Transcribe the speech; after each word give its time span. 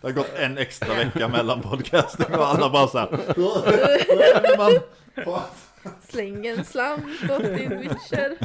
Det 0.00 0.02
har 0.02 0.10
gått 0.10 0.34
en 0.36 0.58
extra 0.58 0.94
vecka 0.94 1.28
mellan 1.28 1.62
podcasting 1.62 2.34
och 2.34 2.46
alla 2.46 2.70
bara 2.70 2.86
så 2.86 2.98
här. 2.98 3.08
Man? 4.58 4.80
Släng 6.08 6.46
en 6.46 6.64
slant 6.64 7.30
åt 7.30 7.42
din 7.42 7.80
Witcher. 7.80 8.36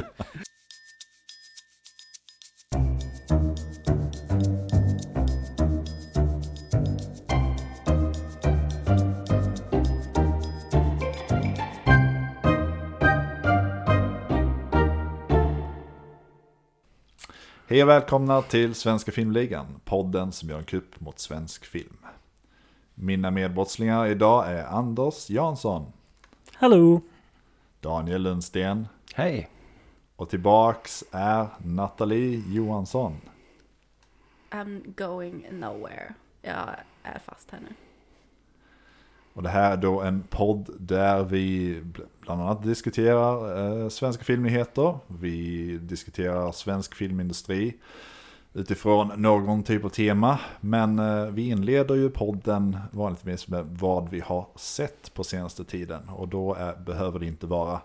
Hej 17.72 17.82
och 17.82 17.88
välkomna 17.88 18.42
till 18.42 18.74
Svenska 18.74 19.12
Filmligan, 19.12 19.66
podden 19.84 20.32
som 20.32 20.48
gör 20.48 20.58
en 20.58 20.64
kupp 20.64 21.00
mot 21.00 21.18
svensk 21.18 21.64
film. 21.64 21.96
Mina 22.94 23.30
medbrottslingar 23.30 24.06
idag 24.06 24.52
är 24.52 24.64
Anders 24.64 25.30
Jansson, 25.30 25.92
Hallå! 26.52 27.00
Daniel 27.80 28.22
Lundsten 28.22 28.88
Hej! 29.14 29.50
och 30.16 30.30
tillbaks 30.30 31.04
är 31.10 31.46
Nathalie 31.58 32.42
Johansson. 32.48 33.16
I'm 34.50 34.94
going 34.96 35.46
nowhere. 35.50 36.14
Jag 36.42 36.68
är 37.02 37.18
fast 37.24 37.50
här 37.50 37.60
nu. 37.60 37.74
Och 39.34 39.42
det 39.42 39.48
här 39.48 39.72
är 39.72 39.76
då 39.76 40.00
en 40.00 40.22
podd 40.22 40.70
där 40.78 41.24
vi 41.24 41.74
bl- 41.80 42.06
bland 42.20 42.42
annat 42.42 42.62
diskuterar 42.62 43.58
eh, 43.82 43.88
svenska 43.88 44.24
filmnyheter. 44.24 44.98
Vi 45.06 45.78
diskuterar 45.78 46.52
svensk 46.52 46.94
filmindustri 46.94 47.74
utifrån 48.54 49.12
någon 49.16 49.62
typ 49.62 49.84
av 49.84 49.88
tema. 49.88 50.38
Men 50.60 50.98
eh, 50.98 51.26
vi 51.26 51.48
inleder 51.48 51.94
ju 51.94 52.10
podden 52.10 52.78
vanligtvis 52.90 53.48
med 53.48 53.66
vad 53.66 54.08
vi 54.08 54.20
har 54.20 54.46
sett 54.56 55.14
på 55.14 55.24
senaste 55.24 55.64
tiden. 55.64 56.08
Och 56.08 56.28
då 56.28 56.54
är, 56.54 56.76
behöver 56.76 57.18
det 57.18 57.26
inte 57.26 57.46
vara 57.46 57.80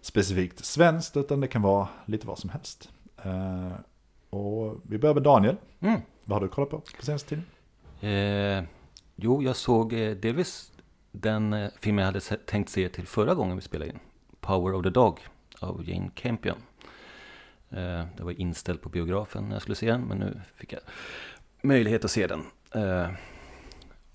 specifikt 0.00 0.64
svenskt 0.64 1.16
utan 1.16 1.40
det 1.40 1.48
kan 1.48 1.62
vara 1.62 1.88
lite 2.04 2.26
vad 2.26 2.38
som 2.38 2.50
helst. 2.50 2.90
Eh, 3.22 3.72
och 4.30 4.76
vi 4.82 4.98
börjar 4.98 5.14
med 5.14 5.22
Daniel. 5.22 5.56
Mm. 5.80 6.00
Vad 6.24 6.36
har 6.36 6.46
du 6.46 6.48
kollat 6.48 6.70
på 6.70 6.78
på 6.78 7.04
senaste 7.04 7.28
tiden? 7.28 7.44
Eh, 8.00 8.64
jo, 9.16 9.42
jag 9.42 9.56
såg 9.56 9.92
eh, 9.92 10.10
delvis 10.10 10.72
den 11.20 11.52
eh, 11.52 11.70
film 11.80 11.98
jag 11.98 12.06
hade 12.06 12.20
tänkt 12.20 12.68
se 12.68 12.88
till 12.88 13.06
förra 13.06 13.34
gången 13.34 13.56
vi 13.56 13.62
spelade 13.62 13.90
in. 13.90 13.98
Power 14.40 14.74
of 14.74 14.82
the 14.82 14.90
Dog 14.90 15.20
av 15.60 15.88
Jane 15.88 16.10
Campion. 16.14 16.62
Eh, 17.70 18.04
det 18.16 18.22
var 18.22 18.40
inställt 18.40 18.82
på 18.82 18.88
biografen 18.88 19.44
när 19.44 19.54
jag 19.54 19.62
skulle 19.62 19.76
se 19.76 19.90
den, 19.90 20.02
men 20.02 20.18
nu 20.18 20.40
fick 20.54 20.72
jag 20.72 20.80
möjlighet 21.62 22.04
att 22.04 22.10
se 22.10 22.26
den. 22.26 22.42
Eh, 22.74 23.10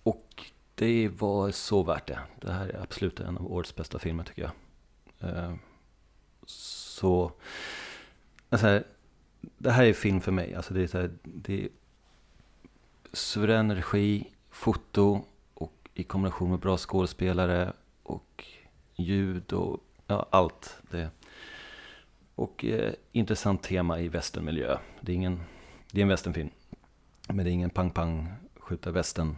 och 0.04 0.46
det 0.76 1.10
var 1.10 1.52
så 1.52 1.84
värt 1.84 2.08
det. 2.08 2.20
Det 2.42 2.52
här 2.52 2.68
är 2.68 2.82
absolut 2.82 3.20
en 3.20 3.38
av 3.38 3.52
årets 3.54 3.76
bästa 3.76 4.00
filmer 4.00 4.24
tycker 4.24 4.42
jag. 4.42 4.52
Så, 6.46 7.32
alltså, 8.50 8.68
här, 8.68 8.84
det 9.58 9.72
här 9.72 9.86
är 9.86 9.94
film 9.94 10.22
för 10.22 10.32
mig. 10.32 10.56
Alltså 10.56 10.74
det 10.74 10.84
är, 10.84 10.88
så 10.88 10.98
här, 10.98 11.12
det 11.24 11.64
är 11.64 11.70
suverän 13.14 13.76
regi, 13.76 14.34
foto 14.50 15.26
i 15.94 16.04
kombination 16.04 16.50
med 16.50 16.60
bra 16.60 16.78
skådespelare 16.78 17.74
och 18.04 18.46
ljud 18.96 19.54
och 19.54 19.80
ja, 20.08 20.28
allt. 20.30 20.78
Det. 20.92 21.10
Och 22.36 22.66
eh, 22.66 22.94
intressant 23.12 23.64
tema 23.64 24.00
i 24.00 24.08
västernmiljö. 24.08 24.78
Det 25.02 25.12
är, 25.12 25.16
ingen, 25.16 25.44
det 25.92 26.00
är 26.00 26.04
en 26.04 26.08
västernfilm. 26.08 26.50
Men 27.28 27.38
det 27.46 27.52
är 27.52 27.54
ingen 27.54 27.70
pang-pang 27.70 28.34
skjuta 28.60 28.92
västern 28.92 29.36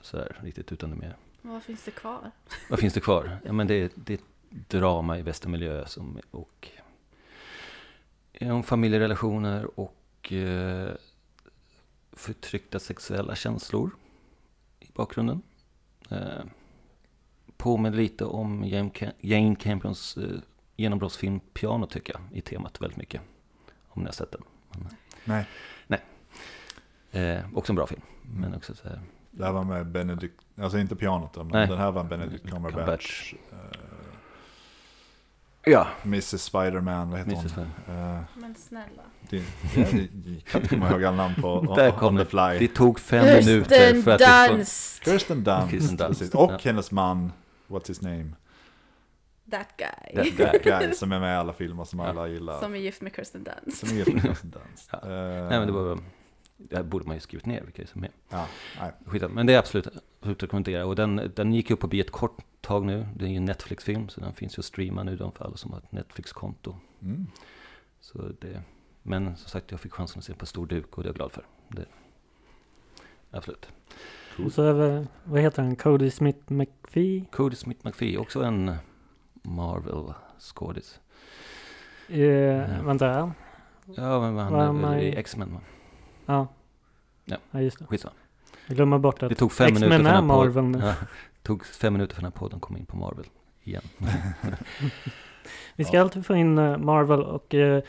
sådär 0.00 0.36
riktigt 0.42 0.72
utan 0.72 0.90
det 0.90 0.96
är 0.96 0.98
mer. 1.00 1.16
Vad 1.42 1.62
finns 1.62 1.84
det 1.84 1.90
kvar? 1.90 2.30
Vad 2.70 2.78
finns 2.78 2.94
det 2.94 3.00
kvar? 3.00 3.38
Ja, 3.44 3.52
men 3.52 3.66
det, 3.66 3.74
är- 3.74 3.90
det 3.94 4.12
är 4.12 4.18
ett 4.18 4.24
drama 4.68 5.18
i 5.18 5.22
västermiljö 5.22 5.86
som, 5.86 6.20
och 6.30 6.68
eh, 8.32 8.54
om 8.56 8.62
familjerelationer 8.62 9.80
och 9.80 10.32
eh, 10.32 10.90
förtryckta 12.12 12.78
sexuella 12.78 13.34
känslor 13.34 13.90
i 14.80 14.86
bakgrunden. 14.94 15.42
Eh, 16.10 16.44
påminner 17.56 17.96
lite 17.96 18.24
om 18.24 18.64
Jane, 18.64 18.88
Cam- 18.90 19.12
Jane 19.20 19.56
Campions 19.56 20.16
eh, 20.16 20.38
genombrottsfilm 20.76 21.40
Piano 21.40 21.86
tycker 21.86 22.12
jag, 22.12 22.38
i 22.38 22.40
temat 22.40 22.80
väldigt 22.80 22.96
mycket. 22.98 23.20
Om 23.88 24.02
ni 24.02 24.08
har 24.08 24.12
sett 24.12 24.32
den. 24.32 24.42
Nej. 25.24 25.44
Eh, 27.10 27.44
också 27.54 27.72
en 27.72 27.76
bra 27.76 27.86
film. 27.86 28.00
Men 28.22 28.54
också 28.54 28.74
så 28.74 28.88
här, 28.88 29.00
Det 29.30 29.44
här 29.44 29.52
var 29.52 29.64
med 29.64 29.86
Benedict, 29.86 30.34
alltså 30.58 30.78
inte 30.78 30.96
pianot 30.96 31.36
men 31.36 31.48
Nej. 31.48 31.66
den 31.68 31.78
här 31.78 31.90
var 31.92 32.04
Benedict 32.04 32.50
Cumberbatch. 32.50 33.32
Cumberbatch. 33.32 33.34
Eh, 33.52 34.05
ja, 35.66 35.86
Mrs 36.02 36.42
Spiderman, 36.42 37.10
vad 37.10 37.18
heter 37.18 37.32
Mrs. 37.32 37.54
hon? 37.54 37.64
Eh, 37.88 38.20
Men 38.34 38.54
snälla. 38.54 39.02
det, 39.30 39.36
jag, 39.36 39.44
jag 39.76 40.44
kan 40.44 40.60
inte 40.62 40.74
komma 40.74 40.90
ihåg 40.90 41.04
alla 41.04 41.16
namn 41.16 41.34
på 41.34 41.74
Där 41.76 41.92
on, 41.92 41.98
kom 41.98 42.16
on 42.18 42.24
the 42.24 42.30
fly. 42.30 42.58
det 42.66 42.74
tog 42.74 43.00
fem 43.00 43.24
minuter 43.26 44.02
för 44.02 44.10
att 44.10 44.48
Dunst! 44.50 45.04
Kirsten 45.04 45.44
Dunst. 45.44 45.70
Kirsten 45.70 45.96
Dunst. 45.96 46.34
Och 46.34 46.52
ja. 46.52 46.58
hennes 46.62 46.90
man, 46.90 47.32
what's 47.68 47.88
his 47.88 48.02
name? 48.02 48.26
That 49.50 49.68
guy. 49.76 50.24
That 50.36 50.52
That 50.52 50.62
guy 50.80 50.92
som 50.94 51.12
är 51.12 51.20
med 51.20 51.34
i 51.34 51.36
alla 51.36 51.52
filmer 51.52 51.84
som 51.84 51.98
Ja. 51.98 52.06
alla 52.08 52.28
gillar. 52.28 52.60
Som 52.60 52.74
är 52.74 52.78
gift 52.78 53.00
med 53.02 53.12
Kirsten 53.16 53.44
Dunst. 53.44 53.78
Som 53.78 53.88
är 53.88 53.94
gift 53.94 54.12
med 54.12 54.22
Kirsten 54.22 54.50
Dunst. 54.50 54.88
Ja. 54.92 54.98
Eh, 54.98 55.48
Nej 55.48 55.58
men 55.58 55.66
det 55.66 55.72
var 55.72 55.98
Det 56.56 56.82
borde 56.82 57.06
man 57.06 57.16
ju 57.16 57.20
skrivit 57.20 57.46
ner 57.46 57.62
vilka 57.62 57.86
som 57.86 58.04
är 58.04 58.10
Ja, 58.28 58.46
nej. 58.80 58.92
Skit, 59.06 59.30
Men 59.30 59.46
det 59.46 59.54
är 59.54 59.58
absolut, 59.58 59.86
absolut 59.86 60.36
att 60.36 60.42
rekommendera. 60.42 60.86
Och 60.86 60.96
den, 60.96 61.32
den 61.36 61.52
gick 61.52 61.70
upp 61.70 61.80
på 61.80 61.86
bio 61.86 62.00
ett 62.00 62.10
kort 62.10 62.44
tag 62.60 62.84
nu. 62.84 63.06
Det 63.16 63.24
är 63.24 63.28
ju 63.28 63.36
en 63.36 63.44
Netflix-film 63.44 64.08
så 64.08 64.20
den 64.20 64.32
finns 64.32 64.58
ju 64.58 64.60
att 64.60 64.64
streama 64.64 65.02
nu 65.02 65.16
de 65.16 65.32
för 65.32 65.44
alla 65.44 65.56
som 65.56 65.72
har 65.72 65.78
ett 65.78 65.92
Netflix-konto. 65.92 66.76
Mm. 67.02 67.26
Så 68.00 68.18
det, 68.40 68.62
men 69.02 69.36
som 69.36 69.48
sagt 69.48 69.70
jag 69.70 69.80
fick 69.80 69.92
chansen 69.92 70.18
att 70.18 70.24
se 70.24 70.34
på 70.34 70.46
stor 70.46 70.66
duk 70.66 70.98
och 70.98 71.02
det 71.02 71.06
är 71.06 71.10
jag 71.10 71.16
glad 71.16 71.32
för. 71.32 71.46
Det, 71.68 71.84
absolut. 73.30 73.68
Och 74.44 74.52
så 74.52 74.62
över, 74.62 75.06
vad 75.24 75.40
heter 75.40 75.62
han, 75.62 75.76
Cody 75.76 76.10
Smith 76.10 76.52
McPhee? 76.52 77.24
Cody 77.32 77.56
Smith 77.56 77.86
McPhee, 77.86 78.16
också 78.18 78.42
en 78.42 78.76
Marvel-skådis. 79.42 81.00
Eh, 82.08 82.20
Ja. 82.20 82.82
Vänta, 82.82 83.32
Ja 83.96 84.20
men 84.20 84.38
han 84.38 84.84
är 84.84 84.98
i 84.98 85.16
X-Men 85.16 85.54
va? 85.54 85.60
Ja. 86.26 86.46
Ja. 87.24 87.36
Ja, 87.50 87.60
just 87.60 87.78
det. 87.78 87.84
Skitsamma. 87.86 88.14
Jag 88.66 88.76
glömmer 88.76 88.98
bort 88.98 89.20
Det 89.20 89.26
att 89.26 89.38
tog 89.38 89.52
fem 89.52 89.74
minuter 89.74 89.98
för 89.98 90.10
är 90.10 90.22
Marvel 90.22 90.64
nu. 90.64 90.78
Ja, 90.78 90.94
tog 91.42 91.66
fem 91.66 91.92
minuter 91.92 92.14
för 92.14 92.22
den 92.22 92.32
här 92.32 92.38
podden 92.38 92.60
kom 92.60 92.76
in 92.76 92.86
på 92.86 92.96
Marvel 92.96 93.24
igen. 93.62 93.82
Vi 95.76 95.84
ska 95.84 95.96
Ja. 95.96 96.02
alltid 96.02 96.26
få 96.26 96.34
in 96.34 96.58
eh, 96.58 96.76
Marvel 96.78 97.22
och 97.22 97.54
eh, 97.54 97.82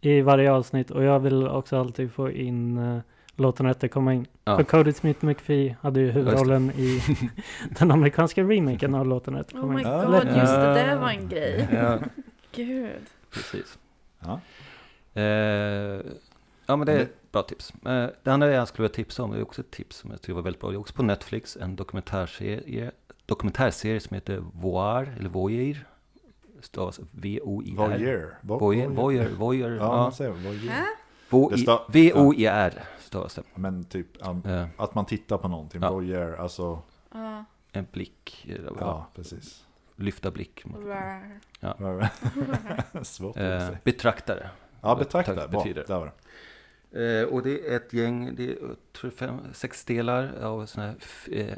i 0.00 0.20
varje 0.20 0.52
avsnitt 0.52 0.90
och 0.90 1.02
jag 1.04 1.20
vill 1.20 1.48
också 1.48 1.80
alltid 1.80 2.12
få 2.12 2.30
in 2.30 2.78
uh, 2.78 3.00
låten 3.36 3.66
rätt 3.66 3.84
att 3.84 3.90
komma 3.90 4.14
in. 4.14 4.26
Ja. 4.44 4.56
För 4.56 4.64
Cody 4.64 4.92
Smith 4.92 5.24
McPhee 5.24 5.76
hade 5.80 6.00
ju 6.00 6.10
huvudrollen 6.10 6.70
i 6.70 7.02
den 7.78 7.90
amerikanska 7.90 8.42
remaken 8.42 8.94
av 8.94 9.06
låten 9.06 9.34
rätt 9.34 9.46
att 9.48 9.54
Oh 9.54 9.60
komma 9.60 9.72
my 9.72 9.80
in. 9.80 9.86
Ja. 9.88 10.04
god, 10.06 10.14
just 10.14 10.52
det 10.54 10.74
där 10.74 10.96
var 10.98 11.10
en 11.10 11.28
grej. 11.28 11.68
Ja, 11.72 11.98
Gud. 12.52 12.90
precis. 13.30 13.78
Ja. 14.20 14.40
Eh, 15.20 16.00
ja 16.70 16.76
men 16.76 16.86
det 16.86 16.92
är 16.92 16.98
ett 17.00 17.32
bra 17.32 17.42
tips. 17.42 17.72
Eh, 17.86 18.06
det 18.22 18.30
andra 18.30 18.50
jag 18.50 18.68
skulle 18.68 18.82
vilja 18.88 18.94
tipsa 18.94 19.22
om 19.22 19.32
är 19.32 19.42
också 19.42 19.60
ett 19.60 19.70
tips 19.70 19.96
som 19.96 20.10
jag 20.10 20.20
tycker 20.20 20.32
var 20.34 20.42
väldigt 20.42 20.60
bra. 20.60 20.70
Det 20.70 20.76
är 20.76 20.80
också 20.80 20.94
på 20.94 21.02
Netflix, 21.02 21.56
en 21.56 21.76
dokumentärserie, 21.76 22.90
dokumentärserie 23.26 24.00
som 24.00 24.14
heter 24.14 24.42
Voir, 24.54 25.14
eller 25.18 25.28
Voyeur. 25.28 25.86
Stavas 26.60 27.00
V-O-I-R. 27.12 27.76
Voyeur. 27.76 28.38
Vo- 28.42 28.58
Voyeur, 28.94 29.28
Voyeur. 29.36 29.70
Ja, 29.76 29.88
man 29.88 29.98
Ja, 29.98 30.12
säger 30.12 30.30
voyeur. 30.30 31.50
Det 31.50 31.56
sta- 31.56 31.80
V-O-I-R 31.88 32.82
stavas 33.00 33.34
det. 33.34 33.42
Men 33.54 33.84
typ 33.84 34.06
att 34.76 34.94
man 34.94 35.06
tittar 35.06 35.38
på 35.38 35.48
någonting. 35.48 35.82
Ja. 35.82 35.90
Voyeur, 35.90 36.36
alltså. 36.40 36.82
Ja. 37.12 37.44
en 37.72 37.86
blick, 37.92 38.46
eh, 38.48 38.56
Ja, 38.80 39.06
precis. 39.14 39.64
lyfta 39.96 40.30
blick. 40.30 40.64
Rär. 40.84 41.40
Svårt 43.04 43.36
att 43.36 43.42
Eh, 43.42 43.58
säga. 43.58 43.78
betraktare. 43.84 44.50
Ja, 44.80 44.94
betraktare. 44.96 45.48
Betyder. 45.48 45.84
där 45.88 45.98
var 45.98 46.06
det. 46.06 46.12
Eh, 46.92 47.24
och 47.24 47.42
det 47.42 47.68
är 47.68 47.76
ett 47.76 47.92
gäng, 47.92 48.34
det 48.34 48.44
är 48.44 48.48
eh, 48.48 48.56
jag 48.68 48.76
tror 48.92 49.10
fem, 49.10 49.40
sex 49.52 49.84
delar 49.84 50.42
av 50.42 50.66
sådana 50.66 50.88
här 50.88 50.98
eh, 51.38 51.56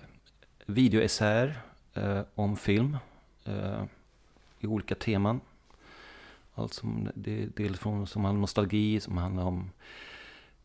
videoessäer 0.66 1.62
eh, 1.94 2.20
om 2.34 2.56
film 2.56 2.96
eh, 3.44 3.84
i 4.60 4.66
olika 4.66 4.94
teman. 4.94 5.40
Allt 6.54 6.74
som, 6.74 7.08
det 7.14 7.42
är 7.42 7.48
dels 7.56 7.78
från 7.78 8.06
som 8.06 8.24
handlar 8.24 8.36
om 8.36 8.40
nostalgi, 8.40 9.00
som 9.00 9.16
handlar 9.16 9.44
om 9.44 9.70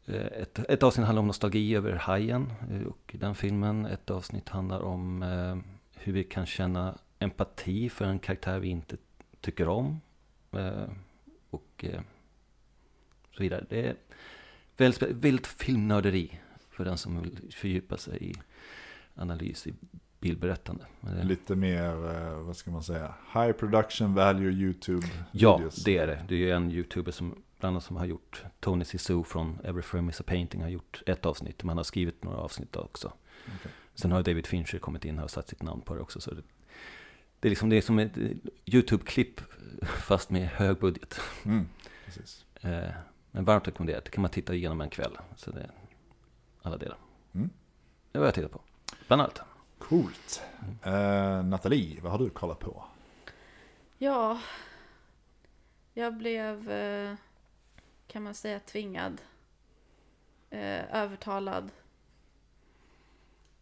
eh, 0.05 0.25
ett, 0.25 0.59
ett 0.59 0.83
avsnitt 0.83 1.05
handlar 1.05 1.21
om 1.21 1.27
nostalgi 1.27 1.75
över 1.75 1.93
Hajen 1.93 2.53
eh, 2.71 2.87
och 2.87 3.15
den 3.19 3.35
filmen. 3.35 3.85
Ett 3.85 4.09
avsnitt 4.09 4.49
handlar 4.49 4.79
om 4.79 5.23
eh, 5.23 5.57
hur 5.95 6.13
vi 6.13 6.23
kan 6.23 6.45
känna 6.45 6.97
empati 7.19 7.89
för 7.89 8.05
en 8.05 8.19
karaktär 8.19 8.59
vi 8.59 8.67
inte 8.67 8.97
tycker 9.41 9.67
om. 9.67 10.01
Eh, 10.51 10.89
och 11.49 11.85
eh, 11.85 12.01
så 13.31 13.43
vidare. 13.43 13.65
Det 13.69 13.95
väldigt, 14.77 15.47
filmnörderi 15.47 16.39
för 16.71 16.85
den 16.85 16.97
som 16.97 17.21
vill 17.21 17.39
fördjupa 17.55 17.97
sig 17.97 18.29
i 18.31 18.35
analys, 19.15 19.67
i 19.67 19.73
bildberättande. 20.19 20.85
Lite 21.23 21.55
mer, 21.55 22.15
eh, 22.15 22.39
vad 22.39 22.57
ska 22.57 22.71
man 22.71 22.83
säga, 22.83 23.13
high 23.33 23.51
production 23.51 24.13
value 24.13 24.51
YouTube 24.51 25.07
Ja, 25.31 25.57
videos. 25.57 25.83
det 25.83 25.97
är 25.97 26.07
det. 26.07 26.25
Det 26.27 26.35
är 26.35 26.39
ju 26.39 26.51
en 26.51 26.71
youtuber 26.71 27.11
som, 27.11 27.43
bland 27.59 27.73
annat 27.73 27.83
som 27.83 27.95
har 27.95 28.05
gjort, 28.05 28.43
Tony 28.59 28.85
Sisu 28.85 29.23
från 29.23 29.57
Every 29.63 29.81
Frame 29.81 30.09
is 30.09 30.19
a 30.21 30.23
Painting 30.27 30.61
har 30.61 30.69
gjort 30.69 31.03
ett 31.05 31.25
avsnitt, 31.25 31.63
men 31.63 31.69
han 31.69 31.77
har 31.77 31.83
skrivit 31.83 32.23
några 32.23 32.37
avsnitt 32.37 32.75
också. 32.75 33.13
Okej. 33.59 33.71
Sen 33.95 34.11
har 34.11 34.23
David 34.23 34.47
Fincher 34.47 34.79
kommit 34.79 35.05
in 35.05 35.17
här 35.17 35.23
och 35.23 35.31
satt 35.31 35.47
sitt 35.49 35.61
namn 35.63 35.81
på 35.81 35.95
det 35.95 36.01
också. 36.01 36.19
Så 36.21 36.33
det, 36.33 36.41
det 37.39 37.47
är 37.47 37.49
liksom 37.49 37.69
det 37.69 37.75
är 37.77 37.81
som 37.81 37.99
ett 37.99 38.17
eh, 38.17 38.23
YouTube-klipp 38.65 39.41
fast 39.81 40.29
med 40.29 40.47
hög 40.47 40.77
budget. 40.79 41.19
Mm, 41.45 41.65
precis. 42.05 42.45
Men 43.37 43.45
varmt 43.45 43.67
rekommenderat, 43.67 44.05
det 44.05 44.11
kan 44.11 44.21
man 44.21 44.31
titta 44.31 44.53
igenom 44.53 44.81
en 44.81 44.89
kväll. 44.89 45.17
Så 45.35 45.51
det 45.51 45.59
är 45.59 45.71
alla 46.61 46.77
delar. 46.77 46.97
Mm. 47.33 47.49
Det 48.11 48.19
var 48.19 48.25
jag 48.25 48.35
tittat 48.35 48.51
på, 48.51 48.61
bland 49.07 49.21
annat. 49.21 49.41
Coolt. 49.77 50.41
Eh, 50.83 51.43
Nathalie, 51.43 52.01
vad 52.01 52.11
har 52.11 52.19
du 52.19 52.29
kollat 52.29 52.59
på? 52.59 52.83
Ja, 53.97 54.39
jag 55.93 56.13
blev, 56.13 56.71
eh, 56.71 57.15
kan 58.07 58.23
man 58.23 58.33
säga, 58.33 58.59
tvingad. 58.59 59.21
Eh, 60.49 60.95
övertalad. 60.95 61.71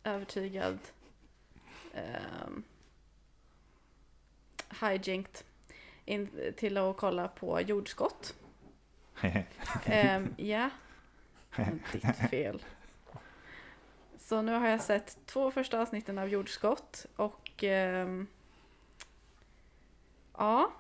Övertygad. 0.04 0.80
Hijanked. 4.82 5.38
In, 6.06 6.54
till 6.58 6.78
att 6.78 6.98
kolla 6.98 7.28
på 7.28 7.62
jordskott. 7.62 8.36
Ehm, 9.86 10.34
Ja, 10.38 10.70
ditt 11.92 12.30
fel. 12.30 12.64
Så 14.18 14.42
nu 14.42 14.54
har 14.54 14.68
jag 14.68 14.82
sett 14.82 15.18
två 15.26 15.52
första 15.52 15.82
avsnitten 15.82 16.18
av 16.18 16.30
jordskott 16.30 17.06
och 17.16 17.64
ehm, 17.64 18.28
ja. 20.38 20.72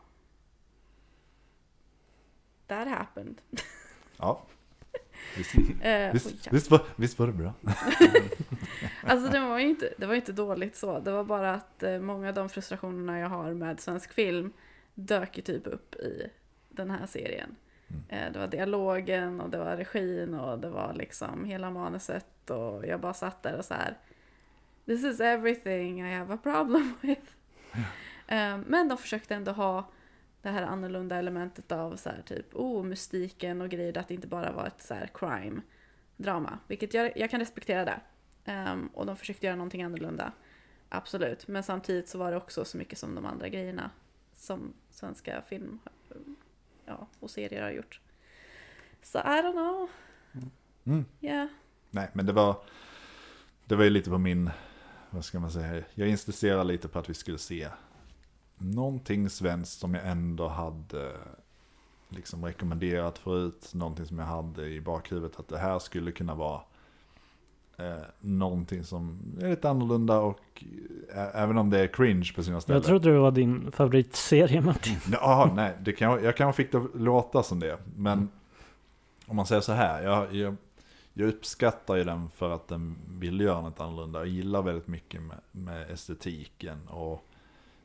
That 2.67 2.87
happened. 2.87 3.41
ja. 4.17 4.41
Visst, 5.37 5.55
Eh, 5.81 6.13
visst, 6.13 6.47
visst, 6.51 6.71
var, 6.71 6.85
visst 6.95 7.19
var 7.19 7.27
det 7.27 7.33
bra? 7.33 7.53
Alltså 9.03 9.31
det 9.31 9.39
var 9.39 9.59
ju 9.59 9.69
inte, 9.69 9.93
det 9.97 10.05
var 10.05 10.15
inte 10.15 10.31
dåligt 10.31 10.75
så. 10.75 10.99
Det 10.99 11.11
var 11.11 11.23
bara 11.23 11.53
att 11.53 11.83
eh, 11.83 11.99
många 11.99 12.27
av 12.27 12.33
de 12.33 12.49
frustrationerna 12.49 13.19
jag 13.19 13.29
har 13.29 13.53
med 13.53 13.79
svensk 13.79 14.13
film 14.13 14.53
dök 14.93 15.37
ju 15.37 15.43
typ 15.43 15.67
upp 15.67 15.95
i 15.95 16.29
den 16.69 16.91
här 16.91 17.05
serien. 17.05 17.55
Mm. 17.89 18.33
Det 18.33 18.39
var 18.39 18.47
dialogen 18.47 19.41
och 19.41 19.49
det 19.49 19.57
var 19.57 19.77
regin 19.77 20.33
och 20.33 20.59
det 20.59 20.69
var 20.69 20.93
liksom 20.93 21.45
hela 21.45 21.71
manuset 21.71 22.49
och 22.49 22.85
jag 22.85 22.99
bara 22.99 23.13
satt 23.13 23.43
där 23.43 23.57
och 23.57 23.65
så 23.65 23.73
här. 23.73 23.97
This 24.85 25.03
is 25.03 25.19
everything 25.19 26.01
I 26.01 26.13
have 26.13 26.33
a 26.33 26.37
problem 26.43 26.93
with. 27.01 27.31
Eh, 28.27 28.57
men 28.57 28.87
de 28.87 28.97
försökte 28.97 29.35
ändå 29.35 29.51
ha 29.51 29.89
det 30.41 30.49
här 30.49 30.63
annorlunda 30.63 31.15
elementet 31.15 31.71
av 31.71 31.95
så 31.95 32.09
här 32.09 32.21
typ, 32.25 32.55
oh, 32.55 32.83
mystiken 32.83 33.61
och 33.61 33.69
grejer, 33.69 33.97
att 33.97 34.07
det 34.07 34.13
inte 34.13 34.27
bara 34.27 34.51
var 34.51 34.67
ett 34.67 34.81
så 34.81 34.93
här 34.93 35.09
crime-drama. 35.13 36.59
Vilket 36.67 36.93
jag, 36.93 37.17
jag 37.17 37.29
kan 37.29 37.39
respektera 37.39 37.85
det. 37.85 37.99
Um, 38.51 38.87
och 38.93 39.05
de 39.05 39.15
försökte 39.17 39.45
göra 39.45 39.55
någonting 39.55 39.83
annorlunda. 39.83 40.31
Absolut. 40.89 41.47
Men 41.47 41.63
samtidigt 41.63 42.09
så 42.09 42.17
var 42.17 42.31
det 42.31 42.37
också 42.37 42.65
så 42.65 42.77
mycket 42.77 42.97
som 42.97 43.15
de 43.15 43.25
andra 43.25 43.49
grejerna 43.49 43.91
som 44.33 44.73
svenska 44.89 45.41
film 45.41 45.79
ja, 46.85 47.07
och 47.19 47.29
serier 47.29 47.61
har 47.61 47.71
gjort. 47.71 47.99
Så 49.03 49.17
I 49.17 49.21
don't 49.21 49.51
know. 49.51 49.89
Mm. 50.83 51.05
Yeah. 51.21 51.47
Nej, 51.89 52.09
men 52.13 52.25
det 52.25 52.33
var, 52.33 52.57
det 53.65 53.75
var 53.75 53.83
ju 53.83 53.89
lite 53.89 54.09
på 54.09 54.17
min, 54.17 54.49
vad 55.09 55.25
ska 55.25 55.39
man 55.39 55.51
säga, 55.51 55.83
jag 55.93 56.07
insisterade 56.07 56.63
lite 56.63 56.87
på 56.87 56.99
att 56.99 57.09
vi 57.09 57.13
skulle 57.13 57.37
se 57.37 57.69
någonting 58.57 59.29
svenskt 59.29 59.79
som 59.79 59.93
jag 59.93 60.07
ändå 60.07 60.47
hade 60.47 61.17
liksom 62.09 62.45
rekommenderat 62.45 63.17
förut, 63.17 63.71
någonting 63.73 64.05
som 64.05 64.19
jag 64.19 64.25
hade 64.25 64.67
i 64.67 64.81
bakhuvudet 64.81 65.39
att 65.39 65.47
det 65.47 65.57
här 65.57 65.79
skulle 65.79 66.11
kunna 66.11 66.35
vara 66.35 66.61
eh, 67.77 67.95
någonting 68.19 68.83
som 68.83 69.19
är 69.41 69.49
lite 69.49 69.69
annorlunda 69.69 70.19
och 70.19 70.63
ä- 71.13 71.31
även 71.33 71.57
om 71.57 71.69
det 71.69 71.79
är 71.79 71.87
cringe 71.87 72.31
på 72.35 72.43
sina 72.43 72.61
ställen. 72.61 72.77
Jag 72.81 72.85
trodde 72.87 73.13
det 73.13 73.19
var 73.19 73.31
din 73.31 73.71
favoritserie 73.71 74.61
Martin. 74.61 74.97
Ja, 75.11 75.51
nej, 75.55 75.73
det 75.81 75.91
kan, 75.93 76.23
jag 76.23 76.37
kanske 76.37 76.63
fick 76.63 76.71
det 76.71 76.77
att 76.77 76.95
låta 76.95 77.43
som 77.43 77.59
det. 77.59 77.77
Men 77.95 78.29
om 79.25 79.35
man 79.35 79.45
säger 79.45 79.61
så 79.61 79.71
här, 79.73 80.03
jag, 80.03 80.35
jag, 80.35 80.55
jag 81.13 81.27
uppskattar 81.27 81.95
ju 81.95 82.03
den 82.03 82.29
för 82.29 82.51
att 82.51 82.67
den 82.67 82.95
vill 83.09 83.39
göra 83.41 83.61
något 83.61 83.79
annorlunda. 83.79 84.19
Jag 84.19 84.27
gillar 84.27 84.61
väldigt 84.61 84.87
mycket 84.87 85.21
med, 85.21 85.37
med 85.51 85.91
estetiken 85.91 86.87
och 86.87 87.25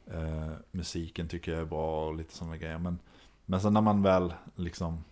eh, 0.06 0.50
musiken 0.72 1.28
tycker 1.28 1.52
jag 1.52 1.60
är 1.60 1.64
bra 1.64 2.06
och 2.06 2.14
lite 2.14 2.34
sådana 2.34 2.56
grejer. 2.56 2.78
Men, 2.78 2.98
men 3.46 3.60
sen 3.60 3.72
när 3.72 3.80
man 3.80 4.02
väl, 4.02 4.34
liksom, 4.54 5.04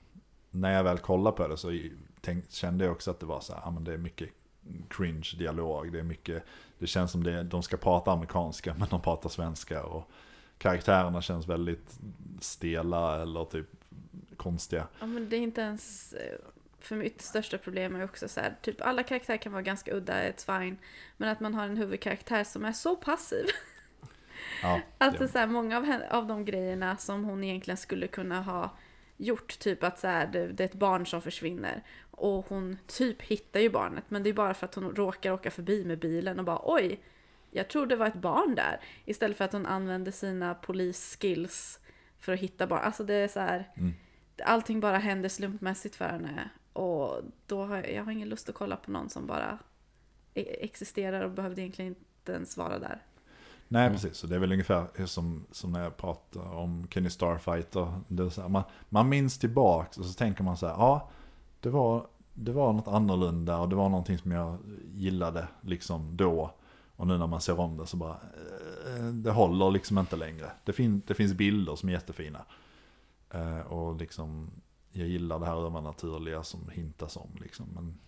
när 0.50 0.72
jag 0.72 0.84
väl 0.84 0.98
kollar 0.98 1.32
på 1.32 1.48
det 1.48 1.56
så 1.56 1.78
tänk, 2.20 2.50
kände 2.50 2.84
jag 2.84 2.92
också 2.92 3.10
att 3.10 3.20
det 3.20 3.26
var 3.26 3.40
så 3.40 3.52
här, 3.52 3.60
ja 3.64 3.70
men 3.70 3.84
det 3.84 3.92
är 3.92 3.98
mycket 3.98 4.28
cringe 4.90 5.30
dialog. 5.38 5.92
Det 5.92 5.98
är 5.98 6.02
mycket, 6.02 6.44
det 6.78 6.86
känns 6.86 7.12
som 7.12 7.24
det, 7.24 7.42
de 7.42 7.62
ska 7.62 7.76
prata 7.76 8.10
amerikanska 8.12 8.74
men 8.78 8.88
de 8.88 9.00
pratar 9.00 9.28
svenska. 9.28 9.82
Och 9.84 10.10
karaktärerna 10.58 11.22
känns 11.22 11.48
väldigt 11.48 11.98
stela 12.40 13.22
eller 13.22 13.44
typ 13.44 13.66
konstiga. 14.36 14.86
Ja, 15.00 15.06
men 15.06 15.28
det 15.28 15.36
är 15.36 15.40
inte 15.40 15.60
ens... 15.60 16.12
eh, 16.12 16.38
För 16.80 16.96
mitt 16.96 17.22
största 17.22 17.58
problem 17.58 17.96
är 17.96 18.04
också 18.04 18.28
så 18.28 18.40
här, 18.40 18.54
typ 18.62 18.80
alla 18.80 19.02
karaktärer 19.02 19.36
kan 19.38 19.52
vara 19.52 19.62
ganska 19.62 19.92
udda, 19.94 20.14
it's 20.30 20.58
fine. 20.60 20.76
Men 21.16 21.28
att 21.28 21.40
man 21.40 21.54
har 21.54 21.64
en 21.64 21.76
huvudkaraktär 21.76 22.44
som 22.44 22.64
är 22.64 22.72
så 22.72 22.96
passiv. 22.96 23.44
Ja, 24.62 24.80
Att 24.98 25.12
det- 25.12 25.18
det 25.18 25.24
är 25.24 25.28
så 25.28 25.38
här, 25.38 25.46
många 25.46 25.76
av, 25.76 25.84
henne, 25.84 26.08
av 26.10 26.26
de 26.26 26.44
grejerna 26.44 26.96
som 26.96 27.24
hon 27.24 27.44
egentligen 27.44 27.76
skulle 27.78 28.06
kunna 28.06 28.42
ha 28.42 28.70
gjort, 29.18 29.58
typ 29.58 29.82
att 29.82 29.98
så 29.98 30.06
här, 30.06 30.26
det, 30.26 30.60
är 30.60 30.64
ett 30.64 30.74
barn 30.74 31.06
som 31.06 31.22
försvinner. 31.22 31.82
Och 32.10 32.46
hon 32.48 32.78
typ 32.86 33.22
hittar 33.22 33.60
ju 33.60 33.70
barnet, 33.70 34.04
men 34.08 34.22
det 34.22 34.30
är 34.30 34.34
bara 34.34 34.54
för 34.54 34.66
att 34.66 34.74
hon 34.74 34.96
råkar 34.96 35.32
åka 35.32 35.50
förbi 35.50 35.84
med 35.84 35.98
bilen 35.98 36.38
och 36.38 36.44
bara 36.44 36.60
oj, 36.64 37.00
jag 37.50 37.68
tror 37.68 37.86
det 37.86 37.96
var 37.96 38.06
ett 38.06 38.14
barn 38.14 38.54
där. 38.54 38.80
Istället 39.04 39.36
för 39.36 39.44
att 39.44 39.52
hon 39.52 39.66
använder 39.66 40.12
sina 40.12 40.54
polisskills 40.54 41.80
för 42.20 42.32
att 42.32 42.40
hitta 42.40 42.66
barn. 42.66 42.80
Alltså 42.82 43.04
det 43.04 43.14
är 43.14 43.28
så 43.28 43.40
här, 43.40 43.70
Mm. 43.76 43.92
allting 44.44 44.80
bara 44.80 44.98
händer 44.98 45.28
slumpmässigt 45.28 45.96
för 45.96 46.04
henne. 46.04 46.50
Och 46.72 47.20
då 47.46 47.64
har 47.64 47.76
jag, 47.76 47.92
jag 47.92 48.04
har 48.04 48.12
ingen 48.12 48.28
lust 48.28 48.48
att 48.48 48.54
kolla 48.54 48.76
på 48.76 48.90
någon 48.90 49.08
som 49.10 49.26
bara 49.26 49.58
e- 50.34 50.64
existerar 50.64 51.20
och 51.22 51.30
behövde 51.30 51.60
egentligen 51.60 51.88
inte 51.88 52.32
ens 52.32 52.56
vara 52.56 52.78
där. 52.78 53.02
Nej, 53.68 53.82
Mm. 53.86 53.92
precis. 53.92 54.16
Så 54.16 54.26
det 54.26 54.34
är 54.34 54.38
väl 54.38 54.52
ungefär 54.52 55.06
som, 55.06 55.44
som 55.50 55.72
när 55.72 55.82
jag 55.82 55.96
pratar 55.96 56.54
om 56.54 56.86
Kenny 56.90 57.10
Starfighter. 57.10 58.00
Det 58.08 58.30
så 58.30 58.40
här, 58.40 58.48
man, 58.48 58.62
man 58.88 59.08
minns 59.08 59.38
tillbaka 59.38 60.00
och 60.00 60.06
så 60.06 60.12
tänker 60.14 60.44
man 60.44 60.56
så 60.56 60.66
här, 60.66 60.74
ja, 60.74 61.08
det 61.60 61.70
var, 61.70 62.06
det 62.34 62.52
var 62.52 62.72
något 62.72 62.88
annorlunda 62.88 63.58
och 63.58 63.68
det 63.68 63.76
var 63.76 63.88
någonting 63.88 64.18
som 64.18 64.30
jag 64.30 64.58
gillade 64.94 65.48
liksom 65.60 66.16
då. 66.16 66.50
Och 66.96 67.06
nu 67.06 67.18
när 67.18 67.26
man 67.26 67.40
ser 67.40 67.60
om 67.60 67.76
det 67.76 67.86
så 67.86 67.96
bara, 67.96 68.16
eh, 68.96 69.04
det 69.04 69.30
håller 69.30 69.70
liksom 69.70 69.98
inte 69.98 70.16
längre. 70.16 70.50
Det, 70.64 70.72
fin, 70.72 71.02
det 71.06 71.14
finns 71.14 71.34
bilder 71.34 71.76
som 71.76 71.88
är 71.88 71.92
jättefina. 71.92 72.44
Eh, 73.30 73.60
och 73.60 73.96
liksom, 73.96 74.50
jag 74.92 75.08
gillar 75.08 75.38
det 75.38 75.46
här 75.46 75.66
övernaturliga 75.66 76.42
som 76.42 76.68
hintas 76.72 77.16
om 77.16 77.30
liksom. 77.40 77.66
Men, 77.74 77.98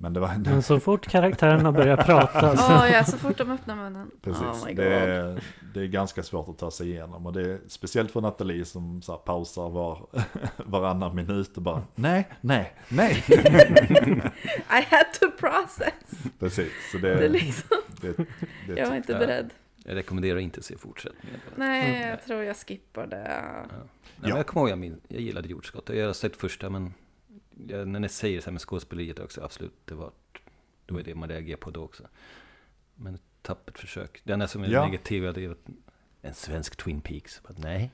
men 0.00 0.12
det 0.12 0.20
var 0.20 0.28
ändå... 0.28 0.50
Men 0.50 0.62
så 0.62 0.80
fort 0.80 1.06
karaktärerna 1.06 1.72
börjar 1.72 1.96
prata 2.04 2.56
så... 2.56 2.72
Ja, 2.72 2.88
ja, 2.88 3.04
så 3.04 3.18
fort 3.18 3.38
de 3.38 3.50
öppnar 3.50 3.76
munnen. 3.76 4.10
Precis, 4.22 4.42
Oh 4.42 4.64
my 4.66 4.74
god. 4.74 4.84
det, 4.84 4.94
är, 4.94 5.42
det 5.74 5.80
är 5.80 5.86
ganska 5.86 6.22
svårt 6.22 6.48
att 6.48 6.58
ta 6.58 6.70
sig 6.70 6.88
igenom. 6.90 7.26
Och 7.26 7.32
det 7.32 7.40
är 7.52 7.58
speciellt 7.68 8.10
för 8.10 8.20
Nathalie 8.20 8.64
som 8.64 9.02
så 9.02 9.12
här 9.12 9.18
pausar 9.18 9.68
var, 9.70 10.06
varannan 10.56 11.14
minut 11.16 11.56
och 11.56 11.62
bara 11.62 11.82
nej, 11.94 12.28
nej, 12.40 12.74
nej. 12.88 13.24
I 14.70 14.84
had 14.90 15.06
to 15.20 15.30
process. 15.38 16.22
Precis, 16.38 16.72
så 16.92 16.98
Det 16.98 17.10
är 17.12 17.20
det, 17.20 17.28
liksom, 17.28 17.76
det, 18.00 18.16
det 18.66 18.80
jag 18.80 18.88
var 18.88 18.96
inte 18.96 19.12
Ja. 19.12 19.18
beredd. 19.18 19.50
Jag 19.84 19.96
rekommenderar 19.96 20.38
inte 20.38 20.58
att 20.58 20.64
se 20.64 20.76
fortsättningen. 20.78 21.40
Nej, 21.56 21.96
Mm. 21.96 22.08
jag 22.08 22.24
tror 22.24 22.42
jag 22.42 22.56
skippar 22.56 23.06
det. 23.06 23.42
Nej, 24.20 24.30
Ja. 24.30 24.36
jag 24.36 24.46
kommer 24.46 24.62
ihåg, 24.62 24.70
jag, 24.70 24.78
min, 24.78 25.00
jag 25.08 25.20
gillade 25.20 25.48
jordskott. 25.48 25.88
Jag 25.88 26.06
har 26.06 26.12
sett 26.12 26.36
första, 26.36 26.70
men 26.70 26.94
jag, 27.66 27.88
när 27.88 28.00
ni 28.00 28.08
säger 28.08 28.40
så 28.40 28.44
här 28.44 28.52
med 28.52 28.60
skådespeleriet 28.62 29.18
också, 29.18 29.42
absolut, 29.44 29.74
det 29.84 29.94
var 29.94 30.12
det, 30.86 30.94
var 30.94 31.02
det 31.02 31.14
man 31.14 31.28
reagerade 31.28 31.60
på 31.62 31.70
då 31.70 31.82
också. 31.84 32.02
Men 32.94 33.14
ett 33.14 33.22
tappert 33.42 33.78
försök. 33.78 34.20
Det 34.24 34.32
enda 34.32 34.48
som 34.48 34.62
är 34.64 34.68
Ja. 34.68 34.84
negativt 34.86 35.36
är 35.36 35.56
en 36.22 36.34
svensk 36.34 36.76
Twin 36.76 37.00
Peaks. 37.00 37.42
Bara, 37.42 37.54
nej, 37.56 37.90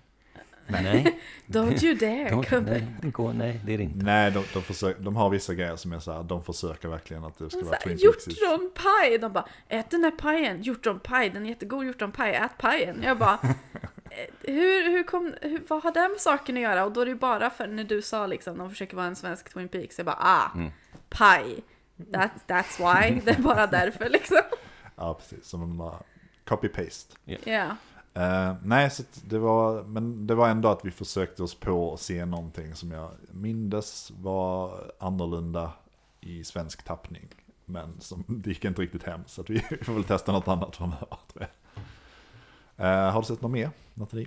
nej, 0.67 1.19
Don't 1.47 1.85
you 1.85 1.95
dare, 1.95 2.29
Don't- 2.31 2.61
nej, 3.01 3.11
gå, 3.13 3.33
nej, 3.33 3.61
det 3.67 3.75
är 3.75 3.79
det 3.79 3.85
inte. 3.85 4.05
nej 4.05 4.31
de, 4.31 4.45
de, 4.55 4.63
försöker, 4.63 5.03
de 5.03 5.17
har 5.17 5.31
vissa 5.31 5.55
grejer 5.55 5.77
som 5.77 5.93
är 5.93 5.99
så 5.99 6.13
här, 6.13 6.23
de 6.23 6.45
försöker 6.45 6.89
verkligen 6.89 7.25
att 7.25 7.39
det 7.39 7.51
ska 7.51 7.59
Så 7.61 7.67
vara 7.67 7.77
Twin 7.79 7.99
Peaks. 7.99 8.27
Hjortronpaj! 8.27 9.19
De 9.19 9.33
bara, 9.33 9.49
ät 9.69 9.91
den 9.91 10.05
här 10.05 10.11
pajen, 10.11 10.63
hjortronpaj, 10.63 11.31
den 11.31 11.45
är 11.45 11.49
jättegod 11.49 11.87
hjortronpaj, 11.87 12.35
ät 12.35 12.59
pajen. 12.59 13.03
Jag 13.03 13.19
bara, 13.19 13.39
hur, 14.41 14.91
hur 14.91 15.03
kom, 15.03 15.35
hur, 15.43 15.63
vad 15.69 15.83
har 15.83 15.93
det 15.93 16.09
med 16.09 16.21
saken 16.21 16.57
att 16.57 16.63
göra? 16.63 16.85
Och 16.85 16.93
då 16.93 17.01
är 17.01 17.05
det 17.05 17.11
ju 17.13 17.19
bara 17.19 17.51
för 17.51 17.67
när 17.67 17.85
du 17.85 18.03
sa 18.03 18.27
liksom, 18.27 18.59
de 18.59 18.71
försöker 18.71 18.97
vara 18.97 19.07
en 19.07 19.17
svensk 19.17 19.55
Twin 19.55 19.69
Peaks, 19.69 19.99
jag 19.99 20.07
bara 20.07 20.19
ah, 20.21 20.51
Mm. 20.55 20.71
paj. 21.09 21.57
That, 22.13 22.31
that's 22.47 22.79
why, 22.79 23.21
det 23.25 23.31
är 23.31 23.43
bara 23.43 23.67
därför 23.67 24.09
liksom. 24.09 24.41
Ja, 24.97 25.15
precis. 25.15 25.47
Som 25.47 25.63
en 25.63 25.79
bara 25.79 25.99
copy-paste. 26.45 27.15
Ja. 27.51 27.77
Eh, 28.15 28.55
nej, 28.63 28.91
så 28.91 29.03
det 29.25 29.39
var, 29.39 29.83
men 29.83 30.27
det 30.27 30.35
var 30.35 30.49
ändå 30.49 30.69
att 30.69 30.85
vi 30.85 30.91
försökte 30.91 31.43
oss 31.43 31.55
på 31.55 31.95
att 31.95 32.01
se 32.01 32.25
någonting 32.25 32.75
som 32.75 32.91
jag 32.91 33.11
mindes 33.31 34.11
var 34.11 34.93
annorlunda 34.99 35.73
i 36.21 36.45
svensk 36.45 36.83
tappning. 36.83 37.29
Men 37.65 38.01
som, 38.01 38.25
det 38.29 38.51
gick 38.51 38.65
inte 38.65 38.83
riktigt 38.83 39.03
hem, 39.03 39.21
så 39.27 39.43
vi 39.43 39.61
får 39.83 39.93
väl 39.95 40.05
testa 40.05 40.33
något 40.33 40.49
annat 40.49 40.77
framöver 40.77 41.19
tror 41.33 41.47
jag. 41.47 41.49
Eh, 42.77 43.13
har 43.13 43.21
du 43.21 43.27
sett 43.27 43.41
något 43.41 43.51
mer, 43.51 43.71
Nathalie? 43.95 44.27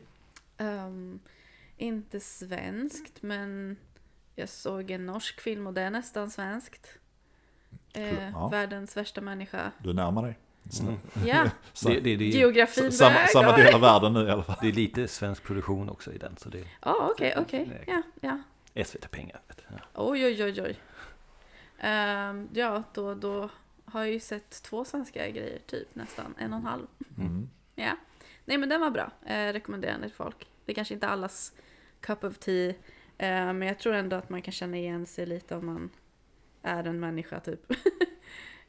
Ehm, 0.58 1.20
inte 1.78 2.20
svenskt, 2.20 3.22
men 3.22 3.78
jag 4.36 4.50
såg 4.50 4.92
en 4.92 5.06
norsk 5.06 5.42
film 5.42 5.68
och 5.68 5.74
det 5.74 5.82
är 5.82 5.90
nästan 5.90 6.30
svenskt. 6.32 6.88
Eh, 7.94 8.30
Ja. 8.32 8.48
Världens 8.48 8.98
värsta 8.98 9.22
människa. 9.22 9.72
Du 9.84 9.94
närmar 9.94 10.24
dig. 10.24 10.38
Mm. 10.82 10.96
Ja, 11.26 11.44
Det, 11.86 12.00
det, 12.00 12.16
det, 12.16 12.26
är- 12.26 12.38
geografiväg. 12.40 12.94
samma, 12.94 13.28
samma 13.28 13.56
del 13.58 13.74
av 13.76 13.82
världen 13.82 14.14
nu 14.14 14.28
i 14.28 14.30
alla 14.32 14.44
fall. 14.44 14.56
det 14.62 14.68
är 14.68 14.72
lite 14.72 15.08
svensk 15.08 15.44
produktion 15.44 15.90
också 15.90 16.14
i 16.14 16.18
den, 16.18 16.38
så 16.38 16.50
det 16.50 16.60
är 16.60 16.68
Ja, 16.82 17.10
okej, 17.12 17.34
okej. 17.38 17.84
Ja, 17.88 18.02
ja. 18.22 18.84
SVT-pengar. 18.86 19.42
Ja. 19.70 19.76
Oj, 19.94 20.26
oj, 20.26 20.44
oj, 20.44 20.62
oj. 20.62 20.80
Ehm, 21.80 22.50
ja, 22.54 22.84
då, 22.94 23.14
då 23.14 23.50
har 23.86 24.00
jag 24.04 24.14
ju 24.14 24.20
sett 24.20 24.64
två 24.64 24.86
svenska 24.86 25.30
grejer, 25.30 25.60
typ 25.66 25.96
nästan. 25.96 26.36
En 26.38 26.54
och 26.54 26.60
en 26.60 26.66
halv. 26.66 26.88
Mm. 27.18 27.50
Ja. 27.80 27.92
Nej, 28.46 28.58
men 28.58 28.70
den 28.70 28.82
var 28.82 28.90
bra. 28.90 29.12
Eh, 29.26 29.54
rekommenderar 29.54 29.92
den 29.92 30.02
till 30.02 30.12
folk. 30.12 30.48
Det 30.66 30.72
är 30.72 30.76
kanske 30.76 30.94
inte 30.94 31.08
allas 31.08 31.54
cup 32.02 32.24
of 32.24 32.38
tea. 32.38 32.70
Eh, 33.18 33.54
men 33.54 33.62
jag 33.62 33.80
tror 33.80 33.94
ändå 33.94 34.16
att 34.16 34.30
man 34.30 34.42
kan 34.42 34.52
känna 34.52 34.78
igen 34.78 35.06
sig 35.06 35.26
lite 35.26 35.56
om 35.56 35.66
man 35.66 35.90
är 36.62 36.84
en 36.84 37.00
människa, 37.00 37.40
typ. 37.40 37.72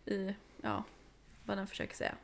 I, 0.05 0.35
ja, 0.63 0.85
vad 1.49 1.57
den 1.59 1.67
försöker 1.67 1.95
säga. 1.97 2.15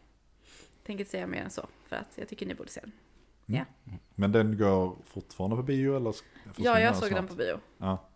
Tänker 0.84 1.00
inte 1.04 1.10
säga 1.10 1.26
mer 1.26 1.42
än 1.42 1.50
så, 1.50 1.66
för 1.84 1.96
att 1.96 2.08
jag 2.18 2.28
tycker 2.28 2.46
ni 2.46 2.54
borde 2.54 2.70
se 2.70 2.80
den. 2.80 3.64
Men 4.14 4.32
den 4.32 4.58
går 4.58 4.96
fortfarande 5.04 5.56
på 5.56 5.62
bio 5.62 5.96
eller? 5.96 6.14
Ja, 6.56 6.80
jag 6.80 6.96
såg 6.96 7.08
snart? 7.08 7.18
den 7.18 7.26
på 7.28 7.34
bio. 7.34 7.60
Ja, 7.78 8.08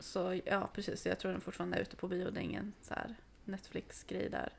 Så 0.00 0.40
ja, 0.44 0.68
precis. 0.74 1.06
Jag 1.06 1.18
tror 1.18 1.32
den 1.32 1.40
fortfarande 1.40 1.76
är 1.76 1.80
ute 1.80 1.96
på 1.96 2.08
bio. 2.08 2.30
Det 2.30 2.40
är 2.40 2.44
ingen 2.44 2.72
så 2.82 2.94
här 2.94 3.14
Netflix-grej 3.44 4.30
där. 4.30 4.52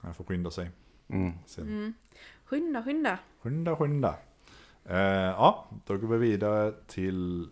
jag 0.00 0.16
får 0.16 0.24
skynda 0.24 0.50
sig. 0.50 0.70
Mm. 1.08 1.32
Sen. 1.46 1.64
Mm. 1.64 1.94
Skynda, 2.44 2.82
skynda. 2.82 3.18
Skynda, 3.40 3.76
skynda. 3.76 4.18
Eh, 4.84 4.96
ja, 5.36 5.66
då 5.86 5.96
går 5.96 6.08
vi 6.08 6.18
vidare 6.30 6.72
till, 6.86 7.48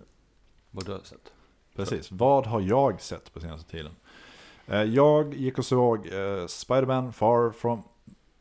Vad 0.70 0.86
du 0.86 0.92
har 0.92 0.98
sett? 1.00 1.32
precis, 1.74 2.12
vad 2.12 2.46
har 2.46 2.60
jag 2.60 3.00
sett 3.00 3.32
på 3.34 3.40
senaste 3.40 3.70
tiden? 3.70 3.96
Eh, 4.66 4.83
jag 4.83 5.35
gick 5.35 5.59
och 5.59 5.64
såg 5.64 6.06
eh, 6.06 6.47
Spider-Man 6.47 7.12
Far 7.12 7.50
From... 7.50 7.83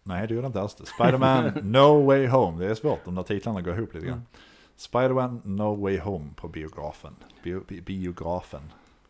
Nej, 0.04 0.28
det 0.28 0.34
gjorde 0.34 0.46
jag 0.46 0.50
inte 0.50 0.62
alls. 0.62 0.78
Spider-Man 0.86 1.52
No 1.72 2.06
Way 2.06 2.28
Home. 2.28 2.64
Det 2.66 2.72
är 2.72 2.76
svårt, 2.76 3.06
de 3.06 3.16
där 3.16 3.24
titlarna 3.24 3.62
går 3.62 3.78
ihop 3.78 3.94
lite 3.94 4.06
grann. 4.06 4.18
Mm. 4.18 4.28
Spider-Man 4.76 5.42
No 5.44 5.76
Way 5.82 6.00
Home 6.00 6.30
på 6.36 6.48
biografen. 6.48 7.16
Bio, 7.44 7.64
bi, 7.68 7.82
biografen. 7.82 8.62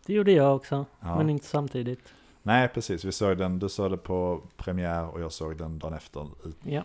Det 0.06 0.14
gjorde 0.14 0.32
jag 0.32 0.56
också, 0.56 0.86
Ja. 1.00 1.18
men 1.18 1.30
inte 1.30 1.46
samtidigt. 1.46 2.14
Nej, 2.44 2.68
precis. 2.68 3.06
Vi 3.06 3.12
såg 3.12 3.38
den, 3.38 3.60
du 3.60 3.70
såg 3.70 3.92
det 3.92 3.98
på 3.98 4.42
premiär 4.58 5.08
och 5.08 5.22
jag 5.22 5.32
såg 5.32 5.58
den 5.58 5.80
dagen 5.80 5.94
efter. 5.94 6.28
Ja. 6.64 6.84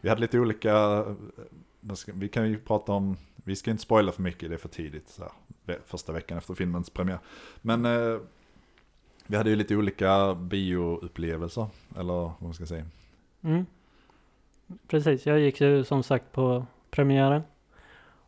Vi 0.00 0.08
hade 0.08 0.20
lite 0.20 0.38
olika, 0.38 0.72
eh, 0.76 1.04
vi 2.14 2.28
kan 2.28 2.48
ju 2.50 2.58
prata 2.58 2.92
om, 2.92 3.16
vi 3.36 3.56
ska 3.56 3.70
inte 3.70 3.82
spoila 3.82 4.12
för 4.12 4.22
mycket, 4.22 4.48
det 4.48 4.54
är 4.54 4.58
för 4.58 4.68
tidigt, 4.68 5.08
så 5.08 5.22
här, 5.66 5.78
första 5.86 6.12
veckan 6.12 6.38
efter 6.38 6.54
filmens 6.54 6.90
premiär. 6.90 7.18
Men 7.62 7.86
vi 9.26 9.36
hade 9.36 9.50
ju 9.50 9.56
lite 9.56 9.76
olika 9.76 10.34
bioupplevelser, 10.34 11.66
eller 11.98 12.14
vad 12.14 12.32
man 12.38 12.54
ska 12.54 12.66
säga. 12.66 12.84
Mm. 13.42 13.66
Precis, 14.88 15.26
jag 15.26 15.40
gick 15.40 15.60
ju 15.60 15.84
som 15.84 16.02
sagt 16.02 16.32
på 16.32 16.66
premiären. 16.90 17.42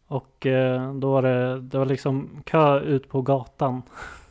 Och 0.06 0.46
eh, 0.46 0.94
då 0.94 1.12
var 1.12 1.22
det, 1.22 1.60
det 1.60 1.78
var 1.78 1.86
liksom 1.86 2.42
kö 2.44 2.80
ut 2.80 3.08
på 3.08 3.22
gatan. 3.22 3.82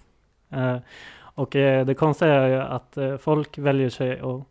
eh, 0.50 0.78
och 1.18 1.56
eh, 1.56 1.86
det 1.86 1.94
konstiga 1.94 2.34
är 2.34 2.48
ju 2.48 2.62
att 2.62 2.98
eh, 2.98 3.18
folk 3.18 3.58
väljer 3.58 3.90
sig 3.90 4.20
att 4.20 4.44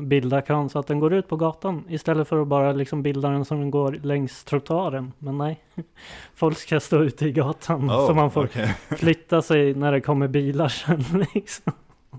bilda 0.00 0.42
kön 0.42 0.68
så 0.68 0.78
att 0.78 0.86
den 0.86 1.00
går 1.00 1.12
ut 1.12 1.28
på 1.28 1.36
gatan 1.36 1.84
istället 1.88 2.28
för 2.28 2.42
att 2.42 2.48
bara 2.48 2.72
liksom 2.72 3.02
bilda 3.02 3.28
den 3.30 3.44
som 3.44 3.60
den 3.60 3.70
går 3.70 3.92
längs 3.92 4.44
trottoaren. 4.44 5.12
Men 5.18 5.38
nej, 5.38 5.60
folk 6.34 6.58
ska 6.58 6.80
stå 6.80 7.02
ute 7.02 7.26
i 7.26 7.32
gatan 7.32 7.88
så 7.88 8.08
Oh, 8.10 8.14
man 8.14 8.30
får 8.30 8.44
okej. 8.44 8.76
flytta 8.98 9.42
sig 9.42 9.74
när 9.74 9.92
det 9.92 10.00
kommer 10.00 10.28
bilar 10.28 10.68
sen 10.68 11.04
liksom. 11.34 11.72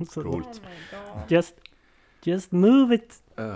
Så 0.10 0.22
Coolt. 0.24 0.62
Just, 1.28 1.56
just 2.24 2.52
move 2.52 2.96
it 2.96 3.18
Uh, 3.40 3.56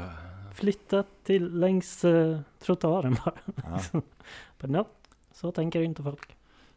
flytta 0.53 1.03
till 1.24 1.60
längs 1.60 2.05
uh, 2.05 2.39
trottoaren 2.65 3.17
bara. 3.25 3.36
Ja. 3.94 4.01
Men 4.60 4.72
no, 4.72 4.86
så 5.34 5.51
tänker 5.51 5.82
inte 5.82 6.03
folk. 6.03 6.36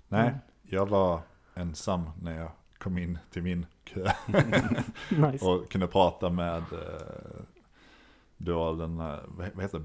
Nej, 0.08 0.20
Mm. 0.28 0.38
jag 0.62 0.86
var 0.88 1.20
ensam 1.54 2.10
när 2.22 2.38
jag 2.38 2.50
kom 2.88 2.98
in 2.98 3.18
till 3.30 3.42
min 3.42 3.66
kö 3.84 4.00
Nice. 5.08 5.44
och 5.44 5.70
kunde 5.70 5.86
prata 5.86 6.30
med 6.30 6.62
eh, 6.72 7.40
då 8.36 8.74
den, 8.74 9.00
eh, 9.00 9.16
vad 9.26 9.62
heter 9.62 9.78
det, 9.78 9.84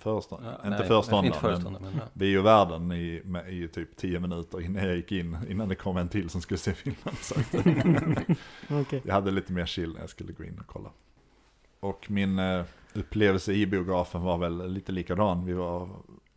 föreståndare, 0.00 0.56
Ja, 0.62 0.68
inte 0.68 0.78
nej, 0.78 0.88
föreståndare, 0.88 1.26
Inte 1.26 1.38
men 1.42 1.50
föreståndare, 1.50 1.82
men 1.82 1.94
ja. 1.96 2.02
biovärlden 2.12 2.92
i, 2.92 3.22
med, 3.24 3.52
i 3.52 3.68
typ 3.68 3.96
10 3.96 4.20
minuter 4.20 4.60
innan 4.60 4.84
jag 4.86 4.96
gick 4.96 5.12
in, 5.12 5.38
innan 5.48 5.68
det 5.68 5.74
kom 5.74 5.96
en 5.96 6.08
till 6.08 6.30
som 6.30 6.40
skulle 6.40 6.58
se 6.58 6.74
filmen. 6.74 8.16
Okej. 8.70 9.02
jag 9.04 9.14
hade 9.14 9.30
lite 9.30 9.52
mer 9.52 9.66
chill 9.66 9.92
när 9.92 10.00
jag 10.00 10.10
skulle 10.10 10.32
gå 10.32 10.44
in 10.44 10.58
och 10.58 10.66
kolla. 10.66 10.90
Och 11.80 12.10
min 12.10 12.38
eh, 12.38 12.64
upplevelse 12.92 13.52
i 13.52 13.66
biografen 13.66 14.22
var 14.22 14.38
väl 14.38 14.72
lite 14.72 14.92
likadan, 14.92 15.44
vi 15.44 15.52
var 15.52 15.88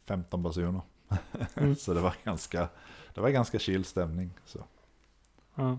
15 0.05 0.43
personer. 0.43 0.81
Mm. 1.55 1.75
så 1.75 1.93
det 1.93 2.01
var 2.01 2.13
ganska, 2.23 2.67
det 3.13 3.21
var 3.21 3.29
ganska 3.29 3.59
chill 3.59 3.85
stämning. 3.85 4.31
Så. 4.45 4.59
Ja. 5.57 5.77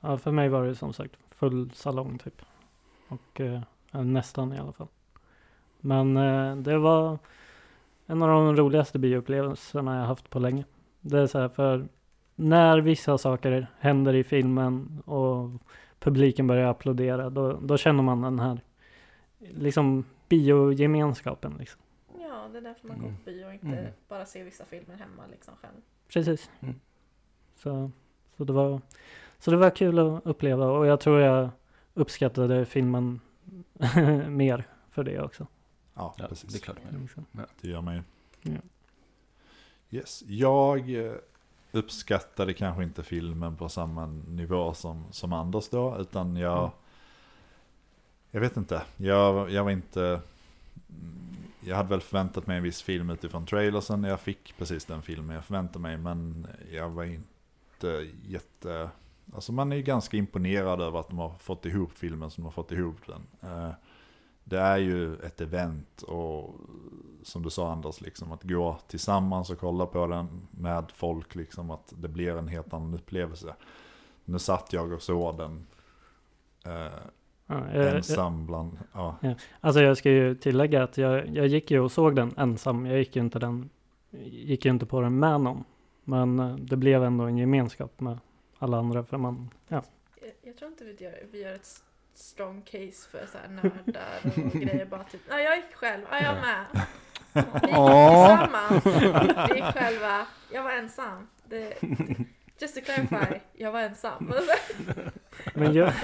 ja, 0.00 0.18
för 0.18 0.30
mig 0.32 0.48
var 0.48 0.64
det 0.64 0.74
som 0.74 0.92
sagt 0.92 1.16
full 1.30 1.70
salong 1.74 2.18
typ. 2.18 2.42
Och 3.08 3.40
eh, 3.40 3.60
nästan 3.92 4.52
i 4.52 4.58
alla 4.58 4.72
fall. 4.72 4.88
Men 5.80 6.16
eh, 6.16 6.56
det 6.56 6.78
var 6.78 7.18
en 8.06 8.22
av 8.22 8.28
de 8.28 8.56
roligaste 8.56 8.98
bioupplevelserna 8.98 9.96
jag 9.96 10.04
haft 10.06 10.30
på 10.30 10.38
länge. 10.38 10.64
Det 11.00 11.18
är 11.18 11.26
så 11.26 11.38
här 11.38 11.48
för 11.48 11.88
när 12.34 12.78
vissa 12.80 13.18
saker 13.18 13.66
händer 13.78 14.14
i 14.14 14.24
filmen 14.24 15.02
och 15.06 15.50
publiken 15.98 16.46
börjar 16.46 16.70
applådera 16.70 17.30
då, 17.30 17.52
då 17.52 17.76
känner 17.76 18.02
man 18.02 18.22
den 18.22 18.38
här 18.38 18.60
liksom 19.38 20.04
biogemenskapen 20.28 21.54
liksom. 21.58 21.80
Ja, 22.20 22.48
det 22.52 22.58
är 22.58 22.62
därför 22.62 22.88
man 22.88 22.98
går 22.98 23.06
Mm. 23.08 23.16
på 23.18 23.24
bio 23.30 23.44
och 23.46 23.52
inte 23.54 23.66
Mm. 23.66 23.92
bara 24.08 24.24
ser 24.24 24.44
vissa 24.44 24.64
filmer 24.64 24.94
hemma 24.96 25.22
liksom 25.30 25.54
själv. 25.56 25.80
Precis. 26.12 26.50
Mm. 26.60 26.74
Så, 27.54 27.90
så, 28.38 28.44
det 28.44 28.52
var, 28.52 28.80
så 29.38 29.50
det 29.50 29.56
var 29.56 29.70
kul 29.70 29.98
att 29.98 30.26
uppleva 30.26 30.66
och 30.66 30.86
jag 30.86 31.00
tror 31.00 31.20
jag 31.20 31.50
uppskattade 31.94 32.66
filmen 32.66 33.20
mer 34.28 34.64
för 34.90 35.04
det 35.04 35.20
också. 35.20 35.46
Ja, 35.94 36.14
Ja, 36.18 36.26
precis. 36.28 36.52
det 36.52 36.58
är 36.58 36.60
klart. 36.60 36.76
men- 36.90 37.00
Liksom. 37.00 37.26
Det 37.60 37.68
gör 37.68 37.80
man 37.80 37.94
ju. 37.94 38.02
Ja. 38.42 38.58
Yes. 39.90 40.22
Jag 40.26 40.94
eh, 41.06 41.12
uppskattade 41.72 42.52
kanske 42.52 42.82
inte 42.82 43.02
filmen 43.02 43.56
på 43.56 43.68
samma 43.68 44.06
nivå 44.06 44.74
som, 44.74 45.04
som 45.10 45.32
Anders 45.32 45.68
då, 45.68 45.96
utan 46.00 46.36
jag... 46.36 46.58
Mm. 46.58 46.70
Jag 48.30 48.40
vet 48.40 48.56
inte. 48.56 48.82
Jag, 48.96 49.50
jag 49.50 49.64
var 49.64 49.70
inte... 49.70 50.02
mm, 50.02 51.28
Jag 51.60 51.76
hade 51.76 51.88
väl 51.88 52.00
förväntat 52.00 52.46
mig 52.46 52.56
en 52.56 52.62
viss 52.62 52.82
film 52.82 53.10
utifrån 53.10 53.46
trailersen. 53.46 54.04
Jag 54.04 54.20
fick 54.20 54.54
precis 54.58 54.84
den 54.84 55.02
filmen 55.02 55.34
jag 55.34 55.44
förväntade 55.44 55.78
mig, 55.78 55.96
men 55.96 56.46
jag 56.72 56.88
var 56.90 57.04
inte 57.04 57.28
jätte... 58.24 58.90
Alltså 59.34 59.52
man 59.52 59.72
är 59.72 59.76
ju 59.76 59.82
ganska 59.82 60.16
imponerad 60.16 60.80
över 60.80 61.00
att 61.00 61.08
de 61.08 61.18
har 61.18 61.30
fått 61.38 61.66
ihop 61.66 61.92
filmen 61.98 62.30
som 62.30 62.42
de 62.42 62.44
har 62.44 62.52
fått 62.52 62.72
ihop 62.72 62.96
den. 63.06 63.50
Eh, 63.50 63.70
Det 64.44 64.58
är 64.58 64.76
ju 64.78 65.14
ett 65.16 65.40
event 65.40 66.02
och 66.02 66.54
som 67.22 67.42
du 67.42 67.50
sa 67.50 67.72
Anders, 67.72 68.00
liksom, 68.00 68.32
att 68.32 68.42
gå 68.42 68.78
tillsammans 68.86 69.50
och 69.50 69.58
kolla 69.58 69.86
på 69.86 70.06
den 70.06 70.48
med 70.50 70.84
folk, 70.94 71.34
liksom, 71.34 71.70
att 71.70 71.92
det 71.96 72.08
blir 72.08 72.36
en 72.36 72.48
helt 72.48 72.72
annan 72.74 72.94
upplevelse. 72.94 73.54
Nu 74.24 74.38
satt 74.38 74.72
jag 74.72 74.92
och 74.92 75.02
såg 75.02 75.38
den 75.38 75.66
eh, 76.64 76.92
Ja, 77.50 77.62
jag, 77.74 77.84
jag, 77.84 77.96
ensam 77.96 78.46
bland, 78.46 78.78
ja, 78.92 79.16
alltså 79.60 79.82
jag 79.82 79.96
ska 79.96 80.10
ju 80.10 80.34
tillägga 80.34 80.82
att 80.82 80.98
jag, 80.98 81.28
jag 81.28 81.46
gick 81.46 81.70
ju 81.70 81.80
och 81.80 81.92
såg 81.92 82.16
den 82.16 82.34
ensam. 82.36 82.86
Jag 82.86 82.98
gick 82.98 83.16
ju 83.16 83.22
inte, 83.22 83.38
den, 83.38 83.70
gick 84.24 84.64
ju 84.64 84.70
inte 84.70 84.86
på 84.86 85.00
den 85.00 85.18
med 85.18 85.40
någon. 85.40 85.64
Men 86.08 86.38
eh, 86.38 86.54
det 86.56 86.76
blev 86.76 87.04
ändå 87.04 87.24
en 87.24 87.38
gemenskap 87.38 88.00
med 88.00 88.18
alla 88.58 88.78
andra 88.78 89.04
för 89.04 89.16
man, 89.18 89.50
ja. 89.68 89.82
Jag, 90.20 90.32
jag 90.42 90.56
tror 90.56 90.70
inte 90.70 90.84
vi 90.84 91.04
gör, 91.04 91.26
vi 91.32 91.42
gör 91.42 91.54
ett 91.54 91.82
strong 92.14 92.62
case 92.62 93.08
för 93.10 93.26
så 93.32 93.38
här 93.38 93.48
nördar 93.48 94.20
och 94.24 94.52
grejer. 94.60 94.86
Bara 94.86 95.04
typ, 95.04 95.20
ja 95.28 95.40
jag 95.40 95.56
gick 95.56 95.74
själv, 95.74 96.02
ja 96.10 96.18
jag 96.22 96.34
med. 96.34 96.64
Vi 97.32 97.40
gick 97.40 97.60
tillsammans. 97.60 98.86
Vi 99.50 99.54
gick 99.54 99.64
själva, 99.64 100.26
jag 100.52 100.62
var 100.62 100.70
ensam. 100.70 101.28
Det, 101.44 101.82
just 102.58 102.74
to 102.74 102.80
clarify, 102.80 103.40
jag 103.52 103.72
var 103.72 103.80
ensam. 103.80 104.34
Men 105.54 105.74
jag, 105.74 105.92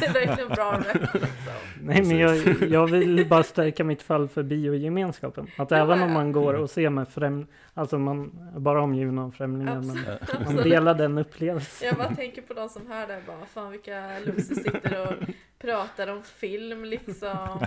det 0.00 0.06
är 0.06 0.12
verkligen 0.12 0.48
bra 0.48 0.72
record 0.72 1.20
liksom. 1.20 1.52
nej, 1.80 2.02
men 2.02 2.18
jag, 2.18 2.62
jag 2.62 2.86
vill 2.86 3.28
bara 3.28 3.42
stärka 3.42 3.84
mitt 3.84 4.02
fall 4.02 4.28
för 4.28 4.42
biogemenskapen. 4.42 5.46
Att 5.56 5.72
även 5.72 6.02
om 6.02 6.12
man 6.12 6.32
går 6.32 6.54
och 6.54 6.70
ser 6.70 6.90
med 6.90 7.08
främ... 7.08 7.46
Alltså 7.74 7.98
man 7.98 8.50
är 8.54 8.60
bara 8.60 8.82
omgiven 8.82 9.18
av 9.18 9.30
främlingar. 9.30 9.80
Men 9.80 9.90
Absolut. 10.20 10.44
man 10.44 10.56
delar 10.56 10.94
den 10.94 11.18
upplevelsen. 11.18 11.88
Jag 11.88 11.96
bara 11.96 12.14
tänker 12.14 12.42
på 12.42 12.54
de 12.54 12.68
som 12.68 12.86
hör 12.90 13.06
det 13.06 13.22
bara, 13.26 13.46
fan 13.46 13.70
vilka 13.70 14.18
losers 14.24 14.56
sitter 14.56 15.08
och 15.08 15.14
pratar 15.58 16.08
om 16.08 16.22
film 16.22 16.84
liksom 16.84 17.66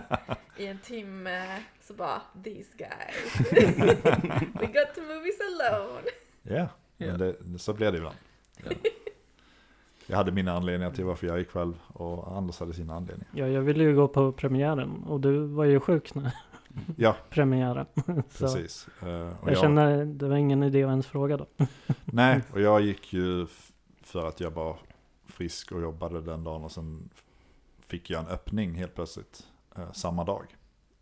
i 0.57 0.67
en 0.67 0.79
timme. 0.79 1.59
Så 1.81 1.93
bara, 1.93 2.21
these 2.43 2.77
guys. 2.77 3.51
We 4.53 4.65
got 4.65 4.95
to 4.95 5.01
movies 5.01 5.39
alone. 5.41 6.01
Ja. 6.43 6.67
Men 6.97 7.19
det, 7.19 7.35
så 7.57 7.73
blir 7.73 7.91
det 7.91 7.97
ibland. 7.97 8.15
Ja. 8.63 8.71
Jag 10.07 10.17
hade 10.17 10.31
mina 10.31 10.53
anledningar 10.53 10.91
till 10.91 11.05
varför 11.05 11.27
jag 11.27 11.39
gick 11.39 11.49
själv 11.49 11.73
och 11.87 12.37
Anders 12.37 12.59
hade 12.59 12.73
sina 12.73 12.95
anledningar. 12.95 13.31
Ja, 13.33 13.47
jag 13.47 13.61
ville 13.61 13.83
ju 13.83 13.95
gå 13.95 14.07
på 14.07 14.31
premiären 14.31 15.03
och 15.03 15.19
du 15.19 15.39
var 15.39 15.65
ju 15.65 15.79
sjuk 15.79 16.15
när 16.15 16.31
Ja, 16.95 17.15
premiären. 17.29 17.85
Precis. 18.39 18.87
Och 18.99 19.07
jag 19.07 19.35
jag, 19.45 19.57
känner 19.57 20.05
det 20.05 20.27
var 20.27 20.35
ingen 20.35 20.63
idé 20.63 20.83
att 20.83 20.89
ens 20.89 21.07
fråga 21.07 21.37
då. 21.37 21.47
Nej, 22.03 22.41
och 22.51 22.61
jag 22.61 22.81
gick 22.81 23.13
ju 23.13 23.47
för 24.01 24.27
att 24.27 24.39
jag 24.39 24.51
var 24.51 24.77
frisk 25.25 25.71
och 25.71 25.81
jobbade 25.81 26.21
den 26.21 26.43
dagen 26.43 26.63
och 26.63 26.71
sen 26.71 27.09
fick 27.87 28.09
jag 28.09 28.23
en 28.23 28.27
öppning 28.27 28.75
helt 28.75 28.95
plötsligt 28.95 29.47
eh, 29.75 29.91
samma 29.91 30.23
dag 30.23 30.55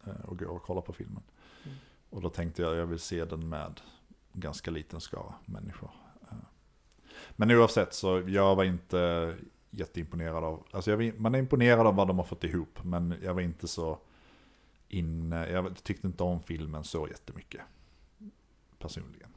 eh, 0.08 0.26
och 0.26 0.40
gå 0.40 0.46
och 0.46 0.64
kolla 0.64 0.82
på 0.82 0.94
filmen. 0.94 1.24
Mm. 1.64 1.78
Och 2.10 2.22
då 2.22 2.30
tänkte 2.30 2.62
jag 2.62 2.76
jag 2.76 2.86
vill 2.86 3.00
se 3.00 3.26
den 3.26 3.50
med 3.50 3.82
ganska 4.34 4.72
liten 4.72 5.02
skara 5.02 5.34
människor. 5.46 5.92
Eh, 6.32 6.38
Men 7.32 7.52
oavsett 7.52 7.94
så 7.94 8.24
jag 8.28 8.56
var 8.56 8.64
inte 8.64 9.36
jätteimponerad 9.70 10.44
av, 10.44 10.64
alltså 10.72 10.92
jag, 10.92 10.98
var- 10.98 11.20
man 11.20 11.36
är 11.36 11.40
imponerad 11.40 11.88
av 11.88 11.96
vad 11.96 12.08
de 12.08 12.18
har 12.18 12.26
fått 12.26 12.44
ihop 12.44 12.84
men 12.84 13.16
jag 13.24 13.34
var 13.34 13.42
inte 13.42 13.68
så 13.68 14.00
inne, 14.88 15.50
jag 15.50 15.84
tyckte 15.84 16.08
inte 16.08 16.24
om 16.24 16.44
filmen 16.44 16.84
så 16.84 17.08
jättemycket 17.08 17.62
personligen. 18.80 19.30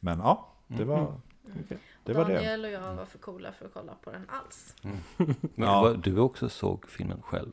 Men 0.00 0.18
ja, 0.18 0.48
det 0.66 0.84
var, 0.84 0.98
Mm. 1.46 1.58
Okej. 1.64 1.78
det 2.04 2.12
var 2.12 2.24
det. 2.24 2.34
Daniel 2.34 2.64
och 2.64 2.70
jag 2.70 2.94
var 2.94 3.04
för 3.04 3.18
coola 3.18 3.52
för 3.52 3.66
att 3.66 3.72
kolla 3.74 3.94
på 3.94 4.12
den 4.12 4.28
alls. 4.28 4.74
Men 5.22 5.34
Ja. 5.54 5.94
du 6.02 6.18
också 6.18 6.48
såg 6.48 6.88
filmen 6.88 7.22
själv? 7.22 7.52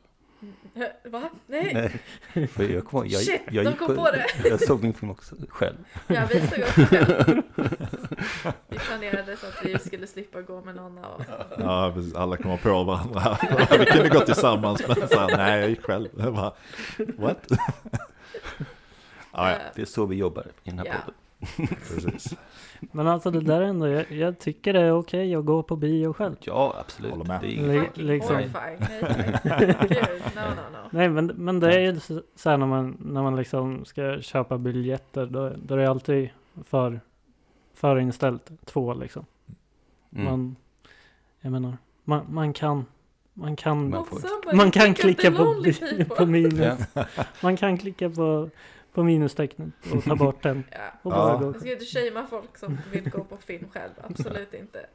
Va? 1.04 1.28
Nej! 1.46 2.00
För 2.52 2.68
jag, 2.74 2.84
kom, 2.84 3.06
jag, 3.08 3.22
Shit, 3.22 3.40
jag, 3.50 3.64
de 3.64 3.72
kom 3.76 3.96
på 3.96 4.10
det. 4.10 4.26
Jag 4.48 4.60
såg 4.60 4.82
min 4.82 4.94
film 4.94 5.10
också 5.10 5.34
själv. 5.48 5.76
Ja, 6.06 6.22
vi 6.32 6.40
såg 6.40 6.58
också 6.58 6.80
själv. 6.84 7.42
Vi 8.68 8.78
planerade 8.78 9.36
så 9.36 9.46
att 9.46 9.64
vi 9.64 9.78
skulle 9.78 10.06
slippa 10.06 10.42
gå 10.42 10.60
med 10.60 10.74
någon 10.74 10.98
av 10.98 11.20
oss. 11.20 11.26
Ja, 11.58 11.92
precis. 11.94 12.14
Alla 12.14 12.36
kommer 12.36 12.56
på 12.56 12.84
varandra. 12.84 13.38
Vi 13.78 13.86
kunde 13.86 14.08
gå 14.08 14.20
tillsammans, 14.20 14.82
men 14.88 15.08
så 15.08 15.18
här, 15.18 15.36
nej, 15.36 15.60
jag 15.60 15.68
gick 15.70 15.82
själv. 15.82 16.08
Jag 16.18 16.34
bara, 16.34 16.52
what? 17.16 17.46
ja, 19.32 19.50
ja, 19.50 19.56
Det 19.74 19.82
är 19.82 19.86
så 19.86 20.06
vi 20.06 20.16
jobbar 20.16 20.46
i 20.64 20.70
den 20.70 20.78
här 20.78 20.86
Ja. 20.86 20.92
podden. 21.04 21.14
precis. 21.88 22.36
Men 22.80 23.06
alltså 23.06 23.30
det 23.30 23.40
där 23.40 23.60
ändå, 23.60 23.88
jag, 23.88 24.12
jag 24.12 24.38
tycker 24.38 24.72
det 24.72 24.80
är 24.80 24.92
okej 24.92 25.34
att 25.34 25.44
gå 25.44 25.62
på 25.62 25.76
bio 25.76 26.12
själv. 26.12 26.36
Ja, 26.40 26.76
absolut. 26.80 27.10
Håller 27.10 27.24
med. 27.24 27.40
Det 27.40 27.60
är 27.60 27.84
Fucking 27.84 28.06
liksom. 28.06 28.36
Nej 28.36 28.50
tack. 28.52 28.78
Gud, 29.88 30.22
no 30.34 30.40
no 30.40 30.72
no. 30.72 30.88
Nej 30.90 31.08
men, 31.08 31.26
men 31.26 31.60
det 31.60 31.74
är 31.74 31.80
ju 31.80 32.00
så, 32.00 32.50
här 32.50 32.56
när 32.56 32.66
man, 32.66 32.96
när 33.00 33.22
man 33.22 33.36
liksom 33.36 33.84
ska 33.84 34.20
köpa 34.20 34.58
biljetter, 34.58 35.26
då, 35.26 35.52
då 35.56 35.74
är 35.74 35.78
det 35.78 35.90
alltid 35.90 36.30
för, 36.64 37.00
förinställt 37.74 38.50
två 38.64 38.94
liksom. 38.94 39.26
Mm. 40.12 40.24
Man, 40.24 40.56
jag 41.40 41.52
menar, 41.52 41.76
man, 42.04 42.26
man 42.28 42.52
kan, 42.52 42.86
man 43.34 43.56
kan, 43.56 43.90
Man 43.90 44.06
man 44.54 44.70
kan 44.70 44.94
klicka 44.94 45.30
på, 45.30 45.64
på 46.16 46.26
minus, 46.26 46.78
man 47.42 47.56
kan 47.56 47.78
klicka 47.78 48.10
på, 48.10 48.50
på 48.92 49.02
minustecknet 49.02 49.68
och 49.94 50.04
ta 50.04 50.16
bort 50.16 50.42
den 50.42 50.64
Ja. 50.72 50.90
och 51.02 51.12
Ja. 51.12 51.36
gå. 51.38 51.46
Jag 51.46 51.60
ska 51.60 51.72
inte 51.72 51.84
shamea 51.84 52.26
folk 52.26 52.58
som 52.58 52.78
vill 52.92 53.10
gå 53.10 53.24
på 53.24 53.36
film 53.36 53.68
själv, 53.70 53.92
absolut 54.02 54.54
inte. 54.54 54.86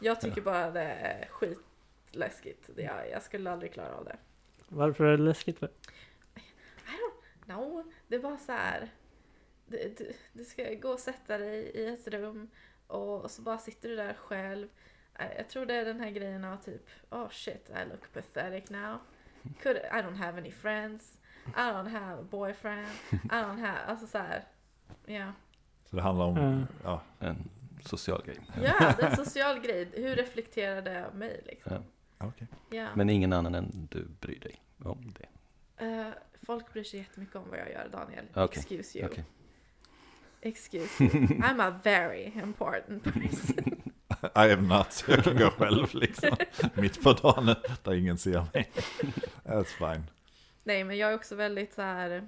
Jag 0.00 0.20
tycker 0.20 0.40
bara 0.40 0.70
det 0.70 0.80
är 0.82 1.28
skitläskigt. 1.30 2.70
Jag, 2.76 3.10
jag 3.10 3.22
skulle 3.22 3.50
aldrig 3.50 3.72
klara 3.72 3.94
av 3.94 4.04
det. 4.04 4.16
Varför 4.68 5.04
är 5.04 5.16
det 5.16 5.22
läskigt? 5.22 5.58
För? 5.58 5.68
No, 7.46 7.84
det 8.08 8.18
var 8.18 8.36
så 8.36 8.52
här. 8.52 8.88
Du, 9.66 9.94
du, 9.98 10.12
du 10.32 10.44
ska 10.44 10.74
gå 10.74 10.88
och 10.88 11.00
sätta 11.00 11.38
dig 11.38 11.58
i 11.74 11.86
ett 11.86 12.08
rum 12.08 12.50
och, 12.86 13.30
så 13.30 13.42
bara 13.42 13.58
sitter 13.58 13.88
du 13.88 13.96
där 13.96 14.14
själv. 14.14 14.68
Eh, 15.18 15.26
Jag 15.36 15.48
tror 15.48 15.66
det 15.66 15.74
är 15.74 15.84
den 15.84 16.00
här 16.00 16.10
grejen 16.10 16.44
av 16.44 16.56
typ, 16.56 16.88
oh 17.10 17.28
shit, 17.30 17.70
I 17.70 17.88
look 17.90 18.12
pathetic 18.12 18.70
now. 18.70 18.98
Could, 19.62 19.76
I 19.76 20.02
don't 20.02 20.16
have 20.16 20.38
any 20.38 20.50
friends. 20.50 21.18
I 21.46 21.60
don't 21.72 21.88
have 21.90 22.20
a 22.20 22.24
boyfriend. 22.30 22.86
I 23.12 23.16
don't 23.28 23.60
have, 23.60 23.78
alltså 23.86 24.06
så 24.06 24.18
här. 24.18 24.44
Ja. 25.06 25.32
Så 25.90 25.96
det 25.96 26.02
handlar 26.02 26.24
om, 26.26 26.36
Mm. 26.38 26.66
ja, 26.84 27.02
En 27.20 27.48
social 27.84 28.22
grej. 28.26 28.36
Ja, 28.62 28.94
det 28.98 29.02
är 29.02 29.10
en 29.10 29.16
social 29.24 29.60
grej. 29.60 29.88
Hur 29.94 30.16
reflekterar 30.16 30.82
det 30.82 31.06
av 31.06 31.14
mig 31.16 31.40
liksom? 31.46 31.72
Ja. 32.18 32.26
okej. 32.26 32.46
Ja. 32.70 32.88
Men 32.94 33.10
ingen 33.10 33.32
annan 33.32 33.54
än 33.54 33.88
du 33.90 34.04
bryr 34.20 34.40
dig 34.40 34.62
om 34.84 35.14
det. 35.18 35.28
Eh, 35.86 36.06
folk 36.46 36.72
bryr 36.72 36.84
sig 36.84 37.00
jättemycket 37.00 37.36
om 37.36 37.42
vad 37.50 37.58
jag 37.58 37.70
gör, 37.70 37.88
Daniel. 37.92 38.24
Okej, 38.34 38.58
Excuse 38.58 38.98
you. 38.98 39.08
okej. 39.10 39.24
Excuse 40.40 41.04
you. 41.04 41.10
I'm 41.26 41.60
a 41.62 41.80
very 41.84 42.32
important 42.42 43.04
person. 43.04 43.80
I 44.36 44.52
am 44.52 44.68
not, 44.68 45.04
jag 45.08 45.24
kan 45.24 45.36
gå 45.36 45.50
själv 45.50 45.94
liksom. 45.94 46.36
Mitt 46.74 47.02
på 47.02 47.12
dagen 47.12 47.54
där 47.82 47.94
ingen 47.94 48.18
ser 48.18 48.44
mig. 48.52 48.70
That's 49.44 49.64
fine. 49.64 50.04
Nej, 50.64 50.84
men 50.84 50.96
jag 50.98 51.10
är 51.10 51.14
också 51.14 51.34
väldigt 51.34 51.74
så 51.74 51.82
här. 51.82 52.26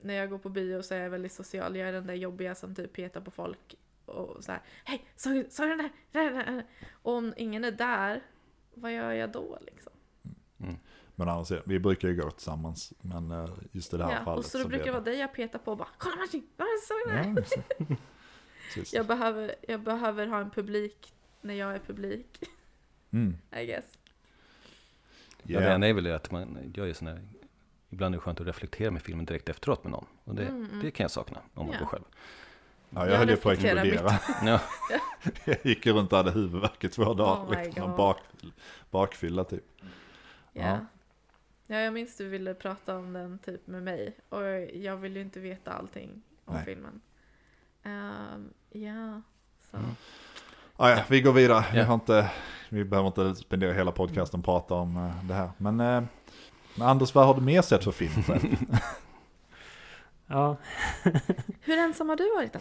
När 0.00 0.14
jag 0.14 0.30
går 0.30 0.38
på 0.38 0.48
bio 0.48 0.82
så 0.82 0.94
är 0.94 0.98
jag 1.00 1.10
väldigt 1.10 1.32
social. 1.32 1.76
Jag 1.76 1.88
är 1.88 1.92
den 1.92 2.06
där 2.06 2.14
jobbiga 2.14 2.54
som 2.54 2.74
typ 2.74 2.92
petar 2.92 3.20
på 3.20 3.30
folk 3.30 3.74
och 4.04 4.44
så 4.44 4.52
här. 4.52 4.60
Hej, 4.84 5.04
såg 5.16 5.32
du 5.34 5.42
den 5.58 5.78
där? 5.78 5.90
Den 6.12 6.24
där, 6.34 6.44
den 6.44 6.54
där? 6.56 6.64
Och 6.92 7.12
om 7.12 7.34
ingen 7.36 7.64
är 7.64 7.70
där, 7.72 8.22
vad 8.74 8.92
gör 8.94 9.12
jag 9.12 9.32
då 9.32 9.58
liksom? 9.66 9.92
Mm. 10.60 10.76
Men 11.14 11.28
annars, 11.28 11.52
vi 11.64 11.78
brukar 11.78 12.08
ju 12.08 12.16
gå 12.16 12.30
tillsammans. 12.30 12.92
Men 13.00 13.30
eh, 13.30 13.50
just 13.72 13.94
i 13.94 13.96
det 13.96 14.04
här 14.04 14.12
Ja, 14.12 14.24
fallet 14.24 14.44
och 14.44 14.50
så, 14.50 14.58
det 14.58 14.64
brukar 14.64 14.82
blir 14.84 14.92
vara 14.92 15.02
dig 15.02 15.18
jag 15.18 15.32
petar 15.34 15.58
på 15.58 15.70
och 15.70 15.76
bara 15.78 15.88
Kolla 15.98 16.16
Martin! 16.16 16.46
Vad 16.56 16.66
såg 16.88 16.96
du 17.06 17.12
den? 17.14 17.36
Ja, 17.36 17.44
så- 17.44 17.84
precis. 18.74 18.94
Jag 18.94 19.06
behöver, 19.06 19.54
jag 19.68 19.80
behöver 19.80 20.26
ha 20.26 20.40
en 20.40 20.50
publik 20.50 21.12
när 21.40 21.54
jag 21.54 21.74
är 21.74 21.78
publik, 21.78 22.42
Mm. 23.10 23.36
I 23.56 23.66
guess. 23.66 23.98
Ja, 25.42 25.60
det 25.60 25.72
enda 25.72 25.86
är 25.88 25.92
väl 25.92 26.04
det 26.04 26.16
att 26.16 26.30
man 26.30 26.72
gör 26.74 26.86
ju 26.86 26.94
sådana 26.94 27.20
ibland 27.90 28.14
är 28.14 28.18
det 28.18 28.22
skönt 28.22 28.40
att 28.40 28.46
reflektera 28.46 28.90
med 28.90 29.02
filmen 29.02 29.24
direkt 29.24 29.48
efteråt 29.48 29.84
med 29.84 29.90
någon. 29.90 30.06
Och 30.24 30.34
det, 30.34 30.42
Mm, 30.42 30.64
mm. 30.64 30.80
det 30.82 30.90
kan 30.90 31.04
jag 31.04 31.10
sakna 31.10 31.38
om 31.54 31.66
man 31.66 31.74
Ja. 31.74 31.78
går 31.80 31.86
själv. 31.86 32.04
Ja, 32.90 33.00
jag 33.04 33.10
Jag 33.12 33.18
höll 33.18 33.28
ju 33.30 33.36
på 33.36 33.48
att 33.50 33.54
explodera. 33.54 34.18
Ja, 34.44 34.60
Jag 35.44 35.56
gick 35.66 35.86
ju 35.86 35.92
runt 35.92 36.12
och 36.12 36.16
hade 36.18 36.30
huvudvärk 36.30 36.84
i 36.84 36.88
två 36.88 37.14
dagar. 37.14 37.42
Oh 37.44 37.64
liksom, 37.64 37.96
bak, 37.96 38.18
bakfylla 38.90 39.44
typ. 39.44 39.64
Ja. 40.52 40.62
Ja. 40.66 40.78
ja, 41.66 41.76
jag 41.76 41.94
minns 41.94 42.16
du 42.16 42.28
ville 42.28 42.54
prata 42.54 42.96
om 42.96 43.12
den 43.12 43.38
typ 43.38 43.66
med 43.66 43.82
mig 43.82 44.16
och 44.28 44.42
jag 44.74 44.96
vill 44.96 45.16
ju 45.16 45.22
inte 45.22 45.40
veta 45.40 45.72
allting 45.72 46.22
om 46.44 46.54
Nej. 46.54 46.64
filmen. 46.64 47.00
Ehm, 47.82 48.52
ja, 48.70 49.22
så. 49.70 49.76
Mm. 49.76 49.90
Ah, 50.76 50.90
ja, 50.90 51.02
vi 51.08 51.20
går 51.20 51.32
vidare. 51.32 51.64
Vi, 51.72 51.80
har 51.80 51.94
inte, 51.94 52.30
vi 52.68 52.84
behöver 52.84 53.06
inte 53.08 53.34
spendera 53.34 53.72
hela 53.72 53.92
podcasten 53.92 54.40
och 54.40 54.44
prata 54.46 54.74
om 54.74 54.96
eh, 54.96 55.24
det 55.24 55.34
här. 55.34 55.50
Men, 55.58 55.80
eh, 55.80 56.02
men 56.78 56.88
Anders, 56.88 57.14
vad 57.14 57.26
har 57.26 57.34
du 57.34 57.40
mer 57.40 57.62
sett 57.62 57.84
för 57.84 57.92
film 57.92 58.22
själv? 58.22 58.56
Ja, 60.30 60.56
Hur 61.60 61.78
ensam 61.78 62.08
har 62.08 62.16
du 62.16 62.34
varit 62.34 62.52
då? 62.52 62.60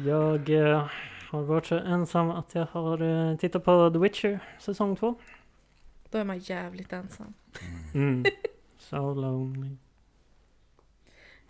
jag 0.10 0.50
eh, 0.50 0.86
har 1.30 1.42
varit 1.42 1.66
så 1.66 1.78
ensam 1.78 2.30
att 2.30 2.54
jag 2.54 2.66
har 2.72 3.02
eh, 3.02 3.36
tittat 3.36 3.64
på 3.64 3.90
The 3.90 3.98
Witcher 3.98 4.38
säsong 4.58 4.96
2. 4.96 5.14
Då 6.10 6.18
är 6.18 6.24
man 6.24 6.38
jävligt 6.38 6.92
ensam. 6.92 7.34
Mm. 7.94 8.24
So 8.78 9.14
lonely. 9.14 9.76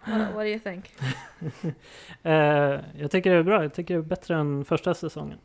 What, 0.04 0.34
what 0.34 0.34
do 0.34 0.46
you 0.46 0.58
think? 0.58 0.92
Eh, 2.22 2.80
jag 2.98 3.10
tycker 3.10 3.30
det 3.30 3.36
är 3.36 3.42
bra. 3.42 3.62
Jag 3.62 3.74
tycker 3.74 3.94
det 3.94 4.00
är 4.00 4.02
bättre 4.02 4.36
än 4.36 4.64
första 4.64 4.94
säsongen. 4.94 5.38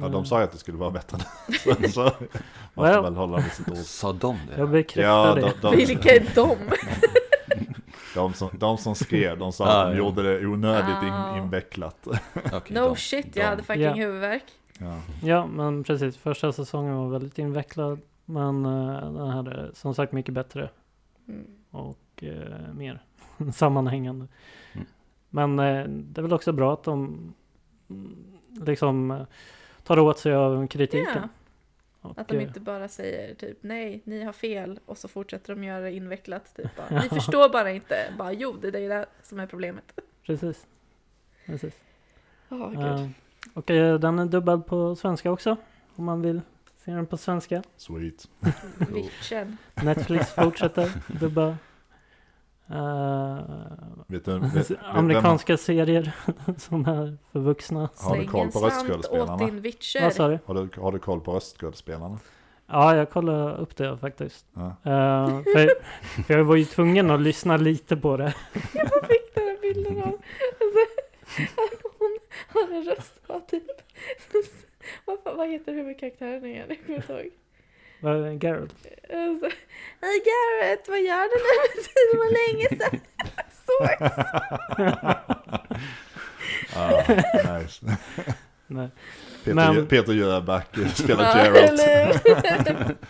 Ja, 0.00 0.08
de 0.08 0.24
sa 0.26 0.38
ju 0.38 0.44
att 0.44 0.52
det 0.52 0.58
skulle 0.58 0.78
vara 0.78 0.90
bättre. 0.90 1.18
så, 1.64 1.74
så 1.74 2.02
måste 2.02 2.28
Well. 2.74 3.02
väl 3.02 3.14
hålla 3.16 3.36
med 3.36 3.52
sitt 3.52 3.68
ord. 3.68 3.76
sa 3.76 4.12
de 4.12 4.36
det? 4.50 4.58
Jag 4.58 4.70
bekräftar 4.70 5.02
Ja, 5.28 5.34
det. 5.34 5.40
de, 5.40 5.70
de, 5.70 5.76
Vilka 5.76 6.14
är 6.14 6.26
de? 6.34 6.56
de, 8.14 8.32
som, 8.34 8.48
de 8.52 8.78
som 8.78 8.94
skrev, 8.94 9.38
de 9.38 9.52
sa 9.52 9.64
Ah, 9.64 9.68
att 9.82 9.90
de 9.90 9.96
ja. 9.98 9.98
gjorde 10.04 10.22
det 10.22 10.46
onödigt 10.46 10.96
Ah. 11.12 11.36
in, 11.36 11.42
invecklat. 11.42 12.06
Okej, 12.52 12.74
No 12.76 12.80
de- 12.80 12.96
shit, 12.96 13.34
de- 13.34 13.40
jag 13.40 13.46
hade 13.48 13.62
fucking 13.62 13.82
Ja. 13.82 13.92
huvudvärk. 13.94 14.44
Ja. 14.78 15.00
Ja, 15.22 15.46
men 15.46 15.84
precis. 15.84 16.16
Första 16.16 16.52
säsongen 16.52 16.96
var 16.96 17.08
väldigt 17.08 17.38
invecklad. 17.38 18.00
Men 18.24 18.66
eh, 18.66 19.12
den 19.12 19.30
här 19.30 19.48
är 19.50 19.70
som 19.74 19.94
sagt 19.94 20.12
mycket 20.12 20.34
bättre 20.34 20.70
Mm. 21.28 21.46
och 21.70 21.98
eh, 22.24 22.74
mer 22.74 23.02
sammanhängande. 23.54 24.26
Mm. 24.72 24.86
Men 25.30 25.58
eh, 25.58 25.84
det 25.88 26.20
är 26.20 26.22
väl 26.22 26.32
också 26.32 26.52
bra 26.52 26.72
att 26.72 26.82
de 26.84 27.32
mm, 27.90 28.16
liksom 28.66 29.10
eh, 29.10 29.20
tar 29.88 29.98
åt 29.98 30.18
sig 30.18 30.34
av 30.34 30.66
kritiken. 30.66 31.06
Ja, 31.14 31.28
Och, 32.00 32.18
att 32.18 32.28
de 32.28 32.36
eh, 32.36 32.42
inte 32.42 32.60
bara 32.60 32.88
säger 32.88 33.34
typ 33.34 33.58
nej, 33.60 34.00
ni 34.04 34.22
har 34.22 34.32
fel 34.32 34.80
och 34.86 34.98
så 34.98 35.08
fortsätter 35.08 35.54
de 35.54 35.64
göra 35.64 35.80
det 35.80 35.92
invecklat. 35.92 36.56
Typ 36.56 36.76
bara, 36.76 37.00
Ni 37.02 37.08
förstår 37.08 37.48
bara 37.48 37.70
inte. 37.70 38.12
Bara 38.18 38.32
jo, 38.32 38.56
det 38.60 38.68
är 38.68 38.88
det 38.88 39.06
som 39.22 39.40
är 39.40 39.46
problemet. 39.46 40.00
Precis. 40.26 40.66
Precis. 41.46 41.74
Ja, 42.48 42.68
gud. 42.68 42.80
Eh, 42.80 43.08
och 43.54 43.70
eh, 43.70 43.98
den 43.98 44.18
är 44.18 44.26
dubbad 44.26 44.66
på 44.66 44.96
svenska 44.96 45.30
också. 45.30 45.56
Om 45.96 46.04
man 46.04 46.22
vill 46.22 46.40
se 46.76 46.90
den 46.90 47.06
på 47.06 47.16
svenska. 47.16 47.62
Sweet. 47.76 48.28
Netflix 49.74 50.32
fortsätter 50.32 50.92
dubba. 51.20 51.56
Eh, 52.70 53.38
Vet 54.06 54.24
du, 54.24 54.38
vet, 54.38 54.70
vet, 54.70 54.78
amerikanska 54.82 55.56
serier 55.56 56.12
som 56.58 56.86
är 56.86 57.16
för 57.32 57.40
vuxna. 57.40 57.88
Har 57.96 58.16
du 58.16 58.26
koll 58.26 58.50
på 58.50 58.58
röstskådespelarna? 58.58 59.36
Vad? 59.36 59.40
Har 60.46 60.54
du, 60.54 60.80
har 60.80 60.92
du 60.92 60.98
koll 60.98 61.20
på 61.20 61.32
röstskådespelarna? 61.32 62.18
Ja, 62.66 62.96
jag 62.96 63.10
kollade 63.10 63.56
upp 63.56 63.76
det 63.76 63.98
faktiskt. 63.98 64.46
Ja. 64.54 64.66
Eh, 64.66 65.42
för, 65.42 65.70
för 66.22 66.38
jag 66.38 66.44
var 66.44 66.56
ju 66.56 66.64
tvungen 66.64 67.10
att 67.10 67.20
lyssna 67.20 67.56
lite 67.56 67.96
på 67.96 68.16
det. 68.16 68.34
Jag 68.74 68.90
fick 69.08 69.34
den 69.34 69.44
här 69.44 69.60
bilden 69.62 70.02
av 70.02 70.02
alltså, 70.60 70.78
hon 71.98 72.18
har 72.48 72.76
en 72.76 72.84
röst 72.84 73.20
av 73.26 73.40
typ 73.40 73.64
vad, 75.04 75.48
heter 75.48 75.72
huvudkaraktären 75.72 76.44
igen? 76.44 76.66
Jag 76.68 76.86
kommer 76.86 76.96
inte 76.98 77.12
ihåg. 77.12 77.30
Vad- 78.00 78.42
Geralt. 78.42 78.74
Alltså, 79.12 79.48
Hej 80.00 80.22
Garrett, 80.28 80.88
vad 80.88 81.00
gör 81.00 81.22
du 81.22 81.36
nu? 81.44 81.82
Det 82.12 82.18
var 82.18 82.30
länge 82.48 82.68
sedan 82.68 83.00
jag 83.36 83.46
såg. 83.66 84.10
Ja, 86.74 87.04
nice. 87.58 87.96
Nej. 88.66 88.88
Peter, 89.44 89.54
Men- 89.54 89.86
Peter 89.86 90.12
Jöback 90.12 90.66
spelar 90.94 91.44
Geralt. 91.44 92.96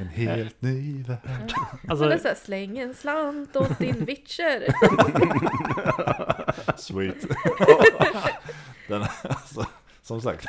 En 0.00 0.08
helt 0.08 0.62
ny 0.62 1.02
värld. 1.02 1.18
Alltså, 1.88 2.04
är 2.04 2.10
Alltså, 2.10 2.22
så 2.22 2.28
här, 2.28 2.34
släng 2.34 2.78
en 2.78 2.94
slant 2.94 3.56
åt 3.56 3.78
din 3.78 4.04
Witcher. 4.04 4.66
Sweet. 6.76 7.26
Den, 8.88 9.02
alltså, 9.22 9.66
som 10.02 10.20
sagt. 10.20 10.46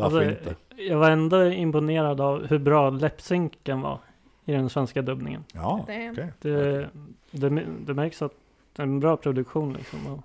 Varför 0.00 0.28
alltså, 0.28 0.50
inte? 0.50 0.54
jag 0.76 0.98
var 0.98 1.10
ändå 1.10 1.46
imponerad 1.46 2.20
av 2.20 2.46
hur 2.46 2.58
bra 2.58 2.90
läppsynken 2.90 3.80
var 3.80 3.98
i 4.44 4.52
den 4.52 4.70
svenska 4.70 5.02
dubbningen. 5.02 5.44
Ja, 5.54 5.80
okej. 5.82 6.32
Det, 6.40 6.88
det, 7.30 7.48
det 7.80 7.94
märks 7.94 8.22
att 8.22 8.32
det 8.76 8.82
är 8.82 8.86
en 8.86 9.00
bra 9.00 9.16
produktion 9.16 9.72
liksom. 9.72 10.06
Och, 10.06 10.20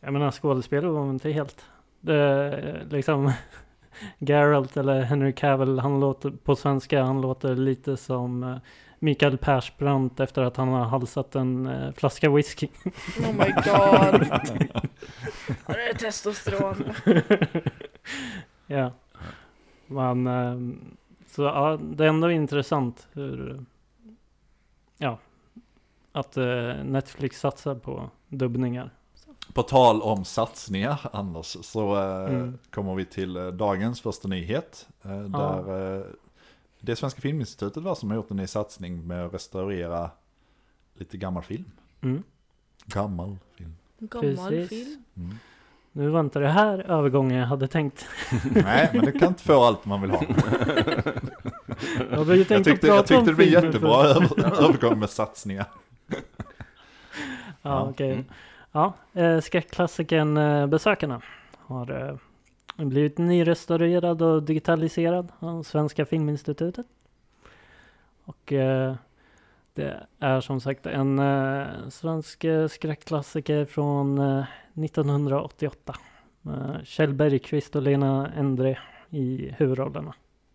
jag 0.00 0.12
menar 0.12 0.30
skådespelare 0.30 0.92
var 0.92 1.10
inte 1.10 1.30
helt... 1.30 1.64
Det, 2.00 2.86
liksom 2.90 3.32
Geralt 4.18 4.76
eller 4.76 5.02
Henry 5.02 5.32
Cavill, 5.32 5.78
han 5.78 6.00
låter 6.00 6.30
på 6.30 6.56
svenska, 6.56 7.02
han 7.02 7.20
låter 7.20 7.56
lite 7.56 7.96
som 7.96 8.42
eh, 8.42 8.56
Mikael 8.98 9.38
Persbrandt 9.38 10.20
efter 10.20 10.42
att 10.42 10.56
han 10.56 10.68
har 10.68 10.84
halsat 10.84 11.34
en 11.34 11.66
eh, 11.66 11.92
flaska 11.92 12.30
whisky. 12.30 12.68
Oh 13.18 13.32
my 13.32 13.52
god. 13.64 14.40
Det 15.66 15.90
är 15.90 15.94
testosteron. 15.94 16.84
ja. 18.72 18.92
Men 19.86 20.26
ehm, 20.26 20.96
så 21.26 21.42
ja, 21.42 21.78
det 21.82 22.04
är 22.04 22.08
ändå 22.08 22.30
intressant 22.30 23.08
hur 23.12 23.64
ja, 24.98 25.18
att 26.12 26.36
eh, 26.36 26.74
Netflix 26.84 27.40
satsar 27.40 27.74
på 27.74 28.10
dubbningar. 28.28 28.90
På 29.52 29.62
tal 29.62 30.02
om 30.02 30.24
satsningar 30.24 31.00
Anders, 31.12 31.46
så 31.62 31.96
eh, 31.96 32.30
Mm. 32.34 32.58
kommer 32.70 32.94
vi 32.94 33.04
till 33.04 33.36
eh, 33.36 33.46
dagens 33.46 34.00
första 34.00 34.28
nyhet. 34.28 34.88
Där 35.28 35.96
eh, 35.98 36.04
det 36.80 36.96
Svenska 36.96 37.20
Filminstitutet 37.20 37.82
var 37.82 37.94
som 37.94 38.10
har 38.10 38.16
gjort 38.16 38.30
en 38.30 38.36
ny 38.36 38.46
satsning 38.46 39.06
med 39.06 39.26
att 39.26 39.34
restaurera 39.34 40.10
lite 40.94 41.16
gammal 41.16 41.42
film. 41.42 41.70
Mm. 42.00 42.22
Gammal 42.86 43.36
film. 43.54 43.76
Gammal 43.98 44.48
Precis. 44.50 44.68
film. 44.68 45.04
Mm. 45.16 45.36
Nu 45.92 46.08
var 46.08 46.20
inte 46.20 46.38
det 46.38 46.48
här 46.48 46.78
övergången 46.90 47.38
jag 47.38 47.46
hade 47.46 47.68
tänkt. 47.68 48.06
Nej, 48.54 48.90
men 48.92 49.04
du 49.04 49.12
kan 49.12 49.28
inte 49.28 49.42
få 49.42 49.62
allt 49.64 49.84
man 49.84 50.00
vill 50.02 50.10
ha. 50.10 50.22
Jag 52.10 52.18
hade 52.18 52.36
ju 52.36 52.44
tänkt 52.44 52.50
Jag 52.50 52.64
tyckte, 52.64 52.86
jag 52.86 53.06
tyckte 53.06 53.24
det 53.24 53.34
blev 53.34 53.48
jättebra 53.48 54.04
över, 54.04 54.44
övergång 54.64 54.98
med 54.98 55.10
satsningar. 55.10 55.66
Ja, 57.64 57.70
Ja. 57.70 57.88
okej. 57.90 58.12
Mm. 58.12 58.24
Ja, 58.72 58.92
eh, 59.12 59.40
skräckklassikern 59.40 60.36
eh, 60.36 60.66
Besökarna 60.66 61.20
har 61.58 62.08
eh, 62.78 62.84
blivit 62.86 63.18
nyrestaurerad 63.18 64.22
och 64.22 64.42
digitaliserad 64.42 65.32
av 65.38 65.62
Svenska 65.62 66.06
Filminstitutet. 66.06 66.86
Och 68.24 68.52
eh, 68.52 68.94
det 69.74 70.06
är 70.18 70.40
som 70.40 70.60
sagt 70.60 70.86
en 70.86 71.18
eh, 71.18 71.88
svensk 71.88 72.44
eh, 72.44 72.68
skräckklassiker 72.68 73.64
från 73.64 74.18
eh, 74.18 74.44
1988. 74.74 75.96
Med 76.42 76.80
Kjell 76.84 77.14
Bergqvist 77.14 77.76
och 77.76 77.82
Lena 77.82 78.32
Endre 78.36 78.78
i 79.10 79.54
huvudrollerna. 79.58 80.14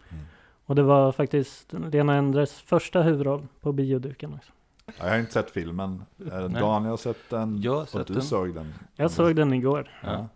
Mm. 0.09 0.25
Och 0.65 0.75
det 0.75 0.83
var 0.83 1.11
faktiskt 1.11 1.73
Lena 1.73 2.15
Endres 2.15 2.53
första 2.53 3.01
huvudroll 3.01 3.47
på 3.61 3.71
bioduken 3.71 4.33
också. 4.33 4.51
Jag 4.99 5.09
har 5.09 5.17
inte 5.17 5.31
sett 5.31 5.51
filmen. 5.51 6.03
Daniel 6.17 6.89
har 6.89 6.97
sett 6.97 7.29
den. 7.29 7.61
Jag 7.61 7.73
har 7.73 7.81
och 7.81 7.89
sett 7.89 8.07
du 8.07 8.13
den. 8.13 8.23
såg 8.23 8.53
den. 8.53 8.73
Jag 8.95 9.11
såg 9.11 9.35
den 9.35 9.53
igår. 9.53 9.91
Ja. 10.03 10.27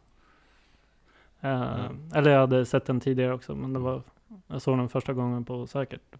Eh, 1.41 1.89
Eller 2.13 2.32
jag 2.32 2.39
hade 2.39 2.65
sett 2.65 2.86
den 2.86 3.00
tidigare 3.00 3.34
också, 3.34 3.56
men 3.56 3.74
det 3.74 3.80
var, 3.80 4.02
jag 4.48 4.62
såg 4.62 4.78
den 4.78 4.89
första 4.89 5.13
gången 5.13 5.46
på 5.46 5.67
säkert 5.67 6.15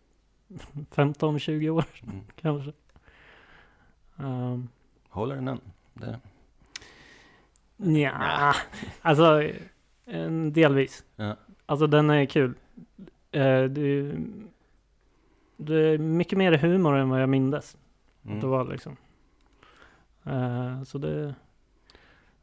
15-20 0.92 1.70
år 1.70 1.86
Mm. 2.04 2.20
kanske. 2.42 2.72
Um, 4.18 4.70
Håller 5.10 5.36
den 5.36 5.48
än? 5.48 5.60
Det. 5.94 6.20
Nja, 7.78 8.54
alltså 9.02 9.50
en 10.06 10.54
delvis. 10.54 11.06
Ja. 11.16 11.36
Alltså 11.66 11.88
den 11.88 12.10
är 12.10 12.26
kul. 12.26 12.54
Eh, 13.32 13.64
det, 13.64 14.16
det 15.58 15.76
är 15.76 15.98
mycket 15.98 16.38
mer 16.38 16.52
humor 16.58 16.96
än 16.98 17.10
vad 17.10 17.22
jag 17.22 17.30
mindes. 17.30 17.78
Mm. 18.26 18.40
Det 18.40 18.48
var 18.48 18.66
liksom. 18.66 18.98
Eh, 20.24 20.84
så 20.84 20.98
det, 20.98 21.36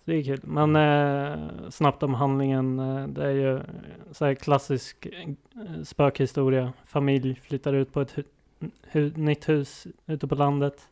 det 0.08 0.14
är 0.16 0.22
kul. 0.22 0.40
Men 0.42 0.76
eh, 0.76 1.68
snabbt 1.70 2.02
om 2.02 2.14
handlingen. 2.14 2.78
Eh, 2.78 3.06
det 3.06 3.24
är 3.24 3.30
ju 3.30 3.56
eh, 3.56 3.62
så 4.12 4.24
här 4.24 4.34
klassisk 4.34 5.06
eh, 5.06 5.82
spökhistoria. 5.84 6.72
Familj 6.84 7.34
flyttar 7.34 7.72
ut 7.72 7.92
på 7.92 8.00
ett 8.00 8.14
hu- 8.16 8.24
hu- 8.92 9.16
nytt 9.16 9.48
hus 9.48 9.86
ute 10.06 10.28
på 10.28 10.34
landet. 10.34 10.88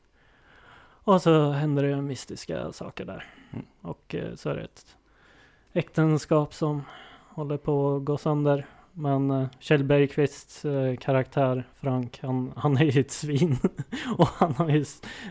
Och 0.79 1.23
så 1.23 1.51
händer 1.51 1.83
det 1.83 2.03
mystiska 2.03 2.73
saker 2.73 3.05
där. 3.05 3.25
Mm. 3.53 3.65
Och 3.81 4.15
så 4.35 4.51
är 4.51 4.55
det 4.55 4.63
ett 4.63 4.97
äktenskap 5.73 6.55
som 6.55 6.83
håller 7.29 7.57
på 7.57 7.97
att 7.97 8.05
gå 8.05 8.19
sönder. 8.19 8.67
Men 8.99 9.31
eh, 9.31 9.47
Kjell 9.61 9.85
Bergqvists 9.85 10.65
eh, 10.65 10.97
karaktär 10.97 11.65
Frank, 11.81 12.19
han, 12.23 12.53
han 12.57 12.77
är 12.77 12.85
ju 12.85 13.01
ett 13.01 13.11
svin. 13.11 13.57
och 14.19 14.29
han 14.29 14.55
har 14.55 14.69
ju 14.69 14.85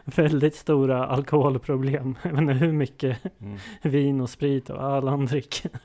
väldigt 0.05 0.55
stora 0.55 1.05
alkoholproblem. 1.07 2.17
Jag 2.23 2.31
vet 2.31 2.39
inte 2.41 2.53
hur 2.53 2.71
mycket 2.71 3.17
Mm. 3.41 3.57
vin 3.81 4.21
och 4.21 4.29
sprit 4.29 4.69
och 4.69 4.81
öl 4.83 5.07
han 5.07 5.25
dricker. 5.25 5.71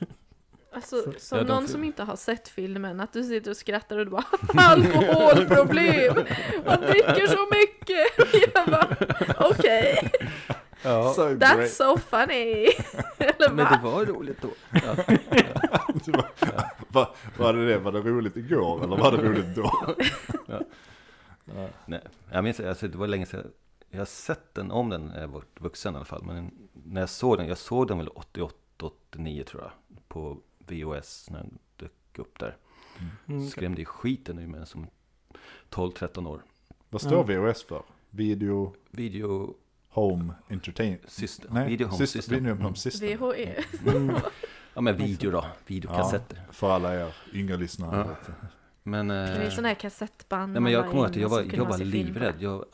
Alltså, 0.73 0.95
Så- 0.95 1.11
som 1.19 1.37
Ja, 1.37 1.43
någon 1.43 1.67
som 1.67 1.83
inte 1.83 2.03
har 2.03 2.15
sett 2.15 2.47
filmen, 2.49 2.99
att 2.99 3.13
du 3.13 3.23
sitter 3.23 3.51
och 3.51 3.57
skrattar 3.57 3.97
och 3.97 4.05
du 4.05 4.11
bara 4.11 4.23
alkoholproblem! 4.55 6.15
Man 6.65 6.81
dricker 6.81 7.27
så 7.27 7.47
mycket! 7.51 8.53
Jag 8.55 8.65
bara 8.67 8.95
okej, 9.49 10.11
Ja, 10.83 11.13
So 11.15 11.21
that's 11.21 11.55
great. 11.55 11.71
so 11.71 11.97
funny! 11.97 12.65
Eller 13.17 13.49
men 13.49 13.57
det 13.57 13.79
va? 13.83 13.91
var 13.91 14.05
roligt 14.05 14.41
då. 14.41 14.49
Ja. 14.71 14.95
Det 16.05 16.11
var, 16.11 16.25
var, 16.87 17.15
var 17.37 17.53
det 17.53 17.65
det? 17.65 17.77
Var 17.77 17.91
det 17.91 17.99
roligt 17.99 18.37
igår 18.37 18.83
eller 18.83 18.97
var 18.97 19.11
det 19.11 19.17
roligt 19.23 19.55
då? 19.55 19.95
Ja. 20.47 20.61
Nej, 21.85 22.01
jag 22.31 22.43
minns, 22.43 22.59
alltså, 22.59 22.87
det 22.87 22.97
var 22.97 23.07
länge 23.07 23.25
sedan. 23.25 23.51
Jag 23.89 23.99
har 23.99 24.05
sett 24.05 24.53
den 24.53 24.71
om 24.71 24.89
den 24.89 25.11
jag 25.15 25.27
var 25.27 25.43
vuxen 25.59 25.93
i 25.93 25.95
alla 25.95 26.05
fall. 26.05 26.23
Men 26.23 26.51
när 26.73 27.01
jag 27.01 27.09
såg 27.09 27.37
den, 27.37 27.47
jag 27.47 27.57
såg 27.57 27.87
den 27.87 27.97
väl 27.97 28.07
88, 28.07 28.55
89 28.81 29.43
tror 29.43 29.63
jag. 29.63 29.71
På 30.07 30.37
VHS 30.59 31.29
när 31.29 31.39
den 31.39 31.57
dök 31.75 32.19
upp 32.19 32.39
där. 32.39 32.57
Mm. 33.27 33.47
Skrämde 33.49 33.85
skiten 33.85 34.39
ur 34.39 34.47
mig 34.47 34.67
som 34.67 34.87
12-13 35.69 36.27
år. 36.27 36.41
Vad 36.89 37.01
står 37.01 37.23
VHS 37.23 37.63
för? 37.63 37.83
Video 38.09 38.75
Video 38.91 39.55
Home 39.91 40.33
Entertainment? 40.49 41.09
System. 41.11 41.53
Nej, 41.53 41.67
Video 41.69 41.87
Home 41.87 41.97
System. 41.97 42.21
System. 42.21 42.35
Video 42.43 42.53
Home 42.53 42.61
Mm. 42.65 42.75
System. 42.75 43.17
VHE. 43.19 43.63
Mm. 43.95 44.15
Ja 44.73 44.81
men 44.81 44.95
video 44.97 45.31
då, 45.31 45.45
videokassetter. 45.67 46.41
För 46.51 46.69
alla 46.71 46.95
er 46.95 47.15
yngre 47.33 47.57
lyssnare. 47.57 48.07
Ja. 48.27 48.33
Men, 48.83 49.07
Det 49.07 49.13
är 49.15 49.43
eh, 49.43 49.49
sådana 49.49 49.67
här 49.67 49.75
kassettband 49.75 50.53
nej, 50.53 50.61
men 50.61 50.71
jag 50.71 50.85
kommer 50.85 50.97
ihåg 50.97 51.05
att 51.09 51.15
jag 51.15 51.29
var, 51.29 51.45
jag 51.53 51.65
var 51.65 51.77
livrädd. 51.77 52.35
Jag, 52.39 52.65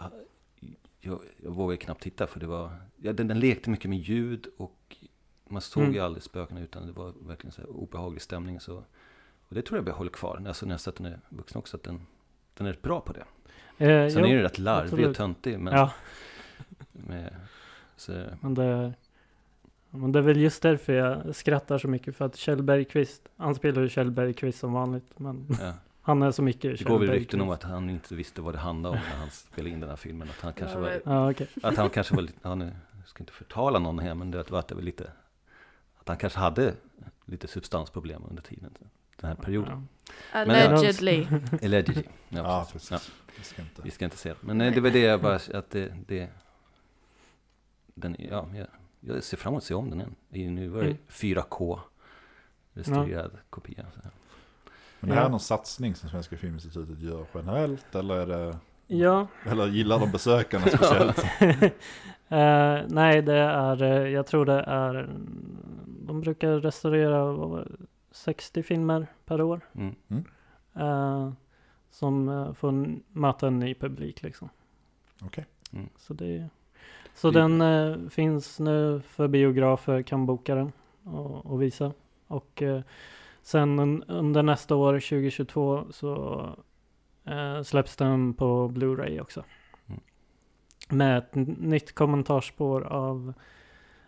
jag, 0.99 1.21
jag 1.43 1.51
vågade 1.51 1.77
knappt 1.77 2.01
titta 2.03 2.27
för 2.27 2.39
det 2.39 2.47
var, 2.47 2.71
ja, 2.97 3.13
den, 3.13 3.27
den 3.27 3.39
lekte 3.39 3.69
mycket 3.69 3.89
med 3.89 3.99
ljud 3.99 4.47
och 4.57 4.95
man 5.49 5.61
såg 5.61 5.83
Mm. 5.83 5.95
ju 5.95 5.99
aldrig 6.01 6.23
spökena 6.23 6.61
utan 6.61 6.85
det 6.87 6.91
var 6.91 7.13
verkligen 7.27 7.51
så 7.51 7.61
här 7.61 7.69
obehaglig 7.69 8.21
stämning. 8.21 8.59
Så, 8.59 8.75
och 9.49 9.55
det 9.55 9.61
tror 9.61 9.77
jag 9.77 9.85
behåller 9.85 10.11
kvar, 10.11 10.43
alltså 10.47 10.65
när 10.65 10.73
jag 10.73 10.79
sett 10.81 10.95
den 10.95 11.05
är 11.05 11.19
vuxen 11.29 11.59
också, 11.59 11.77
att 11.77 11.83
den, 11.83 12.01
den 12.53 12.67
är 12.67 12.71
rätt 12.71 12.81
bra 12.81 13.01
på 13.01 13.13
det. 13.13 13.25
Eh, 13.85 14.09
Sen 14.13 14.21
jo, 14.23 14.29
är 14.29 14.33
den 14.33 14.41
rätt 14.43 14.57
larvig 14.59 14.85
absolut. 14.87 15.07
och 15.07 15.15
töntig. 15.15 15.59
Men, 15.59 15.73
Ja, 15.73 15.91
med, 16.97 17.35
så, 17.97 18.23
men 18.41 18.53
det, 18.53 18.93
men 19.89 20.11
det 20.11 20.19
är 20.19 20.23
väl 20.23 20.37
just 20.37 20.61
därför 20.61 20.93
jag 20.93 21.35
skrattar 21.35 21.77
så 21.77 21.87
mycket. 21.87 22.15
För 22.15 22.25
att 22.25 22.35
Kjell 22.35 22.63
Bergqvist, 22.63 23.21
han 23.37 23.55
spelar 23.55 23.81
ju 23.81 23.89
Kjell 23.89 24.11
Bergqvist 24.11 24.59
som 24.59 24.73
vanligt. 24.73 25.19
Men 25.19 25.45
ja. 25.61 25.73
han 26.01 26.21
är 26.21 26.31
så 26.31 26.41
mycket 26.41 26.61
Det 26.71 26.77
Kjell 26.77 26.87
går 26.87 26.99
väl 26.99 27.09
rykten 27.09 27.41
om 27.41 27.49
att 27.49 27.63
han 27.63 27.89
inte 27.89 28.15
visste 28.15 28.41
vad 28.41 28.53
det 28.53 28.57
handlade 28.59 28.95
om 28.97 29.01
när 29.11 29.17
han 29.17 29.29
spelade 29.31 29.69
in 29.73 29.79
den 29.79 29.89
här 29.89 29.97
filmen. 29.97 30.29
Att 30.29 30.41
han 30.41 30.53
kanske 30.53 30.77
var, 30.79 31.01
Ja, 31.05 31.31
okej. 31.31 31.47
att 31.63 31.77
han 31.77 31.89
kanske 31.89 32.15
var 32.15 32.21
lite, 32.21 32.47
han 32.47 32.61
är- 32.61 32.75
jag 32.99 33.07
ska 33.09 33.19
inte 33.23 33.33
förtala 33.33 33.79
någon 33.79 33.99
här, 33.99 34.15
men 34.15 34.31
det 34.31 34.51
var 34.51 34.59
att 34.59 34.67
det 34.67 34.75
var 34.75 34.81
lite, 34.81 35.11
att 35.99 36.07
han 36.07 36.17
kanske 36.17 36.39
hade 36.39 36.73
lite 37.25 37.47
substansproblem 37.47 38.23
under 38.29 38.43
tiden, 38.43 38.71
den 39.21 39.27
här 39.29 39.35
perioden. 39.35 39.87
Ja. 40.33 40.39
Allegedly. 40.39 41.27
Allegedly. 41.63 42.03
Ja, 42.29 42.37
Ja, 42.37 42.67
precis. 42.73 42.91
Ja, 42.91 42.99
Vi 43.37 43.43
ska 43.43 43.61
inte. 43.61 43.81
vi 43.81 43.91
ska 43.91 44.05
inte 44.05 44.17
säga 44.17 44.35
det. 44.41 44.47
Men 44.47 44.57
nej, 44.57 44.71
det 44.71 44.81
var 44.81 44.89
det 44.89 44.99
jag 44.99 45.21
bara, 45.21 45.35
att 45.53 45.69
det, 45.69 45.93
det 46.07 46.29
den, 47.97 48.15
ja, 48.19 48.45
jag, 48.55 48.67
jag 48.99 49.23
ser 49.23 49.37
fram 49.37 49.51
emot 49.53 49.61
att 49.61 49.67
se 49.67 49.73
om 49.73 49.89
den 49.89 49.99
igen. 49.99 50.15
I- 50.31 50.49
Nu 50.49 50.67
var 50.67 50.79
det 50.81 50.85
Mm. 50.87 50.97
4K 51.07 51.79
restaurerad 52.73 53.31
kopia. 53.49 53.85
Så. 53.93 53.99
Men 54.99 55.09
det 55.09 55.15
här 55.15 55.21
är 55.21 55.25
Ja. 55.25 55.29
någon 55.31 55.39
satsning 55.39 55.95
som 55.95 56.09
Svenska 56.09 56.37
Filminstitutet 56.37 56.99
gör 56.99 57.25
generellt? 57.33 57.95
Eller, 57.95 58.15
är 58.15 58.27
det, 58.27 58.57
Ja, 58.87 59.27
eller 59.45 59.67
gillar 59.67 59.99
de 59.99 60.11
besökarna 60.11 60.65
speciellt? 60.67 61.25
Eh, 62.29 62.79
nej, 62.87 63.21
det 63.21 63.33
är, 63.37 63.83
eh, 63.83 63.89
jag 64.09 64.27
tror 64.27 64.45
det 64.45 64.61
är, 64.61 64.95
mm, 64.95 65.57
de 66.07 66.21
brukar 66.21 66.49
restaurera 66.59 67.25
vad 67.33 67.49
var 67.49 67.59
det, 67.65 67.85
60 68.11 68.63
filmer 68.63 69.07
per 69.25 69.41
år. 69.41 69.61
Mm. 69.75 69.95
eh, 70.75 71.31
som 71.91 72.29
eh, 72.29 72.53
får 72.53 72.95
möta 73.19 73.47
en 73.47 73.59
ny 73.59 73.73
publik 73.75 74.21
liksom. 74.23 74.49
Okej. 75.21 75.45
Så, 75.97 76.13
det, 76.13 76.49
så 77.17 77.31
den 77.31 77.61
eh, 77.61 78.09
finns 78.09 78.59
nu 78.59 79.01
för 79.07 79.27
biografer, 79.27 80.01
kan 80.01 80.25
boka 80.25 80.55
den 80.55 80.71
och, 81.03 81.45
och 81.45 81.61
visa. 81.61 81.93
Och 82.27 82.61
eh, 82.61 82.81
sen 83.41 83.79
un, 83.79 84.03
under 84.03 84.43
nästa 84.43 84.75
år, 84.75 84.93
2022, 84.93 85.85
så 85.91 86.41
eh, 87.25 87.61
släpps 87.61 87.95
den 87.95 88.33
på 88.33 88.67
Blu-ray 88.67 89.21
också. 89.21 89.43
Mm. 89.87 89.99
Med 90.89 91.17
ett 91.17 91.35
nytt 91.59 91.95
kommentarspår 91.95 92.81
av 92.81 93.33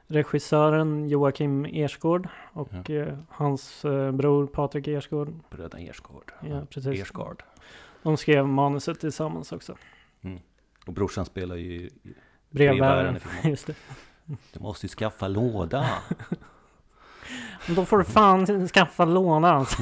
regissören 0.08 1.10
Joakim 1.10 1.66
Ersgård 1.66 2.28
och 2.54 2.90
eh, 2.90 3.18
hans 3.30 3.86
eh, 3.86 4.12
bror 4.12 4.48
Patrik 4.48 4.88
Ersgård. 4.88 5.34
Bröderna 5.50 5.84
Ersgård. 5.84 6.32
Ja, 6.50 6.66
precis. 6.70 7.02
Ersgård. 7.02 7.44
De 8.04 8.18
skrev 8.18 8.48
manuset 8.48 9.00
tillsammans 9.00 9.52
också. 9.52 9.76
Och 10.86 10.94
brorsan 10.94 11.26
spelar 11.26 11.56
ju 11.56 11.90
Brevbäraren. 12.50 13.20
Just 13.44 13.68
det. 13.68 13.74
Du 14.54 14.60
måste 14.60 14.86
ju 14.86 14.90
skaffa 14.90 15.28
låda. 15.28 15.90
Men 17.66 17.76
då 17.76 17.86
får 17.86 17.98
du 17.98 18.04
fan 18.04 18.68
skaffa 18.68 19.06
lådan. 19.06 19.66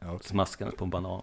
Ja, 0.00 0.12
okej. 0.12 0.28
Smaskandes 0.28 0.76
på 0.76 0.84
en 0.84 0.90
banan. 0.90 1.22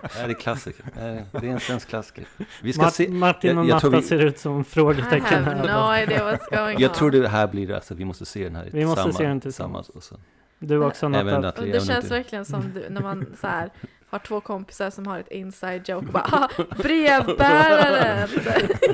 Det 0.00 0.18
är 0.20 0.34
klassiker. 0.34 0.84
Det 0.94 1.00
är- 1.00 1.24
Det 1.40 1.46
är 1.46 1.50
en 1.52 1.60
svensk 1.60 1.88
klassiker. 1.88 2.24
Vi 2.62 2.72
ska 2.72 2.82
Mart- 2.82 2.92
se. 2.94 3.08
Martin 3.08 3.58
och 3.58 3.64
jag- 3.64 3.68
jag 3.70 3.74
Natta 3.74 3.88
vi- 3.88 4.02
ser 4.02 4.18
ut 4.18 4.38
som 4.38 4.64
frågetecken 4.64 5.44
här. 5.44 5.54
no 5.54 6.02
idea 6.02 6.32
what's 6.32 6.56
going 6.56 6.78
Jag 6.80 6.88
on. 6.90 6.94
tror 6.96 7.10
det 7.10 7.28
här 7.28 7.46
blir 7.46 7.72
alltså, 7.72 7.94
vi 7.94 8.04
måste 8.04 8.26
se 8.26 8.44
den 8.44 8.56
här 8.56 8.68
Vi 8.72 8.86
måste 8.86 9.12
se 9.12 9.24
den 9.26 9.40
tillsammans. 9.40 9.88
Och 9.88 10.02
så. 10.02 10.16
Du 10.58 10.84
också 10.84 11.06
Även 11.06 11.40
Natta. 11.40 11.62
Det 11.62 11.86
känns 11.86 12.10
verkligen 12.10 12.44
som 12.44 12.72
du, 12.74 12.88
när 12.90 13.00
man 13.00 13.26
så 13.40 13.46
här, 13.46 13.70
har 14.08 14.18
två 14.18 14.40
kompisar 14.40 14.90
som 14.90 15.06
har 15.06 15.18
ett 15.18 15.30
inside 15.30 15.88
joke 15.88 16.06
och 16.06 16.12
bara 16.12 16.24
ah, 16.32 16.48
brevbäraren! 16.76 18.28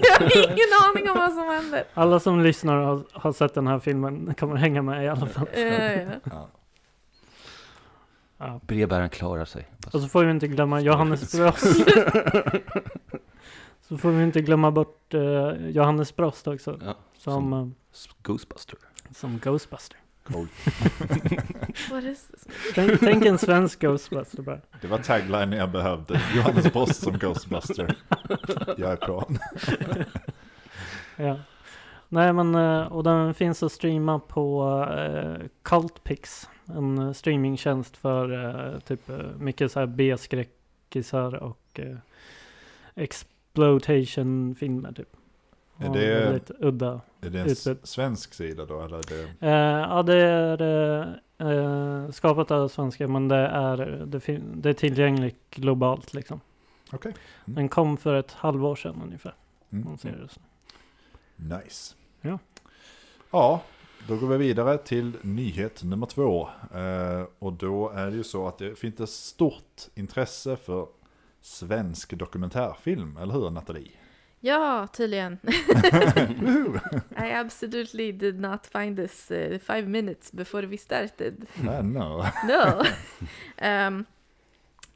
Jag 0.02 0.20
har 0.20 0.36
ingen 0.36 0.68
aning 0.84 1.10
om 1.10 1.18
vad 1.18 1.32
som 1.32 1.48
händer. 1.48 1.84
Alla 1.94 2.20
som 2.20 2.40
lyssnar 2.40 2.76
och 2.76 2.86
har, 2.86 3.04
har 3.12 3.32
sett 3.32 3.54
den 3.54 3.66
här 3.66 3.78
filmen 3.78 4.34
kommer 4.34 4.56
hänga 4.56 4.82
med 4.82 5.04
i 5.04 5.08
alla 5.08 5.26
fall. 5.26 5.46
Ja, 5.54 5.60
ja. 5.60 6.00
Ja. 6.24 6.48
Ja. 8.38 8.60
Brevbäraren 8.66 9.08
klarar 9.08 9.44
sig. 9.44 9.68
Och 9.92 10.00
så 10.00 10.08
får 10.08 10.24
vi 10.24 10.30
inte 10.30 10.48
glömma 10.48 10.80
Johannes 10.80 11.32
Brost. 11.32 11.88
så 13.88 13.98
får 13.98 14.10
vi 14.10 14.22
inte 14.22 14.40
glömma 14.40 14.70
bort 14.70 15.14
eh, 15.14 15.20
Johannes 15.68 16.16
Brost 16.16 16.46
också. 16.48 16.80
Ja, 16.84 16.96
Som, 17.18 17.52
eh, 17.52 17.68
Ghostbuster. 18.22 18.78
som 19.14 19.38
Ghostbuster. 19.38 19.98
Cool. 20.24 20.46
Tänk, 22.74 23.00
tänk 23.00 23.24
en 23.24 23.38
svensk 23.38 23.80
Ghostbuster 23.80 24.42
bara. 24.42 24.60
Det 24.80 24.86
var 24.86 24.98
tagline 24.98 25.52
jag 25.52 25.70
behövde. 25.70 26.20
Johannes 26.36 26.72
Brost 26.72 27.02
som 27.02 27.18
Ghostbuster. 27.18 27.96
Jag 28.76 28.92
är 28.92 28.96
på. 28.96 29.24
Ja. 31.16 31.38
Nej 32.08 32.32
men, 32.32 32.54
eh, 32.54 32.82
och 32.82 33.04
den 33.04 33.34
finns 33.34 33.62
att 33.62 33.72
streama 33.72 34.18
på 34.18 34.74
uh, 34.90 35.36
Cultpix. 35.62 36.48
En 36.66 36.98
eh, 36.98 37.12
streamingtjänst 37.12 37.96
för 37.96 38.44
eh, 38.44 38.78
typ 38.78 39.08
eh, 39.10 39.16
mycket 39.38 39.72
så 39.72 39.80
här 39.80 39.86
B-skräckisar 39.86 41.34
och 41.34 41.80
uh, 41.82 41.96
exploitation-filmer 42.94 44.92
typ. 44.92 45.16
Är 45.82 45.88
Och 45.88 45.96
det- 45.96 46.24
Väldigt 46.24 46.50
udda. 46.58 47.00
Är 47.20 47.30
det 47.30 47.40
en 47.40 47.46
Utbud. 47.46 47.78
svensk 47.82 48.34
sida 48.34 48.64
då? 48.64 48.80
Eller 48.82 48.96
är 48.96 49.02
det... 49.08 49.46
Eh, 49.46 49.52
ja 49.90 50.02
det 50.02 50.14
är 50.16 51.20
eh, 51.38 52.10
skapat 52.10 52.50
av 52.50 52.68
svenskar 52.68 53.06
men 53.06 53.28
det 53.28 53.36
är, 53.36 53.76
det, 54.06 54.40
det 54.54 54.68
är 54.70 54.74
tillgängligt 54.74 55.50
globalt 55.50 56.14
liksom. 56.14 56.40
Okej. 56.92 57.14
Mm. 57.44 57.54
Den 57.54 57.68
kom 57.68 57.96
för 57.96 58.14
ett 58.14 58.32
halvår 58.32 58.76
sedan 58.76 59.00
ungefär. 59.04 59.34
om 59.70 59.84
man 59.84 59.98
ser 59.98 60.08
Mm. 60.08 60.20
det. 61.48 61.56
Nice. 61.64 61.94
Ja. 62.20 62.38
Ja, 63.30 63.62
då 64.08 64.16
går 64.16 64.28
vi 64.28 64.36
vidare 64.36 64.78
till 64.78 65.12
nyhet 65.22 65.82
nummer 65.82 66.06
två. 66.06 66.48
Eh, 66.74 67.24
och 67.38 67.52
då 67.52 67.88
är 67.90 68.10
det 68.10 68.16
ju 68.16 68.24
så 68.24 68.48
att 68.48 68.58
det 68.58 68.78
finns 68.78 69.00
ett 69.00 69.08
stort 69.10 69.82
intresse 69.94 70.56
för 70.56 70.86
svensk 71.40 72.18
dokumentärfilm, 72.18 73.16
eller 73.16 73.34
hur 73.34 73.50
Nathalie? 73.50 73.90
Ja, 74.44 74.86
tydligen. 74.92 75.38
I 77.16 77.32
absolutely 77.32 78.12
did 78.12 78.40
not 78.40 78.66
find 78.66 78.96
this 78.96 79.30
uh, 79.30 79.58
five 79.58 79.82
minutes 79.82 80.32
before 80.32 80.66
we 80.66 80.78
started. 80.78 81.46
Nej, 81.54 81.82
no. 81.82 82.24
No. 82.48 82.84
Ehm, 83.56 84.04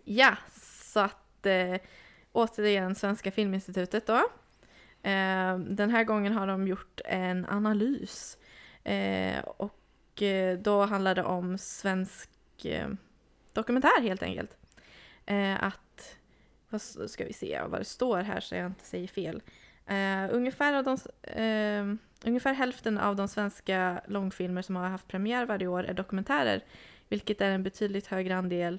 ja, 0.05 0.37
så 0.93 1.01
att 1.01 1.47
eh, 1.47 1.77
återigen 2.33 2.95
Svenska 2.95 3.31
Filminstitutet 3.31 4.07
då. 4.07 4.23
Ehm, 5.03 5.77
den 5.77 5.91
här 5.91 6.05
gången 6.05 6.33
har 6.33 6.47
de 6.47 6.69
gjort 6.69 7.01
en 7.05 7.47
analys. 7.47 8.39
Eh, 8.85 9.39
och 9.45 10.23
då 10.59 10.85
handlar 10.85 11.15
det 11.15 11.25
om 11.25 11.59
svensk 11.59 12.31
dokumentär 13.53 14.03
helt 14.03 14.23
enkelt. 14.23 14.57
Att, 15.61 15.81
vad 16.99 17.11
ska 17.11 17.25
vi 17.25 17.33
se 17.33 17.63
vad 17.69 17.81
det 17.81 17.85
står 17.85 18.19
här 18.19 18.41
så 18.41 18.55
jag 18.55 18.67
inte 18.67 18.85
säger 18.85 19.09
fel. 19.09 19.43
Uh, 19.91 20.35
ungefär, 20.35 20.75
av 20.75 20.85
de, 20.85 20.93
uh, 21.41 21.97
ungefär 22.25 22.55
hälften 22.55 22.99
av 22.99 23.17
de 23.17 23.29
svenska 23.29 24.01
långfilmer 24.07 24.63
som 24.63 24.77
har 24.77 24.89
haft 24.89 25.09
premiär 25.09 25.47
varje 25.47 25.67
år 25.67 25.85
är 25.85 25.95
dokumentärer 25.95 26.65
vilket 27.09 27.41
är 27.41 27.51
en 27.51 27.63
betydligt 27.63 28.07
högre 28.07 28.37
andel 28.37 28.75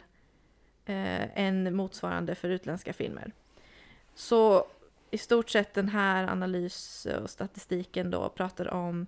uh, 0.89 1.39
än 1.39 1.75
motsvarande 1.75 2.35
för 2.35 2.49
utländska 2.49 2.93
filmer. 2.93 3.31
Så 4.15 4.67
i 5.11 5.17
stort 5.17 5.49
sett 5.49 5.73
den 5.73 5.89
här 5.89 6.27
analys 6.27 7.07
och 7.21 7.29
statistiken 7.29 8.11
då 8.11 8.29
pratar 8.29 8.73
om 8.73 9.07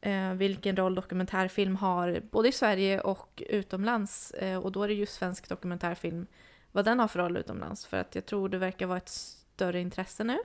eh, 0.00 0.32
vilken 0.32 0.76
roll 0.76 0.94
dokumentärfilm 0.94 1.76
har 1.76 2.22
både 2.30 2.48
i 2.48 2.52
Sverige 2.52 3.00
och 3.00 3.42
utomlands. 3.48 4.32
Och 4.62 4.72
då 4.72 4.82
är 4.82 4.88
det 4.88 4.94
just 4.94 5.14
svensk 5.14 5.48
dokumentärfilm, 5.48 6.26
vad 6.74 6.84
den 6.84 7.00
har 7.00 7.08
för 7.08 7.18
roll 7.18 7.36
utomlands. 7.36 7.86
För 7.86 7.96
att 7.96 8.14
jag 8.14 8.26
tror 8.26 8.48
det 8.48 8.58
verkar 8.58 8.86
vara 8.86 8.98
ett 8.98 9.08
större 9.08 9.80
intresse 9.80 10.24
nu 10.24 10.38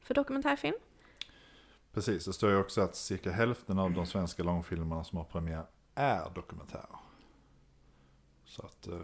för 0.00 0.14
dokumentärfilm. 0.14 0.76
Precis, 1.92 2.24
det 2.24 2.32
står 2.32 2.50
ju 2.50 2.56
också 2.56 2.80
att 2.80 2.96
cirka 2.96 3.30
hälften 3.32 3.78
av 3.78 3.92
de 3.92 4.06
svenska 4.06 4.42
långfilmerna 4.42 5.04
som 5.04 5.18
har 5.18 5.24
premiär 5.24 5.66
är 5.94 6.30
dokumentärer. 6.34 6.96
Så 8.44 8.66
att 8.66 8.86
eh, 8.86 8.98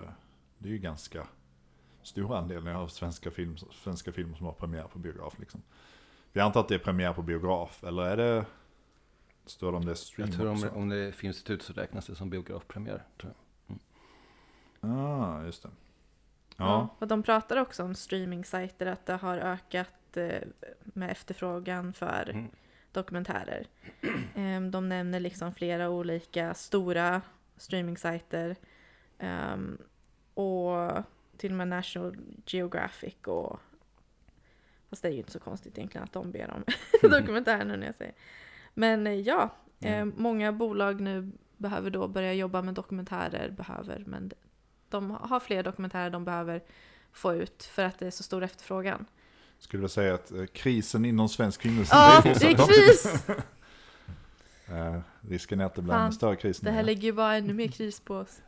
det 0.59 0.69
är 0.69 0.73
ju 0.73 0.79
ganska 0.79 1.27
stor 2.03 2.37
andel 2.37 2.69
av 2.69 2.89
svenska, 2.89 3.31
film, 3.31 3.57
svenska 3.59 4.13
filmer 4.13 4.37
som 4.37 4.47
har 4.47 4.53
premiär 4.53 4.89
på 4.89 4.99
biograf. 4.99 5.39
Liksom. 5.39 5.63
Vi 6.33 6.41
antar 6.41 6.61
att 6.61 6.69
det 6.69 6.75
är 6.75 6.79
premiär 6.79 7.13
på 7.13 7.23
biograf, 7.23 7.85
eller 7.85 8.03
är 8.03 8.17
det 8.17 8.45
Står 9.47 9.73
det 9.73 9.77
om 9.77 9.85
det 9.85 9.91
är 9.91 9.95
stream 9.95 10.29
Jag 10.29 10.39
tror 10.39 10.49
om, 10.49 10.55
också? 10.55 10.71
om 10.71 10.89
det 10.89 10.97
är 10.97 11.13
Filminstitut 11.13 11.63
så 11.63 11.73
räknas 11.73 12.07
det 12.07 12.15
som 12.15 12.31
biografpremiär. 12.31 13.05
Tror 13.21 13.33
jag. 13.67 13.79
Ah, 14.81 15.45
just 15.45 15.63
det. 15.63 15.71
Ja. 16.57 16.89
Och 16.99 17.09
de 17.09 17.23
pratar 17.23 17.57
också 17.57 17.83
om 17.85 17.95
streamingsajter, 17.95 18.87
att 18.87 19.07
det 19.07 19.13
har 19.15 19.39
ökat 19.39 20.17
eh, 20.17 20.43
med 20.83 21.11
efterfrågan 21.11 21.93
för 21.93 22.31
Mm. 22.31 22.51
dokumentärer. 22.93 23.67
Ehm, 24.35 24.71
De 24.71 24.89
nämner 24.89 25.21
liksom 25.21 25.55
flera 25.55 25.91
olika 25.91 26.55
stora 26.55 27.23
streamingsajter. 27.57 28.57
ehm, 29.19 29.79
Och 30.35 30.93
till 31.37 31.51
och 31.53 31.57
med 31.57 31.69
National 31.69 32.17
Geographic 32.47 33.15
och 33.27 33.61
Fast 34.91 35.03
det 35.03 35.09
är 35.09 35.13
ju 35.13 35.19
inte 35.19 35.33
så 35.33 35.41
konstigt 35.41 35.79
egentligen 35.79 36.05
att 36.05 36.13
de 36.13 36.31
ber 36.33 36.51
om 36.51 36.65
dokumentärer 37.11 37.65
nu 37.65 37.77
när 37.77 37.87
jag 37.87 37.95
säger. 37.95 38.15
Men 38.75 39.07
eh, 39.07 39.13
ja, 39.21 39.51
Mm. 39.85 40.13
många 40.17 40.53
bolag 40.53 41.01
nu 41.01 41.33
behöver 41.57 41.91
då 41.91 42.09
börja 42.09 42.33
jobba 42.33 42.63
med 42.63 42.75
dokumentärer, 42.75 43.51
behöver, 43.51 44.03
men 44.07 44.31
de 44.93 45.11
har 45.11 45.41
fler 45.41 45.63
dokumentärer 45.63 46.11
de 46.11 46.25
behöver 46.25 46.63
få 47.13 47.35
ut 47.35 47.63
för 47.65 47.85
att 47.85 47.99
det 47.99 48.07
är 48.07 48.11
så 48.11 48.23
stor 48.23 48.43
efterfrågan. 48.43 49.07
Skulle 49.59 49.83
du 49.83 49.89
säga 49.89 50.15
att 50.15 50.33
eh, 50.33 50.47
krisen 50.47 51.05
inom 51.05 51.29
svensk 51.29 51.63
filmindustri 51.63 51.99
Ja, 51.99 52.21
det 52.25 52.31
är 52.31 52.67
kris! 52.67 53.27
Eh, 54.69 55.01
risken 55.21 55.61
är 55.61 55.65
att 55.65 55.75
det 55.75 55.83
blir 55.83 55.95
en 55.95 56.13
större 56.13 56.37
kris 56.37 56.59
Det 56.61 56.71
nu. 56.71 56.77
här 56.77 56.83
lägger 56.83 57.03
ju 57.03 57.13
bara 57.13 57.35
ännu 57.37 57.53
mer 57.53 57.69
kris 57.69 58.01
på 58.01 58.17
oss. 58.17 58.43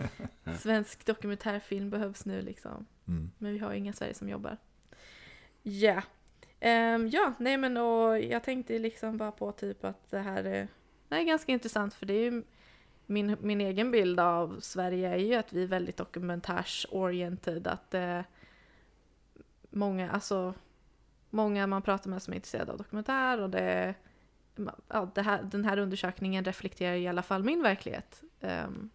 Svensk 0.58 1.06
dokumentärfilm 1.06 1.90
behövs 1.90 2.24
nu 2.24 2.42
liksom. 2.42 2.86
Mm. 3.08 3.30
Men 3.38 3.52
vi 3.52 3.58
har 3.58 3.72
inga 3.72 3.92
Sverige 3.92 4.14
som 4.14 4.28
jobbar. 4.28 4.56
Ja. 5.62 6.02
Ehm, 6.60 7.08
ja, 7.08 7.32
nej 7.38 7.56
men 7.56 7.76
och 7.76 8.20
jag 8.20 8.44
tänkte 8.44 8.78
liksom 8.78 9.16
bara 9.16 9.32
på 9.32 9.52
typ 9.52 9.84
att 9.84 10.10
det 10.10 10.18
här 10.18 10.44
är, 10.44 10.68
det 11.08 11.14
här 11.14 11.22
är 11.22 11.26
ganska 11.26 11.52
intressant 11.52 11.94
för 11.94 12.06
det 12.06 12.14
är 12.14 12.32
ju 12.32 12.42
min, 13.10 13.36
min 13.40 13.60
egen 13.60 13.90
bild 13.90 14.20
av 14.20 14.60
Sverige 14.60 15.08
är 15.08 15.16
ju 15.16 15.34
att 15.34 15.52
vi 15.52 15.62
är 15.62 15.66
väldigt 15.66 15.96
dokumentärsoriented. 15.96 17.66
Att 17.66 17.94
eh, 17.94 18.20
många, 19.70 20.10
alltså 20.10 20.54
många 21.30 21.66
man 21.66 21.82
pratar 21.82 22.10
med 22.10 22.22
som 22.22 22.32
är 22.32 22.36
intresserade 22.36 22.72
av 22.72 22.78
dokumentär 22.78 23.40
och 23.40 23.50
det, 23.50 23.94
ja, 24.88 25.10
det 25.14 25.22
här, 25.22 25.42
den 25.42 25.64
här 25.64 25.78
undersökningen 25.78 26.44
reflekterar 26.44 26.94
i 26.96 27.08
alla 27.08 27.22
fall 27.22 27.44
min 27.44 27.62
verklighet. 27.62 28.22
Ehm, 28.40 28.90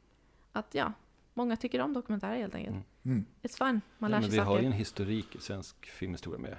att 0.51 0.75
ja, 0.75 0.93
många 1.33 1.57
tycker 1.57 1.81
om 1.81 1.93
dokumentärer 1.93 2.37
helt 2.37 2.55
enkelt. 2.55 2.75
Mm. 2.75 2.85
Mm. 3.03 3.25
It's 3.41 3.57
fun, 3.57 3.81
man 3.97 4.11
Ja, 4.11 4.15
lär 4.17 4.21
men 4.21 4.29
sig 4.29 4.39
vi 4.39 4.45
har 4.45 4.51
ju 4.53 4.57
saker. 4.57 4.65
en 4.67 4.71
historik 4.73 5.35
i 5.35 5.39
svensk 5.39 5.85
filmhistoria 5.85 6.39
med 6.39 6.57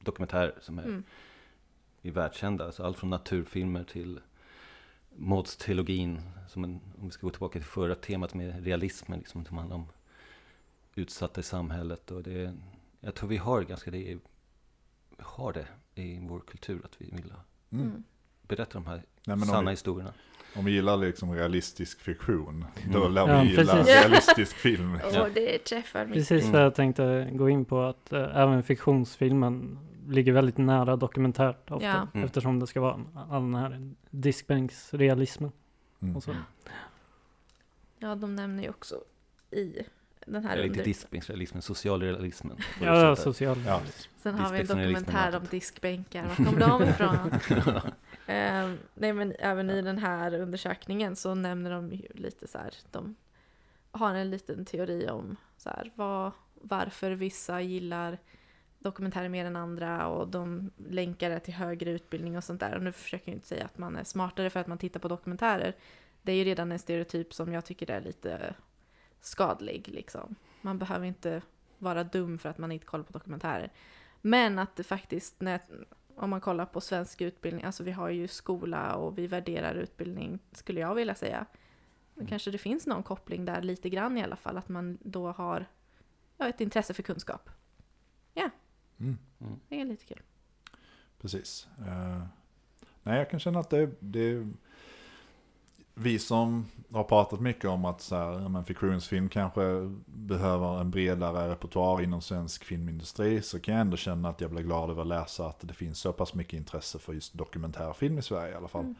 dokumentärer 0.00 0.54
som 0.60 0.78
är, 0.78 0.82
Mm. 0.84 1.04
är 2.02 2.10
världskända. 2.10 2.64
Alltså 2.66 2.82
allt 2.82 2.98
från 2.98 3.10
naturfilmer 3.10 3.84
till 3.84 4.20
Som 6.48 6.64
en, 6.64 6.80
om 7.00 7.04
vi 7.04 7.10
ska 7.10 7.26
gå 7.26 7.30
tillbaka 7.30 7.58
till 7.58 7.68
förra 7.68 7.94
temat 7.94 8.34
med 8.34 8.64
realismen, 8.64 9.18
liksom, 9.18 9.44
som 9.44 9.58
handlar 9.58 9.76
om 9.76 9.86
utsatta 10.94 11.40
i 11.40 11.44
samhället. 11.44 12.10
Och 12.10 12.22
det, 12.22 12.54
jag 13.00 13.14
tror 13.14 13.28
vi 13.28 13.36
har 13.36 13.62
ganska 13.62 13.90
det, 13.90 14.18
har 15.18 15.52
det 15.52 15.66
i 16.02 16.18
vår 16.28 16.40
kultur, 16.40 16.80
att 16.84 16.94
vi 16.98 17.10
vill 17.10 17.32
Mm. 17.72 17.86
Mm. 17.86 18.04
berätta 18.42 18.72
de 18.72 18.86
här 18.86 19.02
Nej, 19.26 19.38
sanna 19.38 19.58
om, 19.58 19.64
vi, 19.64 19.70
historierna. 19.70 20.12
om 20.56 20.64
vi 20.64 20.72
gillar 20.72 20.96
liksom 20.96 21.34
realistisk 21.34 22.00
fiktion, 22.00 22.64
då 22.92 22.98
Mm. 23.00 23.12
lär 23.12 23.26
vi 23.26 23.32
Ja, 23.32 23.44
gilla 23.44 23.74
precis. 23.76 23.94
realistisk 23.94 24.56
film. 24.56 24.98
Åh, 25.14 25.26
det 25.34 25.58
träffar 25.58 26.04
mig. 26.04 26.14
Precis 26.14 26.42
Mm. 26.42 26.52
vad 26.52 26.62
jag 26.62 26.74
tänkte 26.74 27.30
gå 27.32 27.48
in 27.50 27.64
på 27.64 27.80
att 27.82 28.12
eh, 28.12 28.36
även 28.36 28.62
fiktionsfilmen 28.62 29.78
ligger 30.08 30.32
väldigt 30.32 30.58
nära 30.58 30.96
dokumentärt 30.96 31.70
ofta. 31.70 31.86
Ja. 31.86 32.08
Mm. 32.14 32.24
Eftersom 32.24 32.60
det 32.60 32.66
ska 32.66 32.80
vara 32.80 33.04
all 33.30 33.42
den 33.42 33.54
här 33.54 33.92
diskbänksrealismen 34.10 35.52
Mm. 36.02 36.16
och 36.16 36.22
så. 36.22 36.36
Ja, 37.98 38.14
de 38.14 38.36
nämner 38.36 38.62
ju 38.62 38.68
också 38.70 39.04
i 39.50 39.82
den 40.26 40.44
här 40.44 40.56
Eller 40.56 40.66
inte 40.66 40.82
diskbänksrealismen, 40.82 41.62
socialrealismen. 41.62 42.56
Ja, 42.80 43.16
du 43.24 43.44
ja, 43.44 43.56
Ja. 43.66 43.80
Sen 44.16 44.34
har 44.34 44.52
vi 44.52 44.60
en 44.60 44.66
dokumentär 44.66 45.32
är 45.32 45.36
om 45.36 45.44
diskbänkar. 45.50 46.26
Var 46.26 46.34
kom 46.44 46.58
de 46.58 46.82
ifrån? 46.82 47.30
Ehm, 48.30 48.78
nej, 48.94 49.12
men 49.12 49.34
även 49.38 49.70
i 49.70 49.82
den 49.82 49.98
här 49.98 50.34
undersökningen 50.34 51.16
så 51.16 51.34
nämner 51.34 51.70
de 51.70 51.92
ju 51.92 52.08
lite 52.14 52.48
så 52.48 52.58
här. 52.58 52.74
De 52.90 53.14
har 53.90 54.14
en 54.14 54.30
liten 54.30 54.64
teori 54.64 55.08
om 55.08 55.36
så 55.56 55.70
här, 55.70 55.92
vad, 55.94 56.32
varför 56.54 57.10
vissa 57.10 57.60
gillar 57.60 58.18
dokumentärer 58.78 59.28
mer 59.28 59.44
än 59.44 59.56
andra 59.56 60.06
och 60.06 60.28
de 60.28 60.70
länkar 60.88 61.30
det 61.30 61.40
till 61.40 61.54
högre 61.54 61.90
utbildning 61.90 62.36
och 62.36 62.44
sånt 62.44 62.60
där. 62.60 62.76
Och 62.76 62.82
nu 62.82 62.92
försöker 62.92 63.28
jag 63.28 63.36
inte 63.36 63.46
säga 63.46 63.64
att 63.64 63.78
man 63.78 63.96
är 63.96 64.04
smartare 64.04 64.50
för 64.50 64.60
att 64.60 64.66
man 64.66 64.78
tittar 64.78 65.00
på 65.00 65.08
dokumentärer. 65.08 65.76
Det 66.22 66.32
är 66.32 66.36
ju 66.36 66.44
redan 66.44 66.72
en 66.72 66.78
stereotyp 66.78 67.34
som 67.34 67.52
jag 67.52 67.64
tycker 67.64 67.90
är 67.90 68.00
lite 68.00 68.54
skadlig 69.20 69.88
liksom. 69.88 70.34
Man 70.60 70.78
behöver 70.78 71.06
inte 71.06 71.42
vara 71.78 72.04
dum 72.04 72.38
för 72.38 72.48
att 72.48 72.58
man 72.58 72.72
inte 72.72 72.86
kollar 72.86 73.04
på 73.04 73.12
dokumentärer. 73.12 73.72
Men 74.20 74.58
att 74.58 74.76
det 74.76 74.84
faktiskt, 74.84 75.40
när, 75.40 75.60
om 76.16 76.30
man 76.30 76.40
kollar 76.40 76.66
på 76.66 76.80
svensk 76.80 77.20
utbildning, 77.20 77.64
alltså 77.64 77.82
vi 77.82 77.92
har 77.92 78.08
ju 78.08 78.28
skola 78.28 78.94
och 78.94 79.18
vi 79.18 79.26
värderar 79.26 79.74
utbildning, 79.74 80.38
skulle 80.52 80.80
jag 80.80 80.94
vilja 80.94 81.14
säga. 81.14 81.46
Men 82.14 82.26
kanske 82.26 82.50
det 82.50 82.58
finns 82.58 82.86
någon 82.86 83.02
koppling 83.02 83.44
där 83.44 83.62
lite 83.62 83.88
grann 83.88 84.18
i 84.18 84.22
alla 84.22 84.36
fall, 84.36 84.58
att 84.58 84.68
man 84.68 84.98
då 85.00 85.32
har 85.32 85.66
ja, 86.36 86.48
ett 86.48 86.60
intresse 86.60 86.94
för 86.94 87.02
kunskap. 87.02 87.50
Mm. 89.00 89.18
Det 89.68 89.80
är 89.80 89.84
lite 89.84 90.04
kul. 90.04 90.22
Precis. 91.20 91.68
Eh, 91.78 92.22
nej, 93.02 93.18
jag 93.18 93.30
kan 93.30 93.40
känna 93.40 93.60
att 93.60 93.70
det, 93.70 93.90
det 94.00 94.46
vi 96.00 96.18
som 96.18 96.66
har 96.92 97.04
pratat 97.04 97.40
mycket 97.40 97.64
om 97.64 97.84
att 97.84 98.00
så 98.00 98.16
här, 98.16 98.48
men 98.48 98.64
fiktionsfilm 98.64 99.28
kanske 99.28 99.60
behöver 100.06 100.80
en 100.80 100.90
bredare 100.90 101.50
repertoar 101.50 102.02
inom 102.02 102.20
svensk 102.20 102.64
filmindustri 102.64 103.42
så 103.42 103.60
kan 103.60 103.74
jag 103.74 103.80
ändå 103.80 103.96
känna 103.96 104.28
att 104.28 104.40
jag 104.40 104.50
blir 104.50 104.62
glad 104.62 104.90
över 104.90 105.02
att 105.02 105.08
läsa 105.08 105.46
att 105.46 105.60
det 105.60 105.74
finns 105.74 105.98
så 105.98 106.12
pass 106.12 106.34
mycket 106.34 106.52
intresse 106.52 106.98
för 106.98 107.12
just 107.12 107.34
dokumentärfilm 107.34 108.18
i 108.18 108.22
Sverige 108.22 108.52
i 108.52 108.56
alla 108.56 108.68
fall. 108.68 108.84
Mm. 108.84 108.94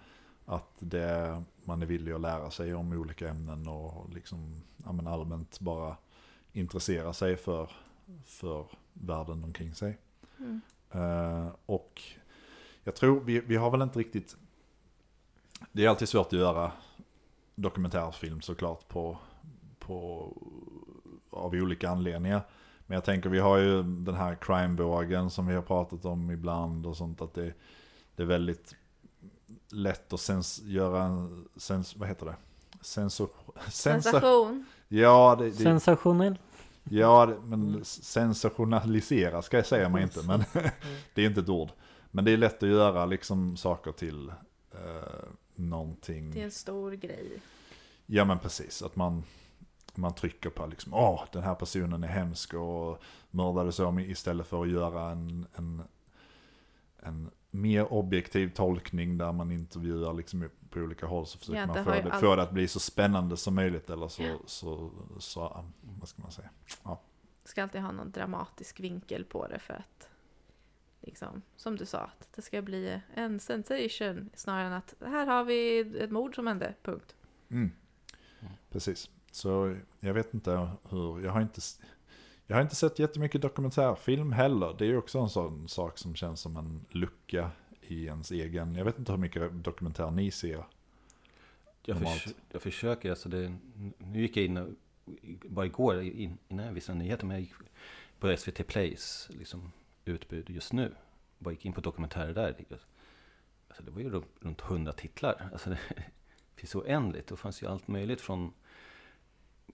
Att 0.44 0.72
det, 0.78 1.42
man 1.64 1.82
är 1.82 1.86
villig 1.86 2.12
att 2.12 2.20
lära 2.20 2.50
sig 2.50 2.74
om 2.74 2.92
olika 2.92 3.28
ämnen 3.28 3.68
och 3.68 4.14
liksom, 4.14 4.62
ja, 4.84 5.10
allmänt 5.10 5.60
bara 5.60 5.96
intressera 6.52 7.12
sig 7.12 7.36
för, 7.36 7.70
för 8.24 8.66
världen 9.00 9.44
omkring 9.44 9.74
sig. 9.74 9.98
Mm. 10.38 10.60
Eh, 10.90 11.48
och 11.66 12.02
jag 12.84 12.94
tror, 12.94 13.20
vi, 13.20 13.40
vi 13.40 13.56
har 13.56 13.70
väl 13.70 13.82
inte 13.82 13.98
riktigt... 13.98 14.36
Det 15.72 15.84
är 15.84 15.88
alltid 15.88 16.08
svårt 16.08 16.26
att 16.26 16.38
göra 16.38 16.72
dokumentärfilm 17.54 18.40
såklart 18.40 18.88
på, 18.88 19.18
på, 19.78 20.32
av 21.30 21.54
olika 21.54 21.90
anledningar. 21.90 22.42
Men 22.86 22.94
jag 22.94 23.04
tänker, 23.04 23.30
vi 23.30 23.38
har 23.38 23.58
ju 23.58 23.82
den 23.82 24.14
här 24.14 24.34
crime-vågen 24.40 25.30
som 25.30 25.46
vi 25.46 25.54
har 25.54 25.62
pratat 25.62 26.04
om 26.04 26.30
ibland 26.30 26.86
och 26.86 26.96
sånt. 26.96 27.20
Att 27.20 27.34
det, 27.34 27.52
det 28.16 28.22
är 28.22 28.26
väldigt 28.26 28.76
lätt 29.72 30.12
att 30.12 30.20
sens, 30.20 30.62
göra 30.62 31.02
en, 31.02 31.48
sens, 31.56 31.96
vad 31.96 32.08
heter 32.08 32.26
det? 32.26 32.36
Sensor, 32.80 33.28
sensor, 33.68 34.10
Sensation. 34.10 34.66
ja, 34.88 35.36
det, 35.38 35.44
det, 35.44 35.52
Sensationell. 35.52 36.38
Ja, 36.90 37.34
men 37.44 37.84
sensationalisera 37.84 39.42
ska 39.42 39.56
jag 39.56 39.66
säga 39.66 39.88
man 39.88 40.02
inte, 40.02 40.22
men 40.26 40.44
det 41.14 41.22
är 41.22 41.26
inte 41.26 41.40
ett 41.40 41.48
ord. 41.48 41.68
Men 42.10 42.24
det 42.24 42.30
är 42.30 42.36
lätt 42.36 42.62
att 42.62 42.68
göra 42.68 43.06
liksom 43.06 43.56
saker 43.56 43.92
till 43.92 44.28
eh, 44.72 45.28
någonting. 45.54 46.36
Är 46.36 46.44
en 46.44 46.50
stor 46.50 46.92
grej. 46.92 47.40
Ja 48.06 48.24
men 48.24 48.38
precis, 48.38 48.82
att 48.82 48.96
man, 48.96 49.24
man 49.94 50.14
trycker 50.14 50.50
på 50.50 50.66
liksom, 50.66 50.94
åh 50.94 51.24
den 51.32 51.42
här 51.42 51.54
personen 51.54 52.04
är 52.04 52.08
hemsk 52.08 52.54
och 52.54 53.02
mördade 53.30 53.72
så 53.72 54.00
istället 54.00 54.46
för 54.46 54.62
att 54.62 54.70
göra 54.70 55.10
en, 55.10 55.46
en, 55.54 55.82
en 57.02 57.30
mer 57.50 57.92
objektiv 57.92 58.50
tolkning 58.54 59.18
där 59.18 59.32
man 59.32 59.50
intervjuar 59.50 60.14
liksom 60.14 60.48
på 60.70 60.80
olika 60.80 61.06
håll 61.06 61.26
så 61.26 61.38
försöker 61.38 61.58
Ja, 61.60 61.66
man 61.66 61.84
få 61.84 61.90
det, 61.90 62.12
all- 62.12 62.20
få 62.20 62.36
det 62.36 62.42
att 62.42 62.50
bli 62.52 62.68
så 62.68 62.80
spännande 62.80 63.36
som 63.36 63.54
möjligt 63.54 63.90
eller 63.90 64.08
så, 64.08 64.22
Ja. 64.22 64.36
så, 64.46 64.90
så, 65.18 65.64
vad 66.00 66.08
ska 66.08 66.22
man 66.22 66.30
säga? 66.32 66.48
Ska 67.44 67.62
alltid 67.62 67.80
ha 67.80 67.92
någon 67.92 68.10
dramatisk 68.10 68.80
vinkel 68.80 69.24
på 69.24 69.46
det 69.46 69.58
för 69.58 69.74
att 69.74 70.08
liksom, 71.00 71.42
som 71.56 71.76
du 71.76 71.86
sa, 71.86 71.98
att 71.98 72.28
det 72.34 72.42
ska 72.42 72.62
bli 72.62 73.00
en 73.14 73.40
sensation 73.40 74.30
snarare 74.34 74.66
än 74.66 74.72
att 74.72 74.94
här 75.06 75.26
har 75.26 75.44
vi 75.44 75.78
ett 75.98 76.10
mord 76.10 76.34
som 76.34 76.46
hände, 76.46 76.74
punkt. 76.82 77.14
Mm. 77.50 77.70
Precis. 78.70 79.10
Så 79.30 79.76
jag 80.00 80.14
vet 80.14 80.34
inte 80.34 80.70
hur, 80.90 81.20
jag 81.20 81.32
har 81.32 81.40
inte, 81.40 81.60
jag 82.46 82.56
har 82.56 82.62
inte 82.62 82.74
sett 82.76 82.98
jättemycket 82.98 83.42
dokumentärfilm 83.42 84.32
heller. 84.32 84.74
Det 84.78 84.84
är 84.84 84.88
ju 84.88 84.96
också 84.98 85.18
en 85.18 85.28
sån 85.28 85.68
sak 85.68 85.98
som 85.98 86.14
känns 86.14 86.40
som 86.40 86.56
en 86.56 86.84
lucka 86.90 87.50
i 87.90 88.04
ens 88.04 88.30
egen. 88.30 88.74
Jag 88.74 88.84
vet 88.84 88.98
inte 88.98 89.12
hur 89.12 89.18
mycket 89.18 89.64
dokumentär 89.64 90.10
ni 90.10 90.30
ser. 90.30 90.64
Jag, 91.84 91.98
förs- 91.98 92.34
jag 92.52 92.62
försöker, 92.62 93.10
alltså 93.10 93.28
det, 93.28 93.56
nu 93.98 94.20
gick 94.20 94.36
jag 94.36 94.44
in, 94.44 94.76
bara 95.44 95.66
igår 95.66 96.02
in, 96.02 96.38
innan 96.48 96.66
jag 96.66 96.72
visste 96.72 96.94
nyheter, 96.94 97.26
men 97.26 97.34
jag 97.36 97.40
gick 97.40 97.52
på 98.18 98.36
SVT 98.36 98.66
Plays 98.66 99.28
liksom, 99.32 99.72
utbud 100.04 100.50
just 100.50 100.72
nu. 100.72 100.94
Bara 101.38 101.50
gick 101.50 101.64
in 101.66 101.72
på 101.72 101.80
dokumentärer 101.80 102.34
där. 102.34 102.54
Alltså 103.68 103.82
det 103.82 103.90
var 103.90 104.00
ju 104.00 104.10
runt, 104.40 104.60
100 104.62 104.92
titlar. 104.92 105.48
Alltså 105.52 105.70
det 105.94 106.04
finns 106.56 106.74
oändligt. 106.74 107.26
Det 107.26 107.36
fanns 107.36 107.62
ju 107.62 107.66
allt 107.66 107.88
möjligt 107.88 108.20
från 108.20 108.52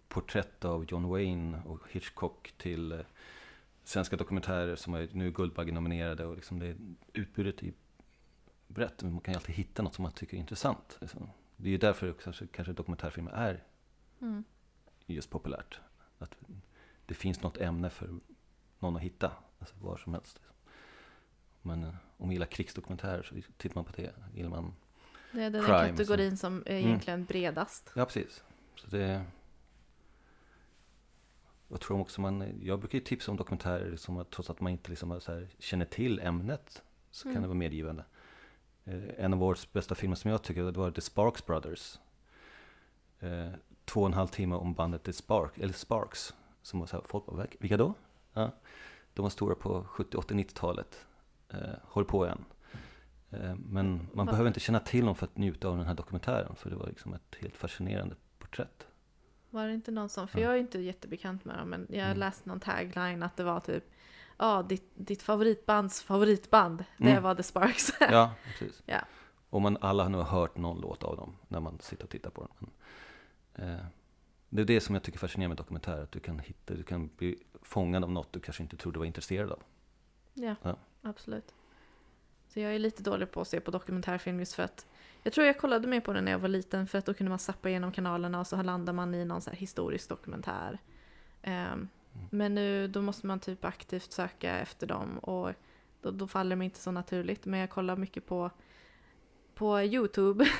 porträtt 0.09 0.65
av 0.65 0.87
John 0.89 1.09
Wayne 1.09 1.63
och 1.67 1.81
Hitchcock 1.91 2.55
till 2.57 2.93
eh, 2.93 2.99
svenska 3.85 4.17
dokumentärer 4.17 4.77
som 4.77 4.95
är 4.95 5.09
nu 5.13 5.31
Guldbaggenominerade. 5.31 6.25
Och 6.27 6.35
liksom 6.37 6.59
det, 6.59 6.77
utbudet 7.13 7.63
är 7.63 7.73
brett. 8.75 9.03
Men 9.03 9.13
man 9.13 9.21
kan 9.21 9.33
ju 9.35 9.37
alltid 9.39 9.55
hitta 9.55 9.83
något 9.83 9.95
som 9.95 10.03
man 10.03 10.13
tycker 10.13 10.37
är 10.37 10.41
intressant. 10.41 10.99
Liksom. 11.01 11.29
Det 11.57 11.69
är 11.69 11.73
ju 11.73 11.79
därför 11.79 12.13
kanske, 12.13 12.47
kanske 12.47 12.73
dokumentärfilmer 12.73 13.31
är 13.33 13.65
Mm. 14.21 14.45
just 15.07 15.31
populärt. 15.31 15.81
Att 16.19 16.35
det 17.07 17.15
finns 17.15 17.43
något 17.43 17.57
ämne 17.57 17.91
för 17.91 18.19
någon 18.79 18.97
att 18.97 19.03
hitta, 19.03 19.33
alltså 19.59 19.75
var 19.81 19.97
som 19.97 20.15
helst. 20.15 20.41
Men 21.63 21.83
eh, 21.85 21.89
om 22.17 22.27
man 22.27 22.31
gillar 22.33 22.47
krigsdokumentärer 22.47 23.23
så 23.23 23.35
tittar 23.57 23.75
man 23.75 23.85
på 23.85 23.93
det. 23.97 24.15
Gillar 24.35 24.51
man, 24.51 24.75
Det 25.33 25.43
är 25.43 25.51
den 25.51 25.65
Crime, 25.65 25.89
kategorin 25.89 26.37
som 26.37 26.63
är 26.67 26.71
Mm. 26.71 26.87
egentligen 26.87 27.25
bredast. 27.25 27.93
ja 27.97 28.05
precis. 28.05 28.43
Så 28.77 28.87
det, 28.87 29.25
jag 31.69 31.81
tror 31.81 32.01
också 32.01 32.21
man, 32.21 32.61
jag 32.63 32.79
brukar 32.79 32.99
ju 32.99 33.05
tipsa 33.05 33.31
om 33.31 33.37
dokumentärer 33.37 33.97
som 33.97 34.17
att 34.19 34.31
trots 34.31 34.51
att 34.51 34.61
man 34.61 34.73
inte 34.73 34.91
liksom 34.91 35.21
så 35.21 35.33
här, 35.33 35.49
känner 35.59 35.85
till 35.85 36.21
ämnet 36.21 36.83
så 37.11 37.23
kan 37.23 37.31
Mm. 37.33 37.43
det 37.43 37.49
vara 37.49 37.59
medgivande. 37.59 38.05
Eh, 38.85 39.25
En 39.25 39.33
av 39.35 39.43
årets 39.43 39.73
bästa 39.73 39.95
filmer 39.95 40.17
som 40.17 40.31
jag 40.31 40.43
tycker 40.43 40.63
det 40.65 40.79
var 40.79 40.91
The 40.91 41.01
Sparks 41.01 41.47
Brothers. 41.47 41.99
Eh, 43.21 43.51
två 43.85 44.01
och 44.01 44.07
en 44.07 44.13
halv 44.13 44.29
timme 44.29 44.55
om 44.57 44.75
bandet 44.75 45.03
The 45.03 45.13
Spark, 45.13 45.59
eller 45.59 45.73
Sparks. 45.73 46.35
Som 46.63 46.81
var 46.81 46.87
så 46.87 46.97
här, 46.97 47.05
folk 47.07 47.27
bara, 47.27 47.47
"Vilka- 47.61 47.77
då? 47.77 47.95
Ja, 48.33 48.51
de 49.15 49.23
var 49.23 49.31
stora 49.31 49.55
på 49.55 49.85
70, 49.85 50.17
80, 50.17 50.35
90-talet. 50.35 51.07
Eh, 51.49 51.59
håller 51.83 52.07
på 52.09 52.27
än. 52.27 52.45
Eh, 53.31 53.55
men 53.57 54.09
man 54.13 54.27
Va? 54.27 54.33
behöver 54.33 54.49
inte 54.49 54.61
känna 54.61 54.81
till 54.81 55.05
dem 55.07 55.15
för 55.15 55.27
att 55.27 55.37
njuta 55.37 55.69
av 55.69 55.77
den 55.77 55.87
här 55.87 55.95
dokumentären. 55.95 56.57
För 56.57 56.71
det 56.71 56.77
var 56.77 56.87
liksom 56.87 57.15
ett 57.15 57.37
helt 57.41 57.57
fascinerande 57.57 58.17
porträtt. 58.39 58.87
Var 59.51 59.67
det 59.67 59.75
inte 59.75 59.91
någon 59.91 60.09
som, 60.09 60.29
för 60.29 60.39
Ja. 60.41 60.45
jag 60.47 60.55
är 60.55 60.59
inte 60.61 60.79
jättebekant 60.79 61.45
med 61.45 61.59
dem, 61.59 61.69
men 61.69 61.87
jag 61.91 62.07
Mm. 62.07 62.19
läste 62.19 62.49
någon 62.49 62.61
tagline 62.61 63.23
att 63.23 63.37
det 63.37 63.45
var 63.45 63.61
typ 63.61 63.85
Ja, 64.39 64.63
ditt, 64.63 64.91
ditt 64.95 65.23
favoritbands 65.23 66.03
favoritband, 66.03 66.85
det 66.99 67.11
Mm. 67.11 67.23
var 67.23 67.35
The 67.35 67.43
Sparks. 67.43 67.93
Ja, 68.01 68.33
precis. 68.47 68.83
Ja. 68.87 68.99
Och 69.51 69.63
man 69.63 69.77
alla 69.81 70.03
har 70.03 70.11
nog 70.11 70.23
hört 70.23 70.57
någon 70.57 70.81
låt 70.81 71.03
av 71.03 71.17
dem 71.17 71.37
när 71.49 71.61
man 71.61 71.79
sitter 71.81 72.05
och 72.05 72.11
tittar 72.11 72.31
på 72.31 72.41
den. 72.59 72.71
Men, 73.55 73.69
eh, 73.79 73.85
det 74.49 74.63
är 74.63 74.67
det 74.67 74.81
som 74.81 74.95
jag 74.95 75.03
tycker 75.05 75.19
är 75.19 75.21
fascinerande 75.21 75.49
med 75.49 75.57
dokumentärer. 75.57 76.03
Att 76.03 76.13
du 76.13 76.21
kan 76.21 76.39
hitta, 76.39 76.75
du 76.75 76.83
kan 76.83 77.11
bli 77.17 77.39
fångad 77.63 78.05
av 78.05 78.11
något 78.11 78.33
du 78.33 78.41
kanske 78.41 78.63
inte 78.63 78.77
trodde 78.77 78.99
var 78.99 79.07
intresserad 79.07 79.53
av. 79.53 79.63
Ja, 80.35 80.55
Ja. 80.63 80.77
absolut. 81.03 81.55
Så 82.49 82.61
jag 82.61 82.75
är 82.75 82.79
lite 82.79 83.03
dålig 83.03 83.31
på 83.33 83.41
att 83.41 83.49
se 83.49 83.61
på 83.61 83.71
dokumentärfilm 83.71 84.39
just 84.39 84.55
för 84.55 84.63
att 84.63 84.87
jag 85.23 85.33
tror 85.33 85.47
jag 85.47 85.59
kollade 85.59 85.89
mer 85.89 86.01
på 86.01 86.13
den 86.13 86.25
när 86.25 86.33
jag 86.33 86.39
var 86.39 86.49
liten 86.49 86.87
för 86.87 86.99
att 86.99 87.07
då 87.07 87.15
kunde 87.15 87.31
man 87.31 87.39
sappa 87.39 87.69
igenom 87.69 87.93
kanalerna 87.93 88.41
och 88.41 88.47
så 88.47 88.63
landar 88.63 88.93
man 88.93 89.15
i 89.15 89.25
någon 89.25 89.41
så 89.41 89.51
här 89.51 89.57
historisk 89.57 90.09
dokumentär. 90.09 90.79
Ehm, 91.43 91.89
men 92.31 92.55
nu 92.55 92.89
då 92.89 93.03
måste 93.03 93.27
man 93.27 93.41
typ 93.41 93.65
aktivt 93.65 94.13
söka 94.13 94.59
efter 94.59 94.87
dem 94.87 95.19
och 95.19 95.53
då, 96.01 96.11
då 96.11 96.27
faller 96.27 96.57
de 96.57 96.63
inte 96.63 96.79
så 96.79 96.91
naturligt. 96.91 97.47
Men 97.47 97.61
jag 97.61 97.71
kollar 97.71 97.97
mycket 97.97 98.27
på, 98.27 98.51
på 99.55 99.81
Youtube. 99.83 100.47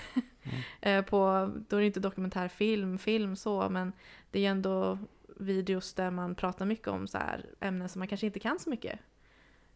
Eh, 0.81 1.05
på, 1.05 1.51
då 1.69 1.77
är 1.77 1.81
det 1.81 1.87
inte 1.87 2.01
dokumentärfilm, 2.01 2.99
film 2.99 3.37
så, 3.37 3.69
men 3.69 3.93
det 4.31 4.47
är 4.47 4.51
ändå 4.51 4.99
videos 5.37 5.95
där 5.95 6.11
man 6.11 6.35
pratar 6.35 6.67
mycket 6.67 6.89
om 6.89 7.07
så 7.07 7.19
här 7.19 7.47
ämnen 7.61 7.89
som 7.89 7.99
man 7.99 8.09
kanske 8.09 8.27
inte 8.27 8.39
kan 8.39 8.59
så 8.59 8.71
mycket. 8.71 9.01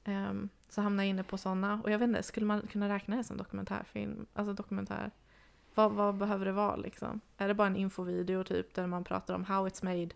Ehm, 0.05 0.49
så 0.69 0.81
hamnar 0.81 1.05
jag 1.05 1.11
inne 1.11 1.23
på 1.23 1.39
sådana. 1.39 1.81
Och 1.85 1.91
jag 1.91 1.99
vet 1.99 2.09
inte, 2.09 2.23
skulle 2.23 2.47
man 2.47 2.67
kunna 2.67 2.89
räkna 2.89 3.17
det 3.17 3.25
som 3.25 3.37
dokumentärfilm? 3.37 4.27
Alltså 4.35 4.53
dokumentär. 4.53 5.11
Vad, 5.75 5.93
vad 5.93 6.17
behöver 6.17 6.47
det 6.47 6.53
vara 6.53 6.77
liksom? 6.77 7.21
Är 7.37 7.49
det 7.49 7.55
bara 7.55 7.67
en 7.67 7.77
infovideo 7.77 8.45
typ 8.45 8.75
där 8.75 8.87
man 8.87 9.05
pratar 9.05 9.35
om 9.35 9.45
how 9.45 9.69
it's 9.69 9.85
made? 9.85 10.15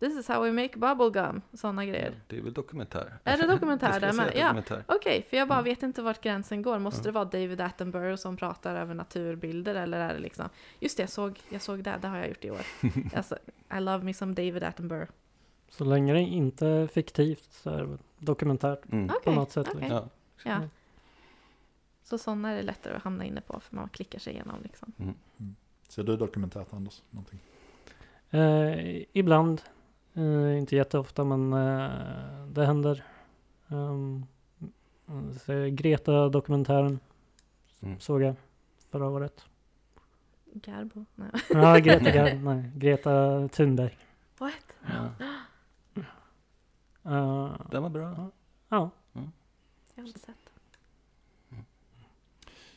This 0.00 0.16
is 0.16 0.28
how 0.28 0.42
we 0.42 0.52
make 0.52 0.78
bubblegum. 0.78 1.42
Sådana 1.52 1.84
grejer. 1.86 2.14
Det 2.26 2.38
är 2.38 2.42
väl 2.42 2.52
dokumentär? 2.52 3.18
Är 3.24 3.36
det 3.38 3.46
dokumentär 3.46 4.00
där 4.00 4.12
med? 4.12 4.32
Ja. 4.36 4.42
dokumentär. 4.46 4.84
Okej, 4.88 5.26
för 5.30 5.36
jag 5.36 5.48
bara 5.48 5.58
Mm. 5.58 5.64
vet 5.64 5.82
inte 5.82 6.02
vart 6.02 6.20
gränsen 6.20 6.62
går. 6.62 6.78
Måste 6.78 7.00
Ja. 7.00 7.04
det 7.04 7.10
vara 7.10 7.24
David 7.24 7.60
Attenborough 7.60 8.16
som 8.16 8.36
pratar 8.36 8.74
över 8.76 8.94
naturbilder 8.94 9.74
eller 9.74 10.00
är 10.00 10.14
det 10.14 10.20
liksom... 10.20 10.48
Just 10.78 10.96
det, 10.96 11.02
jag 11.02 11.10
såg, 11.10 11.40
jag 11.48 11.62
såg 11.62 11.82
det, 11.82 11.98
det 12.02 12.08
har 12.08 12.16
jag 12.18 12.28
gjort 12.28 12.44
i 12.44 12.50
år. 12.50 12.60
alltså, 13.14 13.38
I 13.76 13.80
love 13.80 14.04
me 14.04 14.14
some 14.14 14.32
David 14.34 14.62
Attenborough. 14.64 15.10
Så 15.70 15.84
länge 15.84 16.12
det 16.12 16.20
inte 16.20 16.66
är 16.66 16.86
fiktivt 16.86 17.52
så 17.52 17.70
är 17.70 17.82
det 17.84 17.98
dokumentärt 18.18 18.92
Mm. 18.92 19.10
På 19.24 19.30
något 19.32 19.50
sätt. 19.52 19.66
okej. 19.68 19.80
liksom. 19.80 20.08
Ja. 20.44 20.50
Ja. 20.50 20.60
Så 22.02 22.18
sådana 22.18 22.50
är 22.50 22.56
det 22.56 22.62
lättare 22.62 22.94
att 22.96 23.02
hamna 23.02 23.24
inne 23.24 23.40
på 23.40 23.60
för 23.60 23.76
man 23.76 23.88
klickar 23.88 24.18
sig 24.18 24.32
igenom 24.32 24.56
liksom. 24.62 25.14
Ser 25.88 26.02
du 26.02 26.16
dokumentärt 26.16 26.72
Anders? 26.72 27.02
Någonting? 27.10 27.38
Eh, 28.30 29.02
ibland, 29.12 29.62
eh, 30.14 30.58
inte 30.58 30.76
jätteofta 30.76 31.24
men 31.24 31.52
eh, 31.52 32.46
det 32.46 32.66
händer. 32.66 33.04
Um, 33.68 34.26
så 35.46 35.52
Greta-dokumentären 35.70 37.00
Mm. 37.82 38.00
såg 38.00 38.22
jag 38.22 38.34
förra 38.90 39.08
året. 39.08 39.44
Garbo? 40.52 41.04
Nej. 41.14 41.28
Ja, 41.50 41.78
Greta, 41.78 42.04
Gar- 42.04 42.42
nej, 42.42 42.70
Greta 42.76 43.48
Thunberg. 43.48 43.98
What? 44.38 44.76
Ja. 44.86 45.08
Eh, 47.04 47.54
Den 47.70 47.82
var 47.82 47.90
bra. 47.90 48.30
ja, 48.68 48.90
Jag 49.94 50.02
har 50.02 50.06
inte 50.06 50.18
sett. 50.20 50.36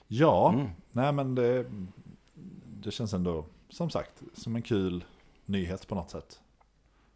Ja, 0.07 0.53
Mm. 0.53 0.67
nej 0.91 1.11
men 1.13 1.35
det, 1.35 1.65
det 2.81 2.91
känns 2.91 3.13
ändå 3.13 3.45
som 3.69 3.89
sagt 3.89 4.23
som 4.33 4.55
en 4.55 4.61
kul 4.61 5.05
nyhet 5.45 5.87
på 5.87 5.95
något 5.95 6.09
sätt. 6.09 6.41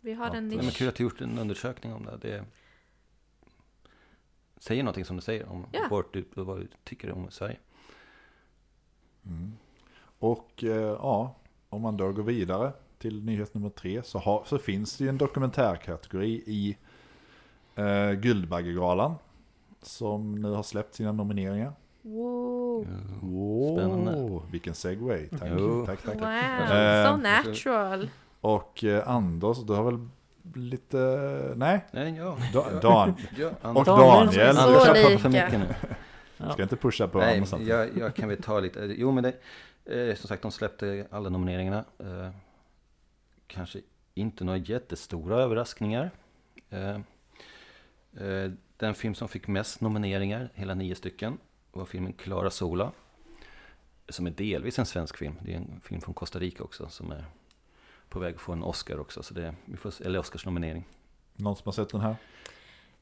Vi 0.08 0.14
har 0.14 0.26
Ja, 0.28 0.34
en 0.36 0.44
det 0.44 0.48
Nej, 0.48 0.58
men 0.58 0.66
nisch. 0.66 0.78
kul 0.78 0.88
att 0.88 0.96
du 0.96 1.04
gjort 1.04 1.22
en 1.22 1.40
undersökning 1.40 1.94
om 1.94 2.06
det. 2.06 2.18
det 2.22 2.44
säger 4.58 4.84
någonting 4.84 5.06
som 5.06 5.16
du 5.16 5.22
säger 5.22 5.50
om 5.50 5.66
Ja. 5.72 5.88
vart 5.92 6.14
du, 6.14 6.26
vad 6.36 6.60
du 6.60 6.68
tycker 6.84 7.12
om 7.12 7.32
Sverige. 7.32 7.58
Mm. 9.26 9.54
Och 10.20 10.64
eh, 10.64 10.70
ja, 10.76 11.36
om 11.70 11.82
man 11.82 11.98
då 11.98 12.12
går 12.12 12.24
vidare 12.24 12.72
till 12.98 13.24
nyhet 13.24 13.54
nummer 13.54 13.70
tre 13.70 14.04
så, 14.04 14.20
har, 14.20 14.44
så 14.46 14.58
finns 14.58 14.98
det 14.98 15.04
ju 15.04 15.10
en 15.10 15.18
dokumentärkategori 15.18 16.44
i 16.46 16.78
eh, 17.76 18.12
Guldbaggegalan 18.12 19.16
som 19.82 20.36
nu 20.36 20.52
har 20.52 20.64
släppt 20.64 20.94
sina 20.96 21.12
nomineringar. 21.12 21.74
Wow. 22.02 22.88
Wow, 23.22 23.78
Spännande. 23.78 24.42
vilken 24.52 24.74
segway. 24.76 25.30
Tack, 25.30 25.50
Jo. 25.58 25.86
tack, 25.86 26.02
tack. 26.04 26.16
Wow, 26.16 26.22
tack. 26.22 27.08
so 27.08 27.14
Eh, 27.14 27.18
natural. 27.18 28.10
Och 28.42 28.84
eh, 28.84 29.10
Anders, 29.10 29.58
du 29.64 29.74
har 29.74 29.84
väl 29.84 30.08
lite... 30.56 30.98
Nej, 31.56 31.86
Nej, 31.92 32.16
ja. 32.18 32.38
Da, 32.54 32.80
Dan. 32.80 33.16
ja 33.38 33.52
Och. 33.62 33.86
Daniel. 33.86 34.58
Anders, 34.58 34.88
jag 34.88 34.96
pratar 34.96 35.18
för 35.18 35.30
mycket 35.30 35.60
nu. 35.60 35.76
ja. 36.38 36.54
Ska 36.54 36.64
inte 36.64 36.76
pusha 36.76 37.08
på 37.08 37.18
Nej, 37.18 37.44
jag, 37.60 37.98
jag 37.98 38.16
kan 38.16 38.30
väl 38.30 38.42
ta 38.44 38.60
lite. 38.60 38.80
Jo, 38.98 39.12
men 39.12 39.24
det, 39.24 39.34
eh, 40.10 40.16
som 40.16 40.28
sagt, 40.28 40.42
de 40.42 40.52
släppte 40.52 41.08
alla 41.12 41.30
nomineringarna. 41.30 41.86
Eh, 42.00 42.30
kanske 43.48 43.80
inte 44.14 44.44
några 44.44 44.58
jättestora 44.58 45.36
överraskningar. 45.42 46.12
Eh, 46.70 46.96
eh, 48.26 48.52
den 48.78 48.96
film 48.96 49.16
som 49.16 49.28
fick 49.28 49.48
mest 49.48 49.82
nomineringar, 49.82 50.50
hela 50.54 50.74
nio 50.74 50.96
stycken, 50.96 51.38
var 51.72 51.86
filmen 51.86 52.14
Clara 52.14 52.50
Sola. 52.50 52.92
Som 54.10 54.28
är 54.28 54.32
delvis 54.32 54.80
en 54.80 54.86
svensk 54.86 55.18
film. 55.18 55.36
Det 55.42 55.54
är 55.54 55.58
en 55.58 55.82
film 55.84 56.02
från 56.02 56.14
Costa 56.14 56.40
Rica 56.40 56.64
också 56.64 56.90
som 56.90 57.12
är 57.12 57.26
på 58.10 58.20
väg 58.20 58.36
att 58.36 58.42
få 58.42 58.52
en 58.54 58.64
Oscar 58.64 59.00
också. 59.00 59.24
Så 59.24 59.34
det, 59.34 59.56
vi 59.66 59.78
får, 59.78 59.94
eller 60.06 60.20
Oscarsnominering. 60.20 60.88
Någon 61.36 61.56
som 61.56 61.64
har 61.66 61.72
sett 61.72 61.90
den 61.90 62.02
här? 62.02 62.16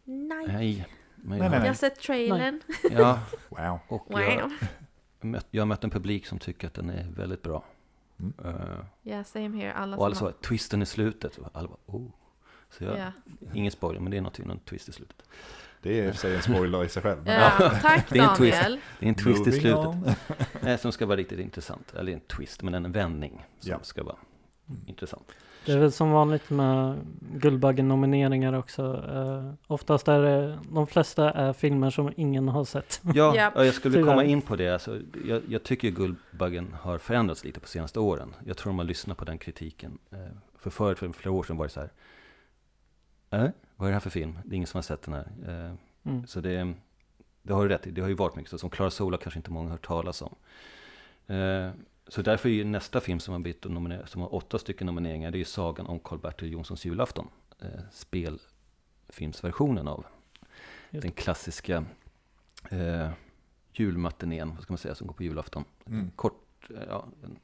Nej. 0.03 0.45
Nej, 0.47 0.85
men 1.15 1.29
Nej, 1.29 1.39
jag, 1.39 1.51
nej, 1.51 1.59
Jag 1.59 1.67
har 1.67 1.73
sett 1.73 1.99
trailern. 1.99 2.61
Ja, 2.91 3.19
Wow. 3.49 3.79
och 3.87 4.05
Wow. 4.11 4.19
jag, 5.21 5.41
jag 5.51 5.61
har 5.61 5.65
mött 5.65 5.83
en 5.83 5.89
publik 5.89 6.25
som 6.27 6.39
tycker 6.39 6.67
att 6.67 6.73
den 6.73 6.89
är 6.89 7.07
väldigt 7.11 7.41
bra. 7.41 7.65
Mm. 8.19 8.33
Eh, 8.45 8.85
Ja, 9.01 9.23
same 9.23 9.57
here. 9.57 9.73
Alla 9.73 9.97
och 9.97 10.05
alla 10.05 10.15
sa 10.15 10.31
twisten 10.31 10.81
i 10.81 10.85
slutet. 10.85 11.37
Och 11.37 11.49
Alla 11.53 11.67
bara, 11.67 11.77
oh. 11.97 12.07
Så 12.69 12.83
jag, 12.83 12.97
Ja. 12.97 13.11
ingen 13.53 13.71
spoiler, 13.71 13.99
men 14.01 14.11
det 14.11 14.17
är 14.17 14.21
något, 14.21 14.37
någon 14.39 14.59
twist 14.59 14.89
i 14.89 14.91
slutet. 14.91 15.23
Det 15.81 15.99
är 15.99 16.07
i 16.07 16.09
och 16.09 16.13
för 16.13 16.21
sig 16.21 16.35
en 16.35 16.41
spoiler 16.41 16.83
i 16.83 16.89
sig 16.89 17.01
själv. 17.03 17.21
men- 17.25 17.33
Ja, 17.41 17.51
tack 17.81 18.09
Det 18.09 18.19
är 18.19 18.29
en 18.29 18.35
twist. 18.35 18.57
Daniel. 18.61 18.79
Det 18.99 19.05
är 19.05 19.09
en 19.09 19.15
twist 19.15 19.37
i 19.47 19.49
Moving 19.49 19.61
slutet. 19.61 19.77
on. 19.85 20.11
Nej, 20.61 20.77
som 20.77 20.91
ska 20.91 21.05
vara 21.05 21.17
riktigt 21.17 21.39
intressant. 21.39 21.93
Eller 21.93 22.11
en 22.11 22.19
twist, 22.19 22.63
men 22.63 22.73
en 22.73 22.91
vändning. 22.91 23.45
Som 23.59 23.71
Ja. 23.71 23.79
ska 23.81 24.03
vara. 24.03 24.15
Intressant. 24.87 25.31
Det 25.65 25.71
är 25.71 25.77
väl 25.77 25.91
som 25.91 26.11
vanligt 26.11 26.49
med 26.49 26.97
Guldbaggen-nomineringar 27.33 28.53
också. 28.53 28.83
Uh, 28.93 29.53
oftast 29.67 30.07
är 30.07 30.19
det, 30.21 30.59
de 30.71 30.87
flesta 30.87 31.31
är 31.31 31.53
filmer 31.53 31.89
som 31.89 32.13
ingen 32.17 32.47
har 32.47 32.63
sett. 32.65 33.01
Ja, 33.13 33.51
och 33.55 33.65
jag 33.65 33.73
skulle 33.73 33.95
Tyvärr. 33.95 34.09
komma 34.11 34.23
in 34.23 34.41
på 34.41 34.55
det. 34.55 34.69
Alltså, 34.69 34.99
jag, 35.25 35.41
jag 35.47 35.63
tycker 35.63 35.89
Guldbaggen 35.89 36.75
har 36.81 36.97
förändrats 36.97 37.43
lite 37.43 37.59
på 37.59 37.67
senaste 37.67 37.99
åren. 37.99 38.35
Jag 38.45 38.57
tror 38.57 38.73
man 38.73 38.87
lyssnar 38.87 39.15
på 39.15 39.25
den 39.25 39.37
kritiken. 39.37 39.97
Eh, 40.11 40.17
För 40.57 40.69
förut, 40.69 40.99
för 40.99 41.11
flera 41.11 41.33
år 41.33 41.43
sedan 41.43 41.57
var 41.57 41.65
det 41.65 41.69
så 41.71 41.79
här. 41.79 41.89
Äh, 43.45 43.49
vad 43.75 43.87
är 43.87 43.91
det 43.91 43.95
här 43.95 43.99
för 43.99 44.09
film? 44.09 44.39
Det 44.45 44.53
är 44.53 44.55
ingen 44.55 44.67
som 44.67 44.77
har 44.77 44.83
sett 44.83 45.01
den 45.01 45.13
här. 45.13 45.27
Eh, 45.47 45.75
Mm. 46.07 46.27
Så 46.27 46.39
det, 46.41 46.73
det 47.41 47.53
har 47.53 47.63
du 47.63 47.69
rätt 47.69 47.87
i, 47.87 47.91
det 47.91 48.01
har 48.01 48.07
ju 48.07 48.15
varit 48.15 48.35
mycket 48.35 48.51
så. 48.51 48.57
Som 48.57 48.69
Clara 48.69 48.89
Sola 48.89 49.17
kanske 49.17 49.39
inte 49.39 49.51
många 49.51 49.65
har 49.67 49.71
hört 49.71 49.87
talas 49.87 50.21
om. 50.21 50.35
Så 52.07 52.21
därför 52.21 52.49
är 52.49 52.53
ju 52.53 52.63
nästa 52.63 53.01
film 53.01 53.19
som 53.19 53.31
har, 53.31 53.39
blivit 53.39 53.65
nominer- 53.65 54.05
som 54.05 54.21
har 54.21 54.35
åtta 54.35 54.59
stycken 54.59 54.87
nomineringar, 54.87 55.31
det 55.31 55.37
är 55.37 55.39
ju 55.39 55.45
Sagan 55.45 55.85
om 55.85 55.99
Karl-Bertil 55.99 56.51
Jonssons 56.51 56.85
julafton. 56.85 57.27
Eh, 57.59 57.67
spelfilmsversionen 57.91 59.87
av 59.87 60.05
Just 60.89 61.01
den 61.01 61.11
klassiska 61.11 61.85
eh, 62.69 63.09
julmatinén, 63.73 64.49
vad 64.55 64.63
ska 64.63 64.73
man 64.73 64.77
säga, 64.77 64.95
som 64.95 65.07
går 65.07 65.13
på 65.13 65.23
julafton. 65.23 65.63
Mm. 65.85 66.11
Kort, 66.15 66.69
eh, 66.69 66.83
ja, 66.87 67.05
den 67.21 67.39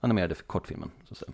animerade 0.00 0.34
kortfilmen, 0.34 0.90
så 1.04 1.14
att 1.14 1.18
säga. 1.18 1.32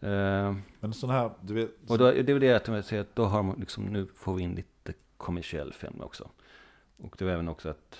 Eh, 0.00 0.56
Men 0.80 0.92
sån 0.92 1.10
här, 1.10 1.30
du 1.40 1.54
vet, 1.54 1.70
och 1.86 1.98
då, 1.98 2.10
det 2.10 2.18
är 2.18 2.34
väl 2.34 2.40
det 2.40 2.54
att 2.54 2.68
jag 2.68 2.84
säger 2.84 3.02
att 3.02 3.16
då 3.16 3.24
har 3.24 3.42
man 3.42 3.60
liksom, 3.60 3.84
nu 3.84 4.06
får 4.06 4.34
vi 4.34 4.42
in 4.42 4.54
lite 4.54 4.92
kommersiell 5.16 5.72
film 5.72 6.00
också. 6.00 6.30
Och 6.96 7.14
det 7.18 7.24
var 7.24 7.32
även 7.32 7.48
också 7.48 7.68
att 7.68 7.98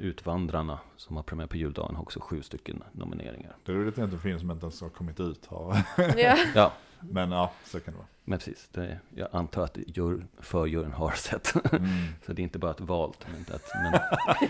Utvandrarna, 0.00 0.78
som 0.96 1.16
har 1.16 1.22
premiär 1.22 1.46
på 1.46 1.56
juldagen, 1.56 1.94
har 1.96 2.02
också 2.02 2.20
sju 2.20 2.42
stycken 2.42 2.82
nomineringar. 2.92 3.56
det 3.64 3.72
är 3.72 3.76
ju 3.76 3.86
lite 3.86 4.02
en 4.02 4.20
film 4.20 4.38
som 4.40 4.50
inte 4.50 4.64
ens 4.66 4.80
har 4.80 4.88
kommit 4.88 5.20
ut. 5.20 5.46
Har. 5.46 5.76
Ja. 6.16 6.36
Ja, 6.54 6.72
Men 7.00 7.30
ja, 7.32 7.52
så 7.64 7.80
kan 7.80 7.94
det 7.94 7.98
vara. 7.98 8.08
men 8.24 8.38
precis. 8.38 8.68
Det, 8.72 9.00
jag 9.14 9.28
antar 9.32 9.64
att 9.64 9.78
jur, 9.86 10.26
förjuryn 10.40 10.92
har 10.92 11.10
sett. 11.10 11.72
Mm. 11.72 11.88
Så 12.26 12.32
det 12.32 12.42
är 12.42 12.44
inte 12.44 12.58
bara 12.58 12.70
ett 12.70 12.80
valt. 12.80 13.26
Men 13.32 13.54
att, 13.56 13.64
men, 13.74 14.00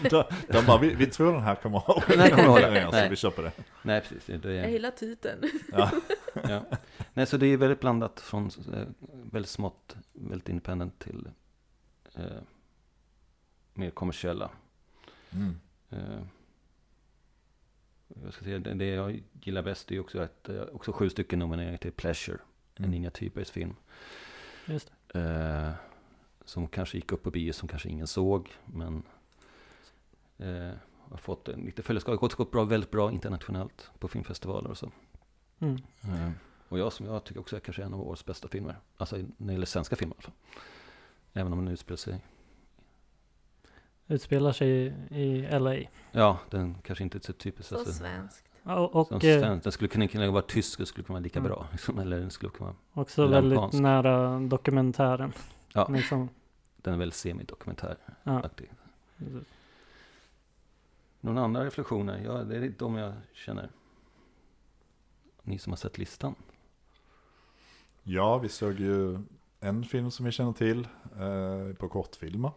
de, 0.11 0.25
de 0.49 0.67
bara, 0.67 0.79
vi, 0.79 0.95
vi 0.95 1.07
tror 1.07 1.33
den 1.33 1.43
här 1.43 1.55
kommer 1.55 1.79
att 1.79 1.85
ha 1.85 2.03
Den 2.09 2.19
här 2.21 2.31
kommer 2.31 2.43
att 2.45 2.65
hålla. 2.65 2.85
Så 2.85 2.91
Nej. 2.93 3.11
vi 3.11 3.17
köper 3.17 3.43
det. 3.43 3.53
nej, 3.83 4.01
precis. 4.01 4.25
Det, 4.27 4.37
det 4.39 4.55
Jag 4.55 4.65
är, 4.65 4.69
gillar 4.69 4.91
titeln. 4.91 5.43
Ja. 5.73 5.91
ja. 6.49 6.65
Nej, 7.15 7.27
så 7.27 7.37
det 7.37 7.47
är 7.47 7.57
väldigt 7.57 7.81
blandat 7.81 8.21
från 8.21 8.51
eh, 8.75 8.83
väldigt 9.33 9.51
smått, 9.51 9.97
väldigt 10.13 10.49
independent 10.49 10.99
till 10.99 11.29
eh, 12.15 12.23
mer 13.75 13.91
kommersiella. 13.91 14.51
Mm. 15.31 15.61
Eh, 15.91 16.23
jag 18.25 18.33
ska 18.35 18.45
säga, 18.45 18.59
det, 18.59 18.75
det 18.75 18.87
jag 18.87 19.23
gillar 19.43 19.63
bäst 19.63 19.93
är 19.93 20.01
också 20.01 20.19
att 20.19 20.49
eh, 20.49 20.63
också 20.63 20.93
sju 20.93 21.11
stycken 21.11 21.39
nomineringar 21.39 21.77
till 21.77 21.93
Pleasure, 21.93 22.39
en 22.75 22.85
Mm. 22.85 22.91
Ninja 22.91 23.11
Thybergs 23.11 23.51
film. 23.51 23.75
Just 24.67 24.93
Eh, 25.15 25.71
som 26.45 26.69
kanske 26.69 26.97
gick 26.99 27.13
upp 27.13 27.23
på 27.23 27.31
bio 27.31 27.53
som 27.53 27.69
kanske 27.69 27.89
ingen 27.89 28.07
såg, 28.07 28.53
men 28.65 29.03
eh, 30.39 30.73
har 31.11 31.17
fått 31.17 31.49
en 31.49 31.61
lite 31.61 31.83
följeskap. 31.83 32.13
Det 32.13 32.21
har 32.21 32.37
gått 32.37 32.51
bra, 32.51 32.65
väldigt 32.65 32.91
bra 32.91 33.13
internationellt 33.13 33.91
på 33.99 34.09
filmfestivaler 34.09 34.71
och 34.71 34.79
så. 34.79 34.91
Mm. 35.59 35.77
Eh, 36.03 36.31
och 36.69 36.79
jag 36.79 36.93
som 36.93 37.07
jag 37.07 37.25
tycker 37.25 37.41
också 37.41 37.57
är 37.57 37.61
kanske 37.61 37.83
en 37.83 37.95
av 37.95 38.01
årets 38.01 38.25
bästa 38.25 38.49
filmer. 38.49 38.77
Alltså 38.97 39.17
när 39.17 39.47
det 39.47 39.53
gäller 39.53 39.67
svenska 39.67 39.97
filmer 39.97 40.15
i 40.15 40.17
alla 40.17 40.23
fall. 40.23 40.35
Även 41.33 41.53
om 41.53 41.65
den 41.65 41.75
utspelar 41.75 41.97
sig 41.97 42.21
Utspelar 44.09 44.53
sig 44.53 44.69
i, 44.71 44.93
i 45.21 45.59
LA. 45.59 45.75
Ja, 46.13 46.39
den 46.51 46.75
kanske 46.83 47.05
inte 47.05 47.19
är 47.19 47.21
så 47.21 47.33
typiskt. 47.33 47.69
Så 47.69 47.79
alltså, 47.79 47.93
svenskt. 47.93 48.45
Och, 48.63 48.95
och 48.97 49.07
som 49.09 49.17
eh, 49.17 49.21
svensk. 49.21 49.65
Den 49.65 49.73
skulle 49.73 50.09
kunna, 50.09 50.31
vara 50.31 50.43
tysk, 50.43 50.79
det 50.79 50.87
skulle 50.87 51.05
kunna 51.05 51.15
vara 51.15 51.23
lika 51.25 51.39
Mm. 51.39 51.51
bra. 51.51 51.67
Liksom, 51.73 51.99
eller 51.99 52.21
den 52.21 52.31
skulle 52.31 52.53
kunna 52.53 52.67
vara, 52.93 53.03
också 53.03 53.27
väldigt 53.27 53.59
amerikansk. 53.59 53.83
nära 53.83 54.41
dokumentären. 54.41 55.33
Ja. 55.73 55.89
Liksom. 55.89 56.29
den 56.77 56.95
är 56.95 56.99
väldigt 56.99 57.15
semidokumentäraktig. 57.17 58.71
Ja. 59.17 59.31
Några 61.21 61.41
andra 61.41 61.65
reflektioner? 61.65 62.21
Ja, 62.25 62.33
det 62.33 62.57
är 62.57 62.75
de 62.79 62.95
jag 62.97 63.13
känner. 63.33 63.69
Ni 65.43 65.59
som 65.59 65.73
har 65.73 65.77
sett 65.77 65.99
listan. 65.99 66.35
Ja, 68.03 68.39
vi 68.39 68.49
såg 68.49 68.81
ju 68.81 69.19
en 69.61 69.85
film 69.85 70.11
som 70.11 70.27
vi 70.27 70.33
känner 70.33 70.53
till 70.53 70.89
eh, 71.19 71.75
på 71.79 71.89
kortfilmer. 71.89 72.51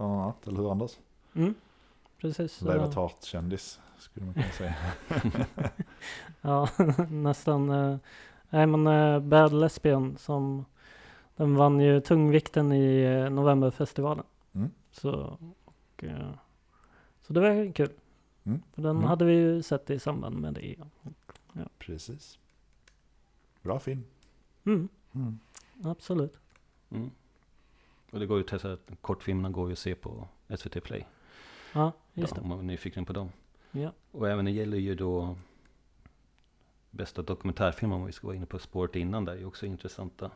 Bland 0.00 0.20
annat, 0.20 0.46
eller 0.48 0.56
hur 0.58 0.70
Anders? 0.72 0.98
Mm. 1.34 1.54
Precis. 2.20 2.60
Lever 2.62 2.86
så- 2.86 2.92
tart-kändis, 2.92 3.80
skulle 3.98 4.26
man 4.26 4.34
kunna 4.34 4.46
säga. 4.58 4.74
Ja, 6.40 6.68
nästan. 7.10 7.70
eh, 7.70 7.96
Nej 8.50 8.66
men 8.66 8.86
eh, 8.86 9.20
Bad 9.20 9.52
Lesbian 9.52 10.16
som 10.18 10.64
den 11.36 11.54
vann 11.56 11.80
ju 11.80 12.00
tungvikten 12.00 12.72
i 12.72 13.02
eh, 13.02 13.30
Novemberfestivalen. 13.30 14.24
Mm. 14.52 14.70
Så, 14.90 15.38
och, 15.64 16.04
eh, 16.04 16.30
så 17.20 17.32
det 17.32 17.40
var 17.40 17.72
kul. 17.72 17.90
Mm. 18.44 18.62
För 18.74 18.82
den 18.82 18.96
Mm. 18.96 19.08
hade 19.08 19.24
vi 19.24 19.32
ju 19.32 19.62
sett 19.62 19.90
i 19.90 19.98
samband 19.98 20.36
med 20.40 20.54
det. 20.54 20.76
Precis. 21.78 22.38
Bra 23.62 23.78
film. 23.80 24.04
Mm, 24.64 24.88
Mm. 25.12 25.38
absolut. 25.84 26.34
Mm. 26.90 27.10
Och 28.10 28.20
det 28.20 28.26
går 28.26 28.38
ju 28.38 28.72
att 28.72 28.90
kortfilmerna 29.00 29.50
går 29.50 29.68
ju 29.68 29.72
att 29.72 29.78
se 29.78 29.94
på 29.94 30.28
SVT 30.56 30.82
Play. 30.84 31.06
Ja, 31.72 31.92
just 32.14 32.34
det. 32.34 32.40
om 32.40 32.48
man 32.48 32.58
är 32.58 32.62
nyfiken 32.62 33.04
på 33.04 33.12
dem. 33.12 33.32
Ja. 33.70 33.92
Och 34.10 34.28
även 34.28 34.44
det 34.44 34.50
gäller 34.50 34.76
ju 34.78 34.94
då 34.94 35.36
bästa 36.90 37.22
dokumentärfilm 37.22 37.92
om 37.92 38.06
vi 38.06 38.12
ska 38.12 38.26
vara 38.26 38.36
inne 38.36 38.46
på 38.46 38.58
spåret 38.58 38.96
innan 38.96 39.24
där 39.24 39.32
är 39.32 39.38
ju 39.38 39.44
också 39.44 39.66
intressanta. 39.66 40.30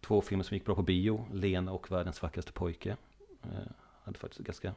Två 0.00 0.20
filmer 0.20 0.44
som 0.44 0.54
gick 0.54 0.64
bra 0.64 0.74
på 0.74 0.82
bio, 0.82 1.26
Lena 1.32 1.72
och 1.72 1.90
Världens 1.90 2.22
vackraste 2.22 2.52
pojke. 2.52 2.96
Eh, 3.42 3.70
hade 4.02 4.18
faktiskt 4.18 4.44
ganska 4.46 4.74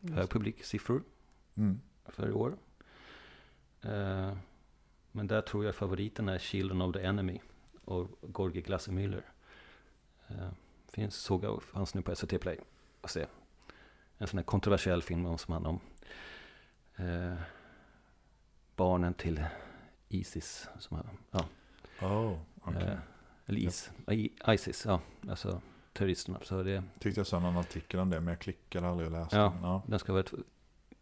höga 0.00 0.26
publiksiffror 0.26 1.02
Mm. 1.54 1.80
för 2.04 2.28
i 2.28 2.32
år. 2.32 2.56
Eh, 3.82 4.36
men 5.12 5.26
där 5.26 5.40
tror 5.40 5.64
jag 5.64 5.74
favoriten 5.74 6.28
är 6.28 6.38
Children 6.38 6.82
of 6.82 6.92
the 6.92 7.00
Enemy 7.00 7.40
och 7.84 8.08
Gorgi 8.20 8.60
Glassemüller. 8.62 9.22
Eh, 10.28 10.48
finns, 10.92 11.14
såg 11.16 11.44
jag, 11.44 11.62
fanns 11.62 11.94
nu 11.94 12.02
på 12.02 12.16
SVT 12.16 12.38
Play 12.40 12.58
att 13.00 13.10
se. 13.10 13.26
En 14.18 14.26
sån 14.26 14.38
här 14.38 14.44
kontroversiell 14.44 15.02
film 15.02 15.26
om- 15.26 15.38
som 15.38 15.52
handlar 15.52 15.70
om 15.70 15.80
eh, 16.96 17.34
barnen 18.76 19.14
till 19.14 19.44
Isis. 20.08 20.68
Som 20.78 20.98
ja, 21.30 21.46
Oh, 22.02 22.38
okej. 22.60 22.82
eh, 22.82 22.98
eller 23.46 23.60
is, 23.60 23.90
I, 24.10 24.32
Isis, 24.48 24.84
ja, 24.86 25.00
alltså 25.28 25.60
terroristerna. 25.92 26.38
Så 26.42 26.62
det, 26.62 26.82
Tyckte 26.98 27.20
jag 27.20 27.26
såg 27.26 27.42
någon 27.42 27.56
artikel 27.56 28.00
om 28.00 28.10
det, 28.10 28.20
men 28.20 28.28
jag 28.28 28.38
klickade 28.40 28.88
aldrig 28.88 29.06
och 29.06 29.12
läste. 29.12 29.36
Ja. 29.36 29.42
den. 29.54 29.62
ja. 29.62 29.82
Den 29.86 29.98
ska 29.98 30.12
vara 30.12 30.20
ett 30.20 30.32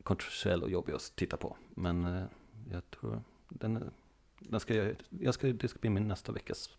kontroversiell 0.03 0.63
och 0.63 0.71
jobbig 0.71 0.93
att 0.93 1.13
titta 1.17 1.37
på. 1.37 1.57
Men 1.75 2.05
eh, 2.05 2.25
jag 2.73 2.91
tror 2.91 3.23
den, 3.49 3.91
den 4.39 4.61
ska 4.61 4.75
jag, 4.75 4.97
jag 5.09 5.35
ska, 5.35 5.47
det 5.53 5.69
ska 5.69 5.79
bli 5.79 5.91
min 5.91 6.09
nästa 6.09 6.33
veckas 6.33 6.71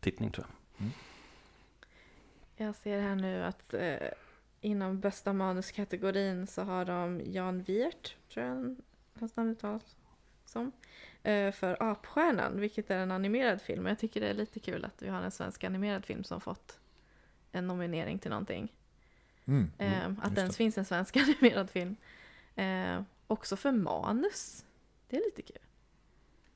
tittning 0.00 0.30
tror 0.30 0.46
jag. 0.78 0.88
Jag 2.56 2.74
ser 2.74 3.00
här 3.00 3.14
nu 3.14 3.44
att 3.44 3.74
eh, 3.74 3.96
inom 4.60 5.00
bästa 5.00 5.32
manuskategorin 5.32 6.46
så 6.46 6.62
har 6.62 6.84
de 6.84 7.20
Jan 7.24 7.62
Wiert, 7.62 8.16
tror 8.32 8.46
jag 8.46 8.76
hans 9.20 9.36
namn 9.36 9.50
uttalas 9.50 9.96
som, 10.44 10.72
eh, 11.22 11.52
för 11.52 11.82
Apstjärnan, 11.82 12.60
vilket 12.60 12.90
är 12.90 12.98
en 12.98 13.10
animerad 13.10 13.62
film. 13.62 13.86
Jag 13.86 13.98
tycker 13.98 14.20
det 14.20 14.28
är 14.28 14.34
lite 14.34 14.60
kul 14.60 14.84
att 14.84 15.02
vi 15.02 15.08
har 15.08 15.22
en 15.22 15.30
svensk 15.30 15.64
animerad 15.64 16.04
film 16.04 16.24
som 16.24 16.40
fått 16.40 16.78
en 17.52 17.66
nominering 17.66 18.18
till 18.18 18.30
någonting. 18.30 18.72
Mm. 19.44 19.70
Eh, 19.78 20.04
Mm. 20.04 20.16
att 20.20 20.24
just 20.24 20.34
det 20.34 20.40
ens 20.40 20.56
finns 20.56 20.78
en 20.78 20.84
svensk 20.84 21.16
animerad 21.16 21.70
film. 21.70 21.96
Eh, 22.56 23.02
också 23.26 23.56
för 23.56 23.72
manus. 23.72 24.64
Det 25.08 25.16
är 25.16 25.20
lite 25.24 25.42
kul. 25.42 25.62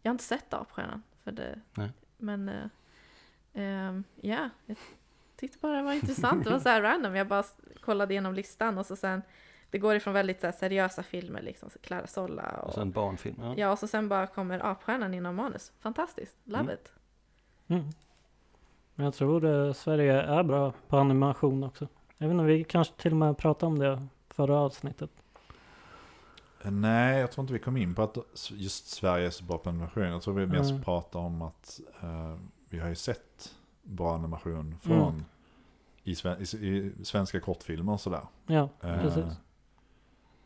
Jag 0.03 0.11
har 0.11 0.15
inte 0.15 0.25
sett 0.25 0.55
Apstjärnan. 0.55 1.03
För 1.25 1.33
det, 1.33 1.61
Nej. 1.75 1.91
Men 2.19 2.49
eh, 2.49 2.69
ehm, 3.55 4.05
ja, 4.21 4.51
jag 4.67 4.77
tyckte 5.37 5.59
bara 5.59 5.77
det 5.77 5.83
var 5.83 5.93
intressant. 5.93 6.45
Det 6.45 6.51
var 6.51 6.59
så 6.59 6.69
här 6.69 6.83
random. 6.83 7.15
Jag 7.17 7.29
bara 7.29 7.45
kollade 7.81 8.15
igenom 8.15 8.35
listan 8.35 8.79
och 8.79 8.87
så 8.87 8.97
sen 8.97 9.23
det 9.71 9.79
går 9.79 9.95
ifrån 9.95 10.15
väldigt 10.15 10.41
så 10.41 10.47
här, 10.47 10.53
seriösa 10.53 11.03
filmer, 11.03 11.43
liksom 11.43 11.71
så 11.71 11.79
Clara 11.79 12.07
Solla 12.07 12.43
Och 12.63 12.69
och, 12.69 12.75
så 12.75 12.81
en 12.81 12.91
barnfilm. 12.91 13.37
Ja. 13.41 13.55
ja, 13.57 13.71
och 13.73 13.79
så 13.79 13.87
sen 13.89 14.09
bara 14.09 14.27
kommer 14.27 14.67
Apstjärnan 14.67 15.15
inom 15.15 15.35
manus. 15.35 15.73
Fantastiskt, 15.81 16.37
love 16.45 16.61
Mm. 16.63 16.75
it. 16.75 16.93
Mm. 17.69 17.85
Men 18.95 19.05
jag 19.05 19.15
tror 19.15 19.45
eh, 19.45 19.73
Sverige 19.73 20.21
är 20.23 20.43
bra 20.43 20.73
på 20.89 20.97
animation 20.99 21.65
också. 21.65 21.89
Jag 22.19 22.29
vet 22.29 22.33
inte, 22.35 22.45
vi 22.45 22.65
kanske 22.65 22.95
till 22.95 23.11
och 23.13 23.17
med 23.17 23.39
pratade 23.39 23.67
om 23.67 23.79
det 23.79 24.07
förra 24.31 24.57
avsnittet. 24.59 25.11
Eh, 26.65 26.71
Nej, 26.71 27.21
jag 27.21 27.31
tror 27.33 27.43
inte 27.43 27.53
vi 27.53 27.59
kom 27.59 27.77
in 27.77 27.95
på 27.95 28.03
att 28.03 28.17
just 28.51 28.87
Sverige 28.87 29.27
är 29.27 29.31
så 29.31 29.45
bra 29.45 29.59
på 29.59 29.69
animation. 29.69 30.03
Jag 30.03 30.23
tror 30.23 30.35
vi 30.35 30.47
mest 30.47 30.71
Mm. 30.71 30.83
pratar 30.83 31.21
om 31.21 31.43
att 31.43 31.81
eh, 32.03 32.37
vi 32.71 32.79
har 32.79 32.89
ju 32.89 32.95
sett 32.95 33.55
bra 33.87 34.15
animation 34.15 34.79
från 34.79 35.09
Mm. 35.15 35.25
i, 36.03 36.15
sven- 36.15 36.41
i, 36.41 36.93
i 37.01 37.05
svenska 37.05 37.41
kortfilmer 37.41 37.93
och 37.93 38.01
sådär. 38.01 38.27
Ja, 38.47 38.69
Eh, 38.83 39.01
precis. 39.01 39.25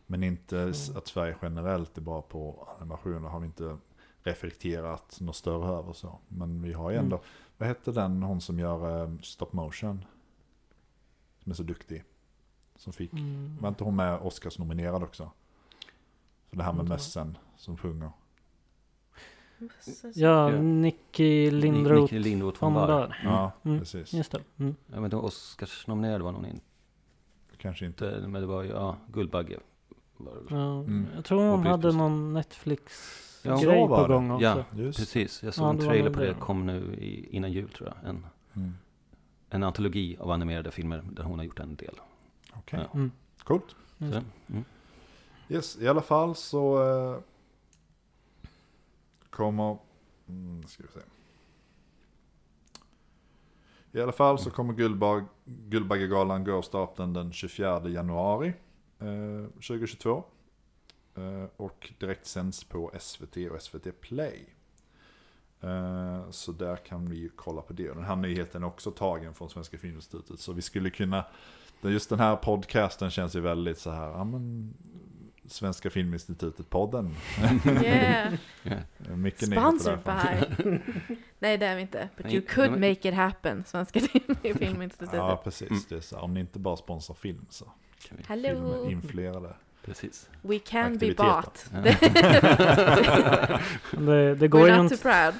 Men 0.07 0.23
inte 0.23 0.59
Mm. 0.59 0.73
att 0.97 1.07
Sverige 1.09 1.37
generellt 1.43 1.99
är 1.99 2.03
bra 2.03 2.23
på 2.23 2.69
animation. 2.81 3.23
Det 3.23 3.29
har 3.29 3.41
vi 3.41 3.47
inte 3.47 3.77
reflekterat 4.23 5.21
något 5.21 5.37
större 5.37 5.79
över 5.79 5.93
så. 5.93 6.19
Men 6.29 6.63
vi 6.63 6.73
har 6.73 6.91
ju 6.91 6.97
ändå, 6.97 7.17
Mm. 7.17 7.29
vad 7.59 7.69
hette 7.69 7.93
den 7.93 8.23
hon 8.23 8.41
som 8.41 8.59
gör 8.59 9.03
eh, 9.05 9.19
stop 9.23 9.49
motion? 9.53 10.05
Som 11.43 11.53
är 11.53 11.57
så 11.57 11.63
duktig. 11.63 12.05
Som 12.77 12.93
fick, 12.93 13.13
Mm. 13.13 13.57
var 13.61 13.69
inte 13.69 13.85
hon 13.85 13.97
med 13.97 14.21
Oscars 14.21 14.59
nominerad 14.59 15.03
också? 15.03 15.31
För 16.49 16.57
det 16.57 16.63
här 16.63 16.73
med 16.73 16.89
mössen 16.89 17.39
som 17.57 17.77
sjunger. 17.77 18.11
Ja, 20.15 20.51
Ja. 20.53 20.63
Nicky 20.63 21.51
Lindroth 21.51 22.01
Nicky 22.03 22.19
Lindroth 22.19 22.61
von 22.63 22.75
Bar. 22.75 23.17
Ja, 23.25 23.53
Mm. 23.63 23.79
precis. 23.79 24.13
Just 24.13 24.33
det. 24.33 24.41
Mm. 24.59 24.75
Jag 24.87 24.97
vet 24.97 25.05
inte, 25.05 25.17
Oscarsnominerad 25.17 26.23
var 26.23 26.33
någon 26.33 26.47
inte. 26.47 26.65
kanske 27.57 27.87
inte. 27.87 28.21
Det, 28.21 28.29
men 28.29 28.41
det 28.41 28.47
var 28.47 28.63
ju, 28.63 28.69
ja, 28.69 28.97
Guldbagge. 29.13 29.59
Det. 30.19 30.25
Ja, 30.51 30.79
Mm. 30.81 31.07
Jag 31.15 31.25
tror 31.25 31.43
hon 31.51 31.67
hade 31.67 31.93
någon 31.93 32.27
Ja, 32.27 32.33
Netflix-grej 32.39 33.59
så 33.59 33.87
var 33.89 34.03
på 34.03 34.07
det. 34.09 34.15
gång 34.15 34.31
också. 34.31 34.45
Ja. 34.45 34.65
Just. 34.77 34.99
Precis, 34.99 35.43
jag 35.43 35.55
såg 35.55 35.65
Ja, 35.67 35.71
en 35.71 35.77
det 35.77 35.85
trailer 35.85 36.11
på 36.11 36.21
det, 36.21 36.27
det. 36.27 36.35
kom 36.35 36.67
nu 36.67 36.95
i, 36.95 37.37
innan 37.37 37.53
jul 37.53 37.69
tror 37.69 37.89
jag. 37.89 38.11
En, 38.11 38.27
Mm. 38.55 38.75
en 39.51 39.63
antologi 39.63 40.17
av 40.21 40.31
animerade 40.31 40.71
filmer 40.71 41.03
där 41.13 41.23
hon 41.23 41.39
har 41.39 41.45
gjort 41.47 41.61
en 41.61 41.77
del. 41.77 41.95
Okej, 42.55 42.81
Ja. 42.83 42.99
Mm. 42.99 43.11
coolt. 43.45 43.77
Det. 43.99 44.25
mm. 44.47 44.65
Yes, 45.49 45.79
i 45.81 45.89
alla 45.89 46.01
fall 46.01 46.35
så 46.35 46.83
eh, 47.15 47.19
kommer... 49.31 49.79
Mm, 50.29 50.63
ska 50.67 50.83
vi 50.83 50.89
se. 50.89 51.01
I 53.93 54.01
alla 54.01 54.13
fall 54.13 54.39
så 54.39 54.51
kommer 54.51 54.75
Guldbag, 54.75 55.25
Guldbaggegalan 55.45 56.45
gå 56.45 56.55
av 56.55 56.63
stapeln 56.63 57.13
den 57.13 57.33
24 57.33 57.89
januari 57.89 58.55
eh, 58.99 59.51
2022. 59.53 60.25
Eh, 61.15 61.45
och 61.57 61.93
direkt 61.99 62.27
sänds 62.27 62.65
på 62.65 62.93
SVT 63.01 63.37
och 63.51 63.63
SVT 63.63 64.01
Play. 64.01 64.55
Eh, 65.61 66.31
så 66.31 66.53
där 66.53 66.77
kan 66.77 67.11
vi 67.11 67.17
ju 67.17 67.29
kolla 67.29 67.63
på 67.63 67.73
det. 67.73 67.89
Den 67.89 68.05
här 68.05 68.17
nyheten 68.17 68.63
är 68.63 68.67
också 68.67 68.91
tagen 68.91 69.35
från 69.35 69.51
Svenska 69.51 69.79
Filminstitutet. 69.79 70.41
Så 70.41 70.53
vi 70.53 70.63
skulle 70.63 70.91
kunna, 70.91 71.25
just 71.81 72.11
den 72.11 72.21
här 72.21 72.37
podcasten 72.37 73.11
känns 73.11 73.37
ju 73.37 73.41
väldigt 73.41 73.79
så 73.79 73.91
här, 73.91 74.09
ja 74.09 74.25
men 74.25 74.75
Svenska 75.51 75.91
Filminstitutet-podden. 75.91 77.15
Yeah. 77.85 78.33
Mycket 79.17 79.51
därifrån. 79.51 79.99
by. 80.05 80.79
Nej 81.39 81.59
det 81.59 81.67
är 81.67 81.77
vi 81.77 81.83
inte. 81.83 82.09
But 82.17 82.33
you 82.33 82.43
could 82.43 82.71
make 82.71 83.09
it 83.09 83.15
happen. 83.15 83.65
Svenska 83.67 84.01
Filminstitutet. 84.59 85.15
Ja, 85.15 85.41
precis. 85.45 85.71
Mm. 85.71 85.83
Det 85.89 85.95
är 85.95 86.01
så, 86.01 86.19
om 86.19 86.35
ni 86.35 86.41
inte 86.41 86.59
bara 86.59 86.77
sponsrar 86.77 87.15
film 87.17 87.47
så 87.51 87.65
Kan 88.09 88.19
vi- 88.19 88.25
Hello. 88.29 88.49
filmen 88.49 88.91
influerade. 88.91 89.55
Precis. 89.85 90.29
We 90.43 90.59
can 90.59 90.99
be 90.99 91.15
bought. 91.15 91.67
Det, 93.91 94.35
det, 94.35 94.49
går 94.49 94.61
We're 94.61 94.67
ju 94.67 94.77
not 94.83 94.89
too 94.91 94.95
inte, 94.95 94.97
proud. 94.99 95.35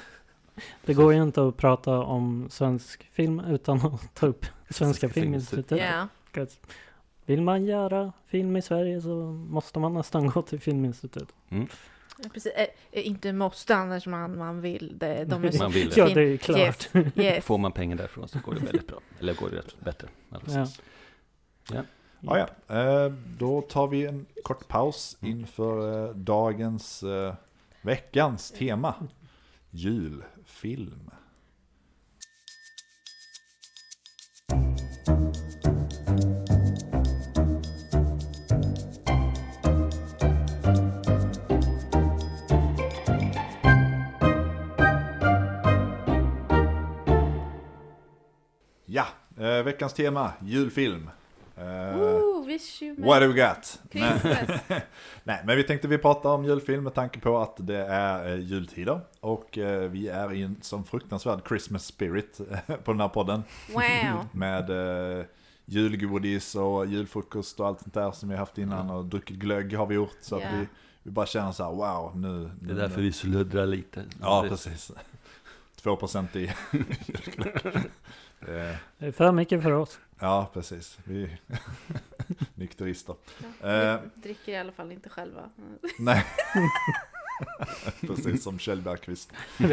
det 0.85 0.93
går 0.93 1.13
ju 1.13 1.23
inte 1.23 1.47
att 1.47 1.57
prata 1.57 1.99
om 1.99 2.47
svensk 2.49 3.09
film 3.13 3.39
utan 3.39 3.77
att 3.85 4.15
ta 4.15 4.27
upp 4.27 4.45
Svenska 4.45 4.73
Svenska 4.73 5.09
Filminstitutet. 5.09 5.77
Yeah. 5.77 6.05
Vill 7.25 7.41
man 7.41 7.65
göra 7.65 8.13
film 8.25 8.55
i 8.55 8.61
Sverige 8.61 9.01
så 9.01 9.15
måste 9.49 9.79
man 9.79 9.93
nästan 9.93 10.27
gå 10.33 10.41
till 10.41 10.59
Filminstitutet. 10.59 11.35
Mm. 11.49 11.67
Precis. 12.33 12.53
Eh, 12.55 12.67
inte 13.07 13.33
måste 13.33 13.75
annars 13.75 14.07
man, 14.07 14.37
man 14.37 14.61
vill. 14.61 14.97
Det, 14.97 15.25
de 15.25 15.43
är 15.43 15.59
Man 15.59 15.71
vill 15.71 15.89
det. 15.89 15.97
Ja, 15.97 16.09
det 16.09 16.21
är 16.21 16.37
klart. 16.37 16.57
Yes. 16.57 16.89
yes. 17.15 17.45
Får 17.45 17.57
man 17.57 17.71
pengar 17.71 17.95
därifrån 17.95 18.27
så 18.27 18.39
går 18.39 18.53
det 18.53 18.59
väldigt 18.59 18.87
bra. 18.87 18.99
Eller 19.19 19.33
går 19.33 19.49
det 19.49 19.57
rätt 19.57 19.79
bättre. 19.79 20.07
Alltså. 20.29 20.67
Ja. 21.73 21.83
Ja, 22.19 22.47
ja. 22.67 22.75
Eh, 22.75 23.11
då 23.37 23.61
tar 23.61 23.87
vi 23.87 24.05
en 24.05 24.25
kort 24.43 24.67
paus 24.67 25.17
inför 25.21 26.07
eh, 26.07 26.15
dagens, 26.15 27.03
eh, 27.03 27.33
veckans 27.81 28.51
tema. 28.51 28.95
Julfilm. 29.69 31.11
Veckans 49.81 49.93
tema, 49.93 50.33
julfilm. 50.41 51.09
Eh, 51.57 51.97
Ooh, 51.97 52.45
wish 52.45 52.81
you 52.83 52.95
What 53.01 53.21
do 53.21 53.27
we 53.27 53.47
got? 53.47 53.79
Nej, 55.23 55.41
men 55.45 55.57
vi 55.57 55.63
tänkte 55.63 55.87
vi 55.87 55.97
prata 55.97 56.29
om 56.29 56.45
julfilm 56.45 56.83
med 56.83 56.93
tanke 56.93 57.19
på 57.19 57.37
att 57.37 57.55
det 57.57 57.77
är 57.77 58.33
eh, 58.33 58.39
jultider. 58.39 59.01
Och 59.19 59.57
eh, 59.57 59.89
vi 59.89 60.07
är 60.07 60.33
i 60.33 60.41
en 60.41 60.55
sån 60.61 60.83
fruktansvärd 60.83 61.39
Christmas 61.47 61.85
spirit 61.85 62.41
på 62.83 62.91
den 62.91 63.01
här 63.01 63.07
podden. 63.07 63.43
Wow. 63.73 64.25
Med 64.31 64.69
eh, 65.19 65.25
julgodis 65.65 66.55
och 66.55 66.85
julfrukost 66.85 67.59
och 67.59 67.67
allt 67.67 67.81
sånt 67.81 67.93
där 67.93 68.11
som 68.11 68.29
vi 68.29 68.35
har 68.35 68.39
haft 68.39 68.57
innan. 68.57 68.89
Och 68.89 69.05
druckit 69.05 69.37
glögg 69.37 69.73
har 69.73 69.85
vi 69.85 69.95
gjort. 69.95 70.17
Så 70.21 70.35
att 70.35 70.41
Ja. 70.41 70.49
vi, 70.59 70.67
vi 71.03 71.11
bara 71.11 71.25
känner 71.25 71.51
så 71.51 71.63
här, 71.63 71.71
wow, 71.71 72.11
nu... 72.17 72.49
Det 72.59 72.71
är 72.71 72.73
nu 72.73 72.81
därför 72.81 73.01
vi 73.01 73.11
sluddrar 73.11 73.65
lite. 73.65 74.03
Ja, 74.21 74.45
precis. 74.49 74.91
2% 75.83 76.37
i 76.37 76.51
julglögg. 77.07 77.81
Eh, 78.47 78.75
Det 78.97 79.05
är 79.07 79.11
för 79.11 79.31
mycket 79.31 79.63
för 79.63 79.71
oss. 79.71 79.99
Ja, 80.19 80.49
precis. 80.53 80.97
Vi 81.03 81.37
nykterister. 82.55 83.15
Ja, 83.61 83.67
Eh. 83.69 83.99
vi 84.15 84.21
dricker 84.21 84.51
i 84.51 84.57
alla 84.57 84.71
fall 84.71 84.91
inte 84.91 85.09
själva. 85.09 85.49
Nej. 85.99 86.25
Precis 88.07 88.43
som 88.43 88.59
Kjell 88.59 88.81
Bergqvist. 88.81 89.29
Men 89.57 89.69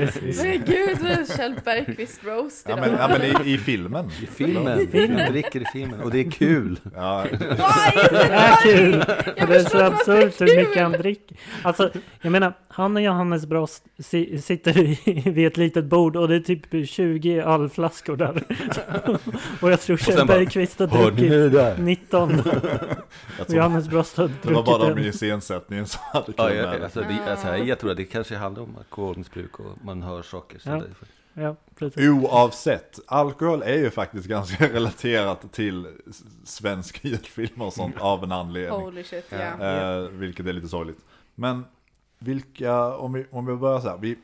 gud, 0.67 0.99
är 1.07 1.37
Kjell 1.37 1.55
Bergqvist 1.65 2.21
roast 2.25 2.67
Ja 2.69 2.77
idag. 2.77 2.91
men, 2.91 3.01
ja, 3.01 3.09
men 3.09 3.47
i, 3.47 3.51
i 3.55 3.59
filmen. 3.59 4.11
I 4.23 4.27
filmen. 4.27 4.79
Vi 4.93 5.07
dricker 5.31 5.61
i 5.61 5.65
filmen. 5.73 6.01
Och 6.01 6.11
det 6.11 6.19
är 6.27 6.31
kul. 6.31 6.81
Ja, 6.95 7.25
Det 7.31 7.45
är 7.47 8.63
kul! 8.63 9.05
Jag 9.37 9.49
det 9.49 9.57
är 9.57 9.65
så 9.69 9.79
absurt 9.79 10.41
hur 10.41 10.57
mycket 10.57 10.83
han 10.83 10.93
dricker. 10.93 11.37
Alltså, 11.63 11.91
jag 12.21 12.33
menar, 12.33 12.53
han 12.69 12.97
och 12.97 13.03
Johannes 13.03 13.47
Brost 13.47 13.85
si, 13.99 14.39
sitter 14.43 14.79
i- 14.79 15.23
vid 15.31 15.47
ett 15.47 15.57
litet 15.57 15.85
bord 15.85 16.17
och 16.17 16.29
det 16.29 16.37
är 16.37 16.41
typ 16.41 16.89
20 16.89 17.41
ölflaskor 17.41 18.17
där. 18.17 18.43
och 19.61 19.71
jag 19.73 19.81
tror 19.81 19.97
Kjell 19.97 20.27
Bergqvist 20.27 20.79
har 20.79 20.87
druckit 20.87 21.31
det 21.31 21.49
där? 21.49 21.77
19. 21.79 22.31
jag 23.39 23.47
Och 23.49 23.55
Johannes 23.55 23.89
Brost 23.89 24.17
har 24.17 24.31
det 24.43 24.51
var 24.53 24.63
bara 24.63 24.79
druckit 24.87 25.05
en. 25.05 25.11
iscensättningen 25.11 25.87
som 25.87 26.01
hade 26.13 26.25
kul 26.27 26.35
Ja, 26.37 26.53
jag, 26.55 26.83
alltså, 26.83 27.01
alltså, 27.31 27.57
jag 27.67 27.79
tror 27.79 27.91
att 27.91 27.97
det 27.97 28.05
kanske 28.05 28.37
handlar 28.37 28.63
om 28.63 28.77
alkoholmissbruk 28.79 29.61
och 29.61 29.85
man 29.85 30.03
hör 30.03 30.23
saker. 30.23 30.59
Så 30.59 30.69
Ja. 30.71 30.75
det, 30.77 30.87
Ja. 31.35 31.57
Oavsett, 31.97 32.99
alkohol 33.07 33.63
är 33.63 33.75
ju 33.75 33.91
faktiskt 33.91 34.27
ganska 34.27 34.69
relaterat 34.73 35.53
till 35.53 35.87
s- 36.11 36.25
svensk 36.45 37.05
julfilm 37.05 37.63
och 37.63 37.73
sånt 37.73 37.99
av 38.01 38.25
en 38.25 38.33
anledning. 38.33 38.81
Holy 38.81 39.05
shit, 39.05 39.25
Ja. 39.31 39.39
ja. 39.39 39.95
Eh, 40.03 40.09
vilket 40.09 40.47
är 40.47 40.53
lite 40.53 40.69
sorgligt. 40.69 40.99
Men 41.35 41.65
vilka, 42.19 42.97
om 42.97 43.13
vi, 43.13 43.27
om 43.31 43.47
vi 43.47 43.57
börjar 43.57 43.81
så 43.81 43.89
här. 43.89 43.99
Vi, 43.99 44.19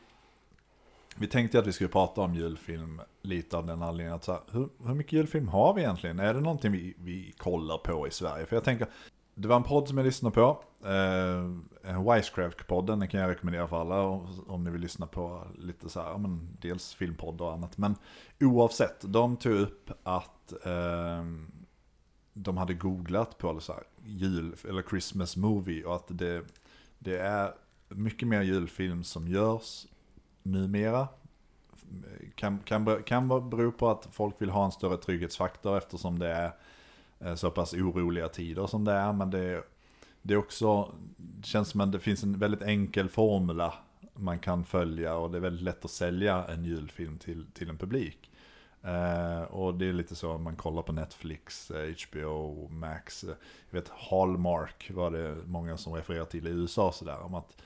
vi 1.17 1.27
tänkte 1.27 1.59
att 1.59 1.67
vi 1.67 1.73
skulle 1.73 1.89
prata 1.89 2.21
om 2.21 2.35
julfilm 2.35 3.01
lite 3.23 3.57
av 3.57 3.67
den 3.67 3.83
anledningen 3.83 4.15
att 4.17 4.25
så 4.25 4.33
här, 4.33 4.41
hur, 4.53 4.69
hur 4.87 4.95
mycket 4.95 5.13
julfilm 5.13 5.49
har 5.49 5.75
vi 5.75 5.83
egentligen? 5.83 6.19
Är 6.21 6.35
det 6.35 6.41
någonting 6.41 6.73
vi, 6.73 6.95
vi 6.99 7.33
kollar 7.37 7.79
på 7.79 8.07
i 8.09 8.11
Sverige? 8.11 8.47
För 8.47 8.57
jag 8.57 8.65
tänker, 8.65 8.87
det 9.35 9.49
var 9.49 9.57
en 9.57 9.63
podd 9.63 9.89
som 9.89 9.99
jag 9.99 10.05
lyssnade 10.05 10.35
på. 10.35 10.59
Eh, 10.85 11.45
Eh, 11.87 12.03
WiseCraft-podden, 12.03 12.99
den 13.01 13.09
kan 13.09 13.21
jag 13.21 13.31
rekommendera 13.31 13.69
för 13.69 13.81
alla 13.81 14.01
om, 14.47 14.65
ni 14.65 14.71
vill 14.71 14.81
lyssna 14.81 15.07
på 15.07 15.47
lite 15.59 15.89
så 15.89 16.03
här, 16.03 16.19
men 16.19 16.57
dels 16.61 16.95
filmpodd 16.95 17.41
och 17.41 17.53
annat. 17.53 17.79
Men 17.79 17.95
oavsett, 18.41 18.97
de 19.13 19.37
tog 19.37 19.53
upp 19.53 19.91
att 20.03 20.53
eh, 20.67 21.25
de 22.33 22.57
hade 22.57 22.75
googlat 22.75 23.39
på 23.39 23.61
så 23.61 23.73
här, 23.73 23.83
jul 24.05 24.57
eller 24.69 24.83
Christmas 24.83 25.37
movie 25.37 25.85
och 25.85 25.95
att 25.97 26.07
det, 26.09 26.43
det 26.99 27.19
är 27.19 27.55
mycket 27.89 28.29
mer 28.29 28.43
julfilm 28.43 29.05
som 29.05 29.29
görs 29.29 29.87
numera. 30.43 31.09
Kan, 32.35 32.59
kan, 32.59 33.03
kan 33.03 33.29
bero 33.29 33.73
på 33.73 33.91
att 33.91 34.09
folk 34.13 34.35
vill 34.43 34.51
ha 34.51 34.65
en 34.65 34.73
större 34.73 34.97
trygghetsfaktor 34.97 35.79
eftersom 35.79 36.19
det 36.19 36.29
är 36.29 36.53
eh, 37.21 37.35
så 37.35 37.51
pass 37.51 37.75
oroliga 37.75 38.29
tider 38.29 38.67
som 38.67 38.85
det 38.85 38.93
är. 38.93 39.13
Men 39.13 39.31
det, 39.31 39.39
är- 39.39 39.65
det 40.25 40.35
är 40.35 40.39
också, 40.39 40.95
det 41.17 41.47
känns 41.47 41.69
som 41.69 41.81
att 41.81 41.93
det 41.93 42.01
finns 42.01 42.23
en 42.23 42.39
väldigt 42.39 42.63
enkel 42.63 43.09
formula 43.09 43.75
man 44.15 44.39
kan 44.39 44.65
följa 44.65 45.17
och 45.17 45.31
det 45.31 45.39
är 45.39 45.41
väldigt 45.41 45.63
lätt 45.63 45.85
att 45.85 45.91
sälja 45.91 46.45
en 46.45 46.65
julfilm 46.65 47.19
till, 47.19 47.47
till 47.53 47.71
en 47.71 47.79
publik. 47.79 48.31
Eh, 48.83 49.43
och 49.43 49.75
det 49.75 49.89
är 49.89 49.93
lite 49.93 50.15
så 50.15 50.39
man 50.39 50.57
kollar 50.57 50.83
på 50.83 50.93
Netflix, 50.93 51.71
eh, 51.71 51.95
HBO, 52.09 52.69
Max. 52.69 53.25
Eh, 53.25 53.35
jag 53.71 53.81
vet 53.81 53.89
Hallmark 53.89 54.91
var 54.95 55.11
det 55.11 55.37
många 55.47 55.77
som 55.77 55.95
refererar 55.95 56.25
till 56.25 56.47
i 56.47 56.51
USA 56.51 56.93
sådär. 56.93 57.23
Om 57.23 57.35
att 57.35 57.57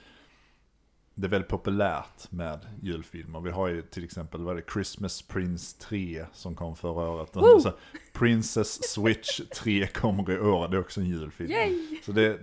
det 1.19 1.27
är 1.27 1.29
väldigt 1.29 1.51
populärt 1.51 2.31
med 2.31 2.67
julfilmer. 2.83 3.41
Vi 3.41 3.51
har 3.51 3.69
ju 3.69 3.83
till 3.83 4.05
exempel 4.05 4.43
vad 4.43 4.57
det, 4.57 4.63
Christmas 4.73 5.23
Prince 5.23 5.79
3 5.81 6.27
som 6.33 6.55
kom 6.55 6.77
förra 6.77 7.11
året. 7.11 7.37
Och 7.37 7.43
Woo! 7.43 7.61
så 7.61 7.73
Princess 8.13 8.93
Switch 8.93 9.41
3 9.55 9.87
kommer 9.87 10.31
i 10.31 10.39
år, 10.39 10.69
det 10.69 10.77
är 10.77 10.81
också 10.81 11.01
en 11.01 11.07
julfilm. 11.07 11.51
Yay! 11.51 12.01
Så 12.05 12.13
det, 12.13 12.39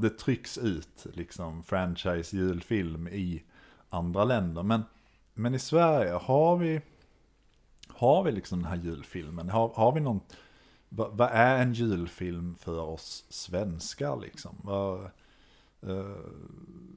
det 0.00 0.10
trycks 0.10 0.58
ut 0.58 1.06
liksom 1.12 1.62
franchise 1.62 2.36
julfilm 2.36 3.08
i 3.08 3.42
andra 3.88 4.24
länder. 4.24 4.62
Men, 4.62 4.82
men 5.34 5.54
i 5.54 5.58
Sverige 5.58 6.12
har 6.12 6.56
vi, 6.56 6.80
har 7.88 8.22
vi 8.22 8.32
liksom 8.32 8.62
den 8.62 8.68
här 8.68 8.76
julfilmen? 8.76 9.50
Har, 9.50 9.68
har 9.68 9.92
vi 9.92 10.00
någon, 10.00 10.20
vad, 10.88 11.16
vad 11.16 11.28
är 11.32 11.62
en 11.62 11.72
julfilm 11.72 12.54
för 12.54 12.80
oss 12.80 13.24
svenskar 13.28 14.16
liksom? 14.16 14.60
Vad, 14.64 15.10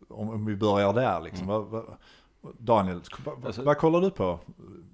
om, 0.08 0.30
om 0.30 0.46
vi 0.46 0.56
börjar 0.56 0.94
där 0.94 1.22
liksom. 1.22 1.50
Mm. 1.50 1.84
Daniel, 2.58 3.02
vad, 3.26 3.46
Alltså- 3.46 3.64
vad 3.64 3.78
kollar 3.78 4.02
du 4.02 4.12
på 4.12 4.40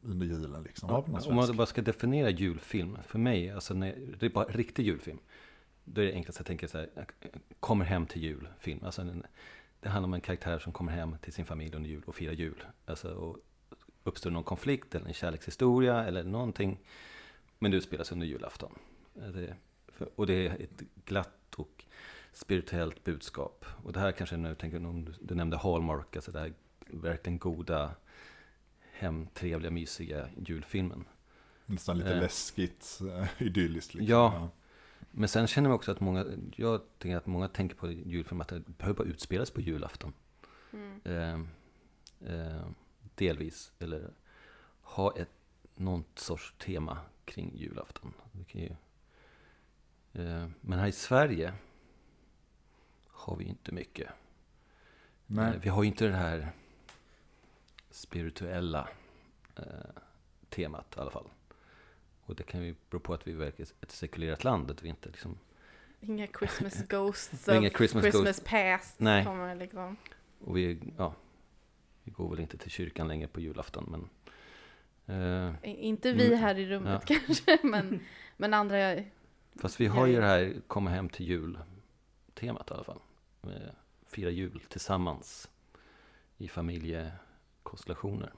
under 0.04 0.26
julen 0.26 0.64
liksom? 0.64 0.90
Någon 0.90 1.16
Om 1.28 1.36
man 1.36 1.58
bara 1.58 1.66
ska 1.68 1.82
definiera 1.82 2.30
julfilm, 2.30 2.98
för 3.08 3.20
mig, 3.20 3.52
alltså 3.52 3.74
när, 3.74 3.96
det 4.20 4.26
är 4.26 4.30
bara 4.30 4.46
riktig 4.46 4.86
julfilm. 4.86 5.20
då 5.84 6.02
är 6.02 6.06
det 6.06 6.14
enklast 6.14 6.40
att 6.40 6.48
tänka 6.48 6.68
så 6.68 6.78
här, 6.78 6.90
eh, 6.96 7.30
kommer 7.60 7.86
hem 7.86 8.06
till 8.06 8.24
jul, 8.24 8.48
film. 8.60 8.80
Alltså 8.84 9.06
det 9.80 9.90
handlar 9.90 10.08
om 10.08 10.14
en 10.14 10.22
karaktär 10.22 10.60
som 10.60 10.74
kommer 10.74 10.92
hem 10.92 11.16
till 11.22 11.34
sin 11.34 11.46
familj 11.46 11.76
under 11.76 11.90
jul 11.90 12.04
och 12.06 12.16
firar 12.16 12.34
jul. 12.34 12.64
Alltså, 12.86 13.14
och 13.14 13.38
uppstår 14.04 14.32
någon 14.32 14.44
konflikt 14.44 14.96
eller 14.96 15.08
en 15.08 15.14
kärlekshistoria 15.14 16.06
eller 16.06 16.24
någonting. 16.24 16.80
Men 17.60 17.72
det 17.72 17.78
utspelas 17.78 18.12
under 18.12 18.28
julafton. 18.28 18.72
Eh, 19.16 19.28
Det, 19.28 19.56
och 20.16 20.28
det 20.28 20.48
är 20.48 20.52
ett 20.62 20.82
glatt 21.06 21.39
spirituellt 22.40 23.04
budskap. 23.04 23.66
Och 23.84 23.94
det 23.94 24.00
här 24.00 24.12
kanske 24.12 24.38
nu 24.38 24.56
tänker 24.56 24.86
om 24.86 25.06
du, 25.22 25.36
nämnde 25.36 25.58
Hallmark, 25.58 26.16
alltså 26.16 26.32
det 26.32 26.40
här 26.40 26.54
verkligen 26.88 27.40
goda, 27.40 27.92
hemtrevliga, 28.92 29.72
mysiga 29.72 30.30
julfilmen. 30.38 31.06
Nästan 31.66 31.98
lite 31.98 32.14
Eh. 32.14 32.22
läskigt, 32.22 33.00
eh, 33.02 33.28
idylliskt. 33.48 33.94
Liksom. 33.94 34.12
Ja. 34.12 34.50
Men 35.12 35.30
sen 35.30 35.48
känner 35.48 35.70
jag 35.70 35.76
också 35.76 35.92
att 35.92 36.00
många, 36.00 36.26
jag 36.56 36.82
tänker 36.98 37.18
att 37.18 37.26
många 37.26 37.48
tänker 37.48 37.76
på 37.76 37.92
julfilm 37.92 38.42
att 38.42 38.48
det 38.48 38.60
behöver 38.60 38.98
bara 38.98 39.08
utspelas 39.08 39.52
på 39.52 39.62
julafton. 39.62 40.14
Mm. 40.74 41.02
Eh, 41.04 41.40
eh, 42.34 42.66
delvis, 43.16 43.72
eller 43.80 44.14
ha 44.82 45.18
ett, 45.18 45.30
någon 45.76 46.04
sorts 46.16 46.54
tema 46.58 46.98
kring 47.26 47.58
julafton. 47.58 48.14
Det 48.32 48.44
kan 48.44 48.62
ju, 48.62 48.72
eh, 50.14 50.48
men 50.62 50.80
här 50.80 50.88
i 50.88 50.92
Sverige 50.92 51.54
har 53.20 53.36
vi 53.36 53.46
inte 53.46 53.72
mycket. 53.72 54.10
Nej. 55.26 55.54
Eh, 55.56 55.62
Vi 55.62 55.70
har 55.70 55.84
ju 55.84 55.88
inte 55.90 56.08
det 56.08 56.16
här 56.16 56.52
spirituella 57.92 58.88
eh, 59.56 59.64
temat 60.50 60.94
i 60.98 61.00
alla 61.00 61.12
fall. 61.12 61.30
Och 62.22 62.36
det 62.36 62.44
kan 62.44 62.64
ju 62.64 62.76
bero 62.90 63.00
på 63.00 63.14
att 63.14 63.28
vi 63.28 63.32
verkar 63.32 63.66
ett 63.82 63.92
sekulerat 63.92 64.44
land, 64.44 64.72
att 64.72 64.84
vi 64.84 64.90
inte 64.90 65.10
liksom 65.10 65.38
Inga 66.02 66.28
Christmas 66.28 66.84
ghosts 66.90 67.48
Inga 67.50 67.68
of 67.68 67.78
Christmas 67.78 68.04
Christmas, 68.04 68.40
past 68.46 69.00
Nej. 69.00 69.26
kommer 69.26 69.56
liksom. 69.56 69.98
Och 70.40 70.58
vi, 70.58 70.80
ja, 70.98 71.14
vi 72.04 72.12
går 72.12 72.30
väl 72.30 72.40
inte 72.40 72.58
till 72.58 72.72
kyrkan 72.72 73.08
längre 73.08 73.28
på 73.28 73.40
julafton, 73.40 73.86
men... 73.92 74.10
Eh, 75.06 75.56
Inte 75.64 76.12
vi 76.12 76.26
Mm. 76.28 76.40
här 76.40 76.60
i 76.60 76.66
rummet 76.70 77.06
kanske, 77.08 77.58
men, 77.64 78.00
men 78.38 78.54
andra. 78.54 78.96
fast 79.56 79.80
vi 79.82 79.88
har 79.88 80.06
ju 80.08 80.16
det 80.16 80.26
här 80.28 80.62
komma 80.68 80.90
hem 80.90 81.10
till 81.10 81.28
jul-temat 81.28 82.72
i 82.72 82.74
alla 82.74 82.84
fall. 82.84 83.00
Eh, 83.44 83.72
fira 84.08 84.30
jul 84.30 84.62
tillsammans 84.70 85.50
i 86.38 86.48
familjekonstellationer. 86.48 88.34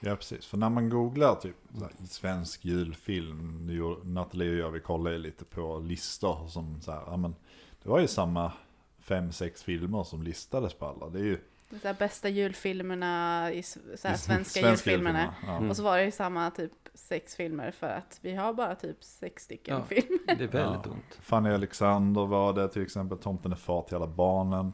Ja, 0.00 0.16
precis. 0.16 0.46
För 0.46 0.56
när 0.56 0.70
man 0.70 0.90
googlar 0.90 1.34
typ 1.34 1.56
så 1.74 1.80
här, 1.80 1.92
svensk 2.06 2.64
julfilm, 2.64 3.66
Nathalie 4.04 4.52
och 4.52 4.58
jag, 4.58 4.70
vi 4.70 4.80
kollar 4.80 5.10
ju 5.10 5.18
lite 5.18 5.44
på 5.44 5.78
listor 5.78 6.48
som 6.48 6.80
så 6.80 6.92
här, 6.92 7.02
ja 7.06 7.16
men 7.16 7.34
det 7.82 7.88
var 7.88 8.00
ju 8.00 8.06
samma 8.06 8.52
fem, 8.98 9.32
sex 9.32 9.62
filmer 9.62 10.04
som 10.04 10.22
listades 10.22 10.74
på 10.74 10.86
alla. 10.86 11.08
Det 11.08 11.18
är 11.18 11.24
ju 11.24 11.38
så 11.70 11.86
här, 11.88 11.94
bästa 11.94 12.28
julfilmerna 12.28 13.52
i 13.52 13.62
så 13.62 13.80
här, 14.04 14.14
i 14.14 14.18
svenska, 14.18 14.60
julfilmerna. 14.60 15.34
Ja. 15.46 15.56
Mm. 15.56 15.70
Och 15.70 15.76
så 15.76 15.82
var 15.82 15.98
det 15.98 16.04
ju 16.04 16.10
samma 16.10 16.50
typ 16.50 16.72
sex 16.94 17.34
filmer 17.36 17.70
för 17.70 17.86
att 17.86 18.18
vi 18.22 18.34
har 18.34 18.52
bara 18.52 18.74
typ 18.74 19.04
sex 19.04 19.42
stycken 19.44 19.76
Ja. 19.78 19.84
filmer. 19.84 20.18
Det 20.26 20.44
är 20.44 20.48
väldigt 20.48 20.86
Ja. 20.86 20.92
ont. 20.92 21.18
Fanny 21.20 21.50
Alexander 21.50 22.26
var 22.26 22.52
det 22.52 22.68
till 22.68 22.82
exempel, 22.82 23.18
Tomten 23.18 23.52
är 23.52 23.56
far 23.56 23.82
till 23.82 23.96
alla 23.96 24.06
barnen. 24.06 24.72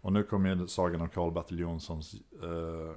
Och 0.00 0.12
nu 0.12 0.22
kommer 0.22 0.54
ju 0.56 0.66
sagan 0.68 1.00
om 1.00 1.08
Karl-Bertil 1.08 1.58
Jonssons 1.58 2.14
eh, 2.42 2.96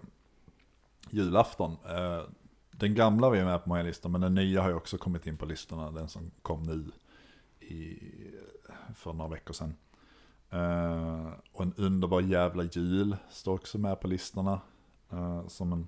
julafton. 1.09 1.71
Eh, 1.71 2.23
den 2.71 2.95
gamla 2.95 3.29
var 3.29 3.35
ju 3.35 3.45
med 3.45 3.63
på 3.63 3.69
många 3.69 3.83
listor, 3.83 4.09
men 4.09 4.21
den 4.21 4.35
nya 4.35 4.61
har 4.61 4.69
ju 4.69 4.75
också 4.75 4.97
kommit 4.97 5.27
in 5.27 5.37
på 5.37 5.45
listorna. 5.45 5.91
Den 5.91 6.07
som 6.09 6.31
kom 6.41 6.63
nu 6.63 6.91
i, 7.67 7.99
för 8.95 9.13
några 9.13 9.29
veckor 9.31 9.53
sedan. 9.53 9.75
Eh, 10.51 11.27
och 11.51 11.63
en 11.63 11.73
underbar 11.77 12.21
jävla 12.21 12.63
jul 12.63 13.15
står 13.29 13.53
också 13.53 13.77
med 13.77 13.99
på 13.99 14.07
listorna. 14.07 14.61
Eh, 15.11 15.47
som 15.47 15.73
en, 15.73 15.87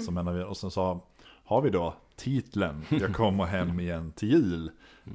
som 0.00 0.18
en 0.18 0.28
av, 0.28 0.36
och 0.36 0.56
sen 0.56 0.70
så 0.70 1.00
har 1.44 1.60
vi 1.62 1.70
då 1.70 1.94
titeln 2.16 2.84
Jag 2.90 3.14
kommer 3.14 3.44
hem 3.44 3.80
igen 3.80 4.12
till 4.12 4.28
jul. 4.30 4.70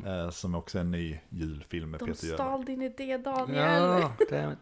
Eh, 0.05 0.29
som 0.29 0.55
också 0.55 0.77
är 0.77 0.81
en 0.81 0.91
ny 0.91 1.19
julfilm 1.29 1.91
med 1.91 1.99
De 1.99 2.05
Peter 2.05 2.27
Jöback. 2.27 2.45
stal 2.47 2.65
din 2.65 2.81
idé 2.81 3.17
Daniel. 3.17 4.03
Ja. 4.31 4.53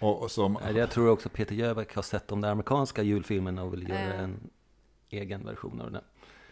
Och, 0.00 0.22
och 0.22 0.30
som, 0.30 0.58
Jag 0.74 0.90
tror 0.90 1.08
också 1.10 1.28
Peter 1.28 1.54
Jöback 1.54 1.94
har 1.94 2.02
sett 2.02 2.28
de 2.28 2.40
där 2.40 2.50
amerikanska 2.50 3.02
julfilmerna 3.02 3.62
och 3.62 3.72
vill 3.72 3.88
göra 3.88 4.14
en 4.14 4.50
egen 5.10 5.44
version 5.46 5.80
av 5.80 5.92
den. 5.92 6.02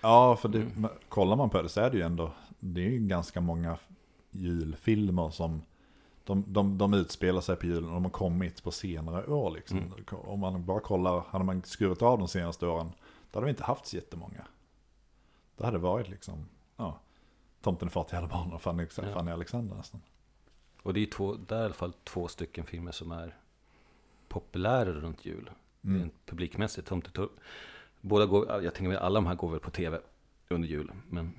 ja, 0.01 0.37
för 0.37 0.49
det, 0.49 0.59
Mm. 0.59 0.87
kollar 1.09 1.37
man 1.37 1.51
på 1.51 1.63
det 1.63 1.69
så 1.69 1.81
är 1.81 1.91
det 1.91 1.97
ju 1.97 2.03
ändå, 2.03 2.33
det 2.61 2.81
är 2.87 2.91
ju 2.91 2.99
ganska 2.99 3.41
många 3.41 3.77
julfilmer 4.31 5.31
som 5.31 5.63
de, 6.25 6.45
de, 6.47 6.79
de 6.79 6.95
utspelar 6.95 7.41
sig 7.41 7.57
på 7.57 7.67
julen 7.67 7.89
och 7.89 7.95
de 7.95 8.05
har 8.05 8.11
kommit 8.11 8.63
på 8.63 8.71
senare 8.71 9.27
år. 9.27 9.51
Liksom. 9.51 9.79
Mm. 9.79 9.93
Om 10.11 10.41
man 10.41 10.65
bara 10.65 10.81
kollar, 10.81 11.25
hade 11.29 11.45
man 11.45 11.63
skurit 11.63 12.03
av 12.03 12.19
de 12.19 12.29
senaste 12.29 12.67
åren, 12.67 12.93
då 13.31 13.37
hade 13.37 13.45
vi 13.45 13.51
inte 13.51 13.65
haft 13.65 13.87
så 13.87 13.97
jättemånga. 13.97 14.47
Det 15.57 15.65
hade 15.65 15.79
varit 15.79 16.09
liksom, 16.09 16.49
ja, 16.77 17.01
Tomten 17.61 17.89
är 17.89 17.91
far 17.91 18.05
till 18.05 18.17
alla 18.17 18.27
barn 18.27 18.53
och 18.53 18.63
Fanny, 18.63 18.87
Ja. 18.97 19.03
Fanny 19.13 19.31
Alexander 19.31 19.77
nästan. 19.77 20.01
Och 20.83 20.95
det 20.95 21.01
är, 21.01 21.07
två, 21.07 21.35
det 21.35 21.55
är 21.55 21.61
i 21.63 21.65
alla 21.65 21.75
fall 21.75 21.93
två 22.05 22.29
stycken 22.29 22.65
filmer 22.65 22.93
som 22.93 23.13
är 23.13 23.37
populära 24.29 24.93
runt 24.93 25.25
jul. 25.27 25.51
Mm. 25.85 26.01
Rent 26.01 26.27
publikmässigt. 26.27 26.89
Tomtetorp. 26.89 27.31
Båda 28.01 28.27
går, 28.27 28.63
jag 28.63 28.75
tänker 28.75 28.97
att 28.97 29.03
alla 29.03 29.15
de 29.15 29.27
här 29.27 29.35
går 29.35 29.51
väl 29.51 29.61
på 29.61 29.71
tv 29.71 30.01
under 30.49 30.69
jul. 30.69 30.93
Men 31.09 31.33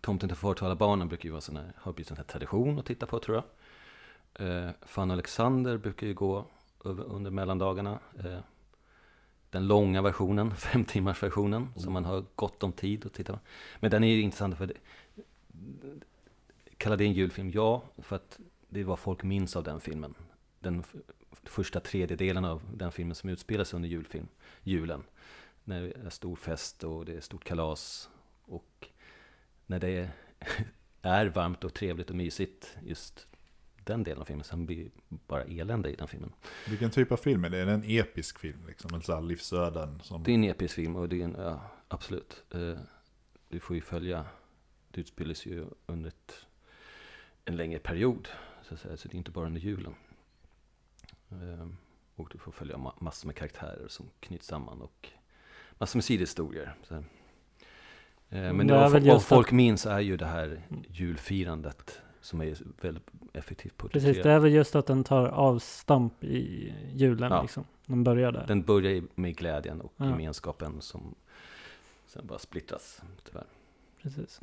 Tomten 0.00 0.28
till 0.28 0.38
far 0.38 0.54
till 0.54 0.64
alla 0.64 0.76
barnen 0.76 1.08
brukar 1.08 1.24
ju 1.24 1.30
vara 1.30 1.40
sån 1.40 1.56
här, 1.56 1.72
har 1.76 1.92
blivit 1.92 2.08
sån 2.08 2.16
här 2.16 2.24
tradition 2.24 2.78
att 2.78 2.86
titta 2.86 3.06
på 3.06 3.18
tror 3.18 3.36
jag. 3.36 3.44
Eh, 4.34 4.70
Fan 4.82 5.10
Alexander 5.10 5.76
brukar 5.76 6.06
ju 6.06 6.14
gå 6.14 6.44
under 6.84 7.30
mellandagarna. 7.30 7.98
Eh, 8.24 8.38
den 9.50 9.66
långa 9.66 10.02
versionen, 10.02 10.56
fem 10.56 10.84
timmars 10.84 11.22
versionen, 11.22 11.68
som 11.76 11.92
man 11.92 12.04
har 12.04 12.24
gott 12.34 12.62
om 12.62 12.72
tid 12.72 13.06
att 13.06 13.12
titta 13.12 13.32
på. 13.32 13.38
Men 13.80 13.90
den 13.90 14.04
är 14.04 14.08
ju 14.08 14.20
intressant 14.20 14.58
för 14.58 14.66
det, 14.66 14.74
Kalla 16.76 16.96
det 16.96 17.04
en 17.04 17.12
julfilm? 17.12 17.50
Ja, 17.50 17.82
för 17.98 18.16
att 18.16 18.40
det 18.68 18.80
är 18.80 18.84
vad 18.84 18.98
folk 18.98 19.22
minns 19.22 19.56
av 19.56 19.64
den 19.64 19.80
filmen. 19.80 20.14
Den 20.58 20.84
första 21.44 21.80
tredjedelen 21.80 22.44
av 22.44 22.62
den 22.74 22.92
filmen 22.92 23.14
som 23.14 23.30
utspelar 23.30 23.64
sig 23.64 23.76
under 23.76 23.88
julfilm, 23.88 24.28
julen. 24.62 25.02
När 25.64 25.82
det 25.82 25.92
är 26.06 26.10
stor 26.10 26.36
fest 26.36 26.84
och 26.84 27.04
det 27.04 27.12
är 27.12 27.20
stort 27.20 27.44
kalas. 27.44 28.10
Och 28.44 28.88
när 29.66 29.80
det 29.80 30.10
är 31.02 31.26
varmt 31.34 31.64
och 31.64 31.74
trevligt 31.74 32.10
och 32.10 32.16
mysigt, 32.16 32.76
just 32.86 33.26
den 33.84 34.04
delen 34.04 34.20
av 34.20 34.24
filmen. 34.24 34.44
Sen 34.44 34.66
blir 34.66 34.84
det 34.84 34.90
bara 35.26 35.42
elände 35.44 35.90
i 35.92 35.94
den 35.96 36.08
filmen. 36.08 36.32
Vilken 36.68 36.90
typ 36.90 37.12
av 37.12 37.16
film 37.16 37.44
är 37.44 37.50
det? 37.50 37.58
Är 37.58 37.66
det 37.66 37.72
en 37.72 37.84
episk 37.86 38.38
film? 38.38 38.66
Liksom? 38.66 38.90
Eller 38.94 39.04
så 39.04 39.14
här 39.14 39.20
livsöden? 39.22 40.00
Som... 40.02 40.22
Det 40.22 40.30
är 40.30 40.34
en 40.34 40.44
episk 40.44 40.74
film 40.74 40.96
och 40.96 41.08
det 41.08 41.20
är 41.20 41.24
en, 41.24 41.36
ja, 41.38 41.60
absolut. 41.88 42.42
Eh, 42.54 42.78
Du 43.48 43.60
får 43.60 43.76
ju 43.76 43.82
följa, 43.82 44.24
det 44.90 45.00
utspelas 45.00 45.46
ju 45.46 45.66
under 45.86 46.08
ett, 46.08 46.46
en 47.44 47.56
längre 47.56 47.78
period. 47.78 48.28
Så, 48.68 48.74
att 48.74 48.80
säga, 48.80 48.96
så 48.96 49.08
det 49.08 49.14
är 49.14 49.18
inte 49.18 49.30
bara 49.30 49.46
under 49.46 49.60
julen. 49.60 49.94
Eh, 51.30 51.68
Och 52.16 52.28
du 52.32 52.38
får 52.38 52.52
följa 52.52 52.76
ma- 52.76 52.94
massor 52.98 53.26
med 53.26 53.36
karaktärer 53.36 53.88
som 53.88 54.10
knyts 54.20 54.46
samman 54.46 54.80
och 54.82 55.08
massor 55.78 55.96
med 55.98 56.04
sidohistorier. 56.04 56.74
Eh, 56.90 57.00
Men 58.28 58.56
Det 58.58 58.64
det 58.74 58.74
är 58.80 58.88
vad, 58.88 59.02
vad 59.02 59.24
folk 59.24 59.52
minns 59.52 59.86
är 59.86 60.00
ju 60.00 60.16
det 60.16 60.26
här 60.26 60.62
julfirandet 60.88 62.00
som 62.22 62.40
är 62.40 62.56
väldigt 62.80 63.06
effektivt 63.32 63.76
Precis, 63.78 63.92
porträtterat. 64.02 64.24
det 64.24 64.30
är 64.32 64.38
väl 64.38 64.52
just 64.52 64.76
att 64.76 64.86
den 64.86 65.04
tar 65.04 65.26
avstamp 65.28 66.24
i 66.24 66.72
julen 66.94 67.32
Ja. 67.32 67.42
liksom. 67.42 67.64
Den 67.86 68.04
börjar 68.04 68.32
där. 68.32 68.46
Den 68.46 68.62
börjar 68.62 68.92
i- 68.92 69.02
med 69.14 69.36
glädjen 69.36 69.80
och 69.80 69.92
Ja. 69.96 70.04
gemenskapen 70.04 70.80
som 70.80 71.14
sen 72.06 72.26
bara 72.26 72.38
splittras 72.38 73.02
tyvärr. 73.24 73.46
Precis. 74.02 74.40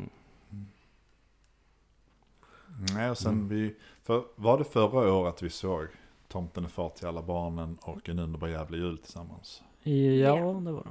Nej, 2.95 3.09
och 3.09 3.17
sen 3.17 3.33
Mm. 3.33 3.47
vi, 3.49 3.75
för, 4.03 4.23
var 4.35 4.57
det 4.57 4.63
förra 4.63 5.13
året 5.13 5.41
vi 5.43 5.49
såg 5.49 5.87
Tomten 6.27 6.63
är 6.65 6.69
far 6.69 6.89
till 6.89 7.07
alla 7.07 7.21
barnen 7.21 7.77
och 7.81 8.09
En 8.09 8.19
underbar 8.19 8.47
jävla 8.47 8.77
jul 8.77 8.97
tillsammans? 8.97 9.61
Ja, 9.83 9.91
Ja. 9.93 10.35
det 10.35 10.71
var 10.71 10.83
det. 10.83 10.89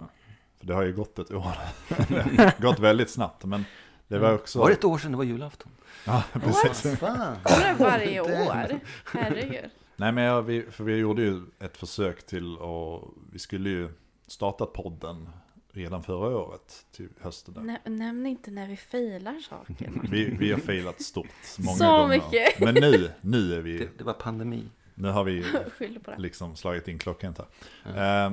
För 0.59 0.67
det 0.67 0.75
har 0.75 0.83
ju 0.83 0.93
gått 0.93 1.19
ett 1.19 1.31
år. 1.31 1.45
Det 2.09 2.43
har 2.43 2.63
gått 2.63 2.79
väldigt 2.79 3.11
snabbt, 3.11 3.45
men 3.45 3.65
det 4.09 4.19
var 4.19 4.35
också... 4.35 4.59
Var 4.59 4.69
det 4.69 4.73
ett 4.75 4.85
år 4.85 4.99
sedan 4.99 5.11
det 5.11 5.17
var 5.17 5.25
julafton? 5.25 5.71
Ja, 6.07 6.23
precis. 6.33 6.99
Fan! 6.99 7.37
Det 7.45 7.77
varje 7.79 8.21
år. 8.21 8.81
Herregud. 9.05 9.71
Nej, 9.97 10.13
men 10.13 10.25
jag, 10.25 10.43
vi, 10.43 10.63
för 10.71 10.85
vi 10.85 10.97
gjorde 10.97 11.23
ju 11.23 11.43
ett 11.61 11.77
försök 11.77 12.27
till 12.27 12.57
och 12.57 13.15
vi 13.33 13.39
skulle 13.39 13.71
ju 13.71 13.89
startat 14.27 14.73
podden 14.73 15.29
redan 15.73 16.03
förra 16.03 16.37
året 16.39 16.87
till 16.93 17.09
hösten. 17.21 17.55
Där. 17.55 17.61
Nä, 17.63 17.79
nämn 17.85 18.27
inte 18.27 18.51
när 18.51 18.67
vi 18.67 18.77
failar 18.77 19.41
saker. 19.41 19.91
Vi, 20.11 20.25
vi 20.39 20.53
har 20.53 20.59
failat 20.61 21.03
stort 21.03 21.27
många 21.59 21.77
Så 21.79 21.85
gånger. 21.99 22.09
mycket. 22.09 22.61
Men 22.61 22.75
nu, 22.75 23.11
nu 23.21 23.55
är 23.55 23.61
vi, 23.61 23.79
Det, 23.79 23.89
det 23.99 24.05
var 24.05 24.13
pandemi. 24.13 24.65
nu 24.95 25.09
har 25.09 25.25
vi 25.25 25.45
liksom 26.17 26.57
slagit 26.57 26.89
in 26.89 26.99
klockrent 26.99 27.39
här. 27.85 28.27
Eh, 28.27 28.33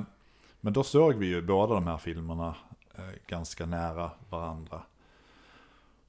Men 0.62 0.74
då 0.74 0.84
såg 0.84 1.16
vi 1.16 1.26
ju 1.28 1.42
båda 1.42 1.74
de 1.74 1.88
här 1.88 1.98
filmerna 1.98 2.56
eh, 2.98 3.04
ganska 3.28 3.66
nära 3.66 4.12
varandra. 4.30 4.82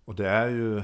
Och 0.07 0.15
det 0.15 0.29
är 0.29 0.49
ju, 0.49 0.75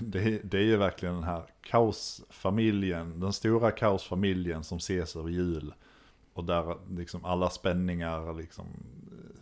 det 0.00 0.18
är, 0.18 0.40
det 0.44 0.58
är 0.58 0.62
ju 0.62 0.76
verkligen 0.76 1.14
den 1.14 1.24
här 1.24 1.42
kaosfamiljen, 1.60 3.20
den 3.20 3.32
stora 3.32 3.70
kaosfamiljen 3.70 4.64
som 4.64 4.78
ses 4.78 5.16
över 5.16 5.30
jul. 5.30 5.74
Och 6.32 6.44
där 6.44 6.76
liksom 6.90 7.24
alla 7.24 7.50
spänningar 7.50 8.34
liksom 8.34 8.66
eh, 9.12 9.40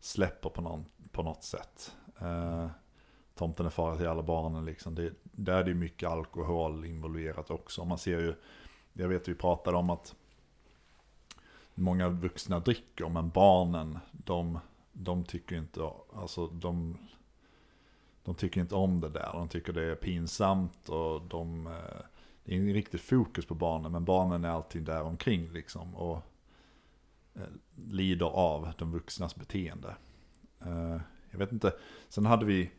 släpper 0.00 0.48
på, 0.48 0.62
någon, 0.62 0.84
på 1.12 1.22
något 1.22 1.44
sätt. 1.44 1.94
Eh, 2.20 2.66
tomten 3.34 3.66
är 3.66 3.70
fara 3.70 3.96
till 3.96 4.08
alla 4.08 4.22
barnen 4.22 4.64
liksom. 4.64 4.94
Det, 4.94 5.12
där 5.22 5.58
är 5.58 5.64
det 5.64 5.70
ju 5.70 5.76
mycket 5.76 6.08
alkohol 6.08 6.84
involverat 6.84 7.50
också. 7.50 7.84
Man 7.84 7.98
ser 7.98 8.18
ju, 8.20 8.34
jag 8.92 9.08
vet 9.08 9.28
vi 9.28 9.34
pratade 9.34 9.76
om 9.76 9.90
att 9.90 10.14
många 11.74 12.08
vuxna 12.08 12.60
dricker 12.60 13.08
men 13.08 13.30
barnen, 13.30 13.98
de, 14.12 14.58
de 14.92 15.24
tycker 15.24 15.56
inte, 15.56 15.90
alltså 16.14 16.46
de, 16.46 16.98
de 18.26 18.34
tycker 18.34 18.60
inte 18.60 18.74
om 18.74 19.00
det 19.00 19.08
där. 19.08 19.30
De 19.32 19.48
tycker 19.48 19.72
det 19.72 19.82
är 19.82 19.94
pinsamt 19.94 20.88
och 20.88 21.22
de, 21.22 21.66
eh, 21.66 21.72
det 22.44 22.52
är 22.52 22.56
ingen 22.56 22.74
riktigt 22.74 23.00
fokus 23.00 23.46
på 23.46 23.54
barnen 23.54 23.92
men 23.92 24.04
barnen 24.04 24.44
är 24.44 24.48
alltid 24.48 24.82
där 24.82 25.02
omkring 25.02 25.52
liksom. 25.52 25.96
Och 25.96 26.22
eh, 27.34 27.42
lider 27.88 28.26
av 28.26 28.72
de 28.78 28.92
vuxnas 28.92 29.36
beteende. 29.36 29.96
Eh, 30.60 31.00
jag 31.30 31.38
vet 31.38 31.52
inte, 31.52 31.72
sen 32.08 32.26
hade 32.26 32.46
vi 32.46 32.70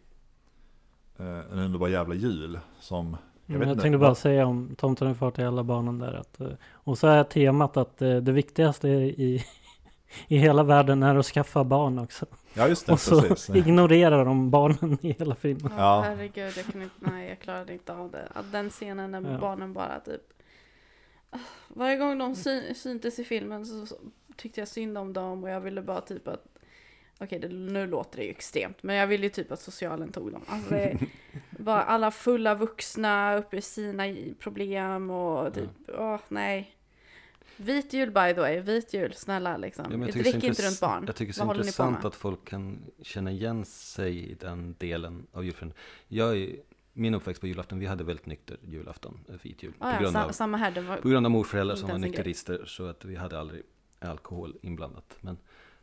en 1.20 1.60
underbar 1.60 1.88
jävla 1.88 2.16
jul 2.16 2.60
som 2.80 3.18
jag, 3.45 3.56
mm, 3.56 3.70
jag 3.70 3.82
tänkte 3.82 3.98
bara 3.98 4.16
säga 4.16 4.45
om 4.45 4.76
Tomten 4.78 5.08
är 5.08 5.14
far 5.14 5.32
till 5.32 5.45
alla 5.45 5.64
barnen 5.64 6.00
där 6.00 6.14
att, 6.14 6.41
och 6.72 6.98
så 6.98 7.08
är 7.08 7.24
temat 7.24 7.78
att 7.78 7.98
det 7.98 8.32
viktigaste 8.32 8.88
i, 8.89 9.45
i 10.28 10.38
hela 10.38 10.64
världen 10.64 11.04
är 11.04 11.16
att 11.16 11.26
skaffa 11.26 11.64
barn 11.64 12.00
också. 12.00 12.26
Ja 12.58 12.68
just 12.68 12.86
det, 12.86 12.91
Och 12.91 12.99
så 12.99 13.22
precis. 13.22 13.55
ignorerar 13.55 14.26
de 14.26 14.49
barnen 14.49 14.97
i 15.01 15.12
hela 15.12 15.36
filmen. 15.36 15.72
Ja, 15.78 15.78
ja. 15.78 16.01
herregud, 16.01 16.53
jag, 16.58 16.66
kunde 16.66 16.84
inte, 16.84 16.95
nej, 16.99 17.30
jag 17.30 17.39
klarade 17.39 17.74
inte 17.74 17.93
av 17.93 18.12
det. 18.12 18.28
Den 18.51 18.70
scenen 18.70 19.12
när 19.12 19.32
ja. 19.32 19.38
barnen 19.38 19.74
bara 19.74 19.99
typ 19.99 20.22
varje 21.68 21.97
gång 21.97 22.18
de 22.18 22.36
syn, 22.36 22.76
syntes 22.76 23.20
i 23.20 23.24
filmen 23.24 23.66
så, 23.66 23.86
så, 23.86 23.95
tyckte 24.36 24.62
jag 24.62 24.68
synd 24.68 24.97
om 24.97 25.14
dem 25.14 25.43
och 25.43 25.49
jag 25.49 25.62
ville 25.62 25.82
bara 25.82 26.01
typ 26.01 26.28
att 26.28 26.45
Okej, 27.20 27.39
det, 27.39 27.47
nu 27.47 27.88
låter 27.88 28.18
det 28.18 28.24
ju 28.24 28.30
extremt, 28.30 28.84
men 28.84 28.95
jag 28.95 29.08
ville 29.08 29.24
ju 29.24 29.30
typ 29.30 29.51
att 29.51 29.62
socialen 29.62 30.12
tog 30.12 30.32
dem. 30.32 30.41
Alltså 30.47 30.76
var 31.49 31.78
alla 31.78 32.12
fulla 32.12 32.55
vuxna 32.55 33.36
uppe 33.36 33.58
i 33.58 33.62
sina 33.62 34.03
problem 34.39 35.10
och 35.10 35.53
typ, 35.53 35.70
åh 35.88 36.16
oh, 36.16 36.20
nej. 36.28 36.77
Vit 37.58 37.93
jul 37.93 38.12
by 38.12 38.34
the 38.34 38.41
way, 38.41 38.60
vit 38.60 38.93
jul, 38.93 39.14
snälla 39.14 39.58
liksom. 39.58 39.86
Ja, 39.91 39.97
Drick 40.08 40.43
inte 40.43 40.68
runt 40.68 40.80
barn. 40.80 41.03
Jag 41.08 41.16
tycker 41.16 41.34
det 41.34 41.41
är 41.41 41.45
så 41.45 41.53
intressant 41.53 42.05
att 42.05 42.16
folk 42.16 42.45
kan 42.45 42.86
känna 43.01 43.32
igen 43.32 43.66
sig 43.66 44.32
i 44.32 44.34
den 44.34 44.76
delen 44.78 45.28
av 45.32 45.45
julfriden. 45.45 45.74
Jag 46.08 46.38
är, 46.38 46.55
min 46.93 47.14
uppväxt 47.14 47.41
på 47.41 47.47
julafton, 47.47 47.80
vi 47.80 47.86
hade 47.86 48.03
väldigt 48.03 48.26
nykter 48.26 48.58
julafton, 48.64 49.20
eh, 49.30 49.36
vit 49.41 49.64
jul. 49.64 49.74
Ah, 49.80 49.93
på, 49.93 50.01
grund 50.03 50.16
ja, 50.16 50.26
av, 50.26 50.32
samma 50.32 50.58
här, 50.58 50.82
var 50.82 50.97
på 50.97 51.10
grund 51.10 51.26
av 51.26 51.32
morföräldrar 51.32 51.76
som 51.76 51.89
var 51.89 51.97
nykterister, 51.97 52.66
så 52.66 52.86
att 52.86 53.05
vi 53.05 53.16
hade 53.16 53.39
aldrig 53.39 53.64
alkohol 53.99 54.58
inblandat. 54.62 55.18
Men, 55.22 55.38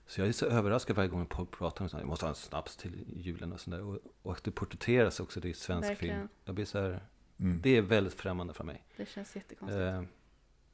så 0.06 0.20
jag 0.20 0.28
är 0.28 0.32
så 0.32 0.46
överraskad 0.46 0.96
varje 0.96 1.08
gång 1.08 1.26
folk 1.30 1.50
pratar 1.50 1.84
om 1.84 1.86
att 1.86 2.00
vi 2.02 2.04
måste 2.04 2.24
ha 2.24 2.30
en 2.30 2.34
snaps 2.34 2.76
till 2.76 3.04
julen 3.16 3.52
och 3.52 3.60
sådär. 3.60 3.82
Och, 3.82 3.98
och 4.22 4.32
att 4.32 4.44
det 4.44 4.50
porträtteras 4.50 5.20
också, 5.20 5.40
det 5.40 5.48
är 5.48 5.52
svensk 5.52 5.88
Verkligen. 5.88 6.16
film. 6.16 6.28
Jag 6.44 6.54
blir 6.54 6.64
så 6.64 6.80
här, 6.80 7.00
mm. 7.40 7.60
det 7.62 7.76
är 7.76 7.82
väldigt 7.82 8.14
främmande 8.14 8.54
för 8.54 8.64
mig. 8.64 8.84
Det 8.96 9.08
känns 9.08 9.36
jättekonstigt. 9.36 9.80
Eh, 9.80 10.02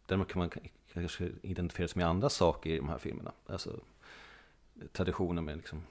däremot 0.07 0.29
kan 0.29 0.39
man 0.39 0.51
kanske 0.93 1.29
identifieras 1.43 1.97
med 1.97 2.07
andra 2.07 2.29
saker 2.29 2.71
i 2.71 2.77
de 2.77 2.89
här 2.89 2.99
filmerna. 2.99 3.33
Alltså 3.47 3.81
traditioner 4.93 5.43
med 5.43 5.57
liksom 5.57 5.83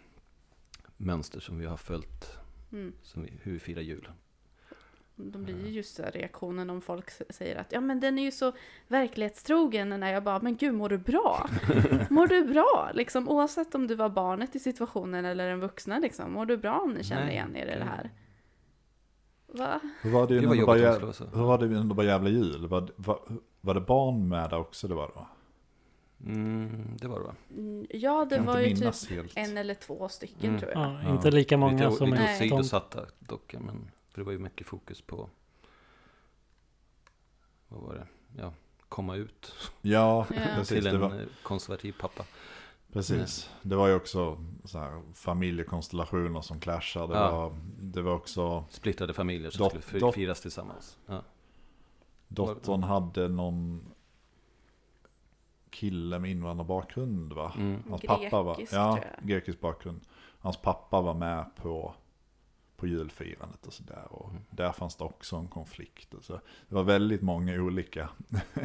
mönster 0.97 1.39
som 1.39 1.59
vi 1.59 1.65
har 1.65 1.77
följt, 1.77 2.37
mm. 2.71 2.93
som 3.01 3.23
vi, 3.23 3.33
hur 3.41 3.51
vi 3.51 3.59
firar 3.59 3.81
jul. 3.81 4.09
De 5.15 5.43
blir 5.43 5.65
ju 5.65 5.71
just 5.71 5.99
reaktionen 5.99 6.69
om 6.69 6.81
folk 6.81 7.09
säger 7.29 7.55
att 7.55 7.71
ja 7.71 7.81
men 7.81 7.99
den 7.99 8.19
är 8.19 8.23
ju 8.23 8.31
så 8.31 8.51
verklighetstrogen 8.87 9.89
när 9.89 10.13
jag 10.13 10.23
bara 10.23 10.39
men 10.39 10.55
gud 10.55 10.73
mår 10.73 10.89
du 10.89 10.97
bra? 10.97 11.49
mår 12.09 12.27
du 12.27 12.43
bra? 12.43 12.91
Liksom 12.93 13.29
oavsett 13.29 13.75
om 13.75 13.87
du 13.87 13.95
var 13.95 14.09
barnet 14.09 14.55
i 14.55 14.59
situationen 14.59 15.25
eller 15.25 15.49
den 15.49 15.59
vuxna 15.59 15.99
liksom. 15.99 16.31
Mår 16.31 16.45
du 16.45 16.57
bra 16.57 16.79
om 16.79 16.93
ni 16.93 17.03
känner 17.03 17.25
Nej, 17.25 17.33
igen 17.33 17.55
er 17.55 17.75
i 17.75 17.79
det 17.79 17.85
här? 17.85 18.11
Va? 19.47 19.79
Hur 20.01 20.11
var 20.11 20.27
det, 20.27 20.39
det 20.39 20.47
var 20.47 20.55
jobbigt 20.55 20.81
jävla, 20.81 21.13
hur 21.33 21.43
var 21.43 21.57
det 21.57 21.65
under 21.65 21.95
bara 21.95 22.05
jävla 22.05 22.29
jul? 22.29 22.67
Var, 22.67 22.91
var, 22.95 23.19
var 23.61 23.73
det 23.73 23.81
barn 23.81 24.27
med 24.27 24.49
där 24.49 24.57
också? 24.57 24.87
Det 24.87 24.95
var 24.95 25.07
det 25.07 25.13
va? 25.13 25.27
Mm, 26.25 26.97
det 27.01 27.07
var 27.07 27.19
det 27.19 27.25
va? 27.25 27.35
Mm, 27.49 27.87
ja, 27.89 28.27
det 28.29 28.39
var 28.39 28.59
ju 28.59 28.75
typ 28.75 29.09
helt. 29.09 29.37
en 29.37 29.57
eller 29.57 29.73
två 29.73 30.09
stycken 30.09 30.49
mm. 30.49 30.59
tror 30.59 30.71
jag. 30.71 30.81
Ja, 30.81 31.13
inte 31.13 31.31
lika 31.31 31.57
många 31.57 31.89
lite, 31.89 31.97
som 31.97 32.09
lite 32.09 32.23
åsidosatta 32.23 33.05
dock, 33.19 33.55
men 33.59 33.91
för 34.07 34.21
det 34.21 34.25
var 34.25 34.31
ju 34.31 34.39
mycket 34.39 34.67
fokus 34.67 35.01
på 35.01 35.29
vad 37.67 37.81
var 37.81 37.93
det? 37.93 38.07
Ja, 38.41 38.53
komma 38.89 39.15
ut. 39.15 39.53
Ja, 39.81 40.25
precis. 40.55 40.67
Till 40.67 40.87
en 40.87 40.99
var... 40.99 41.25
konservativ 41.43 41.95
pappa. 41.99 42.25
Precis. 42.93 43.49
Det 43.61 43.75
var 43.75 43.87
ju 43.87 43.95
också 43.95 44.45
så 44.65 44.79
här, 44.79 45.01
familjekonstellationer 45.13 46.41
som 46.41 46.59
clashade. 46.59 47.13
Det, 47.13 47.19
ja. 47.19 47.31
var, 47.31 47.57
det 47.79 48.01
var 48.01 48.13
också... 48.13 48.65
Splittrade 48.69 49.13
familjer 49.13 49.49
som 49.51 49.63
dot, 49.63 49.83
skulle 49.83 50.11
firas 50.11 50.41
tillsammans. 50.41 50.97
Ja. 51.05 51.23
Dottern 52.29 52.83
hade 52.83 53.27
någon 53.27 53.89
kille 55.69 56.19
med 56.19 56.31
invandrarbakgrund 56.31 57.33
va? 57.33 57.53
Mm. 57.57 57.83
Hans 57.89 58.01
pappa 58.01 58.41
var, 58.41 58.57
ja, 58.71 58.99
grekisk 59.21 59.59
bakgrund. 59.59 60.01
Hans 60.39 60.57
pappa 60.57 61.01
var 61.01 61.13
med 61.13 61.45
på, 61.55 61.93
på 62.75 62.87
julfirandet 62.87 63.67
och 63.67 63.73
sådär. 63.73 64.05
Och 64.09 64.29
mm. 64.29 64.41
där 64.49 64.71
fanns 64.71 64.95
det 64.95 65.03
också 65.03 65.35
en 65.35 65.47
konflikt. 65.47 66.13
Och 66.13 66.23
så. 66.23 66.33
Det 66.67 66.75
var 66.75 66.83
väldigt 66.83 67.21
många 67.21 67.61
olika 67.61 68.09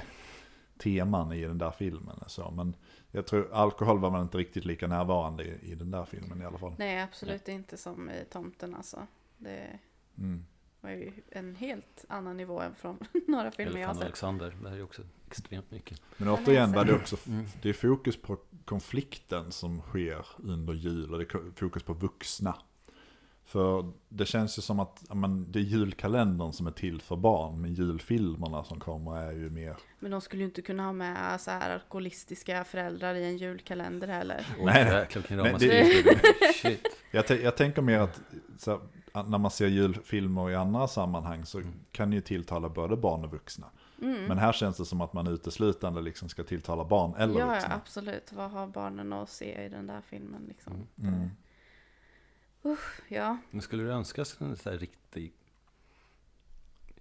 teman 0.79 1.33
i 1.33 1.45
den 1.45 1.59
där 1.59 1.71
filmen. 1.71 2.17
Så. 2.27 2.51
Men 2.51 2.77
jag 3.11 3.27
tror 3.27 3.53
alkohol 3.53 3.99
var 3.99 4.11
man 4.11 4.23
inte 4.23 4.39
riktigt 4.39 4.65
lika 4.65 4.87
närvarande 4.87 5.45
i, 5.45 5.71
i 5.71 5.75
den 5.75 5.91
där 5.91 6.05
filmen 6.05 6.43
i 6.43 6.45
alla 6.45 6.59
fall. 6.59 6.75
Nej, 6.79 7.03
absolut 7.03 7.47
Nej. 7.47 7.57
inte 7.57 7.77
som 7.77 8.11
i 8.11 8.25
Tomten 8.31 8.75
alltså. 8.75 9.07
Det 9.39 9.79
mm. 10.19 10.45
Var 10.85 10.91
ju 10.91 11.13
en 11.31 11.57
helt 11.57 12.05
annan 12.09 12.37
nivå 12.37 12.61
än 12.61 12.75
från 12.75 12.99
några 13.27 13.51
filmer 13.51 13.81
jag 13.81 13.89
har 13.89 13.95
sett. 13.95 14.03
Alexander, 14.03 14.57
det 14.63 14.69
är 14.69 14.77
ju 14.77 14.83
också 14.83 15.03
extremt 15.27 15.71
mycket. 15.71 16.03
Men 16.17 16.29
återigen 16.29 16.73
det 16.73 16.95
också, 16.95 17.17
mm. 17.27 17.47
det 17.63 17.69
är 17.69 17.73
fokus 17.73 18.17
på 18.17 18.39
konflikten 18.65 19.53
som 19.53 19.81
sker 19.81 20.27
under 20.39 20.75
jul 20.75 21.13
och 21.13 21.19
det 21.19 21.35
är 21.35 21.59
fokus 21.61 21.83
på 21.83 21.93
vuxna. 21.93 22.57
För 23.47 23.93
det 24.09 24.27
känns 24.27 24.59
ju 24.59 24.63
som 24.63 24.81
att 24.81 25.05
men, 25.15 25.53
det 25.53 25.59
är 25.59 25.63
julkalendern 25.63 26.53
som 26.53 26.67
är 26.67 26.71
till 26.71 27.01
för 27.01 27.17
barn, 27.17 27.61
men 27.61 27.75
julfilmerna 27.75 28.65
som 28.65 28.81
kommer 28.81 29.17
är 29.17 29.33
ju 29.33 29.51
mer... 29.51 29.77
Men 29.99 30.11
de 30.11 30.21
skulle 30.21 30.43
ju 30.43 30.47
inte 30.47 30.63
kunna 30.63 30.85
ha 30.85 30.93
med 30.93 31.41
så 31.41 31.51
här 31.51 31.71
alkoholistiska 31.71 32.65
föräldrar 32.65 33.15
i 33.15 33.25
en 33.25 33.37
julkalender 33.37 34.09
heller. 34.09 34.47
Nej, 34.59 34.85
nej. 34.85 35.57
Det, 35.59 36.79
jag, 37.11 37.31
jag 37.31 37.57
tänker 37.57 37.83
mer 37.83 37.99
att 37.99 38.21
så, 38.59 38.81
när 39.23 39.39
man 39.39 39.51
ser 39.51 39.67
julfilmer 39.67 40.51
i 40.51 40.55
andra 40.55 40.89
sammanhang 40.89 41.47
så 41.47 41.59
mm. 41.59 41.73
kan 41.93 42.11
det 42.11 42.17
ju 42.17 42.23
tilltala 42.23 42.69
både 42.69 42.97
barn 42.97 43.25
och 43.25 43.31
vuxna. 43.31 43.67
Mm. 44.03 44.25
Men 44.25 44.39
här 44.39 44.53
känns 44.53 44.77
det 44.77 44.85
som 44.85 45.01
att 45.01 45.13
man 45.13 45.27
uteslutande 45.27 46.01
liksom 46.01 46.29
ska 46.29 46.45
tilltala 46.45 46.85
barn 46.85 47.15
eller 47.15 47.41
ja, 47.41 47.47
vuxna. 47.47 47.71
Ja, 47.71 47.77
absolut. 47.77 48.33
Vad 48.33 48.51
har 48.51 48.67
barnen 48.67 49.13
att 49.13 49.31
se 49.31 49.65
i 49.65 49.69
den 49.69 49.87
där 49.87 50.01
filmen 50.01 50.45
liksom? 50.49 50.73
Mm. 50.73 51.15
mm. 51.15 51.31
Usch, 52.65 53.01
ja. 53.09 53.39
Men 53.51 53.63
skulle 53.63 53.83
du 53.83 53.91
önska 53.91 54.21
en 54.21 54.57
sån 54.57 54.57
här 54.65 54.79
riktig 54.79 55.33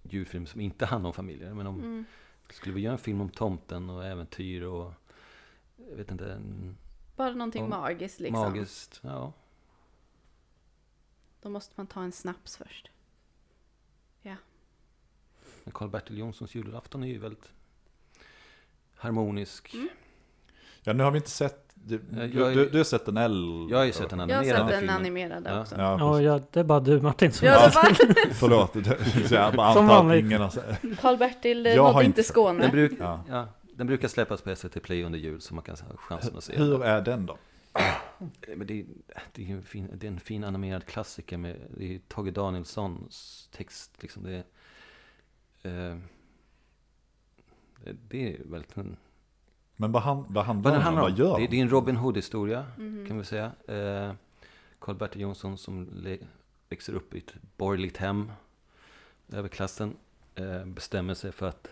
julfilm 0.02 0.46
som 0.46 0.60
inte 0.60 0.86
handlar 0.86 1.08
om 1.08 1.14
familjer? 1.14 1.54
Men 1.54 1.66
om, 1.66 1.80
mm. 1.80 2.04
Skulle 2.50 2.74
vi 2.74 2.80
göra 2.80 2.92
en 2.92 2.98
film 2.98 3.20
om 3.20 3.28
tomten 3.28 3.90
och 3.90 4.04
äventyr 4.04 4.62
och 4.62 4.92
jag 5.90 5.96
vet 5.96 6.10
inte. 6.10 6.32
En, 6.32 6.76
Bara 7.16 7.32
någonting 7.32 7.68
magiskt 7.68 8.20
liksom. 8.20 8.40
Magiskt, 8.40 9.00
ja. 9.02 9.32
Då 11.44 11.50
måste 11.50 11.72
man 11.76 11.86
ta 11.86 12.02
en 12.02 12.12
snaps 12.12 12.56
först. 12.56 12.90
Ja. 14.22 14.36
Men 15.64 15.72
Karl-Bertil 15.72 16.18
Jonssons 16.18 16.54
julafton 16.54 17.02
är 17.02 17.06
ju 17.06 17.18
väldigt 17.18 17.52
harmonisk. 18.94 19.74
Mm. 19.74 19.88
Ja, 20.82 20.92
nu 20.92 21.02
har 21.02 21.10
vi 21.10 21.16
inte 21.16 21.30
sett 21.30 21.72
du, 21.74 21.98
du, 21.98 22.68
du, 22.68 22.78
har 22.78 22.84
sett 22.84 23.06
den 23.06 23.16
L? 23.16 23.66
Jag 23.70 23.78
har 23.78 23.84
ju 23.84 23.92
sett 23.92 24.10
den 24.10 24.20
animerade 24.20 24.48
Jag 24.48 24.64
har 24.64 24.70
sett 24.70 24.80
den 24.80 24.90
animerade 24.90 25.60
också. 25.60 25.74
Ja, 25.78 26.20
ja, 26.20 26.40
det 26.50 26.60
är 26.60 26.64
bara 26.64 26.80
du 26.80 27.00
Martin 27.00 27.32
som 27.32 27.46
ja, 27.48 27.58
har 27.58 27.70
Förlåt, 28.32 28.72
så 29.28 29.34
jag 29.34 29.54
bara 29.54 29.74
som 29.74 29.86
vanligt. 29.86 30.26
Karl-Bertil 31.00 31.76
nådde 31.76 32.04
inte 32.04 32.22
Skåne. 32.22 32.62
Den, 32.62 32.70
bruk, 32.70 32.92
ja. 32.98 33.24
ja. 33.28 33.48
den 33.74 33.86
brukar 33.86 34.08
släppas 34.08 34.42
på 34.42 34.56
SVT 34.56 34.82
Play 34.82 35.04
under 35.04 35.18
jul 35.18 35.40
så 35.40 35.54
man 35.54 35.64
kan 35.64 35.76
ha 35.76 35.96
chansen 35.96 36.36
att 36.36 36.44
se 36.44 36.56
Hur 36.56 36.78
den. 36.78 36.82
är 36.82 37.00
den 37.00 37.26
då? 37.26 37.38
Men 38.48 38.66
det, 38.66 38.86
det, 39.32 39.50
är 39.50 39.54
en 39.54 39.62
fin, 39.62 39.90
det 39.94 40.06
är 40.06 40.10
en 40.10 40.20
fin 40.20 40.44
animerad 40.44 40.84
klassiker 40.84 41.36
med 41.36 41.56
det 41.76 41.94
är 41.94 41.98
Tage 41.98 42.32
Danielssons 42.32 43.48
text. 43.52 44.02
Liksom 44.02 44.22
det, 44.22 44.44
eh, 45.62 45.98
det, 48.08 48.34
är 48.34 48.44
väldigt 48.44 48.76
en 48.76 48.96
men 49.76 49.92
vad, 49.92 50.02
han, 50.02 50.26
vad 50.28 50.44
handlar 50.44 50.70
vad 50.70 50.80
den 50.80 50.88
om? 50.88 51.00
Vad 51.00 51.18
gör 51.18 51.38
det, 51.38 51.46
det 51.46 51.56
är 51.56 51.62
en 51.62 51.70
Robin 51.70 51.96
Hood-historia, 51.96 52.66
mm. 52.78 53.06
kan 53.06 53.18
vi 53.18 53.24
säga. 53.24 53.52
Eh, 53.68 54.12
Karl-Bertil 54.78 55.20
Jonsson 55.20 55.58
som 55.58 55.88
le, 55.92 56.18
växer 56.68 56.92
upp 56.92 57.14
i 57.14 57.18
ett 57.18 57.34
borgerligt 57.56 57.96
hem. 57.96 58.32
Överklassen 59.32 59.96
eh, 60.34 60.64
bestämmer 60.64 61.14
sig 61.14 61.32
för 61.32 61.48
att 61.48 61.68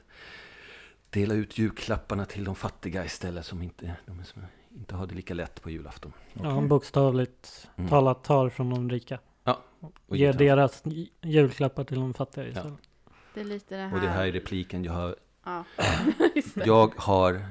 dela 1.10 1.34
ut 1.34 1.58
julklapparna 1.58 2.24
till 2.24 2.44
de 2.44 2.54
fattiga 2.54 3.04
istället 3.04 3.46
som 3.46 3.62
inte, 3.62 3.96
de 4.06 4.24
som 4.24 4.42
inte 4.74 4.94
har 4.94 5.06
det 5.06 5.14
lika 5.14 5.34
lätt 5.34 5.62
på 5.62 5.70
julafton. 5.70 6.12
Ja, 6.32 6.48
han 6.50 6.68
bokstavligt 6.68 7.68
Mm. 7.76 7.90
talat 7.90 8.24
tar 8.24 8.48
från 8.48 8.70
de 8.70 8.90
rika. 8.90 9.18
Och 10.06 10.16
Ger 10.16 10.32
deras 10.32 10.82
julklappar 11.22 11.84
till 11.84 11.96
de 11.96 12.14
fattiga 12.14 12.46
istället. 12.48 12.74
Det 13.34 13.40
är 13.40 13.44
lite 13.44 13.76
det 13.76 13.82
här. 13.82 13.94
Och 13.94 14.00
det 14.00 14.08
här 14.08 14.26
är 14.26 14.32
repliken 14.32 14.84
jag 14.84 14.92
har. 14.92 15.16
Ja. 15.44 15.64
Jag 16.64 16.92
har 16.96 17.44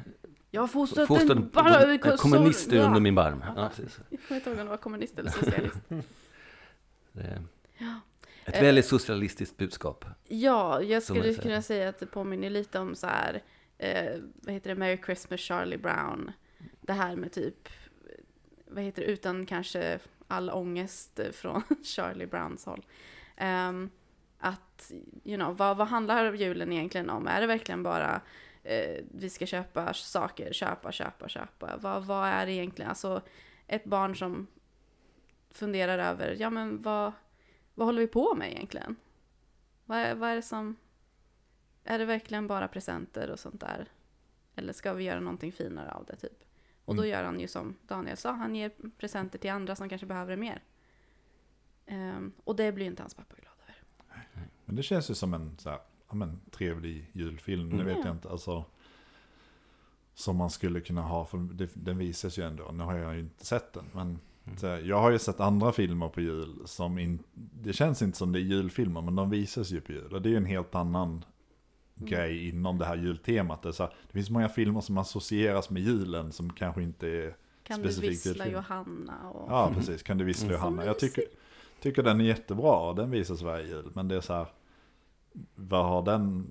Jag 0.52 0.62
har 0.62 0.68
fostrat, 0.68 1.08
fostrat 1.08 1.38
en, 1.38 1.44
en, 1.44 1.50
bara, 1.50 1.94
en 1.94 2.18
kommunister 2.18 2.76
Ja. 2.78 2.84
under 2.84 3.00
min 3.00 3.16
barm. 3.16 3.44
Ja. 3.56 3.70
Ja. 3.78 3.84
Jag 4.10 4.20
kommer 4.28 4.38
inte 4.40 4.50
ihåg 4.50 4.60
om 4.60 4.66
det 4.66 4.70
var 4.70 4.78
kommunist 4.78 5.20
eller 5.20 5.30
socialist. 5.32 5.80
Det 7.12 7.22
är 7.22 7.42
Ja. 7.78 8.00
Ett 8.46 8.56
Eh. 8.56 8.62
väldigt 8.62 8.86
socialistiskt 8.86 9.58
budskap. 9.58 10.06
Ja, 10.28 10.82
jag 10.82 11.04
skulle 11.04 11.34
kunna 11.34 11.62
säga 11.62 11.90
att 11.90 12.00
det 12.00 12.06
påminner 12.06 12.50
lite 12.50 12.80
om 12.80 12.96
så 12.96 13.08
här, 13.08 13.42
eh, 13.78 14.20
vad 14.34 14.54
heter 14.54 14.70
det, 14.70 14.76
Merry 14.76 14.98
Christmas 15.06 15.40
Charlie 15.40 15.78
Brown. 15.78 16.32
Det 16.82 16.94
här 16.94 17.16
med 17.16 17.32
typ, 17.32 17.70
vad 18.68 18.84
heter 18.84 19.02
det, 19.02 19.08
utan 19.08 19.46
kanske 19.46 20.00
all 20.28 20.50
ångest 20.50 21.20
från 21.32 21.64
Charlie 21.84 22.28
Browns 22.28 22.66
håll. 22.66 22.86
Um, 23.42 23.90
att, 24.40 24.92
you 25.24 25.38
know, 25.38 25.58
vad, 25.58 25.78
vad 25.78 25.88
handlar 25.88 26.34
julen 26.34 26.74
egentligen 26.74 27.10
om? 27.10 27.28
Är 27.28 27.42
det 27.42 27.48
verkligen 27.48 27.84
bara 27.84 28.22
eh, 28.64 29.04
vi 29.12 29.30
ska 29.30 29.46
köpa 29.46 29.94
saker, 29.94 30.54
köpa, 30.54 30.92
köpa, 30.92 31.30
köpa? 31.30 31.78
Vad, 31.78 32.06
vad 32.06 32.28
är 32.28 32.46
det 32.46 32.52
egentligen? 32.52 32.90
Alltså, 32.90 33.22
ett 33.68 33.84
barn 33.84 34.16
som 34.16 34.48
funderar 35.50 36.00
över, 36.00 36.36
ja 36.40 36.50
men 36.50 36.82
vad, 36.82 37.12
vad 37.74 37.88
håller 37.88 38.02
vi 38.02 38.08
på 38.08 38.36
med 38.36 38.52
egentligen? 38.52 38.96
Vad 39.86 39.98
är, 39.98 40.16
vad 40.16 40.30
är 40.30 40.36
det 40.36 40.42
som... 40.42 40.76
Är 41.84 42.00
det 42.00 42.06
verkligen 42.06 42.48
bara 42.48 42.68
presenter 42.68 43.30
och 43.30 43.40
sånt 43.40 43.60
där? 43.60 43.88
Eller 44.56 44.74
ska 44.74 44.94
vi 44.94 45.04
göra 45.04 45.20
någonting 45.20 45.52
finare 45.52 45.92
av 45.92 46.06
det 46.06 46.16
typ? 46.16 46.44
Och 46.92 46.96
då 46.96 47.02
Mm. 47.04 47.12
gör 47.12 47.24
han 47.24 47.40
ju 47.40 47.48
som 47.48 47.76
Daniel 47.88 48.18
sa, 48.18 48.32
han 48.32 48.56
ger 48.56 48.72
presenter 48.98 49.40
till 49.40 49.52
andra 49.52 49.76
som 49.76 49.90
kanske 49.90 50.08
behöver 50.08 50.32
det 50.32 50.38
mer. 50.38 50.62
Ehm, 51.86 52.32
och 52.44 52.56
det 52.56 52.72
blir 52.72 52.86
inte 52.86 53.04
hans 53.04 53.14
pappa 53.14 53.36
glad 53.36 53.54
över. 53.64 53.76
Men 54.66 54.76
det 54.76 54.84
känns 54.84 55.10
ju 55.10 55.14
som 55.16 55.34
en 55.34 55.58
så 55.58 55.70
här, 55.70 55.80
men, 56.12 56.40
trevlig 56.52 57.10
julfilm. 57.14 57.70
Det 57.70 57.76
Mm. 57.76 57.86
vet 57.88 57.98
Ja. 57.98 58.06
jag 58.06 58.16
inte. 58.16 58.30
Alltså, 58.30 58.66
som 60.14 60.36
man 60.36 60.50
skulle 60.50 60.82
kunna 60.82 61.02
ha. 61.02 61.26
För 61.26 61.38
det, 61.38 61.70
den 61.74 61.98
visas 61.98 62.38
ju 62.40 62.44
ändå. 62.44 62.72
Nu 62.72 62.84
har 62.84 62.96
jag 62.98 63.14
ju 63.14 63.20
inte 63.20 63.46
sett 63.46 63.74
den. 63.74 63.86
Men 63.94 64.20
Mm. 64.46 64.58
så 64.58 64.68
här, 64.68 64.80
jag 64.80 65.02
har 65.02 65.12
ju 65.12 65.20
sett 65.20 65.40
andra 65.40 65.72
filmer 65.72 66.10
på 66.10 66.22
jul. 66.22 66.62
Som 66.66 66.98
in, 67.00 67.24
det 67.34 67.74
känns 67.74 68.02
inte 68.02 68.18
som 68.18 68.32
det 68.32 68.40
är 68.40 68.42
julfilmer. 68.42 69.02
Men 69.02 69.16
de 69.16 69.30
visas 69.30 69.72
ju 69.72 69.82
på 69.82 69.92
jul. 69.92 70.14
Och 70.14 70.22
det 70.22 70.30
är 70.30 70.32
ju 70.32 70.38
en 70.38 70.46
helt 70.46 70.76
annan. 70.76 71.26
Grej 72.06 72.50
inom 72.50 72.78
det 72.78 72.86
här 72.86 72.96
jultemat. 72.96 73.62
Det, 73.62 73.74
så 73.74 73.84
här, 73.84 73.94
det 74.08 74.14
finns 74.14 74.30
många 74.30 74.50
filmer 74.50 74.82
som 74.82 74.98
associeras 74.98 75.70
med 75.70 75.82
julen. 75.82 76.32
Som 76.32 76.54
kanske 76.54 76.84
inte 76.84 77.08
är... 77.08 77.36
Kan 77.64 77.80
Specifikt 77.80 78.24
du 78.24 78.30
vissla. 78.30 78.48
Johanna? 78.48 79.30
Och... 79.30 79.52
Ja, 79.52 79.72
precis. 79.76 80.04
Kan 80.04 80.18
du 80.18 80.24
vissla 80.26 80.48
Mm. 80.48 80.58
Johanna? 80.60 80.86
Jag 80.86 81.00
tycker, 81.00 81.24
tycker 81.80 82.04
den 82.04 82.22
är 82.22 82.26
jättebra. 82.26 82.94
Den 82.94 83.12
visas 83.12 83.42
varje 83.42 83.68
jul. 83.68 83.92
Men 83.94 84.08
det 84.08 84.16
är 84.16 84.22
så 84.22 84.34
här. 84.34 84.46
Vad 85.56 85.86
har 85.86 86.02
den? 86.04 86.48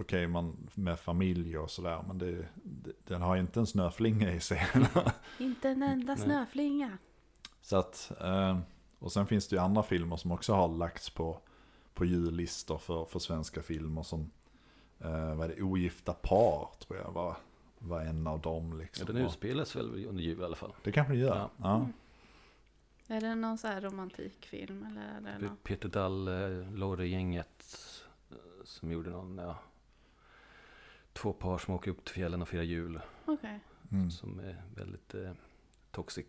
Okej, 0.00 0.26
man 0.26 0.56
med 0.74 0.98
familj 0.98 1.58
och 1.58 1.70
sådär. 1.70 2.04
Men 2.08 2.18
det, 2.18 2.46
det, 2.62 2.92
den 3.04 3.22
har 3.22 3.36
inte 3.36 3.60
en 3.60 3.66
snöflinga 3.66 4.32
i 4.32 4.40
sig. 4.40 4.66
Inte 5.38 5.68
en 5.68 5.82
enda 5.82 6.16
snöflinga. 6.16 6.98
så 7.62 7.76
att, 7.76 8.12
eh, 8.20 8.58
och 8.98 9.12
sen 9.12 9.26
finns 9.26 9.48
det 9.48 9.56
ju 9.56 9.62
andra 9.62 9.82
filmer 9.82 10.16
som 10.16 10.32
också 10.32 10.52
har 10.54 10.68
lagts 10.68 11.10
på, 11.10 11.40
på 11.94 12.04
jullistor 12.04 12.78
för, 12.78 13.04
för 13.04 13.18
svenska 13.18 13.62
filmer. 13.62 14.02
Som, 14.02 14.30
eh, 15.00 15.34
vad 15.34 15.50
är 15.50 15.56
det, 15.56 15.62
Ogifta 15.62 16.12
par 16.14 16.68
tror 16.78 16.98
jag 16.98 17.12
var, 17.12 17.36
var 17.78 18.00
en 18.00 18.26
av 18.26 18.40
dem. 18.40 18.70
Ja, 18.72 18.78
Liksom. 18.78 19.06
den 19.06 19.16
utspelas 19.16 19.76
väl 19.76 20.06
under 20.06 20.22
jul 20.22 20.40
i 20.40 20.44
alla 20.44 20.56
fall. 20.56 20.72
det 20.82 20.92
kanske 20.92 21.12
det 21.12 21.18
gör. 21.18 21.36
Ja. 21.36 21.50
Ja. 21.56 21.76
Mm. 21.76 21.92
Är 23.10 23.20
det 23.20 23.34
någon 23.34 23.58
så 23.58 23.66
här 23.68 23.80
romantikfilm 23.80 24.86
eller 24.86 25.00
är 25.32 25.38
det 25.38 25.46
någon? 25.46 25.56
Peter 25.56 25.88
Dahl, 25.88 26.24
Lorre-gänget 26.74 27.66
eh, 28.30 28.36
som 28.64 28.92
gjorde 28.92 29.10
någon, 29.10 29.38
ja, 29.38 29.58
två 31.12 31.32
par 31.32 31.58
som 31.58 31.74
åker 31.74 31.90
upp 31.90 32.04
till 32.04 32.14
fjällen 32.14 32.42
och 32.42 32.48
firar 32.48 32.62
jul. 32.62 33.00
Okej. 33.24 33.60
Mm. 33.92 34.10
Som 34.10 34.38
är 34.40 34.62
väldigt 34.74 35.14
eh, 35.14 35.32
toxic. 35.90 36.26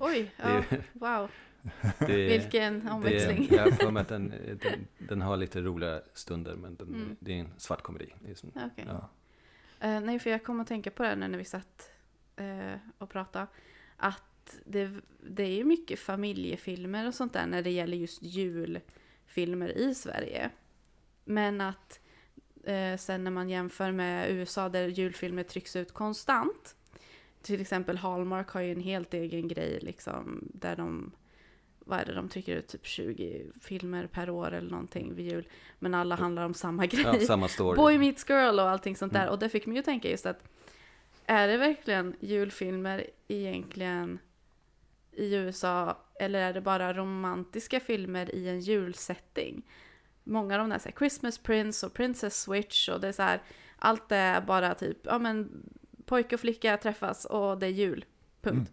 Oj, 0.00 0.32
ja, 0.36 0.62
wow. 0.92 1.30
Det, 1.98 2.28
Vilken 2.38 2.88
omväxling. 2.88 3.46
Det, 3.50 3.76
jag 3.80 3.92
mig 3.92 4.00
att 4.00 4.08
den, 4.08 4.28
den, 4.62 4.86
den 4.98 5.22
har 5.22 5.36
lite 5.36 5.60
roliga 5.60 6.00
stunder 6.14 6.54
men 6.54 6.76
den, 6.76 6.88
Mm. 6.88 7.16
det 7.20 7.32
är 7.32 7.36
en 7.40 7.52
svart 7.56 7.82
komedi. 7.82 8.14
Det 8.20 8.30
är 8.30 8.34
som, 8.34 8.48
Okej. 8.54 8.84
Ja. 8.88 9.08
Eh, 9.80 10.00
nej, 10.00 10.18
för 10.18 10.30
jag 10.30 10.44
kom 10.44 10.60
att 10.60 10.66
tänka 10.68 10.90
på 10.90 11.02
det 11.02 11.16
nu 11.16 11.28
när 11.28 11.38
vi 11.38 11.44
satt 11.44 11.90
eh, 12.36 12.74
och 12.98 13.10
pratade. 13.10 13.46
Att 13.96 14.58
det, 14.64 14.90
det 15.20 15.42
är 15.42 15.56
ju 15.56 15.64
mycket 15.64 15.98
familjefilmer 15.98 17.06
och 17.06 17.14
sånt 17.14 17.32
där 17.32 17.46
när 17.46 17.62
det 17.62 17.70
gäller 17.70 17.96
just 17.96 18.22
julfilmer 18.22 19.68
i 19.78 19.94
Sverige. 19.94 20.50
Men 21.24 21.60
att 21.60 22.00
eh, 22.64 22.96
sen 22.96 23.24
när 23.24 23.30
man 23.30 23.50
jämför 23.50 23.92
med 23.92 24.30
USA 24.30 24.68
där 24.68 24.86
julfilmer 24.88 25.42
trycks 25.42 25.76
ut 25.76 25.92
konstant. 25.92 26.76
Till 27.42 27.60
exempel 27.60 27.96
Hallmark 27.96 28.48
har 28.48 28.60
ju 28.60 28.72
en 28.72 28.80
helt 28.80 29.14
egen 29.14 29.48
grej 29.48 29.78
liksom 29.82 30.48
där 30.54 30.76
de 30.76 31.12
vad 31.84 32.00
är 32.00 32.04
det, 32.04 32.14
de 32.14 32.28
trycker 32.28 32.56
ut 32.56 32.68
typ 32.68 32.86
20 32.86 33.46
filmer 33.60 34.06
per 34.06 34.30
år 34.30 34.52
eller 34.52 34.70
någonting 34.70 35.14
vid 35.14 35.32
jul. 35.32 35.48
Men 35.78 35.94
alla 35.94 36.14
handlar 36.14 36.44
om 36.44 36.54
samma 36.54 36.86
grej. 36.86 37.02
ja, 37.04 37.20
samma 37.20 37.48
story. 37.48 37.76
Boy 37.76 37.98
Meets 37.98 38.28
Girl 38.28 38.58
och 38.58 38.68
allting 38.68 38.96
sånt 38.96 39.12
där. 39.12 39.22
Mm. 39.22 39.32
Och 39.32 39.38
det 39.38 39.48
fick 39.48 39.66
mig 39.66 39.74
ju 39.74 39.78
att 39.78 39.84
tänka 39.84 40.10
just 40.10 40.26
att 40.26 40.42
är 41.26 41.48
det 41.48 41.56
verkligen 41.56 42.16
julfilmer 42.20 43.06
egentligen 43.28 44.18
i 45.12 45.34
USA 45.34 45.98
eller 46.20 46.38
är 46.40 46.52
det 46.52 46.60
bara 46.60 46.92
romantiska 46.92 47.80
filmer 47.80 48.34
i 48.34 48.48
en 48.48 48.60
julsetting? 48.60 49.62
Många 50.24 50.54
av 50.54 50.60
de 50.60 50.70
där 50.70 50.78
så 50.78 50.88
här, 50.88 50.96
Christmas 50.98 51.38
Prince 51.38 51.86
och 51.86 51.94
Princess 51.94 52.42
Switch 52.42 52.88
och 52.88 53.00
det 53.00 53.08
är 53.08 53.12
så 53.12 53.22
här, 53.22 53.42
allt 53.76 54.12
är 54.12 54.40
bara 54.40 54.74
typ, 54.74 54.98
ja 55.02 55.18
men 55.18 55.62
pojke 56.04 56.34
och 56.34 56.40
flicka 56.40 56.76
träffas 56.76 57.24
och 57.24 57.58
det 57.58 57.66
är 57.66 57.70
jul. 57.70 58.04
Punkt. 58.42 58.72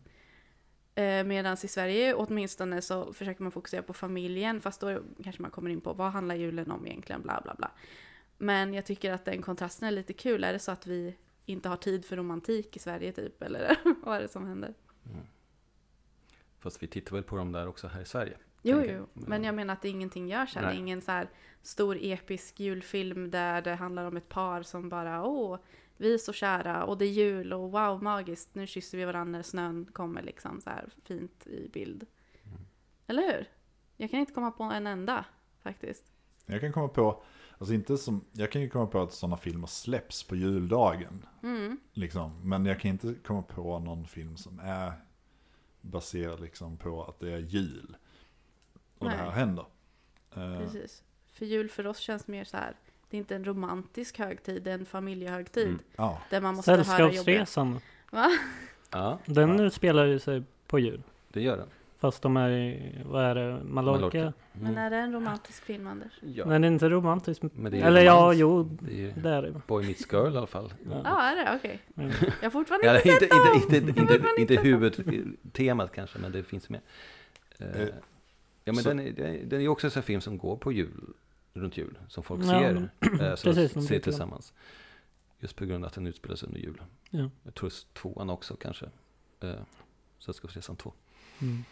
Eh, 0.96 1.24
Medan 1.24 1.58
i 1.64 1.68
Sverige 1.68 2.14
åtminstone 2.14 2.82
så 2.82 3.14
försöker 3.14 3.44
man 3.44 3.52
fokusera 3.52 3.82
på 3.82 3.94
familjen 3.94 4.62
fast 4.62 4.82
då 4.82 5.00
kanske 5.24 5.42
man 5.42 5.52
kommer 5.52 5.70
in 5.70 5.82
på 5.82 5.94
vad 5.94 6.12
handlar 6.12 6.36
julen 6.36 6.72
om 6.72 6.88
egentligen, 6.88 7.22
bla 7.22 7.42
bla 7.44 7.56
bla. 7.56 7.72
Men 8.38 8.74
jag 8.74 8.86
tycker 8.86 9.12
att 9.12 9.26
den 9.26 9.42
kontrasten 9.42 9.88
är 9.88 9.92
lite 9.92 10.14
kul. 10.14 10.44
Är 10.44 10.54
det 10.54 10.60
så 10.60 10.72
att 10.72 10.88
vi 10.88 11.16
inte 11.46 11.70
har 11.70 11.78
tid 11.78 12.06
för 12.06 12.16
romantik 12.18 12.76
i 12.76 12.80
Sverige 12.80 13.12
typ? 13.12 13.44
Eller 13.44 13.78
vad 14.04 14.18
är 14.18 14.22
det 14.22 14.28
som 14.28 14.48
händer? 14.48 14.74
Mm. 15.06 15.26
Fast 16.60 16.84
vi 16.84 16.88
tittar 16.88 17.16
väl 17.16 17.24
på 17.24 17.36
dem 17.36 17.52
där 17.52 17.68
också 17.68 17.88
här 17.88 18.02
i 18.02 18.06
Sverige. 18.06 18.38
Jo, 18.62 18.84
jo. 18.86 19.08
Men 19.14 19.44
jag 19.44 19.56
menar 19.56 19.74
att 19.74 19.86
ingenting 19.86 20.28
görs 20.28 20.56
här. 20.56 20.62
Det 20.62 20.68
är 20.68 20.72
Nej. 20.72 20.80
ingen 20.80 21.02
så 21.02 21.12
här 21.12 21.30
stor 21.62 21.98
episk 22.02 22.60
julfilm 22.60 23.32
där 23.32 23.62
det 23.62 23.76
handlar 23.76 24.06
om 24.06 24.18
ett 24.18 24.30
par 24.30 24.64
som 24.64 24.89
bara 24.89 25.26
åh, 25.26 25.60
vi 26.02 26.14
är 26.14 26.18
så 26.18 26.34
kära 26.34 26.86
och 26.86 26.97
det 26.97 27.06
är 27.06 27.10
jul 27.10 27.54
och 27.54 27.72
wow, 27.72 28.04
magiskt. 28.04 28.56
Nu 28.56 28.68
kysser 28.68 28.97
vi 28.97 29.06
varandra 29.06 29.38
när 29.38 29.43
snön 29.43 29.86
kommer 29.93 30.22
liksom 30.22 30.62
så 30.62 30.70
här 30.70 30.89
fint 31.04 31.47
i 31.47 31.70
bild. 31.70 32.06
Mm. 32.43 32.60
Eller 33.08 33.34
hur? 33.34 33.49
Jag 33.97 34.12
kan 34.12 34.20
inte 34.20 34.34
komma 34.34 34.52
på 34.52 34.64
en 34.64 34.88
enda 34.88 35.26
faktiskt. 35.60 36.06
Jag 36.45 36.62
kan 36.62 36.74
komma 36.74 36.88
på, 36.88 37.24
alltså 37.58 37.74
inte 37.74 37.97
som, 37.97 38.26
jag 38.32 38.52
kan 38.52 38.62
ju 38.62 38.70
komma 38.70 38.88
på 38.88 39.02
att 39.02 39.14
sådana 39.14 39.38
filmer 39.38 39.68
släpps 39.68 40.24
på 40.24 40.36
juldagen. 40.36 41.26
Mm. 41.43 41.80
Liksom. 41.93 42.49
Men 42.49 42.66
jag 42.66 42.80
kan 42.80 42.91
inte 42.91 43.14
komma 43.14 43.41
på 43.41 43.80
någon 43.80 44.08
film 44.08 44.38
som 44.38 44.60
är 44.60 44.93
baserad 45.82 46.39
liksom 46.39 46.78
på 46.78 47.04
att 47.04 47.20
det 47.20 47.34
är 47.34 47.39
jul. 47.39 47.97
Och 48.97 49.08
Nej. 49.08 49.18
det 49.18 49.24
här 49.24 49.32
händer. 49.32 49.66
Eh, 50.36 50.60
Precis. 50.60 51.04
För 51.32 51.45
jul 51.45 51.70
för 51.70 51.88
oss 51.88 51.97
känns 51.97 52.28
mer 52.28 52.43
så 52.43 52.58
här. 52.58 52.76
Det 53.12 53.18
är 53.18 53.20
inte 53.20 53.36
en 53.36 53.45
romantisk 53.45 54.20
högtid, 54.20 54.64
det 54.64 54.70
är 54.72 54.76
en 54.76 54.86
familjehögtid. 54.86 55.68
Mm. 55.68 55.80
ja, 55.95 56.22
Där 56.30 56.41
man 56.41 56.55
måste. 56.55 56.84
Sällskapsresan. 56.84 57.80
Va? 58.12 58.30
Ja, 58.91 59.20
Den 59.26 59.57
Ja. 59.57 59.64
utspelar 59.64 60.05
ju 60.05 60.20
sig 60.20 60.43
på 60.68 60.80
jul. 60.80 61.01
det 61.32 61.41
gör 61.41 61.57
den. 61.57 61.68
Fast 61.99 62.22
de 62.22 62.38
är 62.38 62.49
i, 62.49 62.91
vad 63.05 63.24
är 63.24 63.36
det, 63.36 63.64
Mallorca? 63.64 63.99
Mallorca. 63.99 64.34
Men 64.53 64.66
Mm. 64.72 64.78
är 64.78 64.89
det 64.89 64.95
en 64.97 65.14
romantisk 65.14 65.64
film, 65.64 65.88
Anders? 65.88 66.12
Ja, 66.22 66.45
Men 66.45 66.62
det 66.62 66.68
är 66.68 66.72
inte 66.72 66.89
romantiskt. 66.89 67.43
men 67.53 67.72
det 67.72 67.80
är 67.82 67.86
Eller 67.88 68.01
ja, 68.01 68.14
romans. 68.22 68.38
jo, 68.38 68.64
Det 68.82 69.03
är 69.05 69.14
det 69.16 69.30
är 69.30 69.41
det. 69.41 69.62
Boy 69.68 69.86
Meets 69.86 70.07
Girl 70.14 70.34
i 70.34 70.38
alla 70.38 70.47
fall. 70.47 70.74
Ja. 70.91 71.01
Ja, 71.03 71.22
är 71.22 71.36
det? 71.36 71.55
Okej. 71.55 71.80
Mm. 71.97 72.12
Jag 72.22 72.45
har 72.45 72.49
fortfarande 72.49 72.88
Ja, 72.88 72.95
inte 72.97 73.09
inte, 73.09 73.20
sett 73.20 73.30
dem! 73.30 73.55
inte, 73.55 74.01
inte, 74.01 74.01
inte, 74.16 74.41
inte 74.53 74.55
huvudtemat 74.55 75.91
kanske, 75.91 76.20
men 76.20 76.32
det 76.32 76.43
finns 76.43 76.70
med. 76.70 76.82
Eh, 77.59 77.68
Eh, 77.82 77.88
ja, 78.64 78.74
men 78.74 78.76
så- 78.76 78.89
den, 78.89 78.99
är, 78.99 79.12
den 79.45 79.59
är- 79.59 79.64
ju 79.64 79.68
också 79.68 79.88
en 79.88 79.91
sån 79.91 80.03
film 80.03 80.22
som 80.22 80.38
går 80.38 80.55
på 80.57 80.72
jul, 80.72 80.89
runt 81.54 81.78
jul, 81.78 81.97
som 82.08 82.24
folk 82.24 82.41
Ja, 82.45 82.47
ser, 82.47 82.76
som 83.36 83.54
precis, 83.54 83.88
ser 83.88 83.99
tillsammans. 83.99 84.54
Just 85.39 85.56
på 85.56 85.66
grund 85.66 85.84
av 85.84 85.88
att 85.88 85.93
den 85.93 86.08
utspelas 86.08 86.43
under 86.43 86.60
jul. 86.60 86.82
Ja. 87.10 87.30
Jag 87.43 87.56
tror 87.56 87.72
tvåan 87.93 88.30
också 88.30 88.56
kanske. 88.56 88.89
Eh, 89.39 89.56
Sällskapsresan 90.20 90.76
2. 90.76 90.93
Mm. 91.41 91.64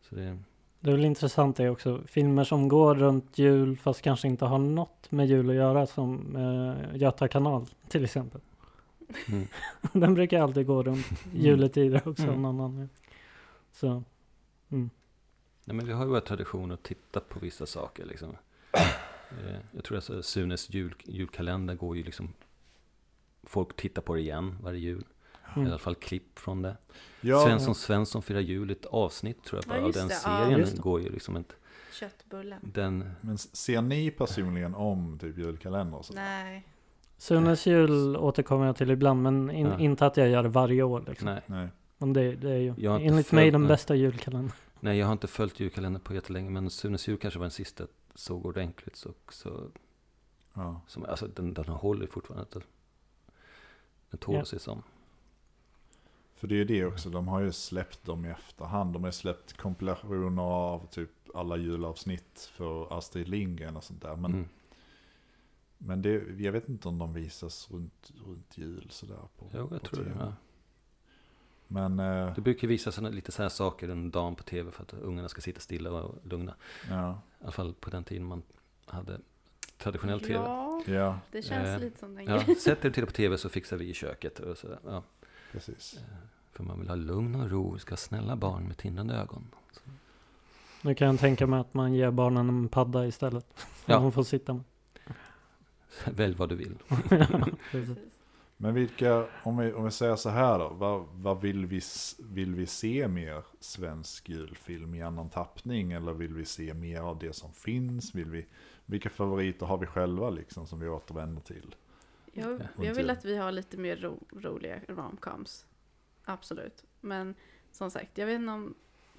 Så 0.00 0.14
det, 0.14 0.38
Det 0.80 0.90
är 0.90 0.94
väl 0.94 1.04
intressant 1.04 1.56
det 1.56 1.70
också. 1.70 2.02
Filmer 2.06 2.44
som 2.44 2.68
går 2.68 2.94
runt 2.94 3.38
jul 3.38 3.76
fast 3.76 4.02
kanske 4.02 4.28
inte 4.28 4.44
har 4.44 4.58
något 4.58 5.10
med 5.10 5.26
jul 5.26 5.50
att 5.50 5.56
göra 5.56 5.86
som 5.86 6.36
eh, 6.36 6.96
Göta 6.96 7.28
kanal 7.28 7.66
till 7.88 8.04
exempel. 8.04 8.40
Mm. 9.28 9.46
Den 9.92 10.14
brukar 10.14 10.40
alltid 10.40 10.66
gå 10.66 10.82
runt 10.82 11.06
juletider 11.32 12.08
också. 12.08 12.22
Mm. 12.22 12.42
Någon 12.42 12.60
annan. 12.60 12.88
Så, 13.72 14.02
mm. 14.68 14.90
Nej, 15.64 15.76
men 15.76 15.86
vi 15.86 15.92
har 15.92 16.04
ju 16.04 16.10
våra 16.10 16.20
traditioner 16.20 16.74
att 16.74 16.82
titta 16.82 17.20
på 17.20 17.38
vissa 17.38 17.66
saker. 17.66 18.06
Liksom. 18.06 18.36
Eh, 18.72 19.56
Jag 19.72 19.84
tror 19.84 19.98
att 19.98 20.24
Sunes 20.24 20.70
jul, 20.70 20.94
julkalender 21.04 21.74
går 21.74 21.96
ju 21.96 22.02
liksom... 22.02 22.32
Folk 23.42 23.76
tittar 23.76 24.02
på 24.02 24.14
det 24.14 24.20
igen 24.20 24.56
varje 24.62 24.78
jul. 24.80 25.04
I 25.56 25.58
Mm. 25.58 25.68
alla 25.68 25.78
fall 25.78 25.94
klipp 25.94 26.38
från 26.38 26.62
det. 26.62 26.76
Ja, 27.20 27.44
Svensson 27.44 27.74
Svensson 27.74 28.22
firar 28.22 28.40
jul, 28.40 28.70
ett 28.70 28.86
avsnitt 28.86 29.44
tror 29.44 29.62
jag 29.66 29.76
Ja, 29.76 29.80
bara 29.80 29.86
just 29.86 29.98
den 29.98 30.08
det, 30.08 30.14
ja. 30.14 30.20
serien 30.44 30.60
det. 30.74 30.80
går 30.80 31.00
ju 31.00 31.08
liksom 31.10 31.36
inte... 31.36 31.54
Köttbullen. 31.92 32.60
Den... 32.74 33.10
men 33.20 33.38
ser 33.38 33.82
ni 33.82 34.10
personligen 34.10 34.74
om 34.74 35.18
typ 35.18 35.38
julkalender 35.38 35.98
och 35.98 36.04
så? 36.04 36.14
Nej. 36.14 36.66
Sunes 37.18 37.66
jul 37.66 38.16
återkommer 38.16 38.66
jag 38.66 38.76
till 38.76 38.90
ibland 38.90 39.22
men 39.22 39.50
in, 39.50 39.66
Ja. 39.66 39.78
inte 39.78 40.06
att 40.06 40.16
jag 40.16 40.28
gör 40.28 40.42
det 40.42 40.48
varje 40.48 40.82
år. 40.82 41.04
Liksom. 41.08 41.26
Nej, 41.26 41.40
Nej. 41.46 41.68
Men 41.98 42.12
det, 42.12 42.34
det 42.36 42.50
är 42.50 42.56
ju 42.58 42.68
enligt 42.86 43.12
mig 43.12 43.22
följt 43.22 43.52
den 43.52 43.60
den. 43.60 43.68
bästa 43.68 43.94
julkalendern. 43.94 44.52
nej, 44.80 44.98
jag 44.98 45.06
har 45.06 45.12
inte 45.12 45.26
följt 45.26 45.60
julkalendern 45.60 46.02
på 46.02 46.14
jättelänge, 46.14 46.50
men 46.50 46.70
Sunes 46.70 47.08
jul 47.08 47.18
kanske 47.18 47.38
var 47.38 47.44
den 47.44 47.50
sista 47.50 47.84
såg 48.18 48.46
ordentligt. 48.46 48.96
Så, 48.96 49.14
så, 49.28 49.70
Ja. 50.54 50.80
som, 50.86 51.04
alltså 51.04 51.26
den, 51.26 51.54
den 51.54 51.64
håller 51.68 52.06
fortfarande. 52.06 52.46
Den, 52.52 52.62
den 54.10 54.18
tål 54.18 54.34
Ja. 54.34 54.44
se 54.44 54.58
som. 54.58 54.82
För 56.34 56.46
det 56.48 56.54
är 56.54 56.56
ju 56.56 56.64
det 56.64 56.84
också, 56.84 57.10
de 57.10 57.28
har 57.28 57.40
ju 57.40 57.52
släppt 57.52 58.04
dem 58.04 58.24
i 58.24 58.28
efterhand. 58.28 58.92
De 58.92 59.04
har 59.04 59.10
släppt 59.10 59.52
kompilationer 59.56 60.42
av 60.42 60.86
typ 60.86 61.10
alla 61.34 61.56
julavsnitt 61.56 62.50
för 62.52 62.98
Astrid 62.98 63.28
Lindgren 63.28 63.76
och 63.76 63.84
sånt 63.84 64.02
där. 64.02 64.16
Men, 64.16 64.32
Mm. 64.32 64.48
men 65.78 66.02
det, 66.02 66.40
jag 66.42 66.52
vet 66.52 66.68
inte 66.68 66.88
om 66.88 66.98
de 66.98 67.12
visas 67.14 67.70
runt, 67.70 68.12
runt 68.26 68.58
jul 68.58 68.86
sådär 68.90 69.28
på 69.38 69.50
Jo, 69.54 69.68
jag 69.70 69.80
på 69.82 69.86
tror 69.86 70.04
det. 70.04 70.10
TV. 70.10 70.24
Ja. 70.24 70.32
Men, 71.66 71.98
eh, 72.00 72.34
Det 72.34 72.40
brukar 72.40 72.68
visa 72.68 72.92
såna, 72.92 73.08
lite 73.08 73.32
så 73.32 73.42
här 73.42 73.48
saker 73.48 73.88
en 73.88 74.10
dag 74.10 74.36
på 74.36 74.42
tv 74.42 74.70
för 74.70 74.82
att 74.82 74.92
ungarna 74.92 75.28
ska 75.28 75.40
sitta 75.40 75.60
stilla 75.60 75.90
och 76.02 76.14
lugna. 76.26 76.54
ja. 76.88 77.18
I 77.40 77.42
alla 77.42 77.52
fall 77.52 77.74
på 77.74 77.90
den 77.90 78.04
tiden 78.04 78.24
man 78.26 78.42
hade 78.86 79.20
traditionell 79.78 80.20
tv. 80.20 80.34
Ja, 80.34 80.82
Ja, 80.86 81.18
det 81.32 81.42
känns 81.42 81.68
Eh, 81.68 81.80
lite 81.80 81.98
som 81.98 82.14
den 82.14 82.24
Ja, 82.24 82.36
grejen. 82.38 82.56
sätt 82.60 82.84
er 82.84 82.90
till 82.90 83.06
på 83.06 83.12
tv 83.12 83.38
så 83.38 83.48
fixar 83.48 83.76
vi 83.76 83.88
i 83.90 83.94
köket. 83.94 84.38
Och 84.40 84.58
så, 84.58 84.68
ja. 84.84 85.02
precis. 85.52 85.98
För 86.52 86.64
man 86.64 86.78
vill 86.80 86.88
ha 86.88 86.96
lugn 86.96 87.34
och 87.34 87.50
ro, 87.50 87.78
ska 87.78 87.92
ha 87.92 87.96
snälla 87.96 88.36
barn 88.36 88.64
med 88.68 88.76
tindrande 88.76 89.14
ögon. 89.14 89.46
Nu 90.82 90.94
kan 90.94 91.06
jag 91.08 91.18
tänka 91.20 91.46
mig 91.46 91.60
att 91.60 91.74
man 91.74 91.94
ger 91.94 92.10
barnen 92.10 92.48
en 92.48 92.68
padda 92.68 93.06
istället. 93.06 93.46
Ja. 93.56 93.64
Ja. 93.86 94.00
De 94.00 94.12
får 94.12 94.22
sitta 94.22 94.54
med. 94.54 94.62
Välj 96.04 96.34
vad 96.34 96.48
du 96.48 96.54
vill. 96.56 96.74
Precis. 97.70 97.98
Men 98.60 98.74
vilka, 98.74 99.26
om 99.42 99.56
vi, 99.56 99.72
om 99.72 99.84
vi 99.84 99.90
säger 99.90 100.16
så 100.16 100.28
här 100.28 100.58
då, 100.58 100.68
vad, 100.68 101.06
vad 101.12 101.40
vill, 101.40 101.66
vi, 101.66 101.80
vill 102.18 102.54
vi 102.54 102.66
se 102.66 103.08
mer 103.08 103.44
svensk 103.60 104.28
julfilm 104.28 104.94
i 104.94 105.02
annan 105.02 105.30
tappning? 105.30 105.92
Eller 105.92 106.12
vill 106.12 106.34
vi 106.34 106.44
se 106.44 106.74
mer 106.74 107.00
av 107.00 107.18
det 107.18 107.32
som 107.32 107.52
finns? 107.52 108.14
Vill 108.14 108.30
vi, 108.30 108.46
vilka 108.86 109.10
favoriter 109.10 109.66
har 109.66 109.78
vi 109.78 109.86
själva 109.86 110.30
liksom 110.30 110.66
som 110.66 110.80
vi 110.80 110.88
återvänder 110.88 111.42
till? 111.42 111.74
Jag, 112.32 112.60
Ja. 112.60 112.84
jag 112.84 112.94
vill 112.94 113.10
att 113.10 113.24
vi 113.24 113.36
har 113.36 113.52
lite 113.52 113.76
mer 113.76 113.96
ro, 113.96 114.18
roliga 114.30 114.80
romcoms. 114.88 115.66
Absolut. 116.24 116.84
Men 117.00 117.34
som 117.72 117.90
sagt, 117.90 118.18
jag 118.18 118.26
vet 118.26 118.40
inte 118.40 118.52
om 118.52 118.74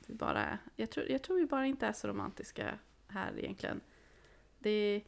vi 0.08 0.14
bara 0.16 0.40
är... 0.46 0.58
Jag 0.76 0.90
tror, 0.90 1.06
jag 1.10 1.22
tror 1.24 1.38
vi 1.38 1.46
bara 1.46 1.66
inte 1.66 1.88
är 1.88 1.94
så 1.94 2.08
romantiska 2.08 2.80
här 3.08 3.40
egentligen. 3.40 3.82
Det 4.60 5.02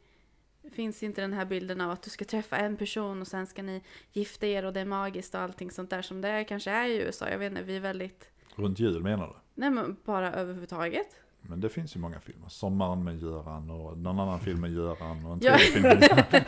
finns 0.70 1.02
inte 1.02 1.20
den 1.20 1.32
här 1.32 1.44
bilden 1.44 1.80
av 1.80 1.90
att 1.90 2.02
du 2.02 2.10
ska 2.10 2.24
träffa 2.24 2.56
en 2.56 2.76
person 2.76 3.20
och 3.20 3.26
sen 3.26 3.46
ska 3.46 3.62
ni 3.62 3.82
gifta 4.12 4.46
er 4.46 4.64
och 4.64 4.72
det 4.72 4.80
är 4.80 4.84
magiskt 4.84 5.34
och 5.34 5.40
allting 5.40 5.70
sånt 5.70 5.90
där 5.90 6.02
som 6.02 6.20
det 6.20 6.44
kanske 6.44 6.70
är 6.70 6.88
i 6.88 6.96
USA. 6.96 7.28
Jag 7.28 7.38
vet 7.38 7.50
inte, 7.50 7.62
vi 7.62 7.76
är 7.76 7.80
väldigt... 7.80 8.28
Runt 8.56 8.78
jul 8.78 9.02
menar 9.02 9.26
du? 9.26 9.32
Nej 9.54 9.70
men 9.70 9.96
bara 10.04 10.32
överhuvudtaget. 10.32 11.06
Men 11.40 11.60
det 11.60 11.68
finns 11.68 11.96
ju 11.96 12.00
många 12.00 12.20
filmer. 12.20 12.48
Sommaren 12.48 13.04
med 13.04 13.18
Göran 13.22 13.70
och 13.70 13.98
någon 13.98 14.20
annan 14.20 14.40
film 14.40 14.60
med 14.60 14.72
Göran 14.72 15.26
och 15.26 15.32
en 15.32 15.40
tredje 15.40 15.58
film 15.58 15.82
med 15.82 16.02
Göran. 16.02 16.24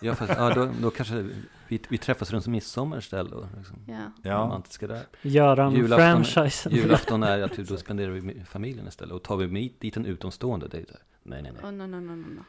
Ja, 0.00 0.14
fast, 0.14 0.32
ja 0.36 0.54
då, 0.54 0.68
då 0.82 0.90
kanske 0.90 1.28
vi, 1.68 1.80
vi 1.88 1.98
träffas 1.98 2.30
runt 2.32 2.46
midsommar 2.46 2.98
istället. 2.98 3.44
Liksom. 3.56 3.76
Ja. 3.86 4.12
Ja, 4.22 4.34
Romantiska 4.34 4.86
där. 4.86 5.02
Göran 5.22 5.74
Julafton- 5.76 5.96
franchisen. 5.96 6.72
Julafton 6.74 7.22
är 7.22 7.42
att 7.42 7.56
då 7.68 7.76
spenderar 7.76 8.10
vi 8.10 8.20
med 8.20 8.48
familjen 8.48 8.88
istället. 8.88 9.14
Och 9.14 9.22
tar 9.22 9.36
vi 9.36 9.46
med 9.48 9.70
dit 9.78 9.96
en 9.96 10.06
utomstående, 10.06 10.68
det 10.68 10.76
är. 10.78 10.84
Nej, 11.22 11.42
nej, 11.42 11.52
nej. 11.52 11.64
Oh, 11.64 11.72
no, 11.72 11.86
no, 11.86 11.96
no, 12.00 12.16
no, 12.16 12.26
no. 12.34 12.40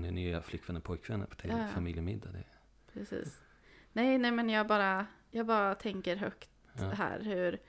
Den 0.00 0.14
nya 0.14 0.42
flickvännen, 0.42 0.82
pojkvännen 0.82 1.26
till 1.40 1.50
Ja, 1.50 1.68
familjemiddag. 1.74 2.28
Det, 2.32 2.44
Precis. 2.92 3.40
Nej, 3.92 4.18
nej, 4.18 4.30
men 4.30 4.50
jag 4.50 4.66
bara, 4.66 5.06
jag 5.30 5.46
bara 5.46 5.74
tänker 5.74 6.16
högt 6.16 6.50
ja. 6.78 6.88
här 6.88 7.20
hur 7.20 7.60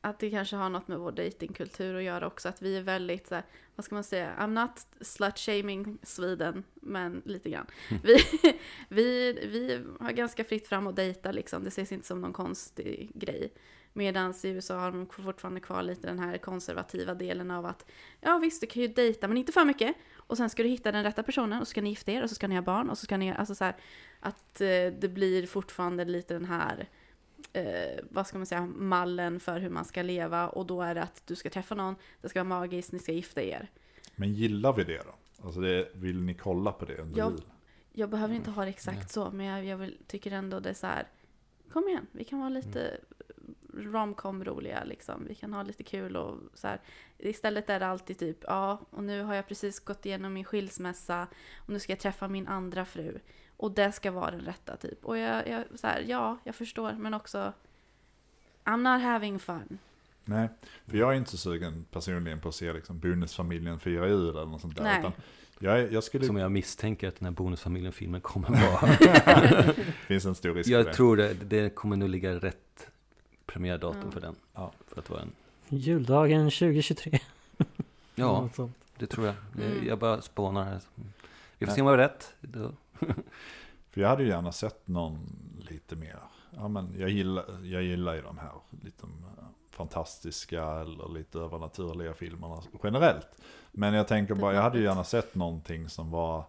att 0.00 0.18
det 0.18 0.30
kanske 0.30 0.56
har 0.56 0.68
något 0.68 0.88
med 0.88 0.98
vår 0.98 1.12
datingkultur 1.12 1.96
att 1.96 2.02
göra 2.02 2.26
också. 2.26 2.48
Att 2.48 2.62
vi 2.62 2.76
är 2.76 2.82
väldigt 2.82 3.26
så 3.26 3.34
här, 3.34 3.44
vad 3.74 3.84
ska 3.84 3.94
man 3.94 4.04
säga, 4.04 4.34
I'm 4.38 4.62
not 4.62 4.86
slut 5.00 5.38
shaming 5.38 5.98
Sweden, 6.02 6.64
men 6.74 7.22
lite 7.24 7.50
grann. 7.50 7.66
Mm. 7.90 8.02
Vi, 8.02 8.18
vi, 8.88 9.32
vi 9.32 9.84
har 10.00 10.12
ganska 10.12 10.44
fritt 10.44 10.68
fram 10.68 10.86
att 10.86 10.96
dejta 10.96 11.32
liksom, 11.32 11.64
det 11.64 11.68
ses 11.68 11.92
inte 11.92 12.06
som 12.06 12.20
någon 12.20 12.32
konstig 12.32 13.10
grej. 13.14 13.52
Medan 13.92 14.34
i 14.42 14.48
USA 14.48 14.78
har 14.78 14.92
de 14.92 15.06
fortfarande 15.06 15.60
kvar 15.60 15.82
lite 15.82 16.06
den 16.06 16.18
här 16.18 16.38
konservativa 16.38 17.14
delen 17.14 17.50
av 17.50 17.66
att 17.66 17.90
ja 18.20 18.38
visst, 18.38 18.60
du 18.60 18.66
kan 18.66 18.82
ju 18.82 18.88
dejta 18.88 19.28
men 19.28 19.36
inte 19.36 19.52
för 19.52 19.64
mycket. 19.64 19.96
Och 20.26 20.36
sen 20.36 20.50
ska 20.50 20.62
du 20.62 20.68
hitta 20.68 20.92
den 20.92 21.04
rätta 21.04 21.22
personen 21.22 21.60
och 21.60 21.66
så 21.66 21.70
ska 21.70 21.82
ni 21.82 21.88
gifta 21.88 22.12
er 22.12 22.22
och 22.22 22.28
så 22.28 22.34
ska 22.34 22.48
ni 22.48 22.54
ha 22.54 22.62
barn 22.62 22.90
och 22.90 22.98
så 22.98 23.04
ska 23.04 23.16
ni, 23.16 23.32
alltså 23.32 23.54
så 23.54 23.64
här, 23.64 23.76
att 24.20 24.60
eh, 24.60 24.66
det 25.00 25.14
blir 25.14 25.46
fortfarande 25.46 26.04
lite 26.04 26.34
den 26.34 26.44
här 26.44 26.88
eh, 27.52 28.04
vad 28.10 28.26
ska 28.26 28.38
man 28.38 28.46
säga, 28.46 28.66
mallen 28.66 29.40
för 29.40 29.58
hur 29.60 29.70
man 29.70 29.84
ska 29.84 30.02
leva 30.02 30.48
och 30.48 30.66
då 30.66 30.82
är 30.82 30.94
det 30.94 31.02
att 31.02 31.22
du 31.26 31.36
ska 31.36 31.50
träffa 31.50 31.74
någon, 31.74 31.94
det 32.20 32.28
ska 32.28 32.44
vara 32.44 32.60
magiskt, 32.60 32.92
ni 32.92 32.98
ska 32.98 33.12
gifta 33.12 33.42
er. 33.42 33.70
Men 34.16 34.32
gillar 34.34 34.72
vi 34.72 34.84
det 34.84 35.02
då? 35.06 35.14
Alltså 35.44 35.60
det, 35.60 35.88
vill 35.94 36.20
ni 36.20 36.34
kolla 36.34 36.72
på 36.72 36.84
det 36.84 36.96
under 36.96 37.18
Ja. 37.18 37.30
jul? 37.30 37.42
Jag 37.92 38.10
behöver 38.10 38.34
inte 38.34 38.50
ha 38.50 38.62
det 38.64 38.70
exakt 38.70 38.98
Nej. 38.98 39.08
så, 39.08 39.30
men 39.30 39.46
jag, 39.46 39.64
jag 39.64 39.76
vill, 39.76 39.98
tycker 40.06 40.30
ändå 40.30 40.60
det 40.60 40.70
är 40.70 40.74
så 40.74 40.86
här, 40.86 41.06
kom 41.72 41.88
igen, 41.88 42.06
vi 42.12 42.24
kan 42.24 42.38
vara 42.38 42.48
lite 42.48 43.00
romcom 43.76 44.44
roliga 44.44 44.84
liksom, 44.84 45.26
vi 45.28 45.34
kan 45.34 45.52
ha 45.52 45.62
lite 45.62 45.82
kul 45.82 46.16
och 46.16 46.38
så 46.54 46.68
här. 46.68 46.80
Istället 47.18 47.70
är 47.70 47.80
det 47.80 47.86
alltid 47.86 48.18
typ, 48.18 48.38
ja, 48.46 48.80
och 48.90 49.04
nu 49.04 49.22
har 49.22 49.34
jag 49.34 49.48
precis 49.48 49.80
gått 49.80 50.06
igenom 50.06 50.32
min 50.32 50.44
skilsmässa 50.44 51.26
och 51.56 51.68
nu 51.68 51.78
ska 51.78 51.92
jag 51.92 52.00
träffa 52.00 52.28
min 52.28 52.48
andra 52.48 52.84
fru. 52.84 53.18
Och 53.56 53.70
det 53.70 53.92
ska 53.92 54.10
vara 54.10 54.30
den 54.30 54.40
rätta 54.40 54.76
typ. 54.76 55.04
Och 55.04 55.18
jag, 55.18 55.48
jag 55.48 55.64
så 55.74 55.86
här, 55.86 56.04
ja, 56.08 56.38
jag 56.44 56.54
förstår, 56.54 56.92
men 56.92 57.14
också 57.14 57.52
I'm 58.64 58.92
not 58.94 59.02
having 59.02 59.38
fun. 59.38 59.78
Nej, 60.24 60.48
för 60.86 60.96
jag 60.96 61.12
är 61.12 61.16
inte 61.16 61.30
så 61.30 61.36
sugen 61.36 61.84
personligen 61.90 62.40
på 62.40 62.48
att 62.48 62.54
se 62.54 62.72
liksom 62.72 62.98
bonusfamiljen 62.98 63.80
fira 63.80 64.08
jul 64.08 64.28
eller 64.28 64.46
något 64.46 64.60
sånt 64.60 64.76
där. 64.76 64.82
Nej. 64.82 64.98
Utan 64.98 65.12
jag, 65.58 65.92
jag 65.92 66.04
skulle... 66.04 66.26
Som 66.26 66.36
jag 66.36 66.52
misstänker 66.52 67.08
att 67.08 67.16
den 67.18 67.26
här 67.26 67.32
Bonusfamiljen-filmen 67.32 68.20
kommer 68.20 68.50
vara. 68.70 68.96
det 69.76 69.82
finns 70.06 70.24
en 70.24 70.34
stor 70.34 70.54
risk 70.54 70.68
för 70.68 70.76
jag 70.76 70.86
det. 70.86 70.92
tror 70.92 71.16
det, 71.16 71.34
det 71.34 71.74
kommer 71.74 71.96
nog 71.96 72.08
ligga 72.08 72.34
rätt 72.34 72.88
premiärdatum 73.54 74.00
Ja. 74.04 74.10
för 74.10 74.20
den. 74.20 74.34
Ja. 74.54 74.70
För 74.88 75.00
att 75.00 75.10
vara 75.10 75.20
en. 75.20 75.32
Juldagen 75.68 76.44
2023. 76.50 77.18
Ja, 78.16 78.48
det 78.98 79.06
tror 79.06 79.26
jag. 79.26 79.34
Mm. 79.60 79.86
Jag 79.86 79.98
bara 79.98 80.22
spånar 80.22 80.64
här. 80.64 80.80
Vi 81.58 81.66
får 81.66 81.66
Nej. 81.66 81.74
se 81.74 81.80
om 81.80 81.86
jag 81.86 81.92
har 81.92 81.98
rätt. 81.98 82.34
Då. 82.40 82.70
För 83.90 84.00
jag 84.00 84.08
hade 84.08 84.22
ju 84.22 84.28
gärna 84.28 84.52
sett 84.52 84.88
någon 84.88 85.18
lite 85.70 85.96
mer. 85.96 86.18
Ja, 86.50 86.68
men 86.68 86.94
jag, 86.98 87.10
gillar, 87.10 87.44
jag 87.62 87.82
gillar 87.82 88.14
ju 88.14 88.22
de 88.22 88.38
här 88.38 88.50
lite 88.84 89.06
eh, 89.06 89.44
fantastiska 89.70 90.64
eller 90.64 91.08
lite 91.14 91.38
övernaturliga 91.38 92.14
filmerna 92.14 92.62
generellt. 92.82 93.28
Men 93.72 93.94
jag 93.94 94.08
tänker 94.08 94.34
bara, 94.34 94.54
jag 94.54 94.62
hade 94.62 94.78
ju 94.78 94.84
gärna 94.84 95.04
sett 95.04 95.34
någonting 95.34 95.88
som 95.88 96.10
var 96.10 96.44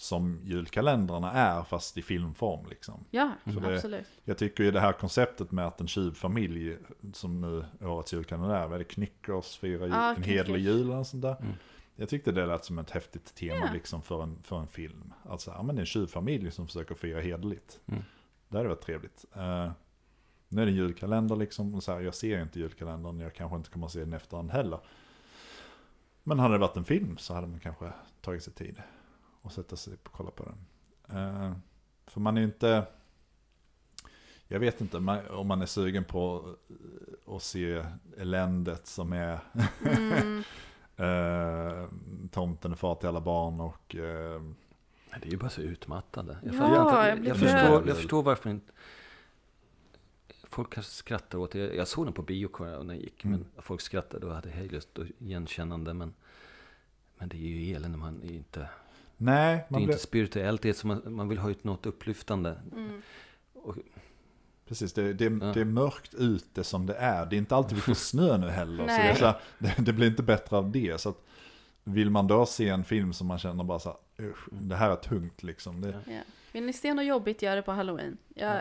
som 0.00 0.40
julkalendrarna 0.44 1.32
är 1.32 1.62
fast 1.62 1.96
i 1.98 2.02
filmform 2.02 2.66
liksom. 2.68 3.04
Ja, 3.10 3.32
För 3.44 3.60
det- 3.60 3.74
absolut. 3.74 4.06
Jag 4.24 4.38
tycker 4.38 4.64
ju 4.64 4.70
det 4.70 4.80
här 4.80 4.92
konceptet 4.92 5.50
med 5.52 5.66
att 5.66 5.80
en 5.80 5.88
tjuvfamilj, 5.88 6.76
som 7.12 7.40
nu 7.40 7.64
årets 7.88 8.12
julkalender 8.12 8.54
är, 8.54 8.66
vad 8.66 8.74
är 8.74 8.78
det, 8.78 8.84
Knyckers 8.84 9.58
firar 9.58 9.86
Ja, 9.86 10.14
en 10.14 10.22
hedlig 10.22 10.60
jul 10.60 10.90
och 10.90 11.06
sånt 11.06 11.22
där. 11.22 11.36
Mm. 11.40 11.52
Jag 11.96 12.08
tyckte 12.08 12.32
det 12.32 12.46
lät 12.46 12.64
som 12.64 12.78
ett 12.78 12.90
häftigt 12.90 13.34
tema 13.34 13.66
Ja. 13.66 13.72
liksom 13.72 14.02
för, 14.02 14.22
en, 14.22 14.38
för 14.42 14.58
en 14.60 14.66
film. 14.68 15.12
Alltså, 15.28 15.50
ja 15.50 15.62
men 15.62 15.76
det 15.76 15.78
är 15.78 15.82
en 15.82 15.86
tjuvfamilj 15.86 16.50
som 16.50 16.66
försöker 16.66 16.94
fira 16.94 17.20
hederligt. 17.20 17.80
Mm. 17.86 18.02
Det 18.48 18.56
hade 18.56 18.68
varit 18.68 18.80
trevligt. 18.82 19.24
Eh, 19.36 19.70
nu 20.48 20.62
är 20.62 20.66
det 20.66 20.72
en 20.72 20.76
julkalender 20.76 21.36
liksom, 21.36 21.74
och 21.74 21.82
så 21.82 21.92
här, 21.92 22.00
jag 22.00 22.14
ser 22.14 22.42
inte 22.42 22.60
julkalendern, 22.60 23.20
jag 23.20 23.34
kanske 23.34 23.56
inte 23.56 23.70
kommer 23.70 23.86
att 23.86 23.92
se 23.92 24.00
den 24.00 24.12
efterhand 24.12 24.50
heller. 24.50 24.78
Men 26.22 26.38
hade 26.38 26.54
det 26.54 26.58
varit 26.58 26.76
en 26.76 26.84
film 26.84 27.16
så 27.18 27.34
hade 27.34 27.46
man 27.46 27.60
kanske 27.60 27.92
tagit 28.20 28.42
sig 28.42 28.52
tid 28.52 28.82
och 29.48 29.52
sätta 29.52 29.76
sig 29.76 29.92
och 29.92 30.12
kolla 30.12 30.30
på 30.30 30.44
den. 30.44 30.58
Eh, 31.18 31.52
för 32.06 32.20
man 32.20 32.36
är 32.36 32.40
ju 32.40 32.46
inte, 32.46 32.86
jag 34.48 34.60
vet 34.60 34.80
inte 34.80 34.96
om 35.30 35.46
man 35.46 35.62
är 35.62 35.66
sugen 35.66 36.04
på 36.04 36.54
eh, 36.68 37.34
att 37.34 37.42
se 37.42 37.84
eländet 38.18 38.86
som 38.86 39.12
är 39.12 39.40
Mm, 39.86 40.42
Eh, 40.98 41.88
tomten 42.30 42.72
är 42.72 42.76
far 42.76 42.94
till 42.94 43.08
alla 43.08 43.20
barn 43.20 43.60
och 43.60 43.96
eh, 43.96 44.42
Det 45.20 45.26
är 45.26 45.30
ju 45.30 45.36
bara 45.36 45.50
så 45.50 45.60
utmattande. 45.60 46.38
Jag, 46.44 46.54
Ja, 46.54 47.08
jag 47.08 47.26
jag, 47.26 47.36
förstår, 47.38 47.88
jag 47.88 47.96
förstår 47.96 48.22
varför 48.22 48.50
inte 48.50 48.72
Folk 50.44 50.72
kanske 50.72 50.92
skrattar 50.92 51.38
åt 51.38 51.50
det. 51.50 51.58
Jag, 51.58 51.76
jag 51.76 51.88
såg 51.88 52.06
den 52.06 52.12
på 52.12 52.22
bio 52.22 52.50
när 52.58 52.78
den 52.78 52.98
gick. 52.98 53.24
Mm. 53.24 53.40
Men 53.40 53.62
folk 53.62 53.80
skrattade 53.80 54.26
och 54.26 54.34
hade 54.34 54.50
hejdlöst 54.50 54.98
och 54.98 55.06
igenkännande. 55.18 55.94
Men, 55.94 56.14
men 57.18 57.28
det 57.28 57.36
är 57.36 57.40
ju 57.40 57.74
elände. 57.74 57.98
Man 57.98 58.22
inte, 58.22 58.68
nej, 59.18 59.66
det 59.68 59.76
är 59.76 59.80
inte 59.80 59.98
spirituellt. 59.98 60.62
Det 60.62 60.68
är 60.68 60.72
som 60.72 60.88
man, 60.88 61.02
man 61.14 61.28
vill 61.28 61.38
ha 61.38 61.50
ut 61.50 61.64
något 61.64 61.86
upplyftande. 61.86 62.56
Mm. 62.72 63.02
Och, 63.54 63.74
precis, 64.68 64.92
det, 64.92 65.12
det, 65.12 65.24
Ja. 65.24 65.30
det 65.54 65.60
är 65.60 65.64
mörkt 65.64 66.14
ute 66.14 66.64
som 66.64 66.86
det 66.86 66.94
är. 66.94 67.26
Det 67.26 67.36
är 67.36 67.38
inte 67.38 67.56
alltid 67.56 67.74
vi 67.74 67.80
får 67.80 67.94
snö 68.10 68.36
nu 68.38 68.48
heller. 68.48 68.82
så 68.86 69.02
det, 69.02 69.14
så 69.18 69.24
här, 69.26 69.40
det, 69.58 69.74
det 69.78 69.92
blir 69.92 70.06
inte 70.06 70.22
bättre 70.22 70.56
av 70.56 70.70
det. 70.70 71.00
Så 71.00 71.08
att, 71.08 71.24
vill 71.84 72.10
man 72.10 72.26
då 72.26 72.46
se 72.46 72.68
en 72.68 72.84
film 72.84 73.12
som 73.12 73.26
man 73.26 73.38
känner 73.38 73.64
bara 73.64 73.78
så 73.78 73.88
här, 74.18 74.26
"Usch, 74.26 74.48
det 74.50 74.76
här 74.76 74.90
är 74.90 74.96
tungt 74.96 75.42
liksom. 75.42 75.80
Det, 75.80 75.88
Ja. 75.88 76.12
Ja. 76.12 76.20
Vill 76.52 76.64
ni 76.66 76.72
se 76.72 76.94
något 76.94 77.04
jobbigt, 77.04 77.42
gör 77.42 77.56
det 77.56 77.62
på 77.62 77.72
halloween. 77.72 78.16
Jag, 78.34 78.60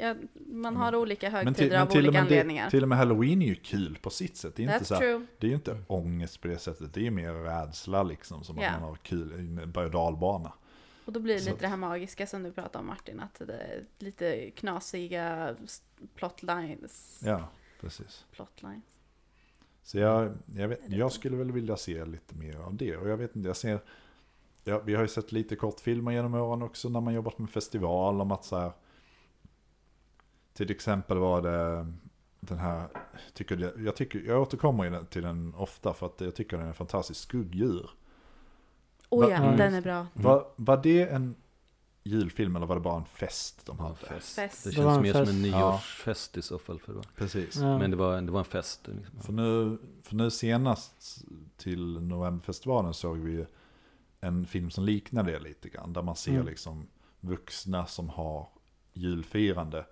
jag, 0.00 0.16
man 0.46 0.76
har 0.76 0.94
olika 0.94 1.30
men 1.30 1.46
högtider 1.46 1.70
men 1.70 1.80
av 1.82 1.92
olika 1.96 2.12
med 2.12 2.20
anledningar. 2.22 2.70
till 2.70 2.82
och 2.82 2.88
med 2.88 2.98
halloween 2.98 3.42
är 3.42 3.46
ju 3.46 3.54
kul 3.54 3.98
på 4.02 4.10
sitt 4.10 4.36
sätt. 4.36 4.56
Det 4.56 4.64
är, 4.64 4.72
inte 4.74 4.84
så 4.84 4.94
här, 4.94 5.26
det 5.38 5.46
är 5.46 5.48
ju 5.48 5.54
inte 5.56 5.82
ångest 5.86 6.40
på 6.40 6.48
det 6.48 6.58
sättet. 6.58 6.94
Det 6.94 7.06
är 7.06 7.10
mer 7.10 7.32
rädsla 7.32 8.02
liksom. 8.02 8.44
Som 8.44 8.58
Ja. 8.58 8.66
att 8.70 8.80
man 8.80 8.88
har 8.88 8.96
kul 8.96 9.66
berg 9.66 9.84
och 9.84 9.90
dalbana. 9.90 10.52
Och 11.04 11.12
då 11.12 11.20
blir 11.20 11.34
det 11.34 11.40
Så- 11.40 11.50
lite 11.50 11.60
det 11.62 11.68
här 11.68 11.76
magiska 11.76 12.26
som 12.26 12.42
du 12.42 12.52
pratade 12.52 12.78
om 12.78 12.86
Martin, 12.86 13.20
att 13.20 13.34
det 13.46 13.54
är 13.54 13.82
lite 13.98 14.50
knasiga 14.50 15.54
plotlines. 16.14 17.20
Ja, 17.24 17.48
precis. 17.80 18.24
Plotlines. 18.32 18.84
Så 19.82 19.98
jag, 19.98 20.32
jag, 20.56 20.68
vet, 20.68 20.80
jag 20.86 21.12
skulle 21.12 21.36
väl 21.36 21.52
vilja 21.52 21.76
se 21.76 22.04
lite 22.04 22.34
mer 22.34 22.56
av 22.56 22.74
det. 22.74 22.96
Och 22.96 23.08
jag 23.08 23.16
vet 23.16 23.36
inte, 23.36 23.48
jag 23.48 23.56
ser... 23.56 23.80
Ja, 24.64 24.78
vi 24.78 24.94
har 24.94 25.02
ju 25.02 25.08
sett 25.08 25.32
lite 25.32 25.56
kortfilmer 25.56 26.12
genom 26.12 26.34
åren 26.34 26.62
också 26.62 26.88
när 26.88 27.00
man 27.00 27.14
jobbat 27.14 27.38
med 27.38 27.50
festival 27.50 28.20
om 28.20 28.30
att 28.32 28.44
så 28.44 28.58
här... 28.58 28.72
Till 30.56 30.70
exempel 30.70 31.18
var 31.18 31.42
det 31.42 31.86
den 32.40 32.58
här... 32.58 32.88
Tycker 33.34 33.56
det, 33.56 33.72
jag, 33.78 33.96
tycker, 33.96 34.18
jag 34.26 34.42
återkommer 34.42 35.04
till 35.10 35.22
den 35.22 35.54
ofta 35.56 35.94
för 35.94 36.06
att 36.06 36.20
jag 36.20 36.34
tycker 36.34 36.56
den 36.56 36.64
är 36.66 36.68
en 36.68 36.74
fantastisk 36.74 37.20
skugdjur. 37.20 37.90
Oh 39.08 39.24
Va- 39.24 39.30
ja, 39.30 39.44
Ja, 39.44 39.56
den 39.56 39.74
just 39.74 39.76
är 39.78 39.82
bra. 39.82 39.94
Mm. 39.96 40.08
Var, 40.14 40.46
var 40.56 40.76
det 40.82 41.08
en 41.08 41.34
julfilm 42.02 42.56
eller 42.56 42.66
var 42.66 42.74
det 42.74 42.80
bara 42.80 42.96
en 42.96 43.04
fest 43.04 43.66
de 43.66 43.76
ja, 43.78 43.84
hade? 43.84 43.96
fest. 43.96 44.34
Fest. 44.36 44.64
Det 44.64 44.70
Det 44.70 44.82
var 44.82 44.94
känns 44.94 44.96
en 44.96 45.02
mer 45.02 45.12
som 45.12 45.26
fest. 45.26 45.32
en 45.38 45.44
Ja. 45.50 45.70
nyårsfest 45.70 46.36
i 46.36 46.42
så 46.42 46.58
fall. 46.58 46.78
För 46.80 46.92
det 46.92 46.96
var. 46.96 47.06
Precis. 47.16 47.56
Ja. 47.56 47.78
Men 47.78 47.90
det 47.90 47.96
var, 47.96 48.20
det 48.22 48.32
var 48.32 48.38
en 48.38 48.44
fest. 48.44 48.88
Liksom. 48.88 49.20
För 49.20 49.32
nu, 49.32 49.78
för 50.02 50.14
nu 50.16 50.30
senast 50.30 51.24
till 51.56 52.00
Novemberfestivalen 52.00 52.94
såg 52.94 53.16
vi 53.18 53.32
ju 53.32 53.46
en 54.20 54.46
film 54.46 54.70
som 54.70 54.84
liknar 54.84 55.22
det 55.22 55.38
lite 55.38 55.68
grann. 55.68 55.92
Där 55.92 56.02
man 56.02 56.16
ser 56.16 56.32
Mm. 56.32 56.46
liksom 56.46 56.86
vuxna 57.20 57.86
som 57.86 58.08
har 58.08 58.48
julfirande. 58.92 59.86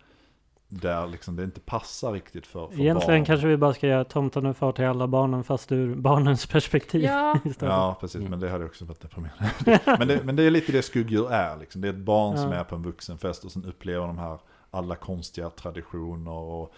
Där 0.81 1.07
liksom 1.07 1.37
det 1.37 1.45
inte 1.45 1.61
passar 1.61 2.13
riktigt 2.13 2.47
för, 2.47 2.69
för 2.69 2.81
Egentligen 2.81 3.19
barn. 3.21 3.25
kanske 3.25 3.47
vi 3.47 3.57
bara 3.57 3.75
ska 3.75 3.87
göra 3.87 4.05
Tomten 4.05 4.47
är 4.47 4.53
far 4.53 4.73
till 4.73 4.85
alla 4.85 5.07
barnen 5.07 5.45
fast 5.45 5.73
ur 5.73 5.95
barnens 5.95 6.47
perspektiv 6.53 7.03
Ja. 7.03 7.39
Ja, 7.61 7.97
precis. 8.01 8.17
Mm. 8.17 8.31
Men 8.31 8.41
det 8.41 8.49
hade 8.51 8.65
också 8.65 8.85
varit 8.85 9.01
deprimerande. 9.01 9.81
men, 9.99 10.09
det, 10.09 10.25
men 10.25 10.37
det 10.37 10.43
är 10.43 10.51
lite 10.51 10.73
det 10.73 10.83
skugdjur 10.83 11.31
är. 11.33 11.57
Liksom. 11.57 11.81
Det 11.81 11.89
är 11.89 11.93
ett 11.93 11.99
barn 11.99 12.37
som 12.39 12.53
Ja. 12.53 12.59
är 12.59 12.65
på 12.65 12.75
en 12.75 12.83
vuxenfest 12.83 13.45
och 13.45 13.53
sen 13.53 13.65
upplever 13.65 14.07
de 14.07 14.19
här 14.19 14.39
alla 14.71 14.97
konstiga 14.97 15.51
traditioner 15.51 16.33
och, 16.33 16.73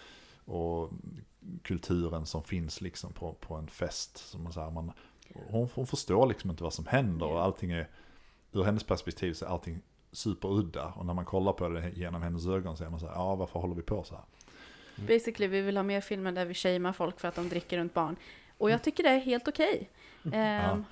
och 0.45 0.89
kulturen 1.63 2.25
som 2.25 2.43
finns 2.43 2.81
liksom 2.81 3.13
på, 3.13 3.33
på 3.33 3.55
en 3.55 3.67
fest. 3.67 4.17
Som 4.17 4.43
man, 4.43 4.53
så 4.53 4.61
här, 4.61 4.71
man, 4.71 4.91
hon, 5.49 5.69
hon 5.75 5.87
förstår 5.87 6.27
liksom 6.27 6.49
inte 6.49 6.63
vad 6.63 6.73
som 6.73 6.85
händer 6.85 7.25
och 7.25 7.43
allting 7.43 7.71
är, 7.71 7.87
ur 8.51 8.63
hennes 8.63 8.83
perspektiv 8.83 9.33
så 9.33 9.45
är 9.45 9.49
allting 9.49 9.81
superudda. 10.11 10.85
Och 10.95 11.05
när 11.05 11.13
man 11.13 11.25
kollar 11.25 11.53
på 11.53 11.69
det 11.69 11.89
genom 11.89 12.21
hennes 12.21 12.47
ögon 12.47 12.77
så 12.77 12.83
är 12.83 12.89
man 12.89 12.99
så 12.99 13.07
här, 13.07 13.13
ja 13.13 13.35
varför 13.35 13.59
håller 13.59 13.75
vi 13.75 13.81
på 13.81 14.03
så 14.03 14.15
här? 14.15 14.23
basically 15.07 15.47
vi 15.47 15.61
vill 15.61 15.77
ha 15.77 15.83
mer 15.83 16.01
filmer 16.01 16.31
där 16.31 16.45
vi 16.45 16.53
shamear 16.53 16.93
folk 16.93 17.19
för 17.19 17.27
att 17.27 17.35
de 17.35 17.49
dricker 17.49 17.77
runt 17.77 17.93
barn. 17.93 18.15
Och 18.57 18.71
jag 18.71 18.83
tycker 18.83 19.03
det 19.03 19.09
är 19.09 19.19
helt 19.19 19.47
okej. 19.47 19.89
Ehm, 20.33 20.83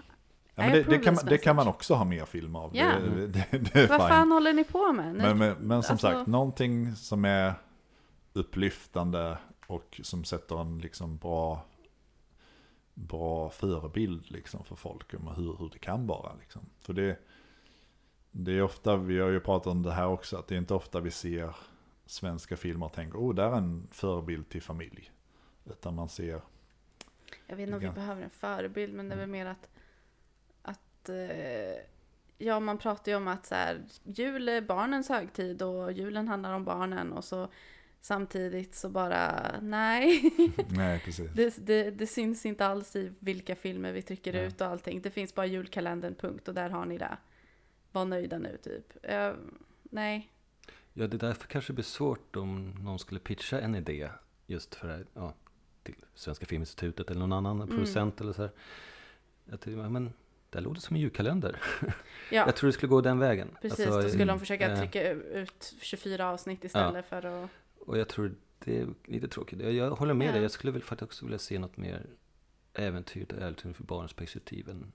Ja, 0.58 0.64
men 0.64 0.72
det, 0.72 0.84
det, 0.84 0.98
kan, 0.98 1.14
man- 1.16 1.26
det 1.26 1.38
kan 1.38 1.56
man 1.56 1.68
också 1.68 1.94
ha 1.94 2.06
mer 2.06 2.26
film 2.26 2.56
av. 2.56 2.76
Ja. 2.76 2.92
Det, 3.00 3.28
det, 3.28 3.48
det 3.52 3.76
är 3.76 3.88
Vad 3.88 4.02
fan 4.02 4.32
håller 4.32 4.54
ni 4.54 4.64
på 4.64 4.94
med? 4.94 5.16
Men, 5.16 5.38
men, 5.38 5.56
men 5.58 5.84
som 5.84 5.94
alltså- 5.94 6.08
sagt, 6.12 6.28
någonting 6.28 6.96
som 6.96 7.26
är 7.26 7.54
upplyftande 8.34 9.38
och 9.68 10.00
som 10.04 10.24
sätter 10.24 10.62
en 10.62 10.80
liksom 10.80 11.18
bra, 11.18 11.66
bra 12.94 13.50
förebild 13.50 14.32
liksom 14.32 14.64
för 14.64 14.76
folk 14.76 15.14
om 15.14 15.28
hur, 15.28 15.58
hur 15.60 15.70
det 15.74 15.80
kan 15.80 16.08
vara. 16.08 16.32
Liksom. 16.40 16.62
För 16.82 16.94
det, 16.94 17.20
det 18.38 18.52
är 18.52 18.62
ofta, 18.62 18.98
vi 18.98 19.20
har 19.20 19.30
ju 19.30 19.40
pratat 19.40 19.68
om 19.68 19.84
det 19.84 19.92
här 19.92 20.08
också, 20.08 20.38
att 20.38 20.48
det 20.48 20.56
är 20.56 20.60
inte 20.60 20.74
ofta 20.74 21.00
vi 21.00 21.12
ser 21.12 21.56
svenska 22.06 22.58
filmer 22.58 22.86
och 22.86 22.94
tänker, 22.94 23.18
oh, 23.20 23.36
där 23.36 23.52
är 23.52 23.58
en 23.58 23.88
förebild 23.92 24.50
till 24.50 24.62
familj. 24.62 25.12
Utan 25.66 25.96
man 25.96 26.10
ser, 26.10 26.42
Jag 27.48 27.56
vet 27.56 27.64
inte 27.64 27.74
om 27.74 27.80
vi 27.80 27.86
Ja. 27.86 27.92
behöver 27.92 28.22
en 28.22 28.30
förebild, 28.30 28.94
men 28.94 29.10
det 29.10 29.16
är 29.16 29.18
väl 29.18 29.30
Mm. 29.30 29.32
mer 29.32 29.46
att, 29.46 29.70
att 30.62 31.10
eh, 31.10 31.82
ja, 32.38 32.60
man 32.60 32.78
pratar 32.78 33.12
ju 33.12 33.16
om 33.16 33.28
att 33.28 33.46
så 33.46 33.56
här, 33.56 33.82
jul 34.04 34.50
är 34.50 34.62
barnens 34.62 35.10
högtid 35.10 35.62
och 35.62 35.92
julen 35.92 36.28
handlar 36.28 36.54
om 36.54 36.64
barnen 36.66 37.14
och 37.14 37.24
så 37.24 37.48
samtidigt 38.02 38.76
så 38.76 38.90
bara, 38.90 39.52
nej, 39.62 40.32
nej 40.70 41.00
precis. 41.06 41.32
det, 41.34 41.66
det, 41.66 41.92
det 41.92 42.08
syns 42.08 42.46
inte 42.46 42.66
alls 42.68 42.96
i 42.96 43.14
vilka 43.20 43.56
filmer 43.56 43.92
vi 43.92 44.02
trycker 44.02 44.34
Nej. 44.34 44.46
ut 44.46 44.62
och 44.62 44.68
allting. 44.68 45.02
Det 45.02 45.12
finns 45.12 45.36
bara 45.36 45.46
julkalendern, 45.46 46.16
punkt, 46.16 46.48
och 46.48 46.54
där 46.54 46.70
har 46.70 46.86
ni 46.86 46.98
det. 46.98 47.18
Var 47.96 48.06
nöjda 48.06 48.38
nu, 48.38 48.58
typ. 48.64 48.98
Eh, 49.04 49.34
nej, 49.84 50.32
Ja, 50.98 51.08
det 51.08 51.18
är 51.18 51.28
därför 51.28 51.48
kanske 51.48 51.72
det 51.74 51.76
blir 51.76 51.84
svårt 51.84 52.36
om 52.36 52.70
någon 52.80 53.00
skulle 53.00 53.20
pitcha 53.20 53.60
en 53.60 53.76
idé 53.76 54.10
just 54.48 54.76
för 54.76 55.06
ja, 55.14 55.34
till 55.84 55.96
Svenska 56.14 56.46
Filminstitutet 56.46 57.10
eller 57.10 57.20
någon 57.20 57.34
annan 57.34 57.56
Mm. 57.62 57.68
producent 57.68 58.22
eller 58.22 58.34
så 58.34 58.42
här. 58.42 58.52
Jag 59.46 59.62
tycker, 59.62 59.78
ja, 59.82 59.90
men 59.90 60.14
det 60.50 60.60
låter 60.60 60.82
som 60.82 60.96
en 60.96 61.02
julkalender. 61.02 61.62
ja. 61.82 62.46
Jag 62.46 62.56
tror 62.56 62.68
det 62.68 62.74
skulle 62.74 62.90
gå 62.90 63.02
den 63.02 63.20
vägen. 63.20 63.58
Precis, 63.62 63.86
Alltså, 63.86 64.02
då 64.02 64.10
skulle 64.10 64.26
de 64.26 64.40
försöka 64.40 64.72
eh, 64.72 64.80
trycka 64.80 65.12
ut 65.12 65.74
24 65.82 66.30
avsnitt 66.30 66.64
istället 66.64 67.06
för 67.06 67.26
att... 67.26 67.50
Och 67.80 67.98
jag 67.98 68.10
tror 68.10 68.36
det 68.60 68.80
är 68.80 68.88
lite 69.06 69.28
tråkigt. 69.28 69.60
Jag, 69.62 69.74
jag 69.74 69.92
håller 69.92 70.14
med 70.14 70.28
Ja. 70.28 70.32
dig. 70.32 70.42
Jag 70.42 70.52
skulle 70.52 70.72
väl 70.72 70.84
faktiskt 70.84 71.04
också 71.04 71.26
vilja 71.26 71.38
se 71.40 71.60
något 71.60 71.78
mer 71.78 72.06
äventyr, 72.74 73.34
äventyr 73.34 73.74
för 73.74 73.84
barnens 73.84 74.14
perspektiv 74.14 74.70
än 74.70 74.92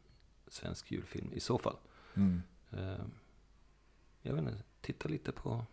svensk 0.48 0.92
julfilm 0.92 1.32
i 1.32 1.40
så 1.40 1.58
fall. 1.58 1.76
Mm. 2.14 2.42
Eh, 2.72 3.04
jag 4.22 4.34
vet 4.34 4.42
inte, 4.42 4.62
titta 4.80 5.08
lite 5.08 5.32
på 5.32 5.64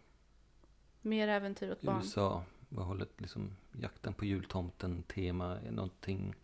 Mer 1.02 1.28
äventyr 1.28 1.72
åt 1.72 1.82
barn. 1.82 1.98
USA. 1.98 2.44
Vad 2.69 2.86
håller 2.86 3.07
liksom 3.18 3.56
jakten 3.72 4.14
på 4.14 4.26
jultomten 4.26 5.03
tema? 5.03 5.57
Någonting 5.72 6.36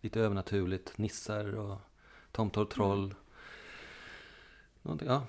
lite 0.00 0.20
övernaturligt? 0.20 0.98
Nissar 0.98 1.54
och 1.54 1.78
tomtar 2.32 2.62
och 2.62 2.70
troll. 2.70 3.04
Mm. 3.04 3.16
Någonting, 4.82 5.08
ja. 5.08 5.26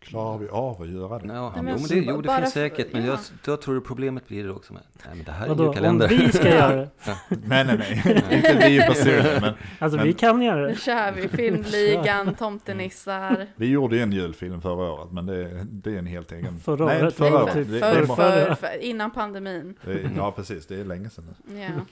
Klarar 0.00 0.38
vi 0.38 0.48
av 0.48 0.82
att 0.82 0.88
göra 0.88 1.18
det? 1.18 1.34
ja 1.34 1.52
men 1.56 1.56
jo, 1.56 1.62
men 1.62 1.72
alltså, 1.72 1.94
det, 1.94 2.00
jo, 2.00 2.20
det 2.20 2.28
finns 2.28 2.52
för- 2.52 2.60
säkert. 2.60 2.92
Men 2.92 3.04
ja. 3.04 3.08
jag, 3.08 3.18
jag 3.46 3.60
tror 3.60 3.80
problemet 3.80 4.28
blir 4.28 4.44
det 4.44 4.50
också 4.50 4.72
med. 4.72 4.82
Nej, 5.06 5.14
men 5.16 5.24
det 5.24 5.32
här 5.32 5.44
är 5.44 5.48
Vadå, 5.48 5.62
om 5.62 5.68
julkalender. 5.72 6.08
vi 6.08 6.32
ska 6.32 6.48
göra 6.54 6.76
det? 6.76 6.88
Nej, 7.28 7.64
nej, 7.64 7.76
nej. 7.78 8.36
inte 8.36 8.68
vi 8.68 8.78
personligen, 8.80 9.40
men 9.40 9.54
Alltså 9.78 9.96
Men- 9.96 10.06
vi 10.06 10.12
kan 10.12 10.42
göra 10.42 10.60
Nu 10.60 10.68
det. 10.68 10.76
kör 10.76 11.12
vi 11.12 11.28
Filmligan, 11.28 12.34
Tomtenissar. 12.34 13.46
Vi 13.56 13.66
gjorde 13.70 13.96
ju 13.96 14.02
en 14.02 14.12
julfilm 14.12 14.60
förra 14.60 14.92
året, 14.92 15.12
men 15.12 15.26
det, 15.26 15.66
det 15.70 15.94
är 15.94 15.98
en 15.98 16.06
helt 16.06 16.32
egen... 16.32 16.58
Förra 16.58 16.86
Nej, 16.86 17.02
året, 17.02 17.14
förra 17.14 17.30
nej, 17.30 17.42
året. 17.42 17.54
typ 17.54 17.68
för, 17.68 18.06
för, 18.06 18.14
förra. 18.16 18.56
för, 18.56 18.82
innan 18.82 19.10
pandemin. 19.10 19.74
ja, 20.16 20.32
precis. 20.32 20.66
Det 20.66 20.80
är 20.80 20.84
länge 20.84 21.10
sedan 21.10 21.34
nu. 21.46 21.58
Ja. 21.60 21.66
Mm. 21.66 21.84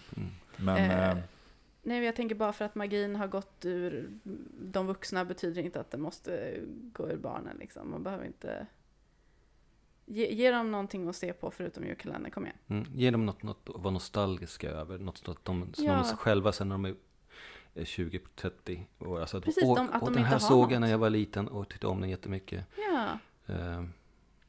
Men 0.56 0.76
Eh, 0.76 1.08
eh, 1.10 1.16
Nej, 1.88 2.04
jag 2.04 2.16
tänker 2.16 2.34
bara 2.34 2.52
för 2.52 2.64
att 2.64 2.74
magin 2.74 3.16
har 3.16 3.26
gått 3.26 3.64
ur 3.64 4.10
de 4.60 4.86
vuxna 4.86 5.24
betyder 5.24 5.62
inte 5.62 5.80
att 5.80 5.90
det 5.90 5.98
måste 5.98 6.60
gå 6.92 7.08
ur 7.10 7.16
barnen. 7.16 7.56
Liksom. 7.56 7.90
Man 7.90 8.02
behöver 8.02 8.24
inte... 8.24 8.66
Ge, 10.06 10.34
ge 10.34 10.50
dem 10.50 10.70
någonting 10.70 11.08
att 11.08 11.16
se 11.16 11.32
på 11.32 11.50
förutom 11.50 11.84
julkalendern, 11.84 12.30
kom 12.32 12.44
igen. 12.46 12.56
Mm. 12.68 12.84
Ge 12.94 13.10
dem 13.10 13.26
något, 13.26 13.42
något 13.42 13.68
att 13.68 13.82
vara 13.82 13.90
nostalgiska 13.90 14.70
över. 14.70 14.98
Något 14.98 15.18
som 15.18 15.36
de, 15.42 15.74
som 15.74 15.84
Ja. 15.84 15.94
de 16.10 16.16
själva 16.16 16.52
sen 16.52 16.68
när 16.68 16.74
de 16.74 16.84
är 16.84 16.94
eh, 17.74 17.82
20-30 17.84 18.84
år. 18.98 19.20
Alltså, 19.20 19.40
Precis, 19.40 19.64
åh, 19.66 19.76
de- 19.76 19.88
att 19.90 20.02
åh, 20.02 20.08
de 20.08 20.14
den 20.14 20.18
inte 20.22 20.30
här 20.30 20.38
såg 20.38 20.58
jag 20.64 20.70
något. 20.70 20.80
när 20.80 20.88
jag 20.90 20.98
var 20.98 21.10
liten 21.10 21.48
och 21.48 21.68
tyckte 21.68 21.86
om 21.86 22.00
den 22.00 22.10
jättemycket. 22.10 22.64
Ja. 22.92 23.18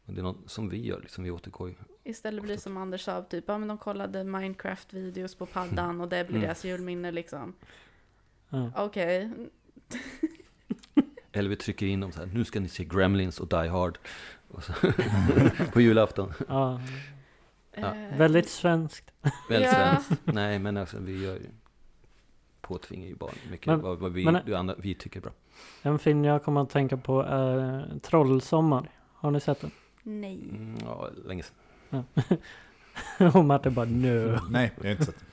Och 0.06 0.14
det 0.14 0.22
är 0.22 0.24
något 0.24 0.52
som 0.52 0.70
vi 0.70 0.86
gör, 0.86 1.02
liksom, 1.02 1.24
vi 1.24 1.32
återgår. 1.32 1.76
Istället 2.10 2.44
blir 2.44 2.54
det 2.56 2.62
som 2.62 2.78
Anders 2.78 3.02
sa, 3.02 3.22
typ, 3.22 3.44
ja 3.48 3.58
men 3.58 3.68
de 3.68 3.78
kollade 3.78 4.24
Minecraft-videos 4.24 5.38
på 5.38 5.46
paddan 5.46 6.02
och 6.02 6.08
det 6.10 6.24
blir 6.28 6.36
Mm. 6.38 6.48
deras 6.48 6.66
julminne 6.66 7.12
liksom. 7.12 7.54
Ja. 8.50 8.72
Okej, 8.76 9.30
Eller 11.32 11.50
vi 11.50 11.56
trycker 11.56 11.86
in 11.86 12.00
dem 12.00 12.12
så 12.12 12.20
här, 12.20 12.26
nu 12.28 12.46
ska 12.46 12.60
ni 12.60 12.68
se 12.70 12.84
Gremlins 12.84 13.40
och 13.40 13.48
Die 13.48 13.68
Hard. 13.68 13.98
Och 14.48 14.64
så, 14.64 14.74
på 15.74 15.82
julafton. 15.82 16.34
Ja, 16.48 16.82
Ja. 17.74 17.96
eh, 17.96 18.18
väldigt 18.18 18.50
svenskt. 18.50 19.12
Väldigt 19.50 19.72
Ja. 19.72 19.76
svenskt. 20.06 20.22
Nej, 20.26 20.60
men 20.60 20.78
alltså 20.78 20.98
vi 21.00 21.24
gör 21.26 21.34
ju 21.34 21.50
påtvingar 22.62 23.08
ju 23.08 23.16
barn 23.16 23.36
mycket 23.52 23.68
Men- 23.68 23.82
vad, 23.82 23.98
vad 24.00 24.12
vi, 24.14 24.26
men- 24.26 24.46
du 24.46 24.56
andra, 24.56 24.76
vi 24.78 24.96
tycker 24.96 25.20
är 25.20 25.22
bra. 25.22 25.32
En 25.82 26.00
film 26.00 26.26
jag 26.26 26.44
kommer 26.44 26.62
att 26.62 26.70
tänka 26.70 26.98
på 26.98 27.22
är 27.22 28.00
Trollsommar. 28.02 28.90
Har 29.14 29.32
ni 29.32 29.40
sett 29.40 29.62
den? 29.62 29.72
Nej. 30.04 30.50
Mm, 30.52 30.76
ja, 30.86 31.10
länge 31.26 31.44
sedan. 31.44 31.56
Och 33.34 33.46
Martin 33.46 33.74
bara 33.74 33.86
nu. 33.86 34.40
Nej, 34.50 34.72
jag 34.78 34.84
har 34.84 34.92
inte 34.92 35.06
sett 35.06 35.20
det. 35.20 35.26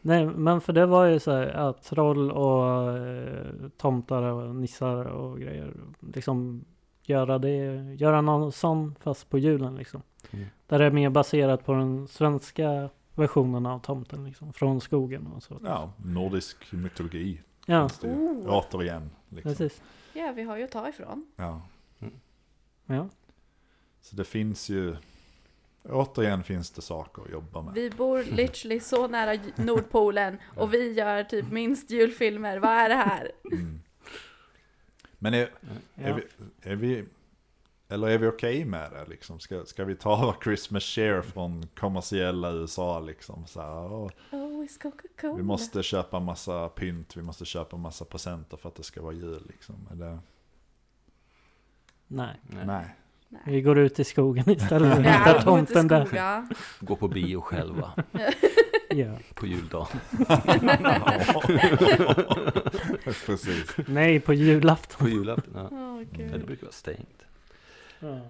Nej, 0.00 0.26
men 0.26 0.60
för 0.60 0.72
det 0.72 0.86
var 0.86 1.04
ju 1.04 1.20
så 1.20 1.32
här 1.32 1.46
att 1.46 1.82
troll 1.82 2.30
och 2.30 2.96
eh, 2.98 3.68
tomtar 3.76 4.22
och 4.22 4.54
nissar 4.54 5.04
och 5.04 5.40
grejer. 5.40 5.72
Liksom 6.14 6.64
göra 7.02 7.38
det, 7.38 7.56
göra 7.98 8.20
någon 8.20 8.52
sån 8.52 8.94
fast 9.00 9.30
på 9.30 9.38
julen 9.38 9.76
liksom. 9.76 10.02
Mm. 10.30 10.46
Där 10.66 10.78
det 10.78 10.84
är 10.84 10.90
mer 10.90 11.10
baserat 11.10 11.64
på 11.64 11.72
den 11.72 12.08
svenska 12.08 12.90
versionen 13.14 13.66
av 13.66 13.78
tomten 13.78 14.24
liksom. 14.24 14.52
Från 14.52 14.80
skogen 14.80 15.26
och 15.26 15.42
så. 15.42 15.58
Ja, 15.64 15.92
nordisk 15.96 16.72
mytologi. 16.72 17.40
Ja, 17.66 17.90
det. 18.00 18.08
Oh. 18.08 18.48
Återigen. 18.48 19.10
Liksom. 19.28 19.50
precis. 19.50 19.82
Ja, 20.12 20.32
vi 20.36 20.42
har 20.42 20.56
ju 20.56 20.64
att 20.64 20.72
ta 20.72 20.88
ifrån. 20.88 21.26
Ja. 21.36 21.62
Ja. 22.86 23.08
Så 24.00 24.16
det 24.16 24.24
finns 24.24 24.68
ju, 24.68 24.96
återigen 25.88 26.42
finns 26.44 26.70
det 26.70 26.82
saker 26.82 27.22
att 27.22 27.30
jobba 27.30 27.62
med. 27.62 27.74
Vi 27.74 27.90
bor 27.90 28.22
literally 28.24 28.80
så 28.80 29.08
nära 29.08 29.40
Nordpolen 29.56 30.38
och 30.56 30.74
vi 30.74 30.92
gör 30.92 31.24
typ 31.24 31.50
minst 31.52 31.90
julfilmer. 31.90 32.58
Vad 32.58 32.70
är 32.70 32.88
det 32.88 32.94
här? 32.94 33.32
Mm. 33.52 33.80
Men 35.18 35.34
är, 35.34 35.38
är, 35.40 35.50
Ja. 36.08 36.14
vi, 36.14 36.70
är 36.70 36.76
vi, 36.76 37.04
eller 37.88 38.08
är 38.08 38.18
vi 38.18 38.26
okej 38.26 38.64
med 38.64 38.92
det 38.92 39.04
liksom? 39.08 39.40
Ska, 39.40 39.64
ska 39.64 39.84
vi 39.84 39.96
ta 39.96 40.36
Christmas 40.44 40.84
share 40.84 41.22
från 41.22 41.66
kommersiella 41.66 42.52
USA 42.52 43.00
liksom? 43.00 43.46
Så 43.46 43.60
här, 43.60 43.92
åh, 43.92 44.10
Oh, 44.30 44.64
it's 44.64 44.82
Coca-Cola. 44.82 45.34
vi 45.36 45.42
måste 45.42 45.82
köpa 45.82 46.20
massa 46.20 46.68
pynt, 46.68 47.16
vi 47.16 47.22
måste 47.22 47.44
köpa 47.44 47.76
massa 47.76 48.04
presenter 48.04 48.56
för 48.56 48.68
att 48.68 48.74
det 48.74 48.82
ska 48.82 49.02
vara 49.02 49.12
jul 49.14 49.42
liksom. 49.48 49.88
Är 49.90 49.94
det, 49.94 50.18
Nej. 52.06 52.40
Nej. 52.42 52.66
nej. 52.66 52.94
Nej. 53.28 53.42
Vi 53.46 53.62
går 53.62 53.78
ut 53.78 53.98
i 54.00 54.04
skogen 54.04 54.50
istället 54.50 54.98
och 54.98 55.04
Ja, 55.04 55.10
hittar 55.10 55.42
tomten 55.42 55.88
där. 55.88 56.04
skoga. 56.04 56.48
Gå 56.80 56.96
på 56.96 57.08
bio 57.08 57.40
själva 57.40 57.92
Ja. 58.90 59.18
på 59.34 59.46
juldagen. 59.46 60.00
Precis. 63.26 63.76
Nej, 63.88 64.20
på 64.20 64.34
julafton. 64.34 64.98
På 64.98 65.08
julafton, 65.08 65.52
ja. 65.54 65.68
Ja. 65.70 66.24
Det 66.32 66.38
brukar 66.46 66.62
vara 66.66 66.72
stängt. 66.72 67.22
Ja. 68.00 68.20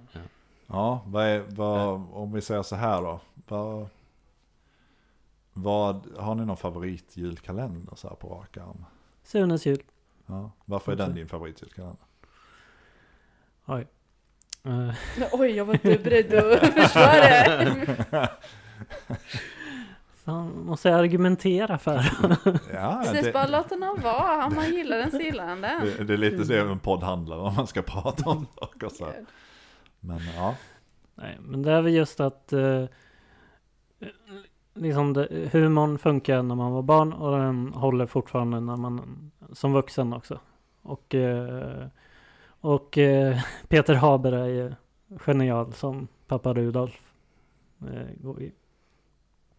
Ja, 0.66 1.02
vad 1.06 1.24
är, 1.26 1.44
vad, 1.48 2.06
om 2.12 2.32
vi 2.32 2.40
säger 2.40 2.62
så 2.62 2.76
här 2.76 3.02
då. 3.02 3.20
Vad, 3.48 3.88
vad, 5.52 6.06
har 6.16 6.34
ni 6.34 6.44
någon 6.46 6.56
favorit 6.56 7.16
julkalender 7.16 7.94
så 7.96 8.08
här 8.08 8.14
på 8.16 8.28
rak 8.28 8.56
arm? 8.56 8.84
Sunes 9.22 9.66
jul. 9.66 9.82
Ja, 10.26 10.50
varför 10.64 10.92
är 10.92 10.96
den 10.96 11.14
din 11.14 11.28
favoritjulkalender? 11.28 12.04
Oj. 13.66 13.86
Eh, 14.64 15.28
Oj, 15.32 15.50
jag 15.50 15.64
var 15.64 15.74
inte 15.74 15.98
beredd 15.98 16.34
att 16.34 16.74
försvara 16.74 17.12
det. 17.20 17.96
fan, 20.24 20.66
måste 20.66 20.88
jag 20.88 20.98
argumentera 21.00 21.78
för? 21.78 21.94
Ja, 22.72 23.02
Precis, 23.04 23.32
bara 23.32 23.46
låt 23.46 23.70
honom 23.70 24.00
vara. 24.02 24.46
Om 24.46 24.54
man 24.54 24.70
gillar 24.70 24.98
den 24.98 25.10
så 25.10 25.18
gillar 25.18 25.46
han 25.46 25.60
den. 25.60 25.80
det, 25.84 26.04
det 26.04 26.12
är 26.12 26.18
lite 26.18 26.44
det 26.44 26.60
en 26.60 26.78
podd 26.78 27.02
handlar 27.02 27.38
om, 27.38 27.54
man 27.54 27.66
ska 27.66 27.82
prata 27.82 28.30
om 28.30 28.46
saker 28.60 28.88
så. 28.88 29.06
Men 30.00 30.20
ja, 30.36 30.54
Nej, 31.14 31.38
men 31.40 31.62
det 31.62 31.72
är 31.72 31.82
väl 31.82 31.92
just 31.94 32.20
att 32.20 32.52
eh, 32.52 32.84
liksom 34.74 35.12
det, 35.12 35.48
humorn 35.52 35.98
funkar 35.98 36.42
när 36.42 36.54
man 36.54 36.72
var 36.72 36.82
barn 36.82 37.12
och 37.12 37.38
den 37.38 37.72
håller 37.74 38.06
fortfarande 38.06 38.60
när 38.60 38.76
man 38.76 39.30
som 39.52 39.72
vuxen 39.72 40.12
också. 40.12 40.40
Och, 40.82 41.14
eh, 41.14 41.86
och 42.60 42.98
eh, 42.98 43.40
Peter 43.68 43.94
Haber 43.94 44.32
är 44.32 44.46
ju 44.46 44.72
genial 45.18 45.72
som 45.72 46.08
pappa 46.26 46.54
Rudolf. 46.54 47.12
Eh, 47.80 48.06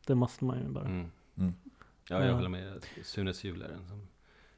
det 0.07 0.15
måste 0.15 0.45
man 0.45 0.59
ju 0.59 0.67
bara. 0.67 0.85
Mm. 0.85 1.11
Mm. 1.37 1.53
Ja, 2.09 2.19
jag 2.19 2.27
Ja. 2.27 2.33
håller 2.33 2.49
med. 2.49 2.85
Sunes 3.03 3.43
jul 3.43 3.61
är 3.61 3.67
den 3.67 3.87
som... 3.87 4.07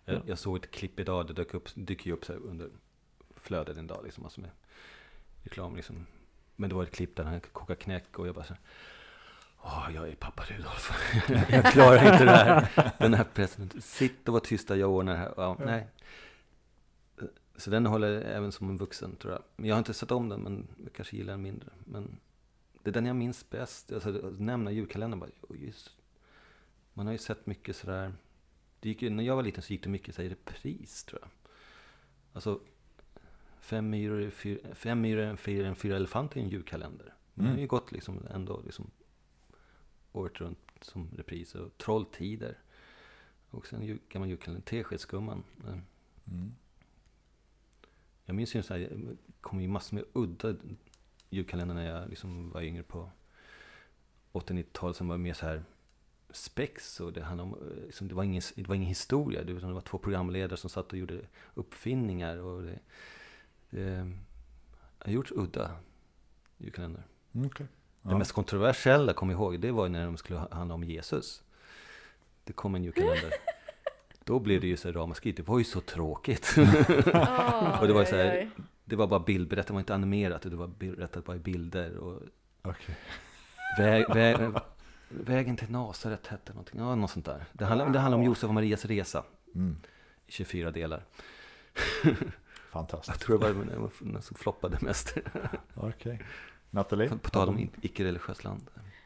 Jag, 0.06 0.16
Ja. 0.16 0.22
jag 0.26 0.40
såg 0.40 0.58
ett 0.58 0.72
klipp 0.72 1.00
idag, 1.00 1.28
det 1.28 1.34
dök 1.34 1.54
upp, 1.54 1.70
dyker 1.76 2.08
ju 2.08 2.14
upp 2.14 2.26
så 2.26 2.34
här 2.34 2.40
under 2.40 2.70
flödet 3.36 3.78
en 3.78 3.88
dag, 3.88 4.04
liksom, 4.04 4.24
alltså 4.24 4.42
med 4.42 4.50
reklam 5.44 5.76
liksom. 5.76 6.06
Men 6.56 6.70
det 6.70 6.76
var 6.76 6.84
ett 6.84 6.92
klipp 6.96 7.16
där 7.16 7.24
han 7.24 7.40
kokar 7.40 7.76
knäck 7.76 8.20
och 8.20 8.28
jag 8.28 8.36
bara 8.36 8.46
så 8.46 8.54
här, 8.54 8.62
Åh, 9.64 9.90
jag 9.96 10.08
är 10.10 10.16
pappa 10.16 10.44
Rudolf. 10.44 10.92
jag 11.50 11.66
klarar 11.66 12.14
inte 12.14 12.26
det 12.26 12.32
här. 12.32 12.92
Den 13.00 13.14
här 13.14 13.24
pressen. 13.24 13.70
Sitt 13.82 14.28
och 14.28 14.34
var 14.34 14.40
tysta, 14.40 14.76
jag 14.76 14.90
ordnar 14.90 15.14
det 15.14 15.20
här. 15.20 15.34
Ja, 15.38 15.58
nej. 15.66 15.88
Så 17.62 17.70
den 17.70 17.86
håller 17.86 18.22
även 18.22 18.52
som 18.52 18.70
en 18.70 18.78
vuxen 18.78 19.16
tror 19.16 19.34
jag. 19.34 19.44
Men 19.56 19.68
jag 19.70 19.76
har 19.76 19.80
inte 19.80 19.94
sett 19.94 20.12
om 20.12 20.30
den, 20.30 20.42
men 20.42 20.68
jag 20.84 20.94
kanske 20.94 21.18
gillar 21.18 21.34
den 21.34 21.42
mindre. 21.42 21.70
Men 21.86 22.20
det 22.84 22.90
är 22.90 22.94
den 22.94 23.06
jag 23.06 23.16
minns 23.16 23.50
bäst. 23.50 23.92
Alltså, 23.92 24.10
nämna 24.40 24.72
julkalendern 24.72 25.20
bara, 25.20 25.30
"Oj, 25.42 25.66
just. 25.66 25.96
Man 26.94 27.06
har 27.06 27.14
ju 27.14 27.18
sett 27.20 27.46
mycket 27.46 27.76
sådär. 27.76 28.14
Det 28.80 28.90
gick 28.90 29.02
när 29.02 29.24
jag 29.24 29.36
var 29.36 29.44
liten 29.44 29.64
så 29.64 29.74
gick 29.74 29.84
det 29.84 29.90
mycket 29.90 30.16
så 30.16 30.22
här, 30.22 30.30
i 30.30 30.32
repris 30.32 31.04
tror 31.04 31.22
jag. 31.22 31.30
Alltså, 32.34 32.60
fem 33.60 33.90
myror, 33.90 34.22
i 34.22 34.32
fyr, 34.32 34.60
fem 34.74 35.02
myror, 35.02 35.24
en 35.24 35.38
fyra, 35.76 35.96
elefanter 35.96 36.40
i 36.40 36.44
en 36.44 36.50
julkalender. 36.50 37.14
Men 37.34 37.46
det 37.46 37.52
har 37.52 37.58
ju 37.58 37.62
Mm. 37.64 37.68
gått 37.68 37.92
liksom 37.92 38.28
ändå 38.34 38.62
liksom 38.66 38.92
året 40.12 40.42
runt 40.42 40.60
som 40.82 41.10
repris. 41.18 41.56
Och 41.56 41.78
Trolltider. 41.78 42.58
Också 43.52 43.76
en 43.76 43.84
jul, 43.86 44.00
gammal 44.10 44.30
julkalender. 44.30 44.62
Teskedsgumman. 44.66 45.44
Mm. 46.26 46.52
Jag 48.32 48.36
minns 48.36 48.56
ju 48.56 48.64
sån 48.64 48.78
här, 48.82 48.90
det 48.90 49.16
kom 49.42 49.62
ju 49.62 49.68
massor 49.68 49.96
med 49.96 50.06
udda 50.14 50.56
julkalendrar 51.30 51.76
när 51.76 51.86
jag 52.00 52.10
liksom 52.10 52.50
var 52.52 52.62
yngre 52.62 52.84
på 52.84 53.10
80-90-talet 54.34 54.96
som 54.98 55.08
var 55.08 55.18
mer 55.18 55.34
så 55.34 55.46
här 55.46 55.64
spex 56.30 57.00
och 57.00 57.14
det 57.14 57.22
handlade 57.24 57.50
om, 57.52 57.58
eh, 57.78 57.86
liksom, 57.86 58.08
det, 58.08 58.16
var 58.16 58.24
ingen, 58.24 58.42
det 58.56 58.68
var 58.68 58.76
ingen 58.76 58.88
historia, 58.88 59.44
det 59.44 59.54
var, 59.54 59.62
det 59.62 59.74
var 59.74 59.82
två 59.82 59.98
programledare 59.98 60.58
som 60.58 60.70
satt 60.70 60.92
och 60.92 60.98
gjorde 60.98 61.20
uppfinningar 61.54 62.38
och 62.38 62.62
det, 62.64 62.80
det 63.70 64.12
har 64.98 65.12
gjorts 65.12 65.32
udda 65.36 65.72
julkalender. 66.58 67.04
Mm. 67.34 67.50
Det 67.58 67.68
Ja. 68.04 68.18
mest 68.18 68.32
kontroversiella, 68.32 69.14
kom 69.14 69.30
jag 69.30 69.38
ihåg, 69.38 69.60
det 69.60 69.72
var 69.72 69.90
när 69.90 70.06
de 70.06 70.18
skulle 70.18 70.40
ha- 70.40 70.48
handla 70.52 70.76
om 70.76 70.84
Jesus. 70.84 71.44
Det 72.44 72.54
kom 72.54 72.76
en 72.76 72.84
julkalender. 72.84 73.32
Då 74.24 74.40
blev 74.40 74.62
det 74.62 74.68
ju 74.68 74.78
så 74.78 74.92
ramaskri, 74.92 75.32
det 75.32 75.48
var 75.48 75.58
ju 75.58 75.64
så 75.64 75.82
tråkigt. 75.82 76.54
Åh, 77.14 77.82
Och 77.82 77.88
det 77.88 77.94
var 77.94 78.06
så 78.06 78.16
här- 78.16 78.38
oj. 78.40 78.50
Det 78.86 78.96
var 78.96 79.08
bara 79.08 79.20
bildberättat, 79.20 79.68
det 79.68 79.74
var 79.74 79.80
inte 79.80 79.94
animerat, 79.96 80.42
det 80.42 80.50
var 80.56 80.68
berättat 80.68 81.26
bara 81.26 81.36
i 81.36 81.40
bilder. 81.40 81.98
Och 81.98 82.22
Okej. 82.62 82.96
väg, 83.78 84.06
väg, 84.14 84.38
vägen 85.10 85.58
till 85.58 85.72
Nasaret 85.72 86.28
hette 86.28 86.54
någonting, 86.54 86.80
ja 86.80 86.96
något 86.96 87.12
sånt 87.12 87.26
där. 87.26 87.46
Det 87.54 87.66
handlar, 87.66 87.90
det 87.90 88.00
handlar 88.00 88.18
om 88.18 88.24
Josef 88.24 88.44
och 88.48 88.54
Marias 88.54 88.86
resa 88.86 89.24
Mm. 89.56 89.78
i 90.28 90.32
24 90.32 90.72
delar. 90.72 91.04
Fantastiskt. 92.72 93.10
Jag 93.10 93.20
tror 93.20 93.40
det 93.40 93.54
var 93.54 93.90
den- 94.00 94.22
som 94.22 94.38
floppade 94.38 94.78
mest. 94.82 95.18
Okej. 95.76 96.22
Nathalie? 96.70 97.10
På 97.10 97.30
tal 97.30 97.50
om 97.50 97.70
icke-religiöst 97.82 98.44
land. 98.44 98.62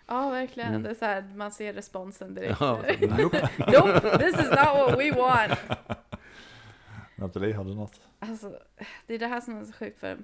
Ja, 0.07 0.29
verkligen. 0.29 0.69
Mm. 0.69 0.83
Det 0.83 0.89
är 0.89 0.95
så 0.95 1.05
här, 1.05 1.31
man 1.35 1.51
ser 1.51 1.73
responsen 1.73 2.33
direkt. 2.33 2.57
Ja, 2.59 2.75
nope. 3.01 3.49
nope, 3.57 4.17
this 4.17 4.39
is 4.39 4.49
not 4.49 4.57
what 4.57 4.99
we 4.99 5.11
want. 5.11 5.59
Nathalie, 7.15 7.53
har 7.53 7.63
du 7.63 7.75
något? 7.75 8.01
Alltså, 8.19 8.59
det 9.07 9.13
är 9.13 9.19
det 9.19 9.27
här 9.27 9.41
som 9.41 9.57
är 9.57 9.65
så 9.65 9.73
sjukt 9.73 9.99
för 9.99 10.17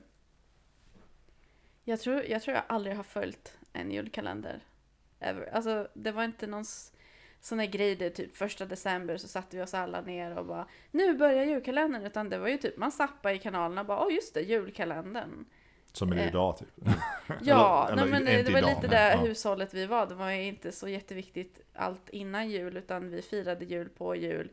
jag 1.84 2.00
tror, 2.00 2.24
jag 2.24 2.42
tror 2.42 2.56
jag 2.56 2.64
aldrig 2.68 2.96
har 2.96 3.04
följt 3.04 3.58
en 3.74 3.92
julkalender. 3.92 4.60
Ever. 5.20 5.50
Alltså, 5.54 5.88
det 5.94 6.12
var 6.12 6.24
inte 6.24 6.48
någon 6.48 6.66
sån 7.42 7.60
här 7.60 7.68
grej 7.68 7.96
där 7.96 8.10
typ 8.10 8.38
första 8.38 8.66
december 8.66 9.18
så 9.18 9.28
satte 9.28 9.58
vi 9.58 9.64
oss 9.64 9.74
alla 9.74 10.02
ner 10.02 10.38
och 10.38 10.46
bara 10.46 10.68
nu 10.92 11.18
börjar 11.18 11.44
julkalendern. 11.44 12.06
Utan 12.06 12.30
det 12.30 12.38
var 12.38 12.48
ju 12.48 12.58
typ 12.58 12.78
man 12.78 12.92
zappade 12.92 13.36
i 13.36 13.40
kanalerna 13.40 13.82
och 13.82 13.88
bara 13.88 14.06
åh 14.06 14.14
just 14.14 14.34
det, 14.34 14.42
julkalendern. 14.42 15.46
Som 15.94 16.12
är 16.12 16.16
det 16.16 16.22
Eh. 16.22 16.28
idag 16.28 16.58
typ? 16.58 16.68
Ja, 17.42 17.88
Eller- 17.92 18.02
nej, 18.02 18.12
men 18.12 18.26
det, 18.26 18.52
var 18.52 18.60
idag, 18.60 18.70
lite 18.70 18.88
det 18.88 19.12
ja. 19.12 19.18
hushållet 19.18 19.74
vi 19.74 19.86
var. 19.86 20.08
Det 20.08 20.16
var 20.16 20.32
ju 20.32 20.44
inte 20.44 20.72
så 20.72 20.88
jätteviktigt 20.88 21.62
allt 21.74 22.10
innan 22.10 22.50
jul 22.50 22.78
utan 22.78 23.10
vi 23.10 23.22
firade 23.22 23.66
jul 23.66 23.90
på 23.90 24.16
jul. 24.16 24.50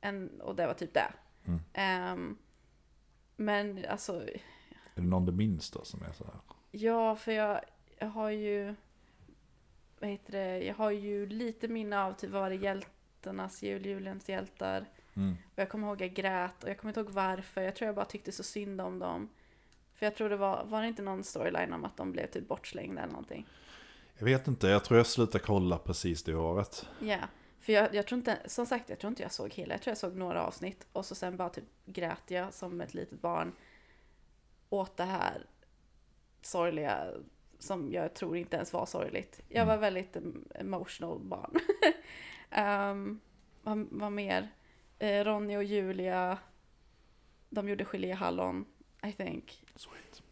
En, 0.00 0.40
och 0.40 0.56
det 0.56 0.66
var 0.66 0.74
typ 0.74 0.94
det. 0.94 1.12
Mm. 1.46 1.60
Ehm, 1.72 2.38
men 3.36 3.84
alltså, 3.88 4.12
Är 4.22 4.40
det 4.94 5.02
någon 5.02 5.26
du 5.26 5.32
minns 5.32 5.70
då 5.70 5.84
som 5.84 6.02
är 6.02 6.12
så 6.12 6.24
här? 6.24 6.34
ja 6.70 7.16
för 7.16 7.32
jag, 7.32 7.60
jag 7.98 8.06
har 8.06 8.30
ju, 8.30 8.74
vad 10.00 10.10
heter 10.10 10.32
det, 10.32 10.64
jag 10.64 10.74
har 10.74 10.90
ju 10.90 11.26
lite 11.26 11.68
minne 11.68 12.00
av 12.02 12.12
typ 12.12 12.30
vad 12.30 12.42
var 12.42 12.50
det 12.50 12.56
hjältarnas 12.56 13.62
jul, 13.62 13.86
julens 13.86 14.28
hjältar. 14.28 14.86
Mm. 15.16 15.36
Och 15.54 15.58
jag 15.58 15.68
kommer 15.68 15.88
ihåg 15.88 16.00
jag 16.00 16.14
grät 16.14 16.64
och 16.64 16.70
jag 16.70 16.78
kommer 16.78 16.90
inte 16.90 17.00
ihåg 17.00 17.10
varför. 17.10 17.62
Jag 17.62 17.74
tror 17.76 17.86
jag 17.86 17.94
bara 17.94 18.04
tyckte 18.04 18.32
så 18.32 18.42
synd 18.42 18.80
om 18.80 18.98
dem. 18.98 19.28
För 20.00 20.06
jag 20.06 20.14
tror 20.14 20.28
det 20.28 20.36
var, 20.36 20.64
var 20.64 20.82
det 20.82 20.88
inte 20.88 21.02
någon 21.02 21.24
storyline 21.24 21.72
om 21.72 21.84
att 21.84 21.96
de 21.96 22.12
blev 22.12 22.26
typ 22.26 22.48
bortslängda 22.48 23.02
eller 23.02 23.12
någonting? 23.12 23.46
Jag 24.18 24.24
vet 24.24 24.48
inte, 24.48 24.68
jag 24.68 24.84
tror 24.84 24.98
jag 24.98 25.06
slutade 25.06 25.44
kolla 25.44 25.78
precis 25.78 26.22
det 26.22 26.34
året. 26.34 26.88
Ja, 27.00 27.18
För 27.60 27.72
jag, 27.72 27.94
jag 27.94 28.06
tror 28.06 28.18
inte, 28.18 28.38
som 28.46 28.66
sagt, 28.66 28.88
jag 28.90 28.98
tror 28.98 29.08
inte 29.08 29.22
jag 29.22 29.32
såg 29.32 29.52
hela. 29.54 29.74
Jag 29.74 29.82
tror 29.82 29.90
jag 29.90 29.98
såg 29.98 30.16
några 30.16 30.42
avsnitt 30.46 30.86
och 30.92 31.04
så 31.04 31.14
sen 31.14 31.36
bara 31.36 31.48
typ 31.48 31.64
grät 31.84 32.22
jag 32.26 32.54
som 32.54 32.80
ett 32.80 32.94
litet 32.94 33.20
barn 33.20 33.52
åt 34.68 34.96
det 34.96 35.04
här 35.04 35.46
sorgliga 36.42 37.06
som 37.58 37.92
jag 37.92 38.14
tror 38.14 38.36
inte 38.36 38.56
ens 38.56 38.72
var 38.72 38.86
sorgligt. 38.86 39.40
Jag 39.48 39.66
var 39.66 39.72
Mm. 39.74 39.80
väldigt 39.80 40.16
em- 40.16 40.44
emotional 40.54 41.18
barn. 41.20 41.54
um, 42.90 43.20
vad, 43.62 43.86
vad 43.90 44.12
mer? 44.12 44.48
Eh, 44.98 45.24
Ronny 45.24 45.56
och 45.56 45.64
Julia, 45.64 46.38
de 47.50 47.68
gjorde 47.68 47.84
geléhallon, 47.84 48.64
I 49.06 49.12
think. 49.12 49.64
Sweet. 49.80 50.22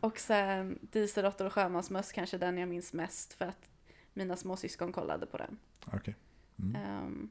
Och 0.00 0.18
sen 0.18 0.78
Dieselråttor 0.82 1.46
och 1.46 1.52
sjömansmöss, 1.52 2.12
kanske 2.12 2.38
den 2.38 2.58
jag 2.58 2.68
minns 2.68 2.92
mest 2.92 3.32
för 3.32 3.44
att 3.44 3.68
mina 4.12 4.36
små 4.36 4.56
syskon 4.56 4.92
kollade 4.92 5.26
på 5.26 5.36
den. 5.36 5.58
Okej. 5.92 6.16
Mm. 6.58 6.76
Ehm, 6.82 7.30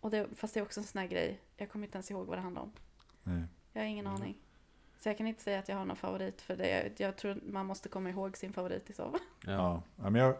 och 0.00 0.10
det, 0.10 0.26
fast 0.36 0.54
det 0.54 0.60
är 0.60 0.64
också 0.64 0.80
en 0.80 0.86
sån 0.86 0.98
här 1.00 1.08
grej, 1.08 1.40
jag 1.56 1.70
kommer 1.70 1.86
inte 1.86 1.96
ens 1.96 2.10
ihåg 2.10 2.26
vad 2.26 2.38
det 2.38 2.42
handlar 2.42 2.62
om. 2.62 2.72
Nej. 3.22 3.44
Jag 3.72 3.82
har 3.82 3.86
ingen 3.88 4.06
Mm. 4.06 4.16
aning. 4.22 4.38
Så 5.00 5.08
jag 5.08 5.18
kan 5.18 5.26
inte 5.26 5.42
säga 5.42 5.58
att 5.58 5.68
jag 5.68 5.76
har 5.76 5.84
någon 5.84 5.96
favorit 5.96 6.40
för 6.42 6.56
det. 6.56 6.92
Jag 7.00 7.16
tror 7.16 7.40
man 7.46 7.66
måste 7.66 7.88
komma 7.88 8.10
ihåg 8.10 8.36
sin 8.36 8.52
favorit 8.52 8.90
i 8.90 8.92
så 8.92 9.10
fall. 9.10 9.20
Ja. 9.46 9.82
Ja. 9.96 10.10
Men 10.10 10.14
jag, 10.14 10.34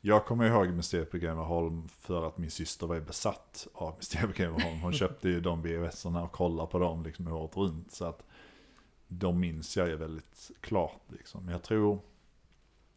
jag 0.00 0.26
kommer 0.26 0.46
ihåg 0.46 0.68
Mysteriet 0.68 1.10
på 1.10 1.18
Greveholm 1.18 1.88
för 1.88 2.28
att 2.28 2.38
min 2.38 2.50
syster 2.50 2.86
var 2.86 3.00
besatt 3.00 3.66
av 3.74 3.96
Mysteriet 3.96 4.26
på 4.36 4.42
Greveholm. 4.42 4.80
Hon 4.80 4.92
köpte 5.02 5.28
ju 5.28 5.40
de 5.40 5.62
VHS-erna 5.62 6.22
och 6.22 6.32
kollade 6.32 6.70
på 6.70 6.78
dem 6.78 7.02
liksom 7.02 7.26
året 7.28 7.56
runt. 7.56 7.92
Så 7.92 8.04
att 8.04 8.22
de 9.08 9.40
minns 9.40 9.76
jag 9.76 9.88
ju 9.88 9.96
väldigt 9.96 10.50
klart. 10.60 11.02
Liksom. 11.08 11.48
Jag 11.48 11.62
tror, 11.62 11.98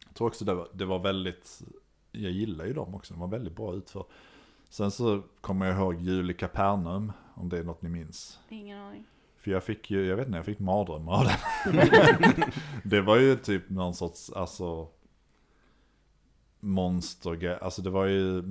jag 0.06 0.16
tror 0.16 0.28
också 0.28 0.46
det 0.46 0.54
var, 0.54 0.68
det 0.74 0.86
var 0.86 1.00
väldigt, 1.00 1.62
jag 2.12 2.32
gillar 2.32 2.66
ju 2.66 2.74
dem 2.74 2.96
också, 2.96 3.14
de 3.14 3.20
var 3.20 3.28
väldigt 3.28 3.56
bra 3.56 3.74
utför. 3.74 4.06
Sen 4.70 4.92
så 4.92 5.22
kommer 5.42 5.66
jag 5.66 5.78
ihåg 5.78 6.02
Jul 6.02 6.32
i 6.32 6.34
Kapernaum, 6.34 7.12
om 7.34 7.50
det 7.50 7.58
är 7.58 7.64
något 7.64 7.82
ni 7.82 7.90
minns. 7.90 8.40
Ingen 8.50 8.80
aning. 8.80 9.06
För 9.38 9.52
jag 9.52 9.64
fick 9.64 9.92
ju, 9.92 10.06
jag 10.06 10.16
vet 10.16 10.28
inte, 10.28 10.38
jag 10.38 10.46
fick 10.46 10.60
mardrömmar 10.60 11.14
av 11.14 11.26
den. 11.26 11.90
det 12.84 13.02
var 13.02 13.18
ju 13.18 13.36
typ 13.36 13.70
någon 13.70 13.94
sorts, 13.94 14.30
alltså 14.30 14.88
monstergrej. 16.60 17.58
Alltså 17.62 17.82
det 17.82 17.90
var 17.90 18.06
ju, 18.06 18.44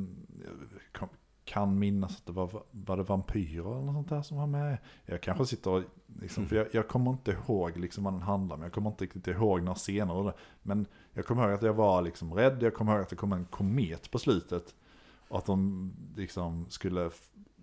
kan, 1.44 1.78
minnas 1.78 2.16
att 2.16 2.26
det 2.26 2.32
var, 2.32 2.62
var 2.70 2.96
det 2.96 3.02
vampyrer 3.02 3.72
eller 3.72 3.92
något 3.92 3.94
sånt 3.94 4.08
där 4.08 4.22
som 4.22 4.36
var 4.36 4.46
med. 4.46 4.78
Jag 5.06 5.20
kanske 5.20 5.46
sitter 5.46 5.70
och, 5.70 5.82
liksom, 6.20 6.46
för 6.46 6.56
jag, 6.56 6.66
jag 6.72 6.88
kommer 6.88 7.10
inte 7.10 7.30
ihåg 7.30 7.76
liksom 7.76 8.04
vad 8.04 8.12
den 8.12 8.22
handlar 8.22 8.56
om. 8.56 8.62
Jag 8.62 8.72
kommer 8.72 8.90
inte 8.90 9.04
riktigt 9.04 9.26
ihåg 9.26 9.62
några 9.62 9.74
scener. 9.74 10.32
Men 10.62 10.86
jag 11.12 11.26
kommer 11.26 11.42
ihåg 11.42 11.52
att 11.52 11.62
jag 11.62 11.74
var 11.74 12.02
liksom 12.02 12.34
rädd. 12.34 12.62
Jag 12.62 12.74
kommer 12.74 12.92
ihåg 12.92 13.02
att 13.02 13.08
det 13.08 13.16
kom 13.16 13.32
en 13.32 13.44
komet 13.44 14.10
på 14.10 14.18
slutet. 14.18 14.74
Och 15.28 15.38
att 15.38 15.46
de 15.46 15.92
liksom 16.16 16.66
skulle 16.68 17.10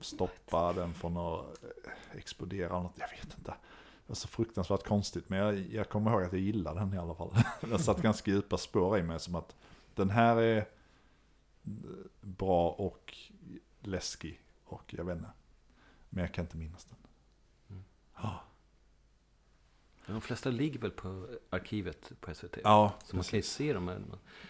stoppa 0.01 0.73
den 0.73 0.93
från 0.93 1.17
att 1.17 1.63
eh, 1.63 2.17
explodera 2.17 2.69
eller 2.69 2.83
något. 2.83 2.99
Jag 2.99 3.09
vet 3.09 3.37
inte. 3.37 3.51
Det 3.51 4.11
var 4.11 4.15
så 4.15 4.27
fruktansvärt 4.27 4.87
konstigt. 4.87 5.29
Men 5.29 5.39
jag, 5.39 5.59
jag 5.59 5.89
kommer 5.89 6.11
ihåg 6.11 6.23
att 6.23 6.31
jag 6.31 6.41
gillade 6.41 6.79
den 6.79 6.93
i 6.93 6.97
alla 6.97 7.15
fall. 7.15 7.35
Den 7.61 7.79
satt 7.79 8.01
ganska 8.01 8.31
djupa 8.31 8.57
spår 8.57 8.97
i 8.97 9.03
mig. 9.03 9.19
Som 9.19 9.35
att 9.35 9.55
den 9.95 10.09
här 10.09 10.37
är 10.37 10.57
eh, 10.57 10.63
bra 12.21 12.69
och 12.69 13.13
läskig. 13.87 14.41
Och 14.65 14.93
jag 14.97 15.03
vet 15.05 15.17
inte. 15.17 15.29
Men 16.09 16.21
jag 16.23 16.33
kan 16.33 16.45
inte 16.45 16.57
minnas 16.57 16.85
den. 16.85 16.97
Mm. 17.69 17.83
Ja, 18.15 18.39
De 20.05 20.21
flesta 20.21 20.49
ligger 20.49 20.79
väl 20.79 20.91
på 20.91 21.27
arkivet 21.49 22.11
på 22.19 22.33
SVT. 22.33 22.57
ja 22.63 22.95
Så 23.03 23.15
man 23.15 23.23
kan 23.25 23.39
ju 23.39 23.43
se 23.43 23.73
dem. 23.73 23.85
Men, 23.85 23.95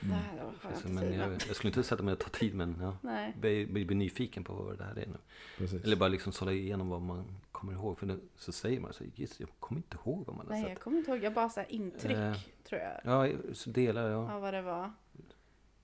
Mm. 0.02 0.18
Nej, 0.18 0.20
det 0.36 0.42
har 0.42 0.54
jag 0.72 0.78
så, 0.82 0.88
inte 0.88 1.04
men 1.04 1.14
jag, 1.14 1.32
jag 1.32 1.56
skulle 1.56 1.70
inte 1.70 1.84
sätta 1.84 2.04
mig 2.04 2.12
och 2.14 2.20
ta 2.20 2.30
tid, 2.30 2.56
men 2.56 2.76
ja. 2.82 2.98
Nej. 3.02 3.34
Blir, 3.40 3.68
blir, 3.68 3.96
nyfiken 3.96 4.44
på 4.44 4.54
vad 4.54 4.78
det 4.78 4.84
här 4.84 4.92
är 5.00 5.08
nu. 5.08 5.18
precis. 5.58 5.84
Eller 5.84 5.96
bara 5.96 6.10
liksom 6.10 6.32
sålla 6.34 6.52
igenom 6.52 6.90
vad 6.90 7.02
man 7.02 7.26
kommer 7.52 7.74
ihåg. 7.74 8.00
För 8.00 8.06
nu, 8.06 8.20
så 8.36 8.52
säger 8.52 8.80
man 8.80 8.94
så 8.94 9.04
just, 9.16 9.40
jag 9.40 9.50
kommer 9.60 9.80
inte 9.80 9.98
ihåg 9.98 10.24
vad 10.28 10.36
man 10.36 10.46
har 10.48 10.54
Nej, 10.54 10.62
jag 10.62 10.70
sett. 10.72 10.80
kommer 10.84 10.98
inte 10.98 11.12
ihåg. 11.12 11.24
Jag 11.24 11.34
bara 11.34 11.50
så 11.50 11.60
här 11.60 11.72
intryck, 11.72 12.18
Eh, 12.18 12.36
tror 12.64 12.82
jag. 12.82 13.00
Ja, 13.04 13.38
så 13.54 13.70
delar 13.70 14.10
jag. 14.10 14.30
Av 14.32 14.42
vad 14.42 14.54
det 14.54 14.62
var. 14.62 14.92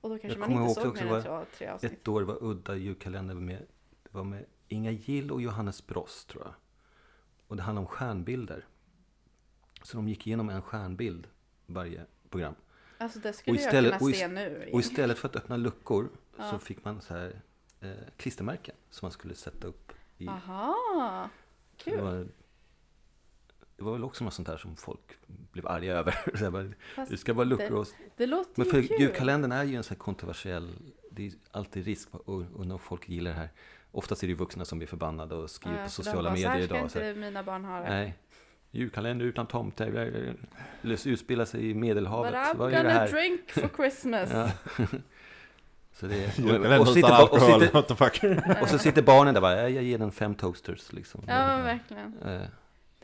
Och 0.04 0.10
då 0.10 0.18
kanske 0.18 0.40
Jag 0.40 0.50
man 0.50 0.62
inte 0.68 0.82
såg 0.82 0.90
också 0.92 1.04
mer 1.04 1.16
än 1.16 1.22
tre, 1.24 1.46
tre 1.58 1.68
avsnitt. 1.68 1.92
Ett 1.92 2.08
år 2.08 2.22
var 2.22 2.38
udda 2.44 2.76
julkalender 2.76 3.36
med, 3.36 3.66
det 4.04 4.10
var 4.12 4.24
med 4.24 4.46
Inga 4.68 4.92
Gill 4.92 5.32
och 5.32 5.42
Johannes 5.42 5.88
Brost 5.88 6.30
tror 6.30 6.44
jag. 6.44 6.54
Och 7.48 7.56
det 7.56 7.64
handlade 7.64 7.86
om 7.88 7.92
stjärnbilder. 7.94 8.66
Så 9.84 9.98
de 9.98 10.08
gick 10.08 10.28
igenom 10.28 10.50
en 10.50 10.62
stjärnbild 10.62 11.28
varje 11.66 12.06
program. 12.30 12.56
Alltså 12.98 13.20
det 13.20 13.34
skulle 13.34 13.58
istället- 13.60 13.92
jag 13.92 14.00
kunna 14.00 14.12
ist- 14.12 14.16
se 14.20 14.28
nu. 14.28 14.70
Och 14.74 14.80
istället 14.80 15.18
för 15.18 15.28
att 15.30 15.36
öppna 15.36 15.58
luckor 15.58 16.10
Ja. 16.38 16.50
så 16.52 16.60
fick 16.60 16.86
man 16.86 17.02
så 17.02 17.14
här 17.14 17.42
eh, 17.82 17.92
klistermärken 18.18 18.76
som 18.90 19.06
man 19.06 19.12
skulle 19.12 19.36
sätta 19.36 19.68
upp 19.68 19.92
i. 20.18 20.28
Aha, 20.28 21.30
Det 21.78 21.84
kul. 21.84 22.02
var, 22.02 22.28
det 23.78 23.84
var 23.84 23.92
väl 23.92 24.04
också 24.04 24.24
något 24.24 24.34
sånt 24.34 24.48
där 24.48 24.58
som 24.58 24.76
folk 24.76 25.00
blev 25.52 25.68
arga 25.68 25.94
över. 25.94 26.50
Bara, 26.52 26.66
det 27.10 27.18
ska 27.18 27.34
vara 27.34 27.46
luckor 27.46 27.70
det- 27.70 27.74
och... 27.76 27.88
det 28.18 28.26
låter 28.26 28.52
Men 28.56 28.66
för 28.66 28.82
kul. 28.82 28.98
julkalendern 29.02 29.52
är 29.52 29.64
ju 29.64 29.76
en 29.76 29.84
sån 29.84 29.96
här 29.96 30.00
kontroversiell... 30.00 30.70
Det 31.12 31.26
är 31.28 31.32
alltid 31.52 31.86
risk 31.86 32.10
och 32.12 32.40
undrar 32.56 32.74
om 32.74 32.80
folk 32.80 33.10
gillar 33.10 33.32
det 33.32 33.38
här. 33.38 33.50
Oftast 33.92 34.24
är 34.24 34.28
det 34.28 34.32
ju 34.32 34.38
vuxna 34.38 34.66
som 34.66 34.78
blir 34.78 34.88
förbannade 34.88 35.36
och 35.36 35.50
skriver 35.50 35.78
Ja, 35.78 35.84
på 35.84 35.90
sociala 35.90 36.30
bara, 36.30 36.38
så 36.38 36.48
här 36.48 36.54
medier 36.54 36.68
ska 36.68 36.78
idag. 36.78 36.92
Så 36.92 37.00
här, 37.00 37.08
inte 37.10 37.20
mina 37.20 37.44
barn 37.44 37.66
ha 37.66 37.80
det. 37.80 37.90
nej, 37.90 38.18
julkalender 38.72 39.26
utan 39.26 39.48
tomte. 39.48 39.84
Utspelar 41.06 41.46
sig 41.46 41.70
i 41.70 41.74
Medelhavet. 41.74 42.32
But 42.32 42.42
I'm 42.42 42.58
Vad 42.58 42.68
är 42.68 42.72
det 42.72 42.78
gonna 42.84 42.90
här? 43.00 43.08
drink 43.12 43.50
for 43.52 43.68
Christmas. 43.76 44.30
Ja. 44.34 44.52
så 45.94 46.06
det 46.08 46.24
är, 46.24 46.80
och, 46.80 46.88
så 46.88 46.94
sitter, 46.94 47.34
och, 47.34 47.42
sitter, 47.42 47.96
fuck. 47.96 48.62
och 48.62 48.70
så 48.70 48.78
sitter 48.80 49.02
barnen 49.02 49.34
där 49.34 49.42
bara, 49.42 49.56
"Ja, 49.62 49.70
jag 49.70 49.84
ger 49.84 49.98
den 49.98 50.12
fem 50.12 50.36
toasters 50.36 50.94
liksom. 50.94 51.22
Ja, 51.28 51.58
verkligen. 51.58 52.16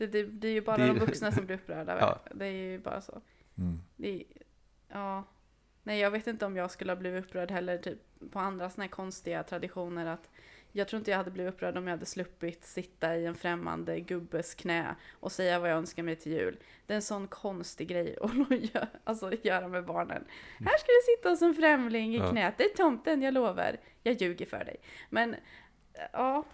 Det, 0.00 0.06
det, 0.06 0.22
det 0.22 0.48
är 0.48 0.52
ju 0.52 0.60
bara 0.60 0.76
Det- 0.76 0.86
de 0.86 0.98
vuxna 0.98 1.32
som 1.32 1.46
blir 1.46 1.56
upprörda. 1.56 1.96
Ja. 2.00 2.18
Det 2.34 2.46
är 2.46 2.50
ju 2.52 2.78
bara 2.78 3.00
så. 3.00 3.20
Mm. 3.58 3.78
Det 3.96 4.24
ja. 4.88 5.24
Nej, 5.82 6.00
jag 6.00 6.10
vet 6.10 6.26
inte 6.26 6.46
om 6.46 6.56
jag 6.56 6.70
skulle 6.70 6.92
ha 6.92 6.96
blivit 6.96 7.24
upprörd 7.24 7.50
heller 7.50 7.78
typ 7.78 7.98
på 8.32 8.38
andra 8.38 8.70
såna 8.70 8.84
här 8.84 8.90
konstiga 8.90 9.42
traditioner. 9.42 10.06
Att 10.06 10.30
jag 10.72 10.88
tror 10.88 10.98
inte 10.98 11.10
jag 11.10 11.18
hade 11.18 11.30
blivit 11.30 11.54
upprörd 11.54 11.76
om 11.76 11.84
jag 11.86 11.90
hade 11.90 12.06
sluppit 12.06 12.64
sitta 12.64 13.16
i 13.16 13.26
en 13.26 13.34
främmande 13.34 14.00
gubbes 14.00 14.54
knä 14.54 14.94
och 15.12 15.32
säga 15.32 15.58
vad 15.58 15.70
jag 15.70 15.76
önskar 15.78 16.02
mig 16.02 16.16
till 16.16 16.32
jul. 16.32 16.56
Det 16.86 16.92
är 16.92 16.96
en 16.96 17.02
sån 17.02 17.26
konstig 17.28 17.88
grej 17.88 18.16
att 18.22 18.50
göra, 18.74 18.88
alltså, 19.04 19.32
göra 19.42 19.68
med 19.68 19.84
barnen. 19.84 20.24
Här 20.58 20.78
ska 20.78 20.86
du 20.86 21.16
sitta 21.16 21.28
hos 21.28 21.42
en 21.42 21.54
främling 21.54 22.14
i 22.14 22.20
knät. 22.30 22.54
Det 22.58 22.64
är 22.64 22.76
tomten, 22.76 23.22
jag 23.22 23.34
lovar. 23.34 23.76
Jag 24.02 24.14
ljuger 24.22 24.46
för 24.46 24.64
dig. 24.64 24.76
Men 25.10 25.36
ja, 26.12 26.44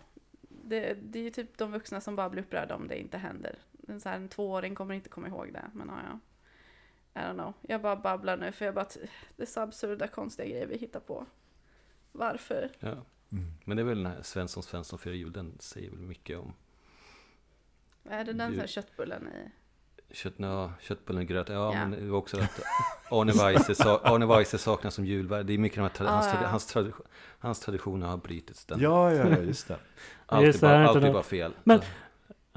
det, 0.68 0.94
det 0.94 1.18
är 1.18 1.22
ju 1.22 1.30
typ 1.30 1.58
de 1.58 1.72
vuxna 1.72 2.00
som 2.00 2.16
bara 2.16 2.30
blir 2.30 2.42
upprörda 2.42 2.74
om 2.74 2.88
det 2.88 2.98
inte 2.98 3.18
händer. 3.18 3.58
En, 3.88 4.00
så 4.00 4.08
här, 4.08 4.16
en 4.16 4.28
tvååring 4.28 4.74
kommer 4.74 4.94
inte 4.94 5.08
komma 5.08 5.28
ihåg 5.28 5.52
det. 5.52 5.70
Men 5.72 5.88
ja, 5.88 6.00
ja. 6.08 6.18
I 7.20 7.24
don't 7.24 7.34
know. 7.34 7.52
Jag 7.62 7.82
bara 7.82 7.96
babblar 7.96 8.36
nu 8.36 8.52
för 8.52 8.64
jag 8.64 8.74
bara... 8.74 8.88
Det 9.36 9.42
är 9.42 9.46
så 9.46 9.60
absurda 9.60 10.08
konstiga 10.08 10.48
grejer 10.48 10.66
vi 10.66 10.76
hittar 10.76 11.00
på. 11.00 11.26
Varför? 12.12 12.70
ja. 12.80 13.04
Mm. 13.32 13.52
Men 13.64 13.76
det 13.76 13.82
är 13.82 13.84
väl 13.84 14.02
den 14.02 14.12
här 14.12 14.22
Svensson 14.22 14.62
Svensson 14.62 14.98
firar 14.98 15.14
jul, 15.14 15.32
den 15.32 15.58
säger 15.58 15.90
väl 15.90 15.98
mycket 15.98 16.38
om 16.38 16.52
Är 18.04 18.24
det 18.24 18.32
den 18.32 18.58
här 18.58 18.66
köttbullen 18.66 19.28
i? 19.28 19.50
Kött, 20.12 20.34
ja, 20.36 20.72
köttbullen 20.80 21.22
och 21.22 21.28
gröt. 21.28 21.48
Ja, 21.48 21.54
Ja. 21.54 21.86
men 21.86 21.90
det 21.90 22.10
var 22.10 22.18
också 22.18 22.36
att 22.36 22.60
Arne 23.10 23.32
Weise, 23.32 23.74
sa, 23.74 24.00
Arne 24.04 24.26
Weise 24.26 24.58
saknas 24.58 24.94
som 24.94 25.04
julvärd. 25.06 25.46
Det 25.46 25.52
är 25.54 25.58
mycket 25.58 25.76
de 25.76 25.82
här 25.82 25.88
tra- 25.88 26.06
Ah, 26.08 26.10
hans, 26.10 26.26
tra- 26.34 26.46
hans, 26.46 26.66
tradition, 26.66 27.06
hans 27.38 27.60
traditioner 27.60 28.06
har 28.06 28.16
brutits. 28.16 28.64
Den. 28.64 28.80
Ja, 28.80 29.12
ja, 29.12 29.28
ja, 29.28 29.36
just 29.38 29.68
det. 29.68 29.76
alltid 30.26 30.46
Just 30.46 30.60
det, 30.60 30.68
är 30.68 30.84
bara, 30.86 31.00
det- 31.00 31.12
bara 31.12 31.22
fel. 31.22 31.52
Men- 31.64 31.80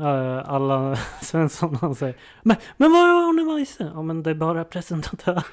Uh, 0.01 0.49
alla 0.51 0.95
Svensson 1.21 1.75
han 1.75 1.95
säger 1.95 2.15
men, 2.43 2.57
men 2.77 2.91
vad 2.91 3.01
är 3.01 3.29
Arne 3.29 3.53
Weise? 3.55 3.91
Ja 3.93 4.01
men 4.01 4.23
det 4.23 4.29
är 4.29 4.33
bara 4.35 4.63
presentatör. 4.63 5.43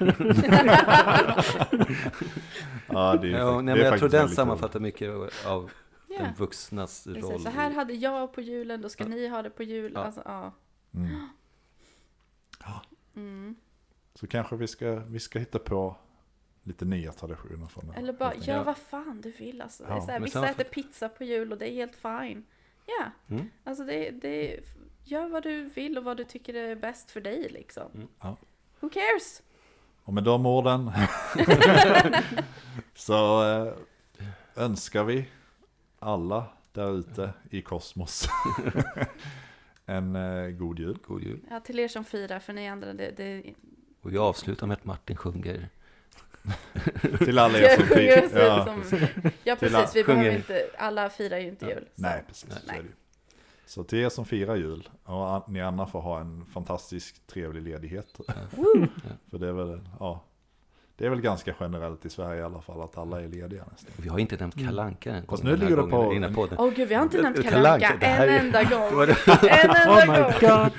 Ja, 2.87 3.15
det 3.21 3.27
är, 3.27 3.37
ja, 3.37 3.61
nej, 3.61 3.75
det 3.75 3.81
men 3.81 3.91
jag 3.91 3.99
tror 3.99 4.09
den 4.09 4.29
sammanfattar 4.29 4.79
mycket 4.79 5.09
av 5.47 5.71
Ja. 6.09 6.17
den 6.19 6.33
vuxnas 6.37 7.03
Precis, 7.03 7.23
roll. 7.23 7.39
Så 7.39 7.49
här 7.49 7.71
i- 7.71 7.73
hade 7.73 7.93
jag 7.93 8.33
på 8.33 8.41
julen, 8.41 8.81
då 8.81 8.89
ska 8.89 9.03
Ja. 9.03 9.09
ni 9.09 9.27
ha 9.27 9.41
det 9.41 9.49
på 9.49 9.63
jul. 9.63 9.91
Ja. 9.95 10.03
Alltså, 10.03 10.21
ja. 10.25 10.53
Mm. 10.95 11.27
Mm. 13.17 13.55
Så 14.13 14.27
kanske 14.27 14.55
vi 14.55 14.67
ska, 14.67 14.95
vi 14.95 15.19
ska 15.19 15.39
hitta 15.39 15.59
på 15.59 15.95
lite 16.63 16.85
nya 16.85 17.11
traditioner 17.11 17.67
från 17.67 17.91
Eller 17.95 18.13
bara, 18.13 18.35
gör 18.35 18.55
Ja. 18.55 18.63
vad 18.63 18.77
fan 18.77 19.21
du 19.21 19.31
vill 19.31 19.61
alltså. 19.61 19.83
Det 19.83 19.89
är 19.89 19.95
Ja, 19.95 20.01
så 20.01 20.11
här, 20.11 20.19
vissa 20.19 20.49
äter 20.49 20.63
pizza 20.63 21.09
på 21.09 21.23
jul 21.23 21.51
och 21.51 21.57
det 21.57 21.69
är 21.69 21.73
helt 21.73 21.95
fine. 21.95 22.45
Ja, 22.85 23.05
Mm. 23.35 23.49
alltså 23.63 23.83
det, 23.83 24.11
det, 24.11 24.59
gör 25.03 25.27
vad 25.29 25.43
du 25.43 25.63
vill 25.65 25.97
och 25.97 26.03
vad 26.03 26.17
du 26.17 26.23
tycker 26.23 26.53
är 26.53 26.75
bäst 26.75 27.11
för 27.11 27.21
dig 27.21 27.49
liksom. 27.49 27.91
Mm. 27.93 28.07
Ja. 28.21 28.37
Who 28.79 28.89
cares? 28.89 29.41
Och 30.03 30.13
med 30.13 30.23
de 30.23 30.45
orden 30.45 30.91
så 32.95 33.43
eh, 33.51 33.73
önskar 34.55 35.03
vi 35.03 35.29
alla 35.99 36.45
där 36.71 36.97
ute 36.99 37.33
i 37.49 37.61
kosmos 37.61 38.29
en 39.89 40.15
eh, 40.15 40.49
god 40.49 40.79
jul. 40.79 40.97
God 41.07 41.23
jul. 41.23 41.39
Ja, 41.49 41.59
till 41.59 41.79
er 41.79 41.87
som 41.87 42.03
firar, 42.03 42.39
för 42.39 42.53
ni 42.53 42.67
andra, 42.67 42.93
det, 42.93 43.11
det 43.17 43.43
Och 44.01 44.13
vi 44.13 44.17
avslutar 44.17 44.67
med 44.67 44.77
att 44.77 44.85
Martin 44.85 45.15
sjunger 45.17 45.69
Till 47.17 47.39
alla 47.39 47.59
er 47.59 47.63
Jag 47.63 47.79
som 47.79 47.87
så 48.29 48.37
Ja, 48.37 48.65
som, 48.65 49.01
ja 49.43 49.55
precis, 49.55 49.95
vi 49.95 50.03
sjunger. 50.03 50.19
behöver 50.19 50.37
inte, 50.37 50.65
alla 50.77 51.09
firar 51.09 51.37
ju 51.37 51.47
inte 51.47 51.65
jul. 51.65 51.87
så. 51.95 52.01
Nej, 52.01 52.23
precis. 52.27 52.49
Så, 52.53 52.59
Nej. 52.67 52.77
är 52.77 52.81
det 52.83 52.87
ju. 52.87 52.93
så 53.65 53.83
till 53.83 53.99
er 53.99 54.09
som 54.09 54.25
firar 54.25 54.55
jul, 54.55 54.89
och 55.03 55.49
ni 55.49 55.61
andra 55.61 55.85
får 55.87 56.01
ha 56.01 56.19
en 56.19 56.45
fantastisk 56.45 57.27
trevlig 57.27 57.61
ledighet. 57.61 58.07
För 59.29 59.37
det 59.37 59.47
är 59.47 59.51
väl, 59.53 59.89
ja. 59.99 60.23
Det 60.97 61.05
är 61.05 61.09
väl 61.09 61.21
ganska 61.21 61.53
generellt 61.59 62.05
i 62.05 62.09
Sverige 62.09 62.39
i 62.41 62.43
alla 62.43 62.61
fall 62.61 62.81
att 62.81 62.97
alla 62.97 63.21
är 63.21 63.27
lediga 63.27 63.63
nästan. 63.71 63.91
Vi 63.97 64.09
har 64.09 64.19
inte 64.19 64.35
nämnt 64.37 64.65
Kalle 64.65 64.81
Anka 64.81 65.11
än. 65.11 65.25
Fast 65.27 65.43
nu 65.43 65.55
ligger 65.55 65.77
det 65.77 65.83
på- 65.83 66.11
i 66.11 66.19
den 66.19 66.23
här 66.23 66.33
podden. 66.33 66.57
Åh 66.59 66.69
gud, 66.75 66.87
vi 66.89 66.95
har 66.95 67.03
inte 67.03 67.21
nämnt 67.21 67.37
Kalle 67.37 67.49
Kalle 67.49 67.69
Anka, 67.71 67.87
Anka 67.87 67.99
det 67.99 68.05
en 68.33 68.45
enda 68.45 68.63
gång. 68.63 68.83
En 68.83 69.09
Oh 69.09 70.05
enda 70.05 70.05
my 70.05 70.47
gång. 70.47 70.61
god! 70.63 70.71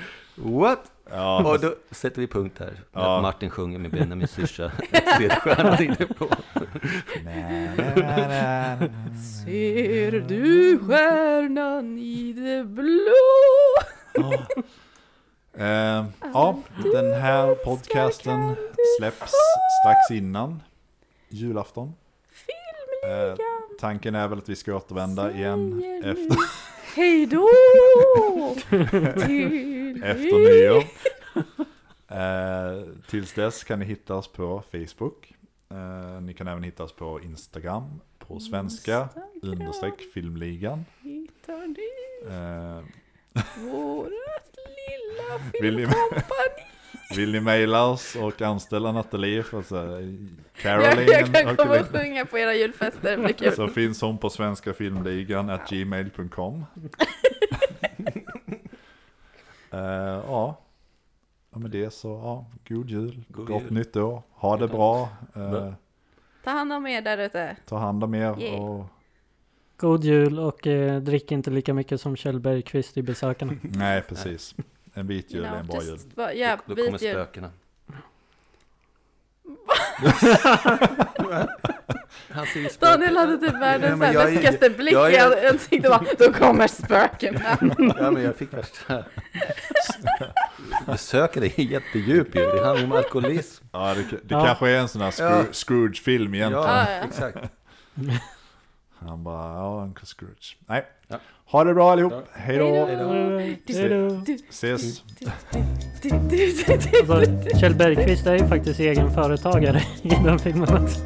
What? 0.61 0.91
Ja, 1.11 1.51
Och 1.51 1.59
då 1.59 1.73
sätter 1.91 2.21
vi 2.21 2.27
punkt 2.27 2.55
här. 2.59 2.73
Ja. 2.93 3.15
Att 3.15 3.21
Martin 3.21 3.49
sjunger 3.49 3.79
med 3.79 3.91
Benjamin 3.91 4.27
Syrsa. 4.27 4.71
Ledstjärnan 5.19 5.83
inne 5.83 5.95
på. 5.95 6.27
Ser 9.45 10.11
du 10.27 10.79
stjärnan 10.79 11.97
i 11.97 12.33
det 12.33 12.63
blå? 12.63 14.39
Eh, 15.59 16.05
ja, 16.33 16.59
den 16.93 17.13
här 17.13 17.55
podcasten 17.55 18.55
släpps 18.97 19.33
strax 19.81 20.11
innan 20.11 20.63
julafton. 21.29 21.93
Eh, 23.05 23.35
tanken 23.79 24.15
är 24.15 24.27
väl 24.27 24.37
att 24.37 24.49
vi 24.49 24.55
ska 24.55 24.75
återvända 24.75 25.31
igen 25.31 25.83
efter, 26.03 26.37
Hej 26.95 27.25
då! 27.25 27.49
Efter 30.03 30.37
nyår. 30.37 30.83
Eh, 32.07 32.83
tills 33.09 33.33
dess 33.33 33.63
kan 33.63 33.79
ni 33.79 33.85
hitta 33.85 34.15
oss 34.15 34.27
på 34.31 34.63
Facebook. 34.71 35.33
Eh, 35.71 36.21
ni 36.21 36.33
kan 36.33 36.47
även 36.47 36.63
hitta 36.63 36.83
oss 36.83 36.93
på 36.93 37.21
Instagram 37.21 38.01
på 38.19 38.39
svenska 38.39 39.09
understreck 39.41 40.01
filmligan. 40.13 40.85
Hittar 41.01 41.67
ni 41.67 41.89
Eh, 42.27 42.83
vårat 43.71 44.55
lilla 44.89 45.39
Vill 45.61 45.75
ni- 45.75 45.81
filmkompani? 45.85 46.65
vill 47.15 47.31
ni 47.31 47.39
mejla 47.39 47.85
oss 47.87 48.15
och 48.15 48.41
anställa 48.41 48.91
Nathalie 48.91 49.43
för 49.43 49.59
att 49.59 49.65
säga 49.65 49.83
Jag, 50.01 50.27
Caroline 50.61 51.07
jag 51.11 51.33
kan 51.33 51.55
komma 51.55 51.79
och 51.79 51.85
sjunga 51.87 52.25
på 52.25 52.37
era 52.37 52.53
julfester, 52.55 53.17
det 53.17 53.23
blir 53.23 53.33
kul. 53.33 53.51
så 53.51 53.67
finns 53.67 54.01
hon 54.01 54.17
på 54.17 54.29
svenska 54.29 54.73
filmligan 54.73 55.49
at 55.49 55.69
gmail.com. 55.69 56.65
Eh, 59.71 59.79
ja. 60.27 60.59
ja, 61.51 61.59
med 61.59 61.71
det 61.71 61.93
så, 61.93 62.07
ja, 62.07 62.45
god 62.75 62.89
jul, 62.89 63.23
God 63.27 63.47
gott 63.47 63.61
jul. 63.63 63.73
nytt 63.73 63.95
år, 63.95 64.21
ha 64.33 64.57
det 64.57 64.67
bra, 64.67 65.09
eh, 65.35 65.51
Bra. 65.51 65.73
Ta 66.43 66.51
hand 66.51 66.73
om 66.73 66.87
er 66.87 67.01
där 67.01 67.17
ute. 67.17 67.55
ta 67.65 67.77
hand 67.77 68.03
om 68.03 68.15
er 68.15 68.39
Yeah. 68.41 68.61
och 68.61 68.85
God 69.77 70.03
jul 70.03 70.39
och 70.39 70.67
eh, 70.67 71.01
drick 71.01 71.31
inte 71.31 71.49
lika 71.51 71.73
mycket 71.73 72.01
som 72.01 72.15
Kjell 72.15 72.39
Bergqvist 72.39 72.97
i 72.97 73.01
Besökarna. 73.01 73.53
nej 73.61 74.01
precis, 74.01 74.55
en 74.99 75.07
vit 75.07 75.31
jul 75.33 75.45
är 75.45 75.55
en 75.55 75.67
bra 75.67 75.81
jul. 75.83 75.91
just, 75.93 76.17
va- 76.17 76.33
ja, 76.33 76.57
Då 76.65 76.75
kommer 76.75 76.91
vit 76.91 77.01
jul. 77.01 77.11
spökena. 77.13 77.51
Han 82.29 82.45
ser 82.45 82.59
ju 82.59 82.69
spöken. 82.69 82.99
Daniel 82.99 83.17
hade 83.17 83.37
typ 83.37 83.53
Ja, 83.53 83.59
världens 83.59 84.01
ja, 84.01 84.07
är- 84.07 84.13
läskigaste 84.31 84.69
blick 84.69 84.93
jag 84.93 85.11
i 85.13 85.15
är- 85.15 85.49
ansiktet. 85.49 85.91
bara, 85.91 86.05
Då 86.19 86.33
kommer 86.33 86.67
spökena. 86.67 87.39
Ja, 87.97 88.11
men 88.11 88.23
jag 88.23 88.35
fick 88.35 88.53
värsta... 88.53 89.03
Besökare 90.85 91.45
är 91.45 91.59
jättedjup 91.61 92.35
ju. 92.35 92.41
Det 92.41 92.49
handlar 92.65 92.77
ju 92.77 92.83
om 92.83 92.91
alkoholism. 92.91 93.65
Ja, 93.71 93.93
det, 93.93 94.01
det 94.11 94.17
Ja. 94.27 94.45
kanske 94.45 94.69
är 94.69 94.79
en 94.79 94.87
sån 94.87 95.01
här 95.01 95.11
Scroo- 95.11 95.37
Ja. 95.47 95.53
Scrooge-film 95.53 96.33
egentligen. 96.35 96.63
Ja, 96.65 96.85
ja. 96.91 97.03
exakt. 97.07 97.37
Han 98.99 99.23
bara, 99.23 99.55
ja, 99.55 99.81
Uncle 99.83 100.05
Scrooge. 100.05 100.57
Nej, 100.67 100.85
Ja. 100.87 100.98
Ha 101.51 101.63
det 101.63 101.73
bra 101.73 101.91
allihop, 101.91 102.13
hej 102.33 102.57
då, 102.57 102.87
ses. 104.49 105.03
Alltså, 106.01 107.59
Kjell 107.59 107.75
Bergqvist 107.75 108.27
är 108.27 108.33
ju 108.33 108.47
faktiskt 108.47 108.79
egenföretagare 108.79 109.81
i 110.01 110.09
den 110.23 110.39
filmen 110.39 110.83
också. 110.83 110.99